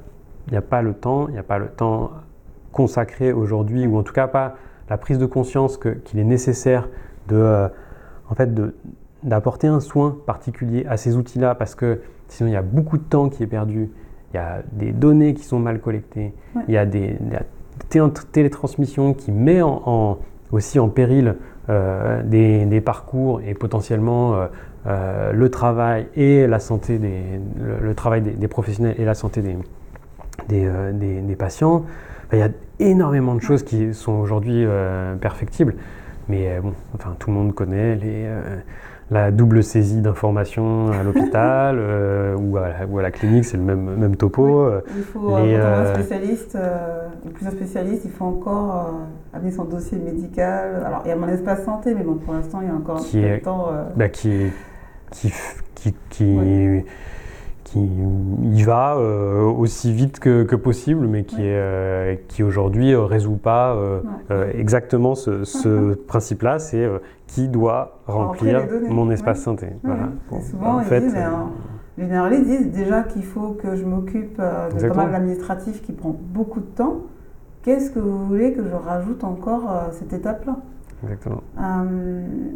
a, 0.60 0.62
pas 0.62 0.82
le 0.82 0.94
temps, 0.94 1.28
il 1.28 1.34
n'y 1.34 1.40
a 1.40 1.44
pas 1.44 1.58
le 1.58 1.68
temps 1.68 2.12
consacré 2.72 3.34
aujourd'hui, 3.34 3.86
ou 3.88 3.98
en 3.98 4.04
tout 4.04 4.14
cas 4.14 4.28
pas 4.28 4.56
la 4.90 4.98
prise 4.98 5.18
de 5.18 5.26
conscience 5.26 5.78
qu'il 5.78 6.20
est 6.20 6.24
nécessaire 6.24 6.88
de, 7.28 7.36
euh, 7.36 7.68
en 8.30 8.36
fait, 8.36 8.50
d'apporter 9.24 9.68
un 9.68 9.80
soin 9.80 10.18
particulier 10.26 10.86
à 10.88 10.98
ces 10.98 11.18
outils-là, 11.18 11.56
parce 11.56 11.76
que 11.76 12.02
sinon 12.28 12.50
il 12.50 12.54
y 12.54 12.58
a 12.58 12.62
beaucoup 12.62 12.98
de 12.98 13.04
temps 13.04 13.30
qui 13.30 13.44
est 13.44 13.48
perdu, 13.48 13.90
il 14.34 14.38
y 14.38 14.40
a 14.40 14.62
des 14.72 14.92
données 14.92 15.34
qui 15.34 15.44
sont 15.44 15.60
mal 15.60 15.80
collectées, 15.82 16.34
il 16.68 16.74
y 16.74 16.78
a 16.78 16.86
des, 16.86 17.18
télétransmissions 18.32 19.14
qui 19.14 19.32
met 19.32 19.62
en, 19.62 20.20
aussi 20.52 20.80
en 20.80 20.88
péril 20.88 21.36
euh, 21.70 22.24
des, 22.24 22.82
parcours 22.82 23.42
et 23.42 23.54
potentiellement 23.54 24.48
euh, 24.88 25.32
le 25.32 25.50
travail 25.50 26.08
et 26.16 26.48
la 26.48 26.60
santé 26.60 26.98
des, 26.98 27.40
le, 27.82 27.94
travail 27.94 28.22
des, 28.22 28.48
professionnels 28.48 28.96
et 28.98 29.06
la 29.06 29.14
santé 29.14 29.42
des, 29.42 29.58
des 30.50 31.36
patients. 31.36 31.86
Il 32.34 32.40
y 32.40 32.44
a 32.44 32.50
énormément 32.80 33.36
de 33.36 33.42
choses 33.42 33.64
qui 33.64 33.94
sont 33.94 34.14
aujourd'hui 34.14 34.64
euh, 34.66 35.16
perfectibles, 35.16 35.76
mais 36.30 36.50
euh, 36.50 36.62
bon, 36.62 36.74
enfin, 36.96 37.16
tout 37.20 37.30
le 37.30 37.36
monde 37.36 37.54
connaît 37.54 37.96
les, 37.96 38.26
euh, 38.26 38.58
la 39.12 39.30
double 39.30 39.64
saisie 39.64 40.02
d'informations 40.02 40.92
à 40.92 41.04
l'hôpital 41.04 41.78
ou, 42.38 42.58
à 42.58 43.02
la 43.02 43.12
clinique, 43.12 43.46
c'est 43.46 43.58
le 43.58 43.64
même, 43.64 43.96
même 43.96 44.16
topo. 44.16 44.72
il 44.96 45.04
faut, 45.04 45.36
un 45.36 45.94
spécialiste, 45.94 46.58
plusieurs 47.34 47.54
spécialistes, 47.54 48.04
il 48.06 48.12
faut 48.12 48.26
encore 48.26 49.02
amener 49.34 49.52
son 49.52 49.66
dossier 49.66 49.98
médical. 49.98 50.84
Alors, 50.86 51.02
il 51.06 51.10
y 51.10 51.12
a 51.12 51.16
mon 51.16 51.28
espace 51.28 51.66
santé, 51.66 51.94
mais 51.94 52.04
bon, 52.04 52.16
pour 52.16 52.34
l'instant, 52.34 52.62
il 52.62 52.68
y 52.70 52.72
a 52.72 52.74
encore 52.74 52.98
un 52.98 53.04
petit 53.04 53.22
peu 53.22 53.30
de 53.30 53.44
temps. 53.44 53.68
Bah, 53.96 54.10
qui, 54.10 54.32
qui, 55.12 55.32
qui, 55.76 55.94
qui 56.10 56.84
qui 57.72 57.80
y 57.80 58.64
va 58.64 58.96
euh, 58.98 59.44
aussi 59.44 59.94
vite 59.94 60.20
que, 60.20 60.56
possible, 60.56 61.08
mais 61.08 61.24
qui, 61.24 61.38
euh, 61.40 62.16
qui 62.28 62.44
aujourd'hui 62.44 62.92
ne 62.92 62.96
euh, 62.96 63.06
résout 63.06 63.38
pas 63.38 63.78
exactement 64.54 65.16
ce, 65.16 65.94
principe-là, 66.08 66.60
c'est 66.60 66.88
qui 67.32 67.48
doit 67.48 68.00
remplir 68.08 68.62
mon 68.90 69.10
espace 69.12 69.42
santé. 69.42 69.68
Voilà. 69.84 70.10
souvent, 70.50 70.80
en 70.80 70.82
fait, 70.82 71.04
les 71.98 72.06
généralistes 72.06 72.46
disent 72.46 72.72
déjà 72.72 73.04
qu'il 73.04 73.24
faut 73.24 73.52
que 73.52 73.76
je 73.76 73.84
m'occupe 73.86 74.38
de 74.38 74.88
pas 74.88 74.96
mal 74.96 75.16
administratif 75.16 75.82
qui 75.82 75.92
prend 75.92 76.16
beaucoup 76.20 76.60
de 76.60 76.66
temps. 76.66 77.02
Qu'est-ce 77.64 77.92
que 77.92 78.00
vous 78.00 78.26
voulez 78.26 78.54
que 78.54 78.64
je 78.64 78.74
rajoute 78.74 79.24
encore 79.24 79.64
cette 79.92 80.14
étape-là? 80.14 80.58
Exactement. 81.04 81.42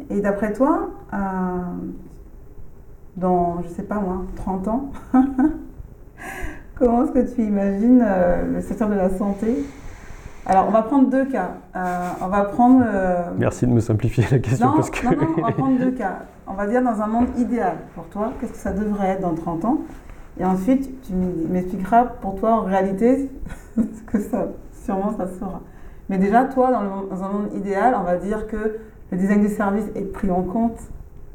et 0.09 0.21
d'après 0.21 0.53
toi, 0.53 0.89
dans, 3.17 3.61
je 3.63 3.67
sais 3.69 3.84
pas 3.84 3.99
moi, 3.99 4.23
30 4.36 4.67
ans 4.67 4.91
Comment 6.76 7.05
est-ce 7.05 7.11
que 7.11 7.36
tu 7.36 7.41
imagines 7.41 8.03
euh, 8.05 8.55
le 8.55 8.61
secteur 8.61 8.89
de 8.89 8.95
la 8.95 9.09
santé? 9.09 9.63
Alors, 10.48 10.66
on 10.68 10.72
va 10.72 10.84
prendre 10.84 11.10
deux 11.10 11.26
cas. 11.26 11.52
Euh, 11.76 12.10
on 12.22 12.28
va 12.28 12.43
prendre. 12.43 12.84
Euh, 12.86 13.24
Merci 13.38 13.66
de 13.66 13.72
me 13.72 13.80
simplifier 13.80 14.26
la 14.30 14.39
question. 14.39 14.68
Non, 14.68 14.76
non, 14.76 15.12
non, 15.12 15.28
on 15.38 15.41
va 15.41 15.52
prendre 15.58 15.80
deux 15.80 15.91
cas. 15.91 16.20
On 16.48 16.54
va 16.54 16.68
dire 16.68 16.84
dans 16.84 17.02
un 17.02 17.08
monde 17.08 17.28
idéal 17.38 17.78
pour 17.96 18.06
toi, 18.06 18.32
qu'est-ce 18.39 18.52
que 18.52 18.58
ça 18.58 18.72
devrait 18.72 19.08
être 19.10 19.22
dans 19.22 19.34
30 19.34 19.66
ans? 19.66 19.78
Et 20.39 20.46
ensuite, 20.46 21.02
tu 21.02 21.14
m'expliqueras 21.14 22.04
pour 22.22 22.36
toi 22.36 22.52
en 22.52 22.62
réalité 22.62 23.32
ce 23.78 24.04
que 24.06 24.20
ça, 24.20 24.48
sûrement 24.84 25.14
ça 25.18 25.28
sera. 25.39 25.62
Mais 26.10 26.20
déjà, 26.20 26.43
toi, 26.46 26.72
dans, 26.72 27.16
dans 27.16 27.24
un 27.24 27.30
monde 27.30 27.50
idéal, 27.56 27.96
on 28.00 28.04
va 28.04 28.18
dire 28.18 28.46
que 28.48 28.78
le 29.12 29.18
design 29.18 29.41
du 29.41 29.50
service 29.50 29.86
est 29.96 30.12
pris 30.12 30.30
en 30.30 30.43
compte 30.43 30.78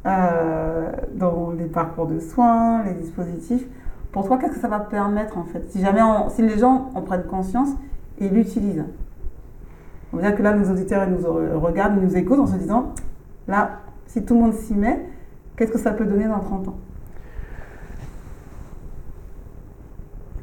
euh, 0.05 0.91
dans 1.15 1.51
les 1.51 1.65
parcours 1.65 2.07
de 2.07 2.19
soins, 2.19 2.83
les 2.83 2.93
dispositifs. 2.93 3.65
Pour 4.11 4.25
toi, 4.27 4.37
qu'est-ce 4.37 4.53
que 4.53 4.59
ça 4.59 4.67
va 4.67 4.79
permettre 4.79 5.37
en 5.37 5.43
fait? 5.43 5.69
Si 5.69 5.81
jamais 5.81 6.01
si 6.29 6.41
les 6.41 6.57
gens 6.57 6.89
en 6.95 7.01
prennent 7.01 7.23
conscience 7.23 7.69
et 8.21 8.29
l'utilisent. 8.29 8.85
On 10.13 10.17
va 10.17 10.23
dire 10.23 10.35
que 10.35 10.43
là, 10.43 10.53
nos 10.53 10.69
auditeurs 10.69 11.07
ils 11.07 11.13
nous 11.13 11.59
regardent, 11.59 11.97
ils 11.97 12.07
nous 12.07 12.17
écoutent 12.17 12.39
en 12.39 12.47
se 12.47 12.55
disant, 12.55 12.93
là, 13.47 13.79
si 14.07 14.23
tout 14.23 14.35
le 14.35 14.41
monde 14.41 14.53
s'y 14.53 14.73
met, 14.73 14.99
qu'est-ce 15.55 15.71
que 15.71 15.79
ça 15.79 15.91
peut 15.91 16.05
donner 16.05 16.27
dans 16.27 16.39
30 16.39 16.67
ans? 16.69 16.77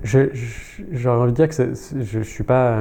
J'aurais 0.03 1.23
envie 1.23 1.33
de 1.33 1.37
dire 1.37 1.49
que 1.49 1.55
je 1.55 2.19
ne 2.19 2.25
suis 2.25 2.45
pas 2.45 2.79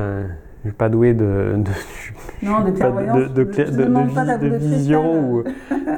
je 0.64 0.70
suis 0.70 0.78
pas 0.78 0.90
doué 0.90 1.14
de, 1.14 1.56
de, 1.56 2.46
non, 2.46 2.62
de, 2.62 2.72
de, 2.72 4.50
de, 4.50 4.56
vision. 4.58 5.44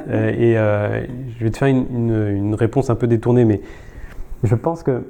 Euh, 0.08 0.30
et 0.30 0.58
euh, 0.58 1.06
je 1.38 1.44
vais 1.44 1.50
te 1.50 1.56
faire 1.56 1.68
une, 1.68 2.26
une, 2.36 2.54
réponse 2.54 2.90
un 2.90 2.94
peu 2.94 3.06
détournée, 3.06 3.44
mais 3.44 3.60
je 4.44 4.54
pense 4.54 4.82
que 4.82 5.02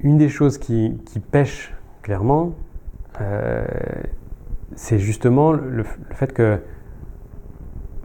une 0.00 0.18
des 0.18 0.28
choses 0.28 0.58
qui, 0.58 0.98
qui 1.06 1.20
pêche 1.20 1.73
clairement, 2.04 2.52
euh, 3.22 3.64
c'est 4.76 4.98
justement 4.98 5.52
le, 5.52 5.84
fait 6.10 6.32
que 6.32 6.60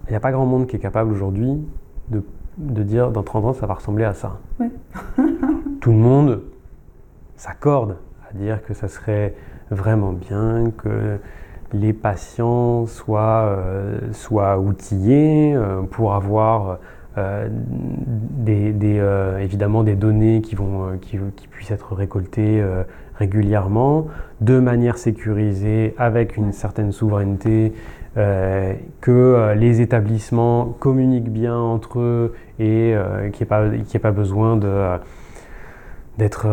il 0.08 0.12
n'y 0.12 0.16
a 0.16 0.22
pas 0.22 0.32
grand 0.32 0.46
monde 0.46 0.68
qui 0.68 0.78
est 0.78 0.80
capable 0.80 1.12
aujourd'hui 1.12 1.68
de, 2.08 2.24
de, 2.58 2.82
dire 2.82 3.12
dans 3.12 3.24
30 3.24 3.46
ans 3.46 3.54
ça 3.54 3.68
va 3.68 3.74
ressembler 3.74 4.06
à 4.06 4.14
ça. 4.14 4.40
Tout 5.82 5.92
le 5.92 5.98
monde 5.98 6.44
s'accorde 7.36 7.98
à 8.28 8.34
dire 8.34 8.64
que 8.64 8.74
ça 8.74 8.88
serait 8.88 9.36
vraiment 9.70 10.14
bien 10.14 10.72
que 10.78 11.20
les 11.74 11.92
patients 11.92 12.86
soient, 12.86 13.44
euh, 13.50 14.00
soient 14.14 14.60
outillés 14.60 15.54
euh, 15.54 15.82
pour 15.84 16.14
avoir 16.16 16.80
euh, 17.18 17.50
des, 17.52 18.74
évidemment 19.42 19.84
des 19.84 19.96
données 19.96 20.42
qui, 20.42 20.56
vont, 20.56 20.98
qui, 21.02 21.20
qui 21.36 21.48
puissent 21.50 21.72
être 21.72 21.94
récoltées 21.94 22.64
régulièrement, 23.20 24.08
de 24.42 24.60
manière 24.60 24.98
sécurisée, 24.98 25.94
avec 25.98 26.38
une 26.38 26.54
certaine 26.54 26.92
souveraineté, 26.92 27.74
que 28.16 29.54
les 29.56 29.80
établissements 29.80 30.76
communiquent 30.80 31.32
bien 31.32 31.56
entre 31.56 32.00
eux 32.00 32.34
et 32.60 32.94
qu'il 33.32 33.48
n'y 33.48 33.82
ait, 33.94 34.00
pas 34.00 34.12
besoin 34.12 34.58
d'être 36.18 36.48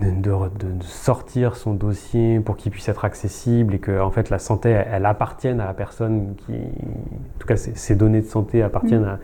de, 0.00 0.82
sortir 0.82 1.56
son 1.56 1.74
dossier 1.74 2.40
pour 2.40 2.56
qu'il 2.56 2.72
puisse 2.72 2.88
être 2.88 3.04
accessible 3.04 3.74
et 3.74 3.78
que 3.78 4.00
en 4.00 4.10
fait 4.10 4.30
la 4.30 4.38
santé 4.38 4.70
elle, 4.70 5.06
appartienne 5.06 5.60
à 5.60 5.66
la 5.66 5.74
personne 5.74 6.34
qui 6.46 6.52
en 6.52 7.38
tout 7.38 7.46
cas 7.46 7.56
ces 7.56 7.94
données 7.96 8.20
de 8.20 8.26
santé 8.26 8.62
appartiennent 8.62 9.18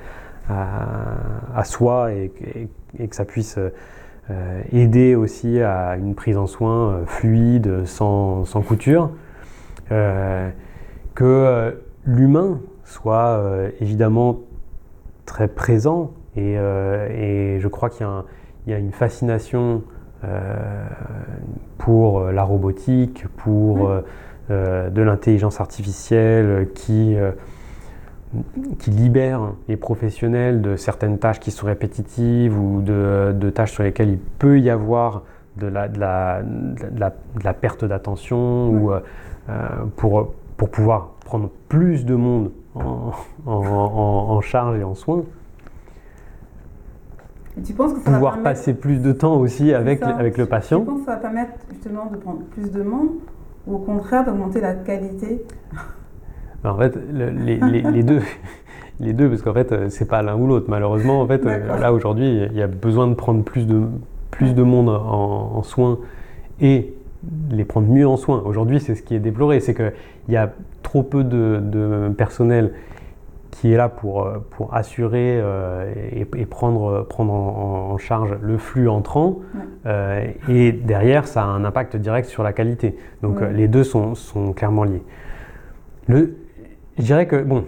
mm. 0.49 0.53
à, 1.55 1.65
soi 1.65 2.13
et, 2.13 2.31
que 3.09 3.17
ça 3.17 3.25
puisse 3.25 3.57
euh, 3.59 3.71
aider 4.73 5.15
aussi 5.15 5.61
à 5.61 5.97
une 5.97 6.15
prise 6.15 6.37
en 6.37 6.47
soin 6.47 6.91
euh, 6.91 7.07
fluide 7.07 7.85
sans, 7.85 8.45
sans 8.45 8.63
couture 8.63 9.11
euh, 9.93 10.49
que 11.15 11.79
l'humain 12.07 12.61
soit 12.85 13.43
évidemment 13.81 14.41
très 15.27 15.49
présent 15.49 16.13
et, 16.37 16.55
et 16.55 17.59
je 17.61 17.69
crois 17.69 17.89
qu'il 17.89 18.07
y, 18.67 18.71
y, 18.71 18.75
a 18.75 18.79
une 18.79 18.93
fascination 18.93 19.83
euh, 20.25 20.87
pour 21.77 22.21
euh, 22.21 22.33
la 22.33 22.45
robotique, 22.45 23.27
pour 23.37 23.91
euh, 24.51 24.91
de 24.91 25.03
l'intelligence 25.03 25.61
artificielle 25.61 26.69
qui, 26.75 27.17
qui 28.79 28.91
libère 28.91 29.53
les 29.69 29.77
professionnels 29.77 30.63
de 30.63 30.77
certaines 30.77 31.19
tâches 31.19 31.41
qui 31.41 31.51
sont 31.51 31.67
répétitives 31.67 32.59
ou 32.59 32.83
de, 32.83 33.51
tâches 33.51 33.73
sur 33.73 33.83
lesquelles 33.83 34.11
il 34.11 34.19
peut 34.19 34.61
y 34.61 34.71
avoir 34.71 35.23
de 35.57 35.67
la, 35.67 35.89
de 35.89 36.01
la, 36.01 36.43
de 36.43 37.45
la, 37.45 37.55
perte 37.55 37.85
d'attention 37.85 38.71
ou 38.71 38.91
pour, 39.97 40.35
pour 40.57 40.69
pouvoir 40.71 41.11
prendre 41.25 41.51
plus 41.69 42.05
de 42.05 42.15
monde 42.15 42.51
en, 42.75 43.13
en 43.47 44.41
charge 44.41 44.79
et 44.79 44.85
en 44.85 44.95
soins 44.95 45.23
tu 47.63 47.73
penses 47.73 47.93
que 47.93 48.01
ça 48.01 48.11
pouvoir 48.11 48.43
passer 48.43 48.75
plus 48.75 49.01
de 49.01 49.13
temps 49.13 49.37
aussi 49.37 49.73
avec, 49.73 50.03
avec 50.03 50.39
le 50.39 50.47
patient. 50.47 50.81
Tu 50.81 50.87
penses 50.87 51.01
que 51.01 51.07
ça 51.07 51.13
va 51.13 51.19
permettre 51.19 51.53
justement 51.71 52.07
de 52.07 52.17
prendre 52.17 52.41
plus 52.51 52.71
de 52.71 52.83
monde 52.83 53.11
ou 53.67 53.77
au 53.77 53.79
contraire 53.79 54.25
d'augmenter 54.25 54.61
la 54.61 54.75
qualité? 54.75 55.45
Ben, 56.65 56.71
En 56.71 56.79
fait, 56.79 56.99
les, 57.13 57.57
les, 57.57 57.83
les, 57.83 58.03
deux. 58.03 58.23
Les 59.01 59.13
deux, 59.13 59.29
parce 59.29 59.43
qu'en 59.43 59.53
fait, 59.53 59.73
euh, 59.73 59.89
c'est 59.89 60.09
pas 60.09 60.23
l'un 60.23 60.37
ou 60.37 60.47
l'autre. 60.47 60.67
Malheureusement, 60.69 61.21
en 61.21 61.27
fait, 61.27 61.45
euh, 61.47 61.79
là 61.79 61.93
aujourd'hui, 61.93 62.47
il 62.51 62.57
y 62.57 62.63
a 62.63 62.67
besoin 62.67 63.07
de 63.07 63.15
prendre 63.15 63.43
plus 63.43 63.67
de, 63.67 63.83
plus 64.31 64.55
de 64.55 64.63
monde 64.63 64.89
en, 64.89 65.63
soins 65.63 65.99
et 66.61 66.95
les 67.51 67.65
prendre 67.65 67.89
mieux 67.89 68.07
en 68.07 68.17
soins. 68.17 68.43
Aujourd'hui, 68.45 68.81
c'est 68.81 68.95
ce 68.95 69.03
qui 69.03 69.15
est 69.15 69.21
déploré, 69.21 69.61
c'est 69.61 69.75
qu'il 69.75 69.93
y 70.29 70.37
a 70.37 70.53
trop 70.83 71.03
peu 71.03 71.25
de, 71.25 71.61
de 71.63 72.09
personnel 72.17 72.73
qui 73.55 73.73
est 73.73 73.77
là 73.77 73.89
pour, 73.89 74.27
euh, 74.27 74.39
pour 74.51 74.75
assurer 74.75 75.39
euh, 75.41 75.93
et, 76.13 76.25
prendre, 76.45 77.07
prendre 77.09 77.33
en, 77.33 77.97
charge 77.99 78.37
le 78.43 78.59
flux 78.59 78.89
entrant. 78.89 79.39
Euh, 79.87 80.27
et 80.49 80.73
derrière, 80.73 81.27
ça 81.27 81.45
a 81.45 81.47
un 81.47 81.65
impact 81.65 81.97
direct 81.97 82.29
sur 82.29 82.43
la 82.43 82.53
qualité. 82.53 82.97
Donc 83.23 83.41
les 83.41 83.69
deux 83.69 83.85
sont, 83.85 84.15
sont, 84.15 84.53
clairement 84.53 84.85
liés. 84.85 85.03
Le, 86.09 86.37
je 86.99 87.03
dirais 87.03 87.27
que, 87.27 87.43
bon, 87.43 87.65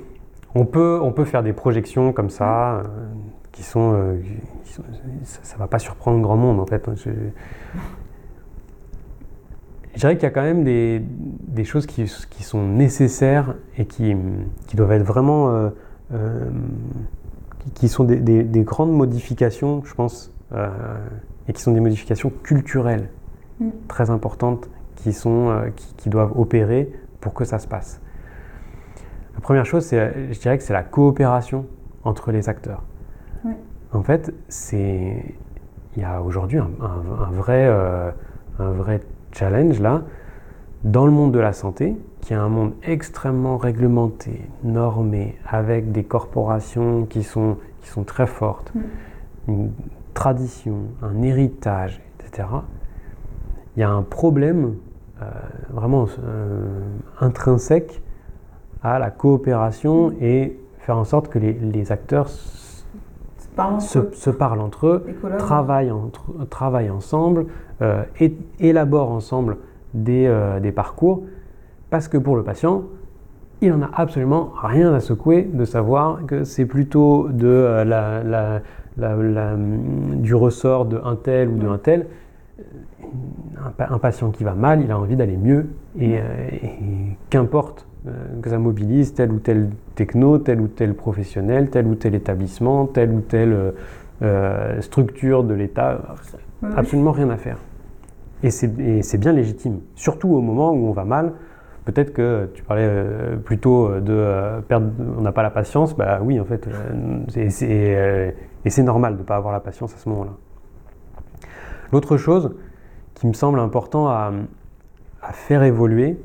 on 0.54 0.64
peut, 0.64 0.98
on 1.02 1.12
peut 1.12 1.24
faire 1.24 1.42
des 1.42 1.52
projections 1.52 2.12
comme 2.12 2.30
ça, 2.30 2.82
qui 3.52 3.62
sont, 3.62 4.16
ça 5.24 5.54
ne 5.54 5.58
va 5.58 5.66
pas 5.66 5.78
surprendre 5.78 6.20
grand 6.20 6.36
monde 6.36 6.60
en 6.60 6.66
fait. 6.66 6.88
Je, 6.96 7.10
je 9.96 10.00
dirais 10.00 10.16
qu'il 10.16 10.24
y 10.24 10.26
a 10.26 10.30
quand 10.30 10.42
même 10.42 10.62
des, 10.62 11.00
des 11.00 11.64
choses 11.64 11.86
qui, 11.86 12.04
qui, 12.28 12.42
sont 12.42 12.62
nécessaires 12.62 13.54
et 13.78 13.86
qui, 13.86 14.14
qui 14.66 14.76
doivent 14.76 14.92
être 14.92 15.06
vraiment 15.06 15.48
euh, 15.48 15.70
euh, 16.12 16.50
qui 17.72 17.88
sont 17.88 18.04
des, 18.04 18.20
des, 18.20 18.60
grandes 18.60 18.92
modifications, 18.92 19.82
je 19.86 19.94
pense, 19.94 20.32
euh, 20.52 20.68
et 21.48 21.54
qui 21.54 21.62
sont 21.62 21.72
des 21.72 21.80
modifications 21.80 22.30
culturelles 22.42 23.08
mm. 23.58 23.70
très 23.88 24.10
importantes 24.10 24.68
qui, 24.96 25.14
sont, 25.14 25.62
qui, 25.96 26.10
doivent 26.10 26.38
opérer 26.38 26.92
pour 27.20 27.32
que 27.32 27.46
ça 27.46 27.58
se 27.58 27.66
passe. 27.66 28.00
La 29.36 29.40
première 29.40 29.66
chose, 29.66 29.88
je 29.90 30.38
dirais 30.40 30.58
que 30.58 30.64
c'est 30.64 30.72
la 30.72 30.82
coopération 30.82 31.66
entre 32.02 32.32
les 32.32 32.48
acteurs. 32.48 32.82
En 33.92 34.02
fait, 34.02 34.34
c'est 34.48 35.24
il 35.94 36.02
y 36.02 36.04
a 36.04 36.20
aujourd'hui 36.20 36.58
un, 36.58 36.70
un, 36.80 37.24
un, 37.24 37.30
vrai, 37.30 37.66
un 38.58 38.70
vrai 38.72 39.00
challenge 39.32 39.80
là, 39.80 40.02
dans 40.84 41.06
le 41.06 41.12
monde 41.12 41.32
de 41.32 41.38
la 41.38 41.52
santé, 41.52 41.96
qui 42.20 42.32
est 42.32 42.36
un 42.36 42.48
monde 42.48 42.72
extrêmement 42.82 43.56
réglementé, 43.56 44.42
normé, 44.64 45.38
avec 45.46 45.92
des 45.92 46.04
corporations 46.04 47.06
qui 47.06 47.22
sont, 47.22 47.56
qui 47.82 47.88
sont 47.88 48.04
très 48.04 48.26
fortes, 48.26 48.72
une 49.48 49.70
tradition, 50.12 50.78
un 51.02 51.22
héritage, 51.22 52.00
etc., 52.18 52.48
il 53.76 53.80
y 53.80 53.82
a 53.82 53.90
un 53.90 54.02
problème 54.02 54.76
euh, 55.22 55.26
vraiment 55.70 56.06
euh, 56.24 56.80
intrinsèque 57.20 58.02
à 58.94 58.98
la 58.98 59.10
coopération 59.10 60.10
mm. 60.10 60.14
et 60.20 60.58
faire 60.78 60.96
en 60.96 61.04
sorte 61.04 61.28
que 61.28 61.38
les, 61.38 61.92
acteurs 61.92 62.28
se, 62.28 64.30
parlent 64.30 64.60
entre 64.60 64.86
eux, 64.86 65.06
travaillent, 65.38 65.90
entre, 65.90 66.46
travaillent 66.48 66.90
ensemble, 66.90 67.46
euh, 67.82 68.04
élaborent 68.60 69.10
ensemble 69.10 69.56
des, 69.94 70.26
euh, 70.26 70.60
des, 70.60 70.70
parcours, 70.70 71.24
parce 71.90 72.06
que 72.06 72.18
pour 72.18 72.36
le 72.36 72.44
patient, 72.44 72.84
il 73.62 73.70
n'en 73.70 73.82
a 73.82 73.90
absolument 73.94 74.52
rien 74.62 74.94
à 74.94 75.00
secouer 75.00 75.42
de 75.42 75.64
savoir 75.64 76.24
que 76.26 76.44
c'est 76.44 76.66
plutôt 76.66 77.28
de, 77.30 77.48
euh, 77.48 77.84
la, 77.84 78.60
la, 78.96 79.56
du 79.56 80.34
ressort 80.34 80.84
d'un 80.84 81.16
tel 81.16 81.48
ou 81.48 81.58
d'un 81.58 81.78
tel. 81.78 82.06
Un, 83.78 83.98
patient 83.98 84.30
qui 84.30 84.44
va 84.44 84.54
mal, 84.54 84.82
il 84.82 84.90
a 84.90 84.98
envie 84.98 85.16
d'aller 85.16 85.36
mieux, 85.36 85.66
et 85.98 86.18
qu'importe 87.30 87.86
que 88.42 88.50
ça 88.50 88.58
mobilise 88.58 89.14
tel 89.14 89.32
ou 89.32 89.38
tel 89.38 89.70
techno, 89.94 90.38
tel 90.38 90.60
ou 90.60 90.68
tel 90.68 90.94
professionnel, 90.94 91.70
tel 91.70 91.86
ou 91.86 91.94
tel 91.94 92.14
établissement, 92.14 92.86
telle 92.86 93.10
ou 93.10 93.20
telle 93.20 93.74
euh, 94.22 94.80
structure 94.80 95.44
de 95.44 95.54
l'État. 95.54 95.98
Absolument 96.76 97.12
rien 97.12 97.30
à 97.30 97.36
faire. 97.36 97.58
Et 98.42 98.50
c'est 98.50 99.18
bien 99.18 99.32
légitime, 99.32 99.80
surtout 99.94 100.28
au 100.28 100.40
moment 100.40 100.70
où 100.72 100.88
on 100.88 100.92
va 100.92 101.04
mal. 101.04 101.32
Peut-être 101.84 102.12
que 102.12 102.50
tu 102.54 102.62
parlais 102.62 102.88
euh, 102.88 103.36
plutôt 103.36 104.00
de 104.00 104.12
euh, 104.12 104.60
perdre, 104.60 104.90
on 105.16 105.20
n'a 105.20 105.32
pas 105.32 105.42
la 105.42 105.50
patience. 105.50 105.96
Bah 105.96 106.18
oui, 106.22 106.40
en 106.40 106.44
fait, 106.44 106.68
et 107.36 107.50
c'est 108.70 108.82
normal 108.82 109.14
de 109.14 109.20
ne 109.20 109.24
pas 109.24 109.36
avoir 109.36 109.52
la 109.52 109.60
patience 109.60 109.94
à 109.94 109.98
ce 109.98 110.08
moment-là. 110.08 110.32
L'autre 111.92 112.16
chose 112.16 112.56
qui 113.14 113.26
me 113.26 113.32
semble 113.32 113.60
important 113.60 114.08
à, 114.08 114.32
à 115.22 115.32
faire 115.32 115.62
évoluer, 115.62 116.18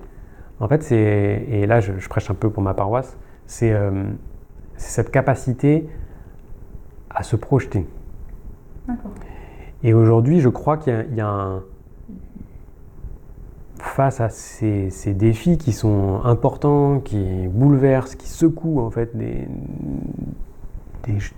en 0.61 0.67
fait, 0.67 0.83
c'est, 0.83 1.45
et 1.49 1.65
là 1.65 1.81
je, 1.81 2.07
prêche 2.07 2.29
un 2.29 2.35
peu 2.35 2.51
pour 2.51 2.61
ma 2.61 2.75
paroisse, 2.75 3.17
euh, 3.63 4.03
c'est 4.77 4.91
cette 4.91 5.11
capacité 5.11 5.89
à 7.09 7.23
se 7.23 7.35
projeter. 7.35 7.87
Et 9.83 9.93
aujourd'hui, 9.93 10.39
je 10.39 10.49
crois 10.49 10.77
qu'il 10.77 11.07
y, 11.15 11.21
a 11.21 11.27
un. 11.27 11.63
Face 13.79 14.21
à 14.21 14.29
ces, 14.29 14.91
défis 15.15 15.57
qui 15.57 15.71
sont 15.71 16.21
importants, 16.23 16.99
qui 16.99 17.47
bouleversent, 17.47 18.13
qui 18.13 18.29
secouent 18.29 18.79
en 18.79 18.91
fait 18.91 19.17
des, 19.17 19.47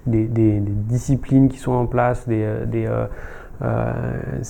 des, 0.05 0.59
disciplines 0.59 1.47
qui 1.47 1.57
sont 1.57 1.71
en 1.71 1.85
place, 1.85 2.27
des, 2.27 2.43
euh, 2.43 3.07
euh, 3.61 4.41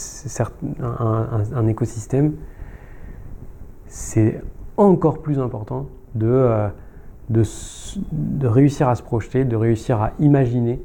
un, 0.81 1.68
écosystème, 1.68 2.34
c'est 3.88 4.41
encore 4.77 5.21
plus 5.21 5.39
important 5.39 5.87
de, 6.15 6.27
euh, 6.27 6.67
de, 7.29 7.43
de, 8.11 8.47
réussir 8.47 8.87
à 8.89 8.95
se 8.95 9.03
projeter, 9.03 9.45
de 9.45 9.55
réussir 9.55 10.01
à 10.01 10.11
imaginer 10.19 10.81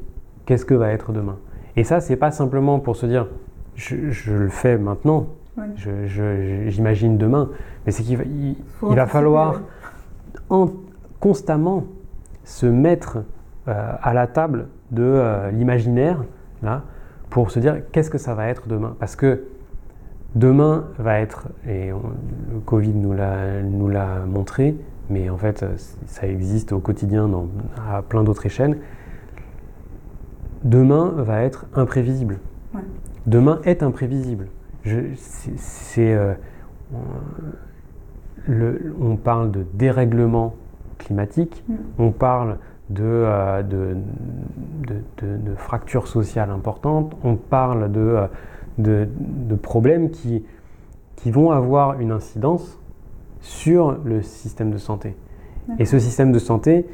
qu'est-ce 0.46 0.64
que 0.64 0.74
va 0.74 0.90
être 0.90 1.12
demain. 1.12 1.36
Et 1.76 1.84
ça, 1.84 2.00
c'est 2.00 2.16
pas 2.16 2.30
simplement 2.30 2.80
pour 2.80 2.96
se 2.96 3.06
dire 3.06 3.28
je, 3.74 4.10
je 4.10 4.34
le 4.34 4.48
fais 4.48 4.76
maintenant, 4.78 5.28
j'imagine 5.76 7.16
demain, 7.16 7.50
mais 7.84 7.92
c'est 7.92 8.02
qu'il 8.02 8.16
va, 8.16 8.24
il, 8.24 8.56
va 8.82 9.06
falloir 9.06 9.60
en, 10.50 10.68
constamment 11.20 11.84
se 12.44 12.66
mettre 12.66 13.18
euh, 13.68 13.92
à 14.02 14.14
la 14.14 14.26
table 14.26 14.68
de 14.90 15.02
euh, 15.02 15.50
l'imaginaire 15.50 16.24
là 16.62 16.82
pour 17.30 17.50
se 17.50 17.58
dire 17.58 17.82
qu'est-ce 17.92 18.10
que 18.10 18.18
ça 18.18 18.34
va 18.34 18.48
être 18.48 18.68
demain? 18.68 18.96
Parce 18.98 19.16
que 19.16 19.44
Demain 20.34 20.84
va 20.98 21.20
être, 21.20 21.48
et 21.66 21.88
le 21.88 22.60
Covid 22.64 22.92
nous 22.92 23.12
l'a 23.12 24.18
montré, 24.26 24.76
mais 25.08 25.30
en 25.30 25.38
fait 25.38 25.64
ça 26.06 26.26
existe 26.26 26.72
au 26.72 26.80
quotidien 26.80 27.28
dans, 27.28 27.48
à 27.90 28.02
plein 28.02 28.24
d'autres 28.24 28.44
échelles, 28.46 28.78
demain 30.64 31.12
va 31.16 31.42
être 31.42 31.66
imprévisible. 31.74 32.38
Demain 33.26 33.60
est 33.64 33.82
imprévisible. 33.82 34.48
C'est, 35.16 36.14
euh, 36.14 36.34
on 39.00 39.16
parle 39.16 39.50
de 39.50 39.66
dérèglement 39.74 40.54
climatique, 40.98 41.64
mm. 41.68 41.74
on 41.98 42.10
parle 42.10 42.58
de, 42.90 43.02
euh, 43.04 43.62
de, 43.62 43.96
de, 44.86 45.36
de, 45.36 45.54
fractures 45.54 46.08
sociales 46.08 46.50
importantes, 46.50 47.14
on 47.22 47.36
parle 47.36 47.92
de, 47.92 48.00
euh, 48.00 48.26
de, 48.78 49.08
problèmes 49.60 50.10
qui, 50.10 50.44
qui 51.16 51.30
vont 51.30 51.50
avoir 51.50 52.00
une 52.00 52.12
incidence 52.12 52.78
sur 53.40 53.98
le 54.04 54.22
système 54.22 54.70
de 54.70 54.78
santé. 54.78 55.16
Et 55.78 55.84
ce 55.84 55.98
système 55.98 56.32
de 56.32 56.38
santé, 56.38 56.86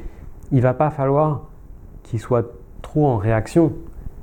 il 0.51 0.61
va 0.61 0.73
pas 0.73 0.89
falloir 0.89 1.47
qu'il 2.03 2.19
soit 2.19 2.45
trop 2.81 3.07
en 3.07 3.17
réaction. 3.17 3.71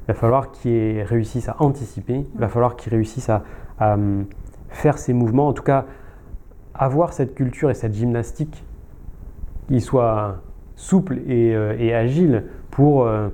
Il 0.02 0.09
va 0.09 0.14
falloir 0.14 0.51
qu'il 0.51 1.01
réussisse 1.02 1.48
à 1.48 1.56
anticiper, 1.60 2.26
il 2.34 2.40
va 2.40 2.48
falloir 2.48 2.76
qu'il 2.76 2.93
réussisse 2.93 3.30
à, 3.30 3.43
hum, 3.80 4.26
faire 4.68 4.98
ses 4.98 5.12
mouvements, 5.12 5.48
en 5.48 5.52
tout 5.52 5.62
cas 5.62 5.86
avoir 6.74 7.12
cette 7.12 7.34
culture 7.34 7.70
et 7.70 7.74
cette 7.74 7.94
gymnastique 7.94 8.64
qui 9.68 9.80
soit 9.80 10.40
souple 10.74 11.18
et, 11.26 11.55
euh, 11.55 11.98
agile 11.98 12.44
pour 12.70 13.05
euh, 13.05 13.28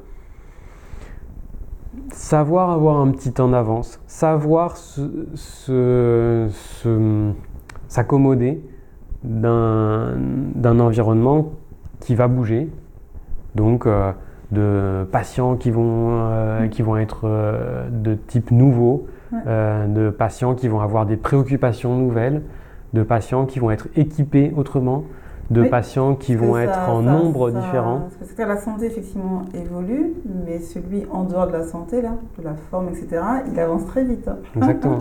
savoir 2.12 2.70
avoir 2.70 2.99
un 3.01 3.11
petit 3.11 3.33
temps 3.33 3.49
d'avance, 3.49 4.01
savoir 4.07 4.77
s'accommoder 7.89 8.62
d'un 9.25 10.81
environnement 10.81 11.53
qui 12.01 12.15
va 12.15 12.29
bouger. 12.29 12.69
Donc, 13.55 13.87
euh, 13.87 14.12
de 14.53 15.07
patients 15.11 15.57
qui 15.57 15.70
vont, 15.70 16.09
euh, 16.11 16.69
qui 16.69 16.83
vont 16.83 16.97
être 16.97 17.23
euh, 17.25 17.89
de 17.91 18.15
type 18.15 18.51
nouveau, 18.51 19.07
de 19.33 20.09
patients 20.09 20.55
qui 20.55 20.69
vont 20.69 20.81
avoir 20.81 21.05
des 21.05 21.19
préoccupations 21.19 21.95
nouvelles, 21.95 22.43
de 22.95 23.03
patients 23.03 23.45
qui 23.45 23.59
vont 23.59 23.70
être 23.70 23.89
équipés 23.95 24.55
autrement, 24.57 25.05
de 25.51 25.65
patients 25.65 26.15
qui 26.15 26.35
vont 26.35 26.59
être 26.59 26.89
en 26.89 27.03
nombre 27.03 27.51
différent. 27.51 28.09
Parce 28.19 28.33
que 28.33 28.43
la 28.43 28.59
santé, 28.59 28.87
effectivement, 28.87 29.45
évolue, 29.55 30.15
mais 30.45 30.61
celui 30.61 31.07
en 31.11 31.25
dehors 31.25 31.47
de 31.47 31.53
la 31.53 31.65
santé, 31.65 32.03
là, 32.03 32.16
de 32.39 32.45
la 32.45 32.55
forme, 32.70 32.89
etc., 32.89 33.23
il 33.51 33.59
avance 33.59 33.87
très 33.87 34.05
vite. 34.05 34.29
Hein. 34.29 34.37
Exactement. 34.57 34.99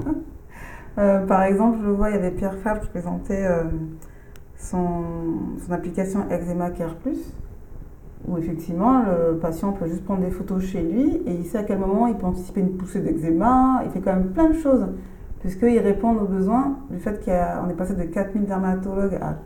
par 0.95 1.43
exemple, 1.43 1.79
je 1.83 1.89
vois, 1.89 2.09
il 2.09 2.15
y 2.15 2.19
avait 2.19 2.31
Pierre 2.31 2.55
Fabre 2.63 2.81
qui 2.81 2.87
présentait 2.87 3.45
son, 4.57 5.03
son, 5.65 5.71
application 5.71 6.21
Eczema 6.29 6.69
Care 6.71 6.95
Plus 6.95 7.33
où 8.27 8.37
effectivement 8.37 9.03
le 9.03 9.37
patient 9.37 9.71
peut 9.71 9.87
juste 9.87 10.03
prendre 10.03 10.21
des 10.21 10.31
photos 10.31 10.63
chez 10.63 10.81
lui 10.81 11.21
et 11.25 11.33
il 11.33 11.45
sait 11.45 11.59
à 11.59 11.63
quel 11.63 11.79
moment 11.79 12.07
il 12.07 12.15
peut 12.15 12.25
anticiper 12.25 12.61
une 12.61 12.75
poussée 12.75 12.99
d'eczéma, 12.99 13.81
il 13.85 13.91
fait 13.91 14.01
quand 14.01 14.13
même 14.13 14.31
plein 14.31 14.49
de 14.49 14.55
choses, 14.55 14.87
puisqu'il 15.39 15.79
répond 15.79 16.15
aux 16.15 16.25
besoins 16.25 16.77
du 16.89 16.99
fait 16.99 17.23
qu'on 17.23 17.69
est 17.69 17.75
passé 17.77 17.93
de 17.93 18.03
4000 18.03 18.45
dermatologues 18.45 19.15
à 19.21 19.37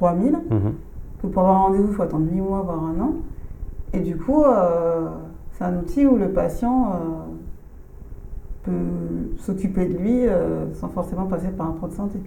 3000, 0.00 0.32
mhm. 0.32 0.74
que 1.20 1.26
pour 1.26 1.42
avoir 1.42 1.56
un 1.56 1.62
rendez-vous, 1.64 1.88
il 1.88 1.94
faut 1.94 2.02
attendre 2.02 2.26
8 2.30 2.40
mois, 2.40 2.62
voire 2.62 2.84
un 2.84 3.00
an. 3.00 3.14
Et 3.92 4.00
du 4.00 4.16
coup, 4.16 4.42
euh, 4.42 5.08
c'est 5.52 5.64
un 5.64 5.76
outil 5.76 6.06
où 6.06 6.16
le 6.16 6.30
patient 6.30 6.92
euh, 6.92 6.96
peut 8.62 9.36
s'occuper 9.38 9.86
de 9.86 9.98
lui 9.98 10.26
euh, 10.26 10.72
sans 10.74 10.88
forcément 10.88 11.26
passer 11.26 11.48
par 11.48 11.66
un 11.66 11.72
pro 11.72 11.88
de 11.88 11.92
santé. 11.92 12.18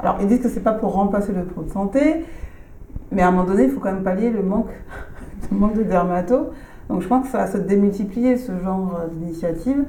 Alors, 0.00 0.16
ils 0.20 0.26
disent 0.26 0.40
que 0.40 0.48
c'est 0.48 0.62
pas 0.62 0.72
pour 0.72 0.94
remplacer 0.94 1.32
le 1.32 1.44
pro 1.44 1.62
de 1.62 1.70
santé, 1.70 2.24
mais 3.12 3.22
à 3.22 3.28
un 3.28 3.30
moment 3.30 3.44
donné, 3.44 3.64
il 3.64 3.70
faut 3.70 3.78
quand 3.78 3.92
même 3.92 4.02
pallier 4.02 4.30
le 4.30 4.42
manque 4.42 4.72
manque 5.52 5.74
de 5.74 5.84
dermato. 5.84 6.50
Donc 6.88 7.02
je 7.02 7.08
pense 7.08 7.26
que 7.26 7.30
ça 7.30 7.38
va 7.38 7.46
se 7.46 7.58
démultiplier 7.58 8.36
ce 8.36 8.52
genre 8.58 9.00
d'initiative 9.12 9.84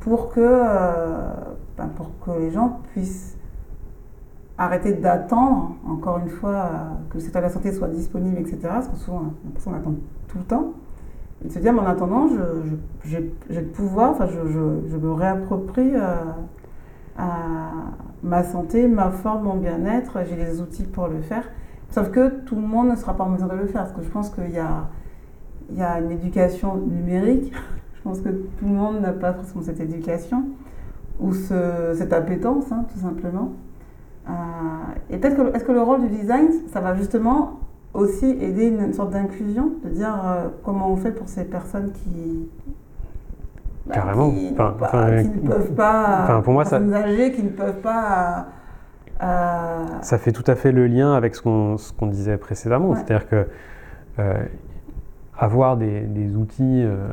pour, 0.00 0.30
que, 0.30 0.60
ben, 1.78 1.88
pour 1.94 2.10
que 2.24 2.40
les 2.40 2.50
gens 2.50 2.80
puissent 2.92 3.35
arrêter 4.58 4.94
d'attendre, 4.94 5.76
encore 5.86 6.18
une 6.18 6.28
fois, 6.28 6.50
euh, 6.50 6.78
que 7.10 7.14
le 7.14 7.20
secteur 7.20 7.42
de 7.42 7.46
la 7.46 7.52
santé 7.52 7.72
soit 7.72 7.88
disponible, 7.88 8.38
etc. 8.38 8.58
Parce 8.62 8.88
que 8.88 8.96
souvent, 8.96 9.32
on 9.66 9.74
attend 9.74 9.94
tout 10.28 10.38
le 10.38 10.44
temps. 10.44 10.72
Et 11.44 11.48
de 11.48 11.52
se 11.52 11.58
dire, 11.58 11.72
mais 11.72 11.80
en 11.80 11.86
attendant, 11.86 12.28
j'ai 13.04 13.32
le 13.50 13.62
pouvoir, 13.66 14.12
enfin, 14.12 14.26
je, 14.26 14.96
me 14.96 15.12
réapproprie 15.12 15.92
ma 18.22 18.42
santé, 18.42 18.88
ma 18.88 19.10
forme, 19.10 19.44
mon 19.44 19.56
bien-être, 19.56 20.20
j'ai 20.26 20.36
les 20.36 20.62
outils 20.62 20.84
pour 20.84 21.08
le 21.08 21.20
faire. 21.20 21.44
Sauf 21.90 22.10
que 22.10 22.28
tout 22.46 22.56
le 22.56 22.62
monde 22.62 22.88
ne 22.88 22.96
sera 22.96 23.14
pas 23.14 23.24
en 23.24 23.28
mesure 23.28 23.48
de 23.48 23.56
le 23.56 23.66
faire, 23.66 23.82
parce 23.82 23.92
que 23.92 24.02
je 24.02 24.08
pense 24.08 24.30
qu'il 24.30 24.50
y 24.50 24.58
a, 24.58 24.88
il 25.70 25.76
y 25.76 25.82
a 25.82 26.00
une 26.00 26.10
éducation 26.10 26.76
numérique. 26.76 27.52
je 27.96 28.02
pense 28.02 28.20
que 28.20 28.30
tout 28.30 28.64
le 28.64 28.74
monde 28.74 29.02
n'a 29.02 29.12
pas 29.12 29.34
forcément 29.34 29.62
cette 29.62 29.80
éducation, 29.80 30.44
ou 31.20 31.34
cette 31.34 32.14
appétence, 32.14 32.72
hein, 32.72 32.86
tout 32.92 32.98
simplement. 32.98 33.52
Euh, 34.28 34.32
et 35.10 35.18
peut-être 35.18 35.36
que, 35.36 35.56
est-ce 35.56 35.64
que 35.64 35.72
le 35.72 35.82
rôle 35.82 36.02
du 36.02 36.08
design, 36.08 36.48
ça 36.68 36.80
va 36.80 36.94
justement 36.94 37.60
aussi 37.94 38.26
aider 38.26 38.66
une, 38.66 38.92
sorte 38.92 39.10
d'inclusion, 39.10 39.72
de 39.84 39.90
dire 39.90 40.14
euh, 40.24 40.48
comment 40.64 40.90
on 40.90 40.96
fait 40.96 41.12
pour 41.12 41.28
ces 41.28 41.44
personnes 41.44 41.92
qui, 41.92 42.48
bah, 43.86 43.94
Carrément. 43.94 44.30
Qui, 44.30 44.50
ne 44.50 44.56
peuvent 45.46 45.72
pas, 45.74 46.20
enfin, 46.24 46.40
pour 46.42 46.52
moi, 46.52 46.64
ça... 46.64 46.76
âgées 46.76 47.32
qui 47.32 47.42
ne 47.42 47.50
peuvent 47.50 47.80
pas 47.80 48.46
euh, 49.22 49.84
Ça 50.02 50.18
fait 50.18 50.32
tout 50.32 50.44
à 50.46 50.54
fait 50.54 50.72
le 50.72 50.86
lien 50.86 51.14
avec 51.14 51.34
ce 51.34 51.42
qu'on 51.42 52.06
disait 52.06 52.36
précédemment, 52.36 52.94
c'est-à-dire 52.94 53.28
que 53.28 53.46
euh, 54.18 54.44
avoir 55.38 55.76
des, 55.76 56.36
outils 56.36 56.82
euh, 56.84 57.08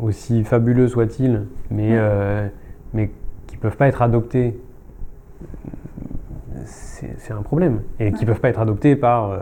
aussi 0.00 0.44
fabuleux 0.44 0.88
soient-ils, 0.88 1.42
mais, 1.70 1.98
mais 2.94 3.10
qui 3.46 3.56
ne 3.56 3.60
peuvent 3.60 3.76
pas 3.76 3.88
être 3.88 4.02
adoptés, 4.02 4.58
c'est 6.64 7.32
un 7.32 7.42
problème. 7.42 7.80
Et 8.00 8.12
qui 8.12 8.24
ne 8.24 8.30
peuvent 8.30 8.40
pas 8.40 8.48
être 8.48 8.60
adoptés 8.60 8.96
par 8.96 9.36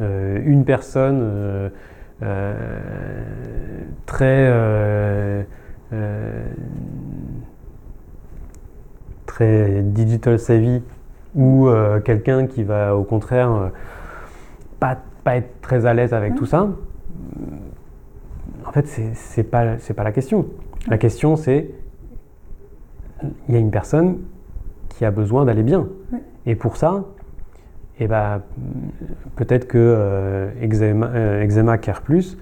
une 0.00 0.64
personne 0.64 1.70
très 4.06 5.46
très 9.36 9.82
digital 9.82 10.38
savvy 10.38 10.82
ou 11.34 11.68
euh, 11.68 12.00
quelqu'un 12.00 12.46
qui 12.46 12.62
va 12.64 12.96
au 12.96 13.04
contraire 13.04 13.52
euh, 13.52 13.68
pas, 14.80 14.96
pas, 15.24 15.36
être 15.36 15.60
très 15.60 15.84
à 15.84 15.92
l'aise 15.92 16.14
avec 16.14 16.34
tout 16.34 16.46
ça, 16.46 16.68
en 18.64 18.72
fait, 18.72 18.86
c'est 18.86 19.42
pas, 19.44 19.76
pas 19.94 20.04
la 20.04 20.12
question. 20.12 20.46
La 20.88 20.98
question, 20.98 21.36
c'est 21.36 21.70
il 23.48 23.54
y 23.54 23.56
a 23.56 23.60
une 23.60 23.70
personne 23.70 24.18
qui 24.88 25.04
a 25.04 25.10
besoin 25.10 25.44
d'aller 25.44 25.62
bien. 25.62 25.86
Et 26.46 26.54
pour 26.54 26.76
ça, 26.76 27.04
eh 27.98 28.06
ben, 28.06 28.42
peut-être 29.36 29.66
que 29.66 29.78
euh, 29.78 31.42
Eczema, 31.42 31.78
Care 31.78 32.02
Plus 32.02 32.38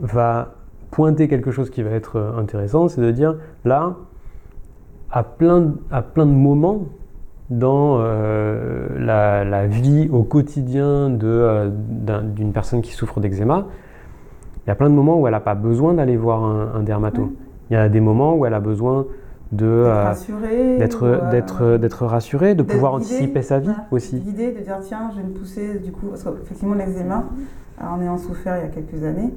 va 0.00 0.54
pointer 0.90 1.28
quelque 1.28 1.50
chose 1.50 1.70
qui 1.70 1.82
va 1.82 1.90
être 1.90 2.34
intéressant, 2.38 2.88
c'est 2.88 3.00
de 3.00 3.10
dire 3.10 3.36
là, 3.64 3.96
à 5.10 5.22
plein, 5.22 5.74
à 5.90 6.02
plein 6.02 6.26
de 6.26 6.32
moments, 6.32 6.86
dans 7.50 7.98
euh, 8.00 8.88
la, 8.98 9.66
vie 9.66 10.08
au 10.12 10.22
quotidien 10.22 11.16
euh, 11.22 11.70
d'une 12.34 12.52
personne 12.52 12.82
qui 12.82 12.92
souffre 12.92 13.20
d'eczéma, 13.20 13.66
il 14.64 14.68
y 14.68 14.72
a 14.72 14.74
plein 14.74 14.90
de 14.90 14.94
moments 14.94 15.20
où 15.20 15.26
elle 15.26 15.32
n'a 15.32 15.40
pas 15.40 15.54
besoin 15.54 15.94
d'aller 15.94 16.16
voir 16.16 16.42
un, 16.42 16.82
dermato. 16.82 17.32
Il 17.70 17.74
y 17.74 17.76
a 17.76 17.88
des 17.88 18.00
moments 18.00 18.34
où 18.34 18.46
elle 18.46 18.54
a 18.54 18.60
besoin 18.60 19.06
de 19.52 19.84
d'être 20.78 21.04
euh, 21.04 21.30
d'être 21.30 21.76
d'être 21.76 22.04
rassurée, 22.04 22.54
de 22.54 22.62
pouvoir 22.62 22.94
anticiper 22.94 23.42
sa 23.42 23.58
vie 23.58 23.70
aussi. 23.90 24.16
L'idée 24.16 24.52
de 24.52 24.60
dire 24.60 24.78
tiens, 24.80 25.10
je 25.12 25.20
vais 25.20 25.26
me 25.26 25.32
pousser 25.32 25.78
du 25.78 25.92
coup 25.92 26.06
parce 26.06 26.24
qu'effectivement 26.24 26.74
l'eczéma, 26.74 27.24
en 27.80 28.00
ayant 28.00 28.18
souffert 28.18 28.56
il 28.58 28.62
y 28.62 28.66
a 28.66 28.68
quelques 28.68 29.04
années, 29.04 29.32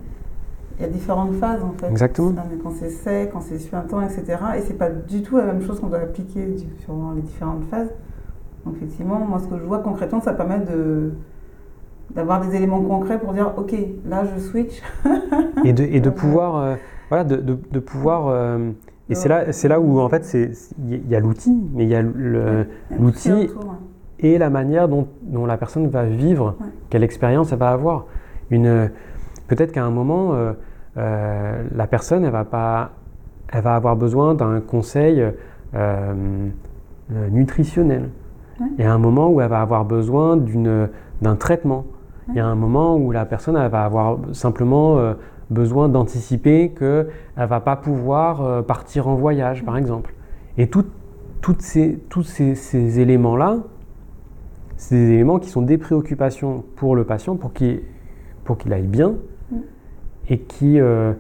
il 0.78 0.82
y 0.82 0.86
a 0.86 0.90
différentes 0.90 1.36
phases 1.36 1.64
en 1.64 1.74
fait. 1.80 1.88
Exactement. 1.88 2.34
Quand 2.64 2.72
c'est 2.72 2.90
sec, 2.90 3.30
quand 3.32 3.42
c'est 3.42 3.60
suintant, 3.60 4.02
etc. 4.02 4.38
Et 4.58 4.62
c'est 4.62 4.78
pas 4.78 4.90
du 4.90 5.22
tout 5.22 5.38
la 5.38 5.46
même 5.46 5.62
chose 5.62 5.80
qu'on 5.80 5.88
doit 5.88 6.00
appliquer 6.00 6.56
sur 6.84 6.94
les 7.16 7.22
différentes 7.22 7.66
phases. 7.70 7.90
Donc 8.66 8.76
effectivement, 8.78 9.20
moi 9.20 9.40
ce 9.40 9.48
que 9.48 9.58
je 9.60 9.64
vois 9.64 9.80
concrètement, 9.80 10.22
ça 10.22 10.34
permet 10.34 10.60
de 10.60 11.12
d'avoir 12.16 12.42
des 12.42 12.56
éléments 12.56 12.82
concrets 12.82 13.20
pour 13.20 13.34
dire 13.34 13.54
ok, 13.58 13.76
là 14.08 14.24
je 14.26 14.42
switch. 14.42 14.82
et, 15.64 15.74
de, 15.74 15.84
et 15.84 16.00
de 16.00 16.10
pouvoir, 16.10 16.56
euh, 16.56 16.76
voilà, 17.10 17.24
de, 17.24 17.36
de, 17.38 17.80
pouvoir. 17.80 18.28
Euh, 18.28 18.72
et 19.10 19.16
c'est 19.16 19.30
là, 19.30 19.52
c'est 19.52 19.68
là 19.68 19.80
où 19.80 20.00
en 20.00 20.10
fait 20.10 20.38
il 20.88 21.10
y 21.10 21.16
a 21.16 21.20
l'outil, 21.20 21.56
mais 21.74 21.84
il 21.84 21.90
y 21.90 21.96
a 21.96 22.02
l'outil 22.02 23.50
et 24.20 24.38
la 24.38 24.50
manière 24.50 24.88
dont, 24.88 25.08
dont, 25.24 25.46
la 25.46 25.58
personne 25.58 25.88
va 25.88 26.04
vivre, 26.04 26.56
quelle 26.90 27.04
expérience 27.04 27.52
elle 27.52 27.60
va 27.60 27.72
avoir. 27.72 28.06
Une, 28.52 28.92
peut-être 29.48 29.72
qu'à 29.72 29.84
un 29.84 29.90
moment, 29.90 30.34
euh, 30.34 30.54
euh, 30.98 31.64
la 31.74 31.88
personne, 31.88 32.26
elle 32.26 32.32
va, 32.32 32.46
pas, 32.46 32.92
elle 33.52 33.64
va 33.64 33.76
avoir 33.76 33.96
besoin 33.96 34.36
d'un 34.36 34.60
conseil 34.60 35.26
euh, 35.76 36.50
nutritionnel. 37.32 38.10
Il 38.78 38.84
y 38.84 38.88
a 38.88 38.94
un 38.94 38.98
moment 38.98 39.30
où 39.30 39.40
elle 39.40 39.50
va 39.50 39.62
avoir 39.62 39.86
besoin 39.86 40.38
d'un 40.38 41.36
traitement. 41.36 41.86
Il 42.28 42.36
y 42.36 42.40
a 42.40 42.46
un 42.46 42.56
moment 42.56 42.98
où 42.98 43.12
la 43.12 43.26
personne 43.26 43.56
elle 43.56 43.72
va 43.72 43.86
avoir 43.86 44.20
simplement 44.34 45.14
besoin 45.50 45.90
d'anticiper 45.90 46.70
qu'elle 46.70 47.08
ne 47.38 47.46
va 47.46 47.60
pas 47.60 47.76
pouvoir 47.76 48.64
partir 48.66 49.08
en 49.08 49.16
voyage, 49.16 49.66
par 49.66 49.78
exemple. 49.78 50.14
Et 50.58 50.68
toutes 50.68 50.92
ces, 51.62 52.00
tous 52.10 52.24
ces, 52.24 52.56
ces 52.56 53.00
éléments-là, 53.00 53.58
c'est 54.78 54.96
des 54.96 55.12
éléments 55.14 55.40
qui 55.40 55.50
sont 55.50 55.62
des 55.62 55.78
préoccupations 55.78 56.64
pour 56.76 56.96
le 56.96 57.04
patient, 57.04 57.36
pour 57.36 57.54
qu'il 57.54 57.82
pour 58.50 58.58
qu'il 58.58 58.74
aille 58.74 58.88
bien, 58.88 59.14
et 60.28 60.40
qui, 60.40 60.80
euh, 60.80 61.14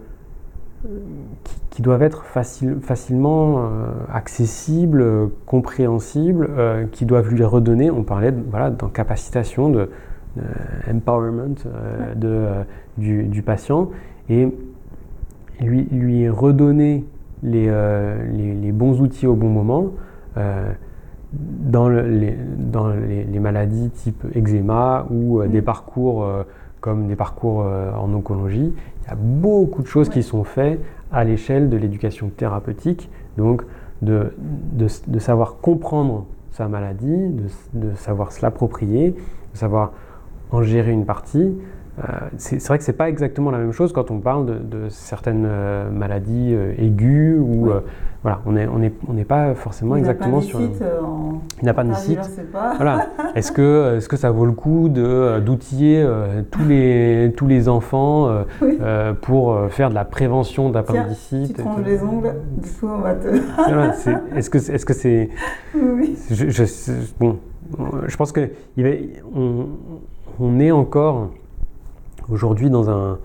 qui, 1.69 1.83
doivent 1.83 2.01
être 2.01 2.25
facilement 2.25 3.69
accessibles, 4.11 5.29
compréhensibles, 5.45 6.49
qui 6.91 7.05
doivent 7.05 7.29
lui 7.29 7.43
redonner, 7.43 7.91
on 7.91 8.01
parlait 8.01 8.33
voilà, 8.49 8.71
d'encapacitation, 8.71 9.69
de, 9.69 9.89
empowerment 10.91 11.55
de, 12.15 12.47
du, 12.97 13.43
patient, 13.43 13.91
et 14.29 14.47
lui, 15.61 15.87
lui 15.91 16.29
redonner 16.29 17.05
les, 17.43 17.71
les, 18.31 18.71
bons 18.71 19.01
outils 19.01 19.27
au 19.27 19.35
bon 19.35 19.49
moment 19.49 19.91
dans, 21.33 21.89
les, 21.89 22.35
dans 22.57 22.89
les, 22.89 23.39
maladies 23.39 23.89
type 23.91 24.25
eczéma 24.35 25.05
ou 25.09 25.41
euh, 25.41 25.47
des 25.47 25.61
mm. 25.61 25.65
parcours 25.65 26.23
euh, 26.23 26.43
comme 26.81 27.07
des 27.07 27.15
parcours 27.15 27.63
euh, 27.65 27.91
en 27.93 28.13
oncologie, 28.13 28.73
il 29.01 29.07
y 29.07 29.11
a 29.11 29.15
beaucoup 29.15 29.81
de 29.81 29.87
choses 29.87 30.09
qui 30.09 30.23
sont 30.23 30.43
faites 30.43 30.79
à 31.11 31.23
l'échelle 31.23 31.69
de 31.69 31.77
l'éducation 31.77 32.29
thérapeutique. 32.29 33.09
Donc, 33.37 33.63
de, 34.01 34.33
de, 34.71 34.87
de, 35.07 35.19
savoir 35.19 35.57
comprendre 35.61 36.25
sa 36.51 36.69
maladie, 36.69 37.29
de, 37.29 37.43
de 37.73 37.95
savoir 37.95 38.31
se 38.31 38.41
l'approprier, 38.41 39.09
de 39.53 39.57
savoir 39.57 39.91
en 40.51 40.61
gérer 40.61 40.91
une 40.91 41.05
partie, 41.05 41.41
euh, 41.41 41.53
c'est 42.37 42.65
vrai 42.67 42.77
que 42.77 42.83
c'est 42.83 42.93
pas 42.93 43.09
exactement 43.09 43.51
la 43.51 43.57
même 43.57 43.71
chose 43.71 43.93
quand 43.93 44.11
on 44.11 44.19
parle 44.19 44.45
de, 44.45 44.89
certaines 44.89 45.45
euh, 45.45 45.89
maladies 45.89 46.53
euh, 46.53 46.73
aiguës 46.77 47.39
ou 47.39 47.69
voilà, 48.21 48.41
on 48.45 48.51
n'est 48.51 48.67
on 48.67 48.81
est, 48.81 48.93
on 49.07 49.15
pas 49.23 49.55
forcément 49.55 49.95
exactement 49.95 50.41
sur. 50.41 50.59
Il 50.59 51.65
n'a 51.65 51.73
pas 51.73 51.85
de 51.85 51.93
site. 51.93 52.19
Voilà. 52.75 53.07
Est-ce 53.35 53.51
que, 53.51 53.95
est 53.95 53.99
-ce 53.99 54.09
que 54.09 54.17
ça 54.17 54.29
vaut 54.29 54.45
le 54.45 54.51
coup 54.51 54.89
d'outiller 54.89 56.05
tous, 56.51 56.65
les, 56.65 57.33
tous 57.37 57.47
les 57.47 57.69
enfants 57.69 58.43
pour 59.21 59.57
faire 59.69 59.89
de 59.89 59.95
la 59.95 60.03
prévention 60.05 60.69
d'appendicite 60.69 61.55
Tu 61.55 61.63
te 61.63 61.81
les 61.85 62.03
ongles, 62.03 62.33
du 62.57 62.69
coup 62.69 62.87
on 62.87 62.99
va 62.99 63.13
te. 63.15 63.27
Est-ce 64.35 64.49
que 64.49 64.59
c'est. 64.59 64.73
Est 64.73 64.83
-ce 64.83 64.85
que 64.85 65.29
oui. 65.79 66.17
Je, 66.29 66.49
je, 66.49 66.63
bon, 67.19 67.37
je 68.07 68.17
pense 68.17 68.31
que 68.33 68.49
on, 69.35 69.67
on 70.39 70.59
est 70.59 70.71
encore 70.71 71.29
aujourd'hui 72.31 72.69
dans 72.69 72.89
un, 72.89 73.19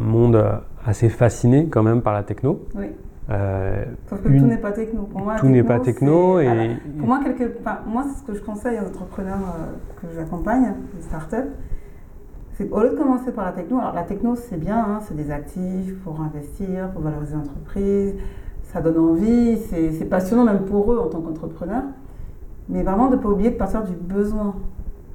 monde 0.00 0.42
assez 0.86 1.10
fasciné 1.10 1.66
quand 1.68 1.82
même 1.82 2.00
par 2.00 2.14
la 2.14 2.22
techno. 2.22 2.60
Oui. 2.74 2.86
Euh, 3.30 3.84
Sauf 4.08 4.22
que 4.22 4.28
tout 4.28 4.46
n'est 4.46 4.56
pas 4.56 4.72
techno. 4.72 5.02
Pour 5.02 5.20
moi, 5.20 5.36
tout 5.36 5.48
n'est 5.48 5.62
pas 5.62 5.78
techno. 5.78 6.40
Et... 6.40 6.76
Pour 6.98 7.06
moi, 7.06 7.20
quelque... 7.22 7.52
moi 7.86 8.04
c'est 8.08 8.20
ce 8.20 8.26
que 8.26 8.34
je 8.34 8.42
conseille 8.42 8.78
aux 8.80 8.88
entrepreneurs 8.88 9.36
euh, 9.36 10.00
que 10.00 10.14
j'accompagne, 10.16 10.72
les 10.96 11.02
startups, 11.02 11.50
c'est 12.60 12.70
au 12.72 12.80
lieu 12.82 12.90
de 12.90 12.96
commencer 12.96 13.32
par 13.32 13.46
la 13.46 13.52
techno, 13.52 13.78
alors 13.78 13.94
la 13.94 14.02
techno 14.02 14.34
c'est 14.36 14.58
bien, 14.58 14.78
hein, 14.78 15.00
c'est 15.06 15.16
des 15.16 15.30
actifs 15.30 15.98
pour 16.04 16.20
investir, 16.20 16.90
pour 16.90 17.00
valoriser 17.00 17.34
l'entreprise, 17.34 18.14
ça 18.64 18.80
donne 18.80 18.98
envie, 18.98 19.58
c'est 19.70 20.04
passionnant 20.04 20.44
même 20.44 20.64
pour 20.66 20.92
eux 20.92 20.98
en 20.98 21.06
tant 21.06 21.20
qu'entrepreneurs, 21.20 21.84
mais 22.68 22.82
vraiment 22.82 23.08
de 23.08 23.16
ne 23.16 23.20
pas 23.20 23.28
oublier 23.28 23.50
de 23.50 23.56
partir 23.56 23.82
du 23.82 23.94
besoin. 23.94 24.54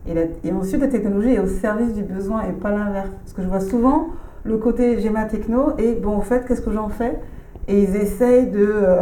Et, 0.08 0.52
ensuite, 0.52 0.82
la 0.82 0.88
technologie 0.88 1.34
est 1.34 1.40
au 1.40 1.48
service 1.48 1.94
du 1.94 2.04
besoin 2.04 2.44
et 2.44 2.52
pas 2.52 2.72
l'inverse. 2.72 3.10
Parce 3.24 3.34
que 3.34 3.42
je 3.42 3.48
vois 3.48 3.60
souvent 3.60 4.10
le 4.44 4.58
côté 4.58 5.00
j'ai 5.00 5.10
ma 5.10 5.26
techno 5.26 5.74
et 5.78 5.94
bon, 5.96 6.16
en 6.16 6.22
fait, 6.22 6.46
qu'est-ce 6.48 6.62
que 6.62 6.72
j'en 6.72 6.90
fais? 6.90 7.20
Et 7.68 7.82
ils 7.84 7.96
essayent 7.96 8.52
de, 8.52 8.72
euh, 8.72 9.02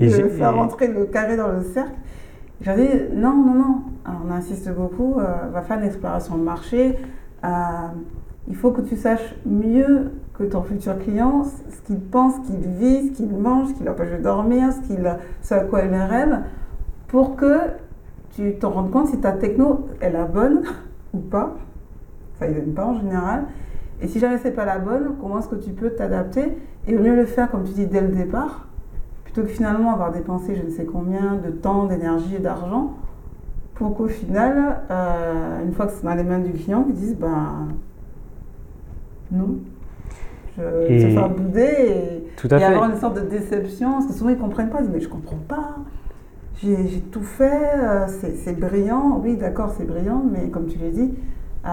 faire 0.30 0.54
rentrer 0.54 0.86
le 0.86 1.06
carré 1.06 1.36
dans 1.36 1.48
le 1.48 1.62
cercle. 1.62 1.94
J'ai 2.60 2.74
dit 2.76 3.16
non, 3.16 3.34
non, 3.34 3.54
non. 3.54 3.82
on 4.06 4.30
insiste 4.30 4.70
beaucoup, 4.72 5.18
euh, 5.18 5.24
va 5.52 5.62
faire 5.62 5.78
une 5.78 5.86
exploration 5.86 6.36
de 6.36 6.44
marché. 6.44 6.96
Euh, 7.44 7.48
il 8.46 8.54
faut 8.54 8.70
que 8.70 8.82
tu 8.82 8.96
saches 8.96 9.34
mieux 9.44 10.12
que 10.34 10.44
ton 10.44 10.62
futur 10.62 10.98
client 10.98 11.44
ce 11.44 11.80
qu'il 11.86 12.00
pense, 12.00 12.34
ce 12.36 12.52
qu'il 12.52 12.60
vit, 12.60 13.08
ce 13.08 13.12
qu'il 13.16 13.36
mange, 13.36 13.68
ce 13.68 13.74
qui 13.74 13.84
l'empêche 13.84 14.12
de 14.12 14.22
dormir, 14.22 14.72
ce, 14.72 14.86
qu'il, 14.86 15.16
ce 15.42 15.54
à 15.54 15.60
quoi 15.60 15.82
il 15.82 15.92
rêve, 15.92 16.38
pour 17.08 17.34
que 17.34 17.58
tu 18.34 18.54
t'en 18.54 18.70
rends 18.70 18.88
compte 18.88 19.08
si 19.08 19.18
ta 19.18 19.32
techno 19.32 19.88
est 20.00 20.10
la 20.10 20.24
bonne 20.24 20.62
ou 21.14 21.18
pas. 21.18 21.54
Ça 22.38 22.48
ne 22.48 22.60
pas 22.72 22.86
en 22.86 22.98
général. 22.98 23.44
Et 24.00 24.08
si 24.08 24.18
jamais 24.18 24.38
c'est 24.38 24.52
pas 24.52 24.64
la 24.64 24.78
bonne, 24.78 25.14
comment 25.20 25.38
est-ce 25.38 25.48
que 25.48 25.54
tu 25.54 25.70
peux 25.70 25.90
t'adapter 25.90 26.56
et 26.88 26.96
au 26.96 27.00
mieux 27.00 27.14
le 27.14 27.26
faire, 27.26 27.50
comme 27.50 27.62
tu 27.62 27.72
dis, 27.72 27.86
dès 27.86 28.00
le 28.00 28.08
départ, 28.08 28.66
plutôt 29.24 29.42
que 29.42 29.48
finalement 29.48 29.92
avoir 29.92 30.10
dépensé 30.10 30.56
je 30.56 30.62
ne 30.62 30.70
sais 30.70 30.84
combien 30.84 31.36
de 31.36 31.50
temps, 31.50 31.84
d'énergie 31.84 32.36
et 32.36 32.40
d'argent, 32.40 32.94
pour 33.74 33.96
qu'au 33.96 34.08
final, 34.08 34.80
euh, 34.90 35.64
une 35.64 35.72
fois 35.72 35.86
que 35.86 35.92
c'est 35.92 36.04
dans 36.04 36.14
les 36.14 36.24
mains 36.24 36.40
du 36.40 36.52
client, 36.52 36.84
ils 36.88 36.94
disent 36.94 37.16
ben 37.16 37.68
non. 39.30 39.58
Je 40.58 40.62
vais 40.62 41.00
se 41.00 41.14
faire 41.14 41.30
bouder 41.30 42.22
et, 42.44 42.54
et 42.54 42.64
avoir 42.64 42.90
une 42.90 42.98
sorte 42.98 43.16
de 43.16 43.26
déception, 43.26 43.92
parce 43.92 44.06
que 44.06 44.12
souvent 44.12 44.30
ils 44.30 44.36
ne 44.36 44.42
comprennent 44.42 44.68
pas, 44.68 44.80
ils 44.80 44.86
disent 44.86 44.94
mais 44.94 45.00
je 45.00 45.08
ne 45.08 45.12
comprends 45.12 45.40
pas 45.48 45.76
j'ai 46.60 47.00
tout 47.10 47.22
fait, 47.22 47.70
euh, 47.74 48.06
c'est 48.08 48.58
brillant, 48.58 49.20
oui 49.22 49.36
d'accord 49.36 49.74
c'est 49.76 49.86
brillant, 49.86 50.22
mais 50.30 50.48
comme 50.48 50.66
tu 50.66 50.78
l'as 50.78 50.90
dit, 50.90 51.14
euh, 51.66 51.70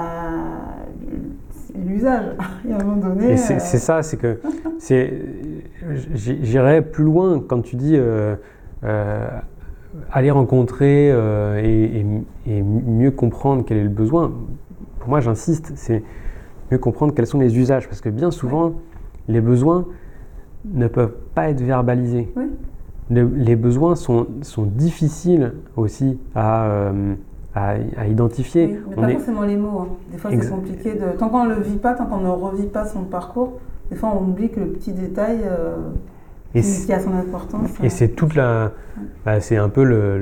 l'usage, 1.75 2.25
il 2.65 2.71
y 2.71 2.73
a 2.73 2.77
un 2.77 2.83
moment 2.83 3.09
donné... 3.09 3.37
C'est 3.37 3.55
euh, 3.55 3.79
ça, 3.79 4.03
c'est 4.03 4.17
que 4.17 4.39
j'irais 6.13 6.81
plus 6.81 7.03
loin 7.03 7.43
quand 7.45 7.61
tu 7.61 7.75
dis 7.75 7.97
aller 10.11 10.31
rencontrer 10.31 11.09
et, 11.63 12.05
et, 12.47 12.61
mieux 12.61 13.11
comprendre 13.11 13.63
quel 13.65 13.77
est 13.77 13.83
le 13.83 13.89
besoin. 13.89 14.31
Pour 14.99 15.09
moi 15.09 15.19
j'insiste, 15.19 15.71
c'est 15.75 16.03
mieux 16.71 16.77
comprendre 16.77 17.13
quels 17.13 17.27
sont 17.27 17.39
les 17.39 17.57
usages, 17.57 17.87
parce 17.87 18.01
que 18.01 18.09
bien 18.09 18.31
souvent 18.31 18.73
les 19.27 19.41
besoins 19.41 19.85
ne 20.65 20.87
peuvent 20.87 21.15
pas 21.35 21.49
être 21.49 21.61
verbalisés. 21.61 22.31
Oui 22.35 22.45
les 23.09 23.55
besoins 23.55 23.95
sont, 23.95 24.27
sont, 24.41 24.63
difficiles 24.63 25.53
aussi 25.75 26.19
à, 26.35 26.65
euh, 26.65 27.15
à, 27.55 28.07
identifier. 28.07 28.67
Oui, 28.67 28.93
mais 28.97 29.07
pas 29.07 29.13
forcément 29.13 29.43
les 29.43 29.57
mots. 29.57 29.79
Hein. 29.79 29.87
Des 30.11 30.17
fois, 30.17 30.31
c'est 30.31 30.49
compliqué. 30.49 30.93
De... 30.93 31.17
Tant 31.17 31.29
qu'on 31.29 31.45
ne 31.45 31.55
le 31.55 31.61
vit 31.61 31.77
pas, 31.77 31.93
tant 31.93 32.05
qu'on 32.05 32.19
ne 32.19 32.29
revit 32.29 32.67
pas 32.67 32.85
son 32.85 33.03
parcours, 33.03 33.59
des 33.89 33.95
fois, 33.95 34.13
on 34.15 34.29
oublie 34.29 34.49
que 34.49 34.59
le 34.59 34.67
petit 34.67 34.91
détail 34.91 35.39
euh, 35.43 35.75
qui, 36.53 36.93
a 36.93 36.99
son 36.99 37.15
importance. 37.15 37.69
Et 37.81 37.89
c'est 37.89 38.09
toute 38.09 38.35
la. 38.35 38.71
Bah, 39.25 39.41
c'est 39.41 39.57
un 39.57 39.69
peu 39.69 39.83
le, 39.83 40.19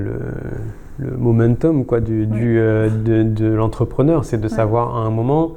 le, 0.98 1.16
momentum 1.16 1.84
quoi, 1.84 2.00
du, 2.00 2.26
du 2.26 2.58
euh, 2.58 2.88
de, 2.88 3.22
de 3.22 3.52
l'entrepreneur. 3.52 4.24
C'est 4.24 4.40
de 4.40 4.48
savoir 4.48 4.96
à 4.96 5.00
un 5.00 5.10
moment 5.10 5.52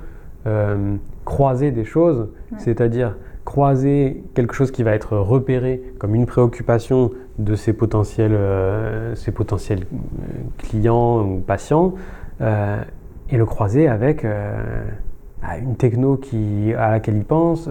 croiser 1.23 1.69
des 1.71 1.85
choses, 1.85 2.29
c'est-à-dire 2.57 3.15
croiser 3.45 4.23
quelque 4.34 4.53
chose 4.53 4.72
qui 4.72 4.84
va 4.84 4.93
être 4.93 5.18
repéré 5.18 5.81
comme 5.99 6.15
une 6.15 6.26
préoccupation 6.26 7.11
de 7.39 7.55
ses 7.55 7.73
potentiels, 7.73 8.34
euh, 8.34 9.15
ses 9.15 9.31
potentiels 9.31 9.81
euh, 9.81 10.27
clients 10.57 11.22
ou 11.23 11.39
patients 11.39 11.93
euh, 12.41 12.77
et 13.30 13.38
le 13.38 13.45
croiser 13.45 13.88
avec 13.88 14.26
bah, 15.41 15.57
une 15.57 15.76
techno 15.76 16.18
qui, 16.18 16.73
à 16.77 16.91
laquelle 16.91 17.15
il 17.15 17.23
pense, 17.23 17.69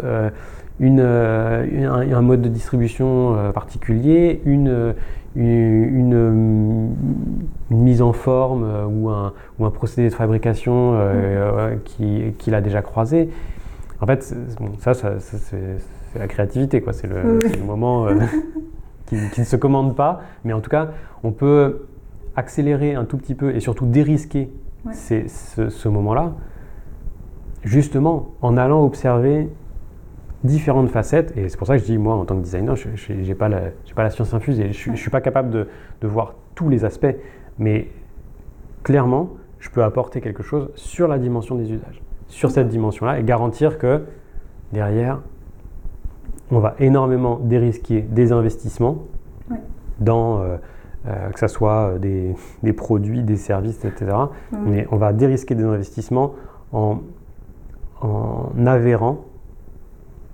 une, 0.80 1.00
un, 1.00 2.22
mode 2.22 2.40
de 2.40 2.48
distribution 2.48 3.52
particulier, 3.52 4.40
une, 4.46 4.94
une, 5.36 6.94
mise 7.70 8.00
en 8.00 8.14
forme 8.14 8.64
ou 8.90 9.10
un, 9.10 9.34
ou, 9.58 9.66
un, 9.66 9.70
procédé 9.70 10.08
de 10.08 10.14
fabrication 10.14 10.98
qu'il 11.84 12.32
qui 12.38 12.54
a 12.54 12.62
déjà 12.62 12.80
croisé. 12.80 13.28
En 14.00 14.06
fait, 14.06 14.34
bon, 14.58 14.72
ça, 14.78 14.94
ça, 14.94 15.18
c'est 15.18 16.18
la 16.18 16.26
créativité, 16.26 16.80
quoi. 16.80 16.92
C'est 16.92 17.06
le, 17.06 17.38
moment 17.64 18.06
euh, 18.06 18.14
qui, 19.06 19.16
ne 19.16 19.44
se 19.44 19.56
commande 19.56 19.94
pas. 19.94 20.22
Mais 20.44 20.52
en 20.52 20.60
tout 20.60 20.70
cas, 20.70 20.90
on 21.22 21.32
peut 21.32 21.86
accélérer 22.34 22.94
un 22.94 23.04
tout 23.04 23.18
petit 23.18 23.34
peu 23.34 23.54
et 23.54 23.60
surtout 23.60 23.86
dérisquer 23.86 24.50
ce, 24.94 25.88
moment-là, 25.88 26.32
justement 27.62 28.30
en 28.40 28.56
allant 28.56 28.82
observer 28.84 29.50
différentes 30.44 30.88
facettes. 30.88 31.36
Et 31.36 31.50
c'est 31.50 31.58
pour 31.58 31.66
ça 31.66 31.76
que 31.76 31.82
je 31.82 31.86
dis, 31.86 31.98
moi, 31.98 32.14
en 32.14 32.24
tant 32.24 32.36
que 32.36 32.42
designer, 32.42 32.76
je 32.76 33.12
n'ai 33.12 33.34
pas, 33.34 33.50
la, 33.50 33.60
pas 33.94 34.02
la 34.02 34.10
science 34.10 34.32
infuse 34.32 34.58
et 34.60 34.72
je 34.72 34.90
ne 34.90 34.96
suis 34.96 35.10
pas 35.10 35.20
capable 35.20 35.50
de, 35.50 35.68
de 36.00 36.08
voir 36.08 36.36
tous 36.54 36.70
les 36.70 36.86
aspects. 36.86 37.14
Mais 37.58 37.88
clairement, 38.82 39.28
je 39.58 39.68
peux 39.68 39.84
apporter 39.84 40.22
quelque 40.22 40.42
chose 40.42 40.70
sur 40.74 41.06
la 41.06 41.18
dimension 41.18 41.56
des 41.56 41.70
usages 41.70 42.00
sur 42.30 42.50
cette 42.50 42.68
dimension-là 42.68 43.18
et 43.18 43.22
garantir 43.22 43.76
que 43.76 44.04
derrière, 44.72 45.20
on 46.50 46.58
va 46.58 46.74
énormément 46.78 47.38
dérisquer 47.42 48.00
des 48.00 48.32
investissements 48.32 49.04
dans, 49.98 50.40
euh, 50.40 50.56
euh, 51.06 51.30
que 51.30 51.38
ce 51.38 51.48
soit 51.48 51.98
des, 51.98 52.34
des, 52.62 52.72
produits, 52.72 53.22
des 53.22 53.36
services, 53.36 53.84
etc. 53.84 54.12
Mais 54.52 54.86
on 54.90 54.96
va 54.96 55.12
dérisquer 55.12 55.54
des 55.54 55.64
investissements 55.64 56.34
en, 56.72 56.98
en 58.00 58.66
avérant 58.66 59.24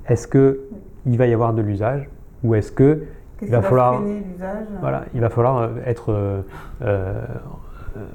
est-ce 0.08 0.28
qu'il 0.28 1.18
va 1.18 1.26
y 1.26 1.34
avoir 1.34 1.52
de 1.52 1.62
l'usage 1.62 2.08
ou 2.44 2.54
est-ce 2.54 2.70
que 2.70 3.02
il 3.42 3.50
va, 3.50 3.60
falloir, 3.60 4.02
voilà, 4.80 5.04
il 5.14 5.20
va 5.20 5.28
falloir 5.28 5.70
être 5.84 6.10
euh, 6.10 6.40
euh, 6.82 7.20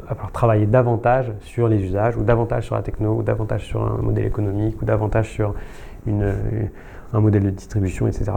va 0.07 0.15
falloir 0.15 0.31
travailler 0.31 0.65
davantage 0.65 1.31
sur 1.41 1.67
les 1.67 1.83
usages, 1.83 2.17
ou 2.17 2.23
davantage 2.23 2.65
sur 2.65 2.75
la 2.75 2.81
techno, 2.81 3.15
ou 3.15 3.23
davantage 3.23 3.65
sur 3.65 3.81
un 3.83 4.01
modèle 4.01 4.25
économique, 4.25 4.81
ou 4.81 4.85
davantage 4.85 5.29
sur 5.29 5.53
une, 6.05 6.33
un 7.13 7.19
modèle 7.19 7.43
de 7.43 7.49
distribution, 7.49 8.07
etc. 8.07 8.31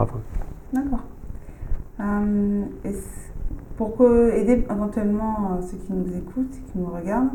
D'accord. 0.73 0.99
Euh, 1.99 2.63
pour 3.77 4.01
aider 4.33 4.65
éventuellement 4.69 5.59
ceux 5.61 5.77
qui 5.77 5.93
nous 5.93 6.07
écoutent, 6.17 6.51
qui 6.51 6.77
nous 6.77 6.87
regardent, 6.87 7.29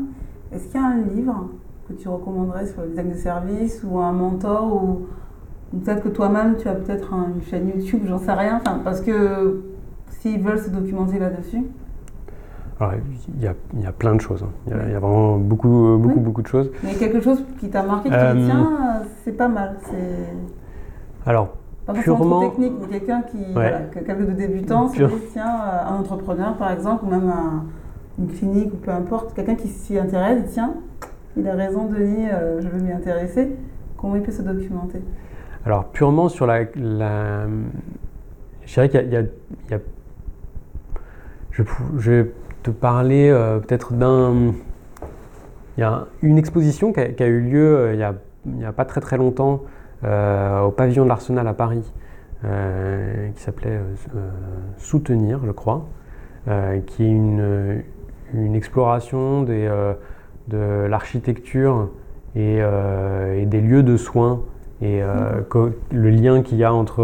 est-ce 0.51 0.65
qu'il 0.67 0.79
y 0.79 0.83
a 0.83 0.87
un 0.87 1.01
livre 1.01 1.49
que 1.87 1.93
tu 1.93 2.07
recommanderais 2.07 2.65
sur 2.65 2.81
le 2.81 2.89
design 2.89 3.09
de 3.09 3.15
service 3.15 3.83
ou 3.83 3.99
un 3.99 4.11
mentor 4.11 4.73
ou, 4.73 5.07
peut-être 5.79 6.03
que 6.03 6.09
toi-même 6.09 6.57
tu 6.57 6.67
as 6.67 6.73
peut-être 6.73 7.13
une 7.13 7.41
chaîne 7.43 7.69
YouTube, 7.69 8.01
j'en 8.05 8.17
sais 8.17 8.33
rien, 8.33 8.61
parce 8.83 9.01
que 9.01 9.61
s'ils 10.09 10.41
veulent 10.41 10.59
se 10.59 10.69
documenter 10.69 11.19
là-dessus 11.19 11.63
il 13.35 13.43
y, 13.43 13.47
a, 13.47 13.53
il 13.73 13.81
y, 13.81 13.85
a, 13.85 13.91
plein 13.91 14.15
de 14.15 14.21
choses. 14.21 14.43
Hein. 14.43 14.51
Il, 14.67 14.91
y 14.91 14.95
a, 14.95 14.99
vraiment 14.99 15.37
beaucoup, 15.37 15.97
beaucoup, 15.99 16.19
beaucoup 16.19 16.41
de 16.41 16.47
choses. 16.47 16.71
Mais 16.83 16.95
quelque 16.95 17.21
chose 17.21 17.43
qui 17.59 17.69
t'a 17.69 17.83
marqué, 17.83 18.09
qui 18.09 18.15
euh, 18.15 18.45
tiens, 18.45 19.03
c'est 19.23 19.37
pas 19.37 19.47
mal. 19.47 19.77
Alors, 21.25 21.49
pas 21.85 21.93
purement 21.93 22.49
technique, 22.49 22.73
mais 22.81 22.99
quelqu'un 22.99 23.21
qui, 23.23 23.53
voilà, 23.53 23.79
quelqu'un 23.93 24.15
de 24.15 24.31
débutant, 24.31 24.89
c'est 24.89 25.05
tiens, 25.31 25.59
euh, 25.63 25.89
un 25.89 25.99
entrepreneur 25.99 26.55
par 26.55 26.71
exemple, 26.71 27.05
ou 27.05 27.09
même 27.09 27.31
une 28.19 28.27
clinique 28.27 28.73
ou 28.73 28.77
peu 28.77 28.91
importe, 28.91 29.33
quelqu'un 29.35 29.55
qui 29.55 29.67
s'y 29.67 29.97
intéresse, 29.97 30.51
tiens, 30.51 30.73
il 31.37 31.47
a 31.47 31.53
raison, 31.53 31.85
Denis, 31.85 32.29
euh, 32.29 32.61
je 32.61 32.67
veux 32.67 32.81
m'y 32.81 32.91
intéresser. 32.91 33.55
Comment 33.97 34.15
il 34.15 34.21
peut 34.21 34.31
se 34.31 34.41
documenter? 34.41 35.01
Alors, 35.65 35.85
purement 35.85 36.27
sur 36.27 36.45
la. 36.47 36.63
la 36.75 37.45
je 38.65 38.73
dirais 38.73 38.89
qu'il 38.89 39.07
y, 39.07 39.71
y, 39.71 39.73
a. 39.75 39.79
Je, 41.51 41.63
je 41.97 42.25
te 42.63 42.71
parler 42.71 43.29
euh, 43.29 43.59
peut-être 43.59 43.93
d'un. 43.93 44.53
Il 45.77 45.81
y 45.81 45.83
a 45.83 46.05
une 46.21 46.37
exposition 46.37 46.93
qui 46.93 46.99
a, 46.99 47.27
eu 47.27 47.41
lieu 47.41 47.77
euh, 47.77 47.93
il 47.93 48.55
n'y 48.57 48.65
a, 48.65 48.71
pas 48.71 48.85
très 48.85 49.01
très 49.01 49.17
longtemps 49.17 49.61
euh, 50.03 50.61
au 50.61 50.71
pavillon 50.71 51.03
de 51.03 51.09
l'Arsenal 51.09 51.47
à 51.47 51.53
Paris, 51.53 51.83
qui 52.41 53.41
s'appelait 53.41 53.79
Soutenir, 54.77 55.39
je 55.45 55.51
crois, 55.51 55.85
qui 56.87 57.03
est 57.03 57.11
une, 57.11 57.83
une 58.33 58.55
exploration 58.55 59.43
des, 59.43 59.69
de 60.47 60.87
l'architecture 60.89 61.89
et, 62.35 62.57
et, 62.57 63.45
des 63.45 63.61
lieux 63.61 63.83
de 63.83 63.95
soins 63.95 64.41
et 64.81 65.03
le 65.91 66.09
lien 66.09 66.41
qu'il 66.41 66.57
y 66.57 66.63
a 66.63 66.73
entre, 66.73 67.03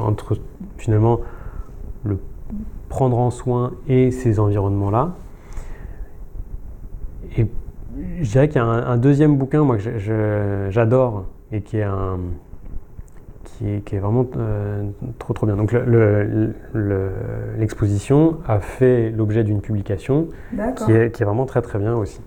entre 0.00 0.38
finalement 0.78 1.20
le 1.20 1.37
prendre 2.88 3.18
en 3.18 3.30
soin 3.30 3.72
et 3.88 4.10
ces 4.10 4.40
environnements-là. 4.40 5.14
Et 7.36 7.46
je 8.20 8.30
dirais 8.30 8.48
qu'il 8.48 8.56
y 8.56 8.64
a 8.64 8.64
un, 8.64 8.96
deuxième 8.96 9.36
bouquin 9.36 9.62
moi, 9.64 9.76
que 9.76 10.68
j'adore 10.70 11.26
et 11.52 11.60
qui 11.62 11.78
est, 11.78 11.84
un, 11.84 12.18
qui 13.44 13.68
est, 13.68 13.80
qui 13.84 13.96
est 13.96 13.98
vraiment 13.98 14.26
euh, 14.36 14.88
trop 15.18 15.34
trop 15.34 15.46
bien. 15.46 15.56
Donc 15.56 15.74
l'exposition 17.54 18.38
le, 18.46 18.52
a 18.52 18.60
fait 18.60 19.10
l'objet 19.10 19.44
d'une 19.44 19.60
publication 19.60 20.28
qui 20.76 20.92
est, 20.92 21.14
qui 21.14 21.22
est, 21.22 21.26
vraiment 21.26 21.46
très 21.46 21.62
très 21.62 21.78
bien 21.78 21.94
aussi. 21.94 22.20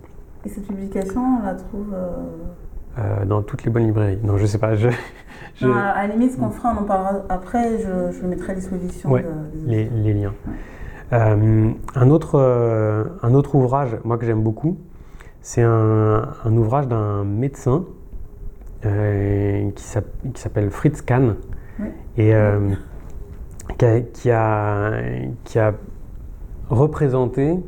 Et 0.45 0.49
cette 0.49 0.67
publication, 0.67 1.39
on 1.39 1.45
la 1.45 1.53
trouve 1.53 1.93
euh, 1.93 2.09
euh, 2.97 3.25
Dans 3.25 3.41
toutes 3.41 3.63
les 3.63 3.71
bonnes 3.71 3.85
librairies. 3.85 4.19
Non, 4.23 4.37
je 4.37 4.45
sais 4.45 4.57
pas. 4.57 4.75
Je, 4.75 4.89
à, 5.63 6.07
la 6.07 6.13
limite, 6.13 6.33
ce 6.33 6.37
qu'on 6.37 6.49
fera, 6.49 6.73
on 6.75 6.81
en 6.81 6.85
parlera 6.85 7.23
après, 7.29 7.79
je, 7.79 8.11
je 8.11 8.25
mettrai 8.25 8.53
à 8.53 8.55
disposition. 8.55 9.09
Ouais, 9.09 9.25
les, 9.65 9.85
les, 9.89 10.13
liens. 10.13 10.33
Euh, 11.13 11.71
un, 11.95 12.09
autre, 12.09 12.39
euh, 12.39 13.05
un 13.21 13.33
autre 13.33 13.55
ouvrage, 13.55 13.97
moi 14.03 14.17
que 14.17 14.25
j'aime 14.25 14.43
beaucoup, 14.43 14.77
c'est 15.41 15.61
un, 15.61 16.29
un, 16.45 16.57
ouvrage 16.57 16.87
d'un 16.87 17.23
médecin 17.23 17.85
qui 18.83 19.83
s'appelle 19.83 20.71
Fritz 20.71 21.01
Kahn 21.01 21.35
et 22.17 22.33
qui 23.77 23.85
a, 23.85 24.01
qui, 24.01 24.31
a, 24.31 24.91
qui, 25.43 25.59
a, 25.59 25.73
représenté 26.69 27.59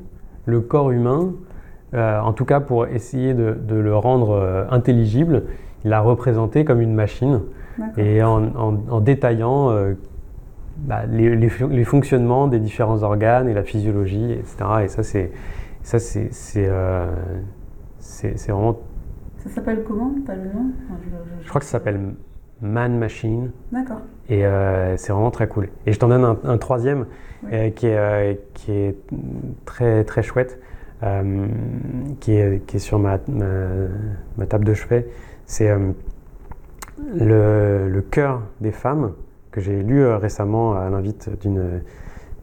le 0.45 0.62
corps 0.62 0.91
humain, 0.91 1.34
en 1.95 2.34
tout 2.34 2.45
cas 2.45 2.60
pour 2.60 2.88
essayer 2.88 3.34
de, 3.34 3.53
de 3.53 3.76
le 3.76 3.95
rendre 3.95 4.68
intelligible, 4.70 5.44
il 5.84 5.90
l'a 5.90 6.02
représenté 6.02 6.65
comme 6.65 6.82
une 6.82 6.94
machine 6.94 7.41
et 7.98 8.24
en, 8.24 8.56
en, 8.56 9.02
détaillant 9.02 9.72
euh, 9.72 9.94
bah, 10.78 11.06
les, 11.06 11.36
les, 11.36 11.84
fonctionnements 11.84 12.48
des 12.48 12.60
différents 12.60 13.03
organes 13.03 13.49
et 13.49 13.53
la 13.53 13.64
physiologie, 13.64 14.32
etc. 14.32 14.57
Et 14.84 14.88
ça, 14.88 15.03
c'est 15.03 15.32
ça 15.82 15.99
c'est 15.99 16.30
euh, 16.57 17.07
c'est 17.99 18.52
vraiment. 18.52 18.80
Ça 19.38 19.49
s'appelle 19.49 19.84
comment? 19.86 20.14
T'as 20.26 20.36
le 20.36 20.44
nom? 20.45 20.72
Je, 21.41 21.49
crois 21.49 21.60
que 21.60 21.65
ça 21.65 21.74
s'appelle 21.74 21.99
Man 22.61 22.98
Machine. 22.98 23.52
D'accord. 23.72 24.02
Et 24.30 24.45
euh, 24.45 24.95
c'est 24.98 25.11
vraiment 25.11 25.32
très 25.32 25.48
cool. 25.48 25.70
Et 25.86 25.91
je 25.91 25.99
t'en 25.99 26.07
donne 26.07 26.38
un, 26.44 26.57
troisième 26.57 27.06
qui, 27.76 27.88
est, 27.88 28.40
qui 28.53 28.72
est 28.72 28.95
très 29.65 30.06
très 30.06 30.24
chouette, 30.24 30.61
qui, 32.20 32.34
est, 32.34 32.66
qui 32.66 32.78
est 32.78 32.80
sur 32.80 33.00
ma, 33.00 33.20
ma, 33.28 33.46
ma 34.38 34.46
table 34.46 34.66
de 34.66 34.74
chevet. 34.74 35.08
C'est 35.46 35.70
le, 37.16 38.02
cœur 38.12 38.42
des 38.62 38.72
femmes, 38.72 39.14
que 39.52 39.62
j'ai 39.62 39.84
lu 39.84 40.02
euh, 40.02 40.18
récemment 40.18 40.76
à 40.76 40.90
l'invite 40.90 41.30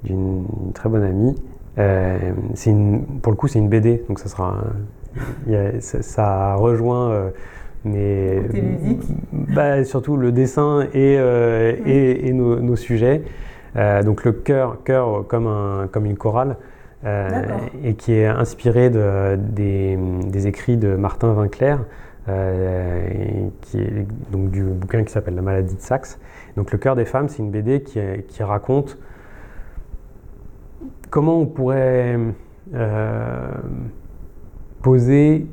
d'une 0.05 0.45
très 0.75 0.89
bonne 0.89 1.03
amie. 1.03 1.37
Euh, 1.79 2.19
une, 2.67 3.05
pour 3.23 3.33
le 3.33 3.37
coup, 3.37 3.49
c'est 3.49 3.59
une 3.59 3.69
BD, 3.69 4.05
donc 4.09 4.19
ça 4.19 4.29
sera. 4.29 4.65
ça, 5.81 6.55
rejoint 6.55 7.11
euh, 7.11 7.31
mais 7.85 8.43
bah, 9.33 9.85
surtout 9.85 10.17
le 10.17 10.33
dessin 10.33 10.87
et, 10.93 11.17
euh, 11.19 11.75
et, 11.87 12.33
nos, 12.33 12.77
sujets. 12.77 13.23
donc 14.05 14.25
le 14.25 14.33
cœur, 14.33 14.83
cœur 14.85 15.27
comme, 15.27 15.47
un, 15.47 15.89
comme 15.91 16.07
une 16.07 16.17
chorale, 16.17 16.57
et 17.05 17.95
qui 17.95 18.13
est 18.13 18.27
inspiré 18.27 18.91
de, 18.91 19.37
des, 19.37 19.99
des, 20.27 20.47
écrits 20.47 20.77
de 20.77 20.97
Martin 20.97 21.33
Vinclair, 21.33 21.85
euh, 22.29 23.49
qui 23.63 23.79
est 23.79 24.07
donc 24.31 24.51
du 24.51 24.63
bouquin 24.63 25.03
qui 25.05 25.13
s'appelle 25.13 25.35
La 25.35 25.43
maladie 25.43 25.75
de 25.75 25.81
Saxe. 25.81 26.19
Donc 26.57 26.73
Le 26.73 26.79
cœur 26.79 26.95
des 26.95 27.07
femmes, 27.07 27.29
c'est 27.29 27.39
une 27.39 27.51
BD 27.51 27.83
qui, 27.83 27.99
qui, 28.29 28.43
raconte 28.43 28.99
comment 31.09 31.39
on 31.39 31.47
pourrait 31.47 32.19
euh, 32.75 33.49
poser 34.83 35.47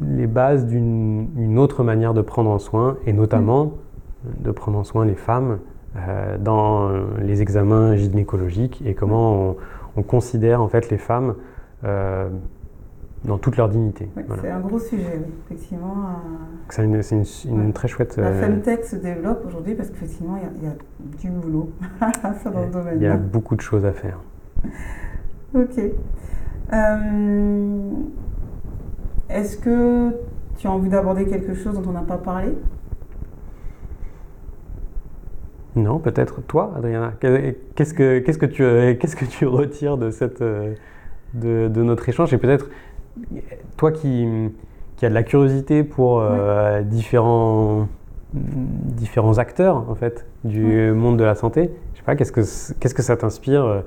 les 0.00 0.26
bases 0.26 0.66
d'une 0.66 1.58
autre 1.58 1.84
manière 1.84 2.14
de 2.14 2.22
prendre 2.22 2.50
en 2.50 2.58
soin, 2.58 2.96
et 3.06 3.12
notamment 3.12 3.74
de 4.24 4.50
prendre 4.50 4.78
en 4.78 4.84
soin 4.84 5.04
les 5.04 5.14
femmes 5.14 5.58
euh, 5.96 6.38
dans 6.38 6.90
les 7.20 7.42
examens 7.42 7.96
gynécologiques 7.96 8.82
et 8.86 8.94
comment 8.94 9.34
on, 9.34 9.56
on, 9.96 10.02
considère 10.02 10.60
en 10.62 10.68
fait 10.68 10.90
les 10.90 10.98
femmes 10.98 11.34
dans 13.24 13.38
toute 13.38 13.56
leur 13.56 13.68
dignité. 13.68 14.08
C'est 14.40 14.50
un 14.50 14.60
gros 14.60 14.78
sujet, 14.78 15.20
effectivement. 15.46 15.94
C'est 16.68 16.84
une, 16.84 17.00
une, 17.48 17.72
très 17.72 17.88
chouette. 17.88 18.16
La 18.16 18.28
euh, 18.28 18.40
Femtech 18.40 18.84
se 18.84 18.96
développe 18.96 19.44
aujourd'hui 19.46 19.74
parce 19.74 19.90
qu'effectivement, 19.90 20.36
il 20.36 20.64
y, 20.64 20.66
a 20.66 20.74
du 21.20 21.30
boulot 21.30 21.70
dans 22.00 22.60
le 22.60 22.70
domaine. 22.70 22.96
Il 22.96 23.02
y 23.02 23.06
a 23.06 23.16
beaucoup 23.16 23.54
de 23.54 23.60
choses 23.60 23.84
à 23.84 23.92
faire. 23.92 24.18
ok. 25.54 25.80
Euh, 26.72 27.90
est-ce 29.28 29.56
que 29.56 30.10
tu 30.56 30.66
as 30.66 30.70
envie 30.70 30.88
d'aborder 30.88 31.26
quelque 31.26 31.54
chose 31.54 31.74
dont 31.74 31.88
on 31.88 31.92
n'a 31.92 32.02
pas 32.02 32.18
parlé? 32.18 32.54
Non, 35.76 35.98
peut-être 35.98 36.42
toi, 36.42 36.72
Adriana. 36.76 37.12
Qu'est-ce 37.20 37.94
que, 37.94 38.18
qu'est-ce 38.18 38.38
que, 38.38 38.46
tu, 38.46 38.62
qu'est-ce 38.98 39.16
que 39.16 39.24
tu 39.24 39.46
retires 39.46 39.96
de, 39.96 40.10
cette, 40.10 40.42
euh, 40.42 40.74
de, 41.34 41.68
de 41.68 41.82
notre 41.82 42.08
échange 42.08 42.32
Et 42.32 42.38
peut-être 42.38 42.68
toi 43.76 43.92
qui, 43.92 44.26
qui 44.96 45.06
as 45.06 45.08
de 45.08 45.14
la 45.14 45.22
curiosité 45.22 45.84
pour 45.84 46.20
euh, 46.20 46.82
différents, 46.82 47.88
différents 48.32 49.38
acteurs 49.38 49.84
en 49.88 49.94
fait, 49.94 50.26
du 50.44 50.92
monde 50.92 51.18
de 51.18 51.24
la 51.24 51.34
santé, 51.34 51.70
je 51.94 51.98
sais 51.98 52.04
pas, 52.04 52.16
qu'est-ce 52.16 52.32
que, 52.32 52.42
qu'est-ce 52.78 52.94
que 52.94 53.02
ça 53.02 53.16
t'inspire 53.16 53.82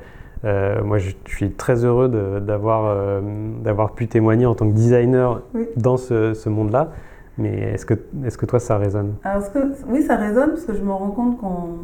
euh, 0.46 0.84
moi, 0.84 0.98
je, 1.00 1.12
suis 1.26 1.52
très 1.52 1.86
heureux 1.86 2.10
d'avoir, 2.40 2.86
euh, 2.86 3.22
d'avoir 3.64 3.94
pu 3.94 4.08
témoigner 4.08 4.46
en 4.46 4.54
tant 4.54 4.68
que 4.68 4.76
designer 4.76 5.42
dans 5.76 5.98
ce, 5.98 6.34
ce 6.34 6.50
monde-là. 6.50 6.92
Mais 7.38 7.74
est-ce 7.74 7.86
que, 7.86 7.96
est-ce 8.24 8.38
que 8.38 8.46
toi, 8.46 8.60
ça 8.60 8.78
résonne? 8.78 9.16
Alors, 9.24 9.44
Oui, 9.88 10.04
ça 10.04 10.16
résonne 10.16 10.52
parce 10.52 10.66
que 10.66 10.74
je 10.74 10.82
me 10.82 10.92
rends 10.92 11.12
compte 11.12 11.38
qu'on 11.38 11.80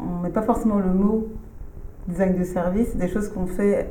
ne 0.00 0.22
met 0.22 0.30
pas 0.30 0.42
forcément 0.42 0.78
le 0.78 0.92
mot 0.92 1.28
design 2.08 2.36
de 2.36 2.44
service, 2.44 2.96
des 2.96 3.08
choses 3.08 3.28
qu'on 3.28 3.46
fait 3.46 3.90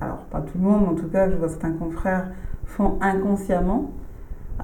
alors 0.00 0.18
pas 0.30 0.40
tout 0.40 0.56
le 0.56 0.64
monde, 0.64 0.82
mais 0.82 0.88
en 0.88 0.94
tout 0.94 1.08
cas, 1.08 1.28
je 1.28 1.36
vois 1.36 1.48
certains 1.48 1.72
confrères 1.72 2.28
font 2.66 2.98
inconsciemment. 3.00 3.90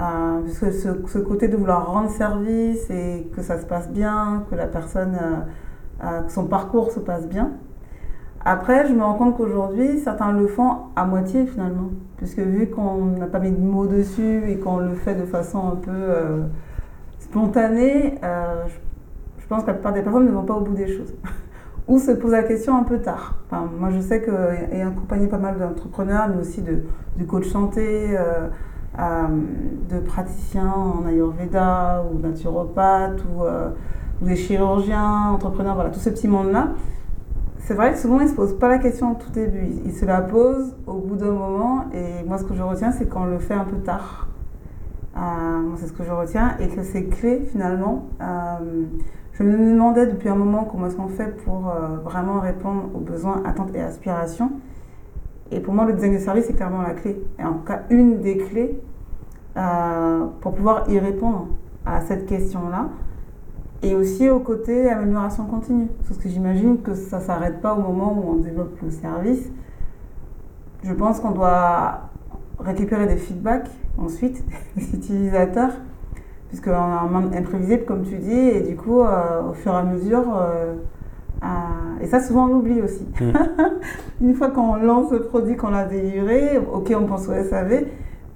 Euh, 0.01 0.41
parce 0.45 0.59
que 0.59 0.71
ce, 0.73 1.19
côté 1.19 1.49
de 1.49 1.57
vouloir 1.57 1.87
rendre 1.87 2.11
service 2.11 2.91
et 2.91 3.31
que 3.35 3.43
ça 3.43 3.61
se 3.61 3.67
passe 3.67 3.91
bien, 3.91 4.45
que 4.51 4.57
la 4.57 4.67
personne, 4.67 5.17
euh, 5.21 6.05
euh, 6.05 6.23
que 6.23 6.33
son 6.33 6.47
parcours 6.47 6.91
se 6.91 6.99
passe 6.99 7.29
bien. 7.29 7.53
Après, 8.45 8.87
je 8.87 8.93
me 8.93 9.03
rends 9.03 9.15
compte 9.15 9.37
qu'aujourd'hui, 9.37 10.01
certains 10.01 10.33
le 10.33 10.49
font 10.49 10.73
à 10.97 11.07
moitié 11.07 11.47
finalement. 11.47 11.91
Puisque 12.25 12.39
vu 12.39 12.69
qu'on 12.69 13.05
n'a 13.05 13.27
pas 13.27 13.39
mis 13.39 13.51
de 13.51 13.61
mots 13.61 13.87
dessus 13.87 14.45
et 14.49 14.57
qu'on 14.57 14.79
le 14.79 14.95
fait 14.95 15.15
de 15.15 15.27
façon 15.27 15.73
un 15.73 15.77
peu. 15.77 15.93
spontané, 17.19 18.15
euh, 18.25 18.65
je, 19.39 19.47
pense 19.47 19.61
que 19.61 19.67
la 19.67 19.75
plupart 19.75 19.93
des 19.93 20.01
personnes 20.01 20.25
ne 20.25 20.31
vont 20.31 20.45
pas 20.45 20.55
au 20.55 20.63
bout 20.63 20.73
des 20.73 20.87
choses. 20.87 21.15
Ou 21.89 21.99
se 21.99 22.13
posent 22.13 22.33
la 22.33 22.45
question 22.45 22.79
un 22.79 22.85
peu 22.85 22.97
tard. 22.97 23.35
Enfin, 23.45 23.69
moi, 23.79 23.91
je 23.91 24.01
sais 24.01 24.23
que, 24.23 24.31
et 24.73 24.81
accompagné 24.81 25.27
pas 25.27 25.37
mal 25.37 25.59
d'entrepreneurs, 25.59 26.29
mais 26.31 26.41
aussi 26.41 26.63
de, 26.63 26.85
de 27.19 27.25
coach 27.25 27.47
santé, 27.47 28.17
euh, 28.17 29.29
de 29.91 29.99
praticiens 29.99 30.73
en 30.73 31.05
Ayurveda 31.07 32.05
ou 32.11 32.21
naturopathes 32.21 33.23
ou, 33.27 33.43
ou 34.23 34.27
des 34.27 34.37
chirurgiens, 34.37 35.29
entrepreneurs, 35.29 35.75
voilà, 35.75 35.91
tout 35.91 36.01
ce 36.01 36.09
petit 36.09 36.29
monde-là 36.29 36.69
c'est 37.67 37.73
vrai 37.73 37.93
que 37.93 37.99
souvent, 37.99 38.21
ils 38.21 38.25
ne 38.25 38.29
se 38.29 38.35
posent 38.35 38.59
pas 38.59 38.69
la 38.69 38.79
question 38.79 39.13
au 39.13 39.15
tout 39.15 39.31
début. 39.31 39.67
Ils 39.87 39.95
se 39.95 40.05
la 40.05 40.21
posent 40.21 40.77
au 40.87 40.99
bout 40.99 41.17
d'un 41.17 41.33
moment. 41.33 41.87
Et 41.95 42.23
moi, 42.27 42.37
ce 42.37 42.45
que 42.45 42.53
je 42.53 42.63
retiens, 42.63 42.93
c'est 42.93 43.09
qu'on 43.09 43.25
le 43.25 43.39
fait 43.39 43.55
un 43.55 43.65
peu 43.65 43.79
tard. 43.79 44.29
Euh, 45.17 45.21
c'est 45.77 45.87
ce 45.87 45.93
que 45.95 46.05
je 46.05 46.11
retiens. 46.11 46.57
Et 46.61 46.69
que 46.69 46.83
c'est 46.83 47.05
clé, 47.05 47.41
finalement. 47.51 48.07
Euh, 48.21 48.85
je 49.33 49.43
me 49.43 49.73
demandais 49.73 50.07
depuis 50.07 50.29
un 50.29 50.35
moment 50.35 50.65
comment 50.65 50.89
est-ce 50.89 50.97
qu'on 50.97 51.09
fait 51.09 51.35
pour 51.43 51.71
euh, 51.71 51.97
vraiment 52.05 52.39
répondre 52.39 52.91
aux 52.95 53.01
besoins, 53.01 53.43
attentes 53.47 53.75
et 53.75 53.81
aspirations. 53.81 54.53
Et 55.51 55.61
pour 55.61 55.73
moi, 55.73 55.87
le 55.87 55.95
design 55.95 56.13
de 56.13 56.19
service, 56.19 56.45
c'est 56.47 56.53
clairement 56.57 56.83
la 56.83 56.93
clé. 56.93 57.19
Et 57.39 57.45
en 57.45 57.55
tout 57.55 57.65
cas, 57.65 57.85
une 57.89 58.21
des 58.21 58.37
clés 58.37 58.79
pour 60.41 60.53
pouvoir 60.53 60.91
y 60.91 60.99
répondre 60.99 61.47
à 61.87 62.01
cette 62.01 62.27
question-là. 62.27 62.89
Et 63.85 63.95
aussi 63.95 64.31
au 64.31 64.41
côté 64.41 64.89
amélioration 64.89 65.45
continue. 65.45 65.89
Parce 66.09 66.19
que 66.19 66.29
j'imagine 66.29 66.81
que 66.81 66.95
ça 66.95 67.19
ne 67.19 67.23
s'arrête 67.23 67.61
pas 67.61 67.75
au 67.75 67.81
moment 67.81 68.13
où 68.13 68.31
on 68.33 68.37
développe 68.37 68.81
le 68.83 68.91
service. 68.91 69.51
Je 70.83 70.93
pense 70.95 71.21
qu'on 71.21 71.33
doit 71.33 72.01
récupérer 72.59 73.07
des 73.07 73.17
feedbacks 73.17 73.69
ensuite 73.99 74.43
des 74.77 74.95
utilisateurs, 74.95 75.73
puisqu'on 76.49 76.73
a 76.73 77.03
un 77.05 77.09
monde 77.09 77.35
imprévisible, 77.35 77.85
comme 77.85 78.05
tu 78.05 78.17
dis, 78.17 78.33
et 78.33 78.61
du 78.63 78.77
coup, 78.77 79.03
euh, 79.03 79.51
au 79.51 79.53
fur 79.53 79.73
et 79.73 79.77
à 79.77 79.83
mesure, 79.83 80.25
euh, 80.37 80.75
et 82.01 82.07
ça 82.07 82.21
souvent 82.21 82.45
on 82.45 82.55
l'oublie 82.55 82.81
aussi. 82.81 83.07
Mm. 83.21 83.33
Une 84.23 84.35
fois 84.35 84.49
qu'on 84.49 84.77
lance 84.77 85.11
le 85.13 85.21
produit, 85.21 85.57
qu'on 85.57 85.71
l'a 85.71 85.85
délivré, 85.85 86.59
ok, 86.59 86.95
on 86.99 87.05
pense 87.05 87.29
au 87.29 87.35
SAV, 87.35 87.85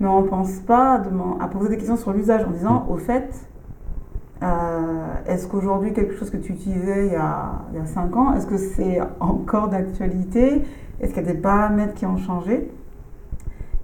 mais 0.00 0.08
on 0.08 0.22
ne 0.22 0.28
pense 0.28 0.58
pas 0.60 1.02
à 1.40 1.48
poser 1.48 1.70
des 1.70 1.76
questions 1.76 1.96
sur 1.96 2.12
l'usage 2.12 2.44
en 2.44 2.50
disant, 2.50 2.84
mm. 2.86 2.92
au 2.92 2.96
fait, 2.96 3.28
euh, 3.28 3.47
est-ce 5.26 5.46
qu'aujourd'hui, 5.46 5.92
quelque 5.92 6.14
chose 6.14 6.30
que 6.30 6.36
tu 6.36 6.52
utilisais 6.52 7.06
il 7.06 7.12
y 7.12 7.16
a, 7.16 7.62
il 7.74 7.86
5 7.86 8.16
ans, 8.16 8.34
est-ce 8.34 8.46
que 8.46 8.56
c'est 8.56 9.00
encore 9.20 9.68
d'actualité? 9.68 10.62
Est-ce 11.00 11.12
qu'il 11.12 11.24
y 11.24 11.28
a 11.28 11.32
des 11.32 11.38
paramètres 11.38 11.94
qui 11.94 12.06
ont 12.06 12.16
changé? 12.16 12.70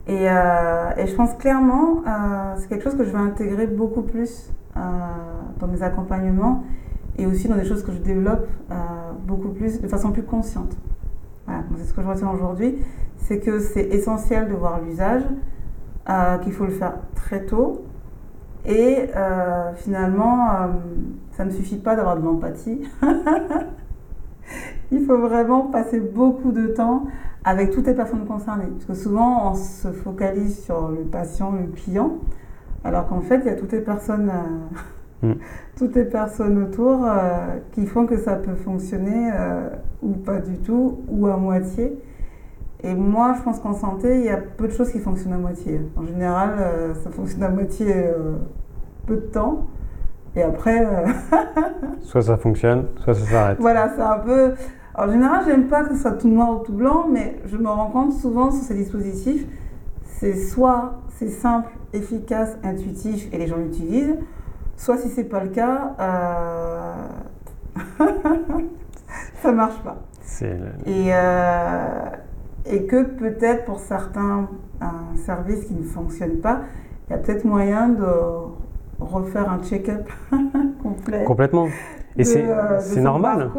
Et, 0.07 0.29
euh, 0.29 1.07
je 1.07 1.15
pense 1.15 1.35
clairement, 1.35 2.03
euh, 2.07 2.55
c'est 2.59 2.69
quelque 2.69 2.85
chose 2.85 2.97
que 2.97 3.05
je 3.05 3.11
vais 3.11 3.19
intégrer 3.19 3.67
beaucoup 3.67 4.03
plus 4.03 4.51
dans 4.75 5.69
mes 5.69 5.85
accompagnements 5.85 6.65
et 7.17 7.27
aussi 7.27 7.47
dans 7.47 7.55
des 7.55 7.65
choses 7.65 7.85
que 7.85 7.93
je 7.93 7.99
développe 7.99 8.49
beaucoup 9.25 9.51
plus, 9.51 9.81
de 9.81 9.87
façon 9.87 10.11
plus 10.11 10.25
consciente. 10.25 10.77
Voilà, 11.47 11.63
c'est 11.77 11.85
ce 11.85 11.95
que 11.95 12.03
je 12.03 12.09
retiens 12.09 12.29
aujourd'hui, 12.31 12.77
c'est 13.19 13.39
que 13.39 13.61
c'est 13.61 13.87
essentiel 13.87 14.49
de 14.49 14.55
voir 14.55 14.81
l'usage, 14.81 15.23
qu'il 16.43 16.53
faut 16.53 16.65
le 16.65 16.73
faire 16.73 16.95
très 17.15 17.45
tôt, 17.45 17.85
et 18.67 19.11
euh, 19.15 19.75
finalement, 19.75 20.51
euh, 20.51 20.67
ça 21.33 21.45
ne 21.45 21.51
suffit 21.51 21.77
pas 21.77 21.97
d'avoir 21.97 22.17
de 22.17 22.25
l'empathie. 22.25 22.81
Il 24.91 25.05
faut 25.05 25.19
vraiment 25.19 25.63
passer 25.63 26.01
beaucoup 26.01 26.53
de 26.53 26.69
temps 26.69 27.05
avec 27.45 27.71
toutes 27.71 27.87
les 27.87 27.95
personnes 27.95 28.27
concernées. 28.27 28.69
Parce 28.73 28.85
que 28.87 28.95
souvent, 28.95 29.51
on 29.51 29.55
se 29.55 29.89
focalise 29.89 30.65
sur 30.65 30.89
le 30.89 31.03
patient, 31.03 31.53
le 31.53 31.67
client, 31.67 32.19
alors 32.85 33.07
qu'en 33.09 33.21
fait, 33.21 33.41
il 33.41 33.47
y 33.47 33.51
a 33.51 33.57
toutes 33.57 33.73
les 33.73 33.81
personnes, 33.81 34.31
euh, 35.23 35.35
mm. 35.35 35.39
toutes 35.77 35.97
les 35.97 36.05
personnes 36.05 36.63
autour 36.63 37.07
qui 37.73 37.87
font 37.87 38.07
que 38.07 38.17
ça 38.17 38.37
peut 38.37 38.55
fonctionner 38.55 39.31
ou 40.03 40.13
pas 40.13 40.39
du 40.39 40.59
tout, 40.59 41.01
ou 41.09 41.27
à 41.27 41.37
moitié. 41.37 41.99
Et 42.85 42.95
moi, 42.95 43.35
je 43.39 43.43
pense 43.43 43.61
qu'en 43.61 43.73
santé, 43.73 44.19
il 44.19 44.27
y 44.27 44.29
a 44.29 44.37
peu 44.37 44.69
de 44.69 44.73
choses 44.73 44.93
qui 44.93 44.99
fonctionnent 44.99 45.33
à 45.33 45.39
moitié. 45.39 45.81
En 45.97 46.05
général, 46.05 46.51
euh, 46.59 46.95
ça 47.03 47.09
fonctionne 47.09 47.43
à 47.43 47.49
moitié 47.49 47.87
euh, 47.89 48.37
peu 49.07 49.17
de 49.17 49.23
temps. 49.23 49.69
Et 50.37 50.43
après. 50.43 50.85
Euh, 50.85 51.07
soit 52.03 52.21
ça 52.21 52.37
fonctionne, 52.37 52.89
soit 53.03 53.15
ça 53.15 53.25
s'arrête. 53.25 53.59
Voilà, 53.59 53.91
c'est 53.97 54.03
un 54.03 54.19
peu. 54.19 54.53
En 54.95 55.09
général, 55.11 55.45
j'aime 55.47 55.69
pas 55.69 55.85
que 55.85 55.95
ce 55.95 56.03
soit 56.03 56.13
tout 56.13 56.29
noir 56.29 56.51
ou 56.53 56.59
tout 56.63 56.75
blanc, 56.75 57.07
mais 57.11 57.41
je 57.47 57.57
me 57.57 57.69
rends 57.69 57.89
compte 57.89 58.13
souvent 58.13 58.51
sur 58.51 58.63
ces 58.63 58.75
dispositifs, 58.75 59.47
c'est 60.05 60.37
soit 60.37 61.01
c'est 61.17 61.31
simple, 61.31 61.71
efficace, 61.95 62.59
intuitif 62.63 63.33
et 63.33 63.39
les 63.39 63.47
gens 63.47 63.57
l'utilisent, 63.57 64.19
soit 64.77 64.99
si 64.99 65.09
c'est 65.09 65.25
pas 65.25 65.43
le 65.43 65.51
cas, 65.51 65.95
ça 69.43 69.53
marche 69.53 69.81
pas. 69.83 69.97
Et, 70.87 71.13
et 72.67 72.87
que 72.87 73.03
peut-être 73.03 73.65
pour 73.65 73.79
certains 73.79 74.49
un 74.81 75.17
service 75.17 75.65
qui 75.65 75.75
ne 75.75 75.83
fonctionne 75.83 76.39
pas, 76.39 76.63
il 77.09 77.13
y 77.13 77.15
a 77.15 77.19
peut-être 77.19 77.45
moyen 77.45 77.89
de 77.89 78.05
refaire 79.01 79.51
un 79.51 79.63
check-up 79.63 80.09
complet. 80.83 81.25
Complètement. 81.25 81.69
Et 82.17 82.25
c'est 82.25 82.45
euh, 82.47 82.81
normal. 83.01 83.51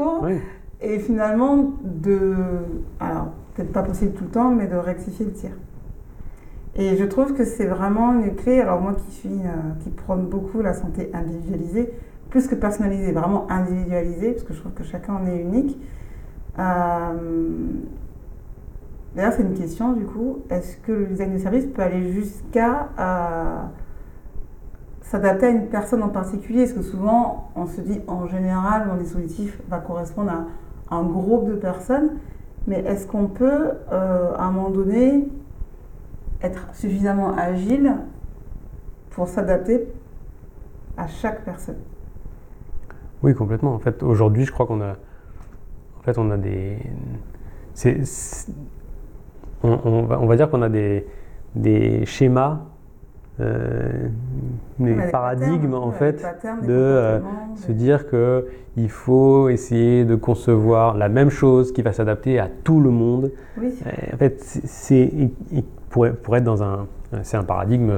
Et 0.82 1.00
finalement, 1.00 1.74
de. 1.84 2.36
Alors, 3.00 3.28
peut-être 3.54 3.72
pas 3.72 3.84
possible 3.84 4.14
tout 4.14 4.26
le 4.26 4.30
temps, 4.30 4.52
mais 4.52 4.68
de 4.68 4.76
rectifier 4.76 5.26
le 5.26 5.32
tir. 5.34 5.52
Et 6.76 6.98
je 6.98 7.06
trouve 7.06 7.34
que 7.34 7.46
c'est 7.46 7.66
vraiment 7.66 8.14
une 8.14 8.36
clé. 8.36 8.62
Alors, 8.62 8.82
moi 8.82 8.94
qui 8.94 9.12
suis. 9.16 9.30
Euh, 9.30 9.84
qui 9.84 9.90
prône 9.90 10.26
beaucoup 10.26 10.62
la 10.62 10.74
santé 10.74 11.10
individualisée, 11.14 11.94
plus 12.30 12.48
que 12.48 12.56
personnalisée, 12.56 13.12
vraiment 13.12 13.46
individualisée, 13.50 14.32
parce 14.32 14.44
que 14.44 14.54
je 14.54 14.60
trouve 14.60 14.74
que 14.74 14.84
chacun 14.84 15.14
en 15.16 15.28
est 15.28 15.40
unique. 15.40 15.78
Euh, 16.58 17.14
D'ailleurs, 19.16 19.34
c'est 19.34 19.44
une 19.44 19.58
question 19.58 19.94
du 19.94 20.06
coup. 20.06 20.40
Est-ce 20.50 20.78
que 20.78 20.92
le 20.92 21.06
design 21.06 21.34
de 21.34 21.38
service 21.38 21.66
peut 21.68 21.82
aller 21.82 22.12
jusqu'à 22.12 22.90
s'adapter 25.02 25.46
à 25.46 25.50
une 25.50 25.68
personne 25.68 26.04
en 26.04 26.10
particulier? 26.10 26.62
Est-ce 26.64 26.74
que 26.74 26.82
souvent, 26.82 27.50
on 27.56 27.66
se 27.66 27.80
dit 27.82 28.02
en 28.08 28.28
général, 28.28 28.88
mon 28.88 28.96
dispositif 28.96 29.62
va 29.70 29.80
correspondre 29.80 30.32
à 30.90 30.96
un 30.96 31.04
groupe 31.04 31.48
de 31.48 31.56
personnes, 31.56 32.12
mais 32.68 32.80
est-ce 32.80 33.08
qu'on 33.08 33.28
peut, 33.28 33.72
euh, 33.92 34.34
à 34.36 34.46
un 34.46 34.52
moment 34.52 34.70
donné, 34.70 35.28
être 36.42 36.68
suffisamment 36.74 37.36
agile 37.38 37.96
pour 39.12 39.28
s'adapter 39.28 39.88
à 40.98 41.08
chaque 41.08 41.46
personne? 41.46 41.78
Oui, 43.24 43.34
complètement. 43.34 43.74
En 43.74 43.80
fait, 43.80 44.04
aujourd'hui, 44.04 44.46
je 44.46 44.52
crois 44.52 44.66
qu'on 44.66 44.82
a, 44.82 44.92
en 44.92 46.02
fait, 46.04 46.18
on 46.18 46.30
a 46.32 46.38
des, 46.38 46.78
on, 49.66 50.26
va, 50.26 50.36
dire 50.36 50.50
qu'on 50.50 50.62
a 50.62 50.70
des, 50.70 52.06
schémas, 52.06 52.60
euh, 53.40 54.08
des 54.80 54.96
paradigmes 55.12 55.74
en 55.74 55.92
fait, 55.92 56.26
de 56.64 56.72
euh, 56.72 57.20
se 57.56 57.72
dire 57.72 58.06
qu'il 58.10 58.90
faut 58.90 59.50
essayer 59.50 60.06
de 60.06 60.16
concevoir 60.16 60.96
la 60.96 61.10
même 61.10 61.30
chose 61.30 61.74
qui 61.74 61.82
va 61.82 61.92
s'adapter 61.92 62.40
à 62.40 62.48
tout 62.64 62.80
le 62.80 62.90
monde. 62.90 63.32
Euh, 63.62 63.70
en 64.14 64.18
fait, 64.18 64.40
c'est 64.40 65.12
pour, 65.90 66.08
être 66.08 66.44
dans 66.44 66.64
un, 66.64 66.88
c'est 67.24 67.38
un 67.38 67.44
paradigme 67.44 67.92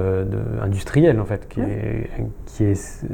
industriel 0.61 1.19
en 1.19 1.26
fait 1.26 1.48
qui 1.48 1.61
est, 1.61 2.10
qui 2.45 2.64
est, 2.64 3.06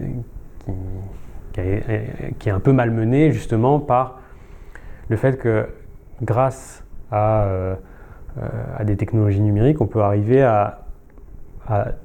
qui 2.40 2.50
est 2.50 2.52
un 2.52 2.60
peu 2.60 2.74
malmené 2.74 3.32
justement 3.32 3.80
par 3.80 4.20
le 5.10 5.18
fait 5.18 5.38
que 5.38 5.68
grâce 6.22 6.84
à 7.12 7.78
à 8.78 8.84
des 8.84 8.96
technologies 8.96 9.42
numériques, 9.42 9.82
on 9.82 9.88
peut 9.88 10.02
arriver 10.02 10.42
à, 10.44 10.80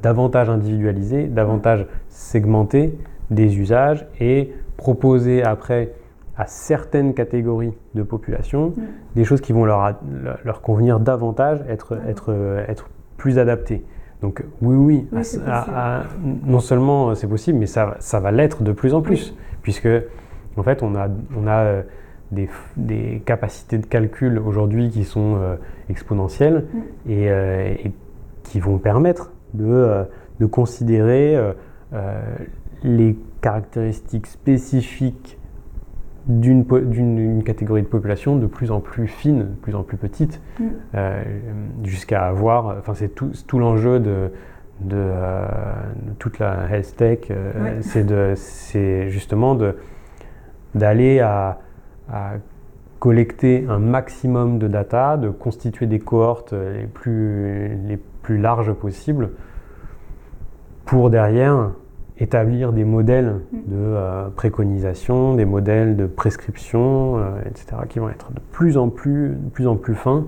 davantage 0.03 0.49
individualiser, 0.49 1.27
davantage 1.27 1.87
segmenter 2.09 2.97
des 3.31 3.59
usages 3.59 4.07
et 4.21 4.53
proposer 4.77 5.43
après 5.43 5.93
à 6.37 6.47
certaines 6.47 7.13
catégories 7.13 7.73
de 7.95 8.05
population 8.05 8.69
mm. 8.69 8.75
des 9.17 9.25
choses 9.25 9.41
qui 9.41 9.53
vont 9.53 9.65
leur, 9.65 9.95
leur 10.45 10.63
convenir 10.63 11.01
davantage, 11.01 11.59
être, 11.69 11.99
être, 12.07 12.33
être 12.69 12.89
plus 13.17 13.41
adaptées. 13.41 13.85
Donc 14.23 14.45
oui, 14.63 14.77
oui, 14.77 15.09
non 16.45 16.61
seulement 16.61 17.15
c'est 17.15 17.29
possible, 17.29 17.59
mais 17.59 17.67
ça, 17.67 17.97
ça 18.01 18.19
va 18.21 18.33
l'être 18.33 18.63
de 18.63 18.73
plus 18.73 18.95
en 18.95 19.01
plus, 19.01 19.35
puisque 19.63 19.89
en 20.57 20.63
fait 20.63 20.83
on 20.83 20.97
a, 20.97 21.09
on 21.37 21.47
a 21.47 21.83
des, 22.33 23.23
capacités 23.25 23.79
de 23.79 23.87
calcul 23.87 24.39
aujourd'hui 24.39 24.91
qui 24.91 25.05
sont 25.05 25.37
euh, 25.37 25.57
exponentielles 25.89 26.67
mm. 26.73 26.81
euh, 27.11 27.75
et, 27.85 27.93
qui 28.43 28.61
vont 28.61 28.79
permettre 28.79 29.33
de, 29.55 29.67
euh, 29.67 30.05
de 30.41 30.47
considérer 30.47 31.37
les 32.83 33.17
caractéristiques 33.41 34.27
spécifiques 34.27 35.39
d'une 36.27 37.43
catégorie 37.45 37.83
de 37.83 37.87
population 37.87 38.37
de 38.37 38.47
plus 38.47 38.71
en 38.71 38.81
plus 38.81 39.07
fine, 39.07 39.39
de 39.39 39.55
plus 39.63 39.75
en 39.75 39.83
plus 39.83 39.97
petite, 39.97 40.41
mm. 40.61 40.65
jusqu'à 41.85 42.27
avoir, 42.27 42.79
enfin 42.79 42.95
c'est 42.95 43.15
tout, 43.15 43.33
tout 43.47 43.59
l'enjeu 43.59 44.01
de, 44.01 44.31
de, 44.81 44.97
de 44.97 46.13
toute 46.19 46.39
la 46.39 46.69
health 46.71 46.95
tech, 46.97 47.31
Ouais. 47.31 48.37
c'est 48.37 49.09
justement 49.09 49.59
d'aller 50.75 51.21
à, 51.21 51.59
à 52.13 52.33
collecter 52.99 53.65
un 53.69 53.79
maximum 53.79 54.59
de 54.59 54.67
data, 54.69 55.17
de 55.17 55.31
constituer 55.31 55.87
des 55.87 55.99
cohortes 56.01 56.53
les 56.53 56.87
plus, 56.87 57.77
les 57.87 57.97
plus 58.23 58.39
larges 58.39 58.73
possibles 58.73 59.31
pour 60.85 61.11
derrière 61.11 61.71
établir 62.19 62.73
des 62.73 62.85
modèles 62.85 63.37
Mm. 63.53 63.57
de 63.69 63.77
euh, 63.77 64.29
préconisation, 64.31 65.35
des 65.37 65.45
modèles 65.45 65.97
de 65.97 66.07
prescription, 66.07 67.19
euh, 67.19 67.39
etc., 67.47 67.67
qui 67.89 68.01
vont 68.01 68.09
être 68.09 68.33
de 68.33 68.41
plus 68.53 68.77
en 68.77 68.89
plus, 68.89 69.29
de 69.31 69.51
plus 69.51 69.69
en 69.69 69.77
plus 69.77 69.95
fins 69.95 70.25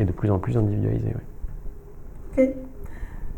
et 0.00 0.04
de 0.04 0.10
plus 0.12 0.30
en 0.30 0.38
plus 0.40 0.56
individualisés. 0.56 1.14
oui. 1.14 2.42
Ok. 2.44 2.50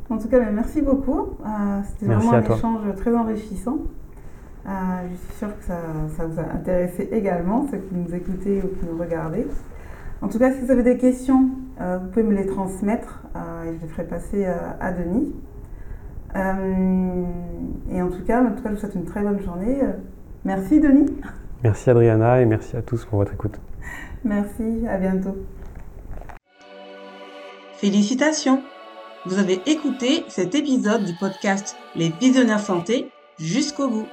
En 0.08 0.18
tout 0.18 0.28
cas, 0.28 0.38
ben, 0.38 0.52
merci 0.54 0.80
beaucoup. 0.80 1.20
Euh, 1.44 1.80
C'était 1.84 2.06
vraiment 2.06 2.32
un 2.32 2.42
toi. 2.42 2.56
échange 2.56 2.80
très 2.96 3.14
enrichissant. 3.14 3.78
Euh, 4.66 4.70
je 5.10 5.16
suis 5.16 5.38
sûre 5.38 5.56
que 5.58 5.64
ça, 5.64 5.78
ça 6.16 6.26
vous 6.26 6.40
a 6.40 6.44
intéressé 6.54 7.08
également, 7.12 7.66
ceux 7.70 7.78
qui 7.78 7.94
nous 7.94 8.14
écoutez 8.14 8.62
ou 8.62 8.68
qui 8.68 8.86
nous 8.90 8.98
regardez. 8.98 9.46
En 10.22 10.28
tout 10.28 10.38
cas, 10.38 10.52
si 10.52 10.60
vous 10.60 10.70
avez 10.70 10.82
des 10.82 10.96
questions, 10.96 11.50
euh, 11.80 11.98
vous 11.98 12.08
pouvez 12.08 12.24
me 12.24 12.34
les 12.34 12.46
transmettre 12.46 13.22
euh, 13.36 13.64
et 13.64 13.76
je 13.76 13.82
les 13.82 13.88
ferai 13.88 14.04
passer 14.04 14.46
euh, 14.46 14.54
à 14.80 14.92
Denis. 14.92 15.32
Euh, 16.34 17.24
et 17.92 18.02
en 18.02 18.08
tout 18.08 18.24
cas, 18.24 18.42
en 18.42 18.50
tout 18.52 18.62
cas, 18.62 18.70
je 18.70 18.74
vous 18.74 18.80
souhaite 18.80 18.94
une 18.94 19.04
très 19.04 19.22
bonne 19.22 19.40
journée. 19.40 19.82
Euh, 19.82 19.92
Merci 20.44 20.78
Denis. 20.80 21.06
Merci 21.64 21.90
Adriana 21.90 22.40
et 22.40 22.46
merci 22.46 22.76
à 22.76 22.82
tous 22.82 23.04
pour 23.04 23.18
votre 23.18 23.34
écoute. 23.34 23.58
Merci, 24.24 24.86
à 24.88 24.96
bientôt. 24.96 25.36
Félicitations 27.74 28.62
Vous 29.26 29.38
avez 29.38 29.60
écouté 29.66 30.24
cet 30.28 30.54
épisode 30.54 31.04
du 31.04 31.14
podcast 31.14 31.76
Les 31.96 32.10
Visionnaires 32.20 32.60
Santé 32.60 33.10
jusqu'au 33.38 33.88
bout. 33.88 34.06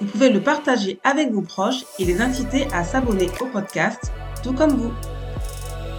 Vous 0.00 0.06
pouvez 0.06 0.28
le 0.28 0.42
partager 0.42 1.00
avec 1.04 1.32
vos 1.32 1.40
proches 1.40 1.84
et 1.98 2.04
les 2.04 2.20
inciter 2.20 2.68
à 2.74 2.84
s'abonner 2.84 3.30
au 3.40 3.46
podcast, 3.46 4.12
tout 4.42 4.52
comme 4.52 4.76
vous. 4.76 4.92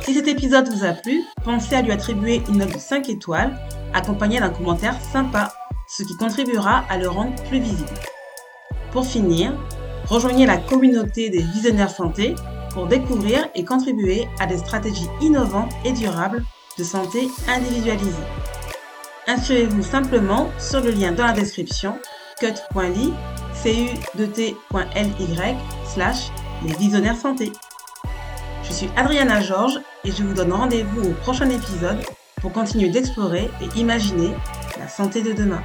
Si 0.01 0.13
cet 0.13 0.27
épisode 0.27 0.69
vous 0.69 0.85
a 0.85 0.93
plu, 0.93 1.23
pensez 1.43 1.75
à 1.75 1.81
lui 1.81 1.91
attribuer 1.91 2.43
une 2.47 2.59
note 2.59 2.73
de 2.73 2.79
5 2.79 3.09
étoiles, 3.09 3.57
accompagnée 3.93 4.39
d'un 4.39 4.51
commentaire 4.51 4.95
sympa, 5.01 5.51
ce 5.87 6.03
qui 6.03 6.15
contribuera 6.15 6.83
à 6.89 6.97
le 6.97 7.09
rendre 7.09 7.33
plus 7.49 7.59
visible. 7.59 7.89
Pour 8.91 9.05
finir, 9.05 9.53
rejoignez 10.05 10.45
la 10.45 10.57
communauté 10.57 11.31
des 11.31 11.41
Visionnaires 11.41 11.89
Santé 11.89 12.35
pour 12.71 12.85
découvrir 12.85 13.49
et 13.55 13.65
contribuer 13.65 14.27
à 14.39 14.45
des 14.45 14.59
stratégies 14.59 15.09
innovantes 15.21 15.73
et 15.83 15.91
durables 15.91 16.43
de 16.77 16.83
santé 16.83 17.29
individualisée. 17.47 18.13
Inscrivez-vous 19.25 19.81
simplement 19.81 20.49
sur 20.59 20.81
le 20.81 20.91
lien 20.91 21.11
dans 21.11 21.25
la 21.25 21.33
description 21.33 21.97
cut.ly 22.39 23.11
cu2t.ly 23.63 25.55
slash 25.85 26.29
les 26.65 26.73
visionnaires 26.73 27.17
santé. 27.17 27.51
Je 28.63 28.73
suis 28.73 28.89
Adriana 28.95 29.41
Georges 29.41 29.79
et 30.03 30.11
je 30.11 30.23
vous 30.23 30.33
donne 30.33 30.53
rendez-vous 30.53 31.09
au 31.09 31.13
prochain 31.13 31.49
épisode 31.49 31.99
pour 32.41 32.51
continuer 32.51 32.89
d'explorer 32.89 33.49
et 33.61 33.79
imaginer 33.79 34.31
la 34.79 34.87
santé 34.87 35.21
de 35.21 35.33
demain. 35.33 35.63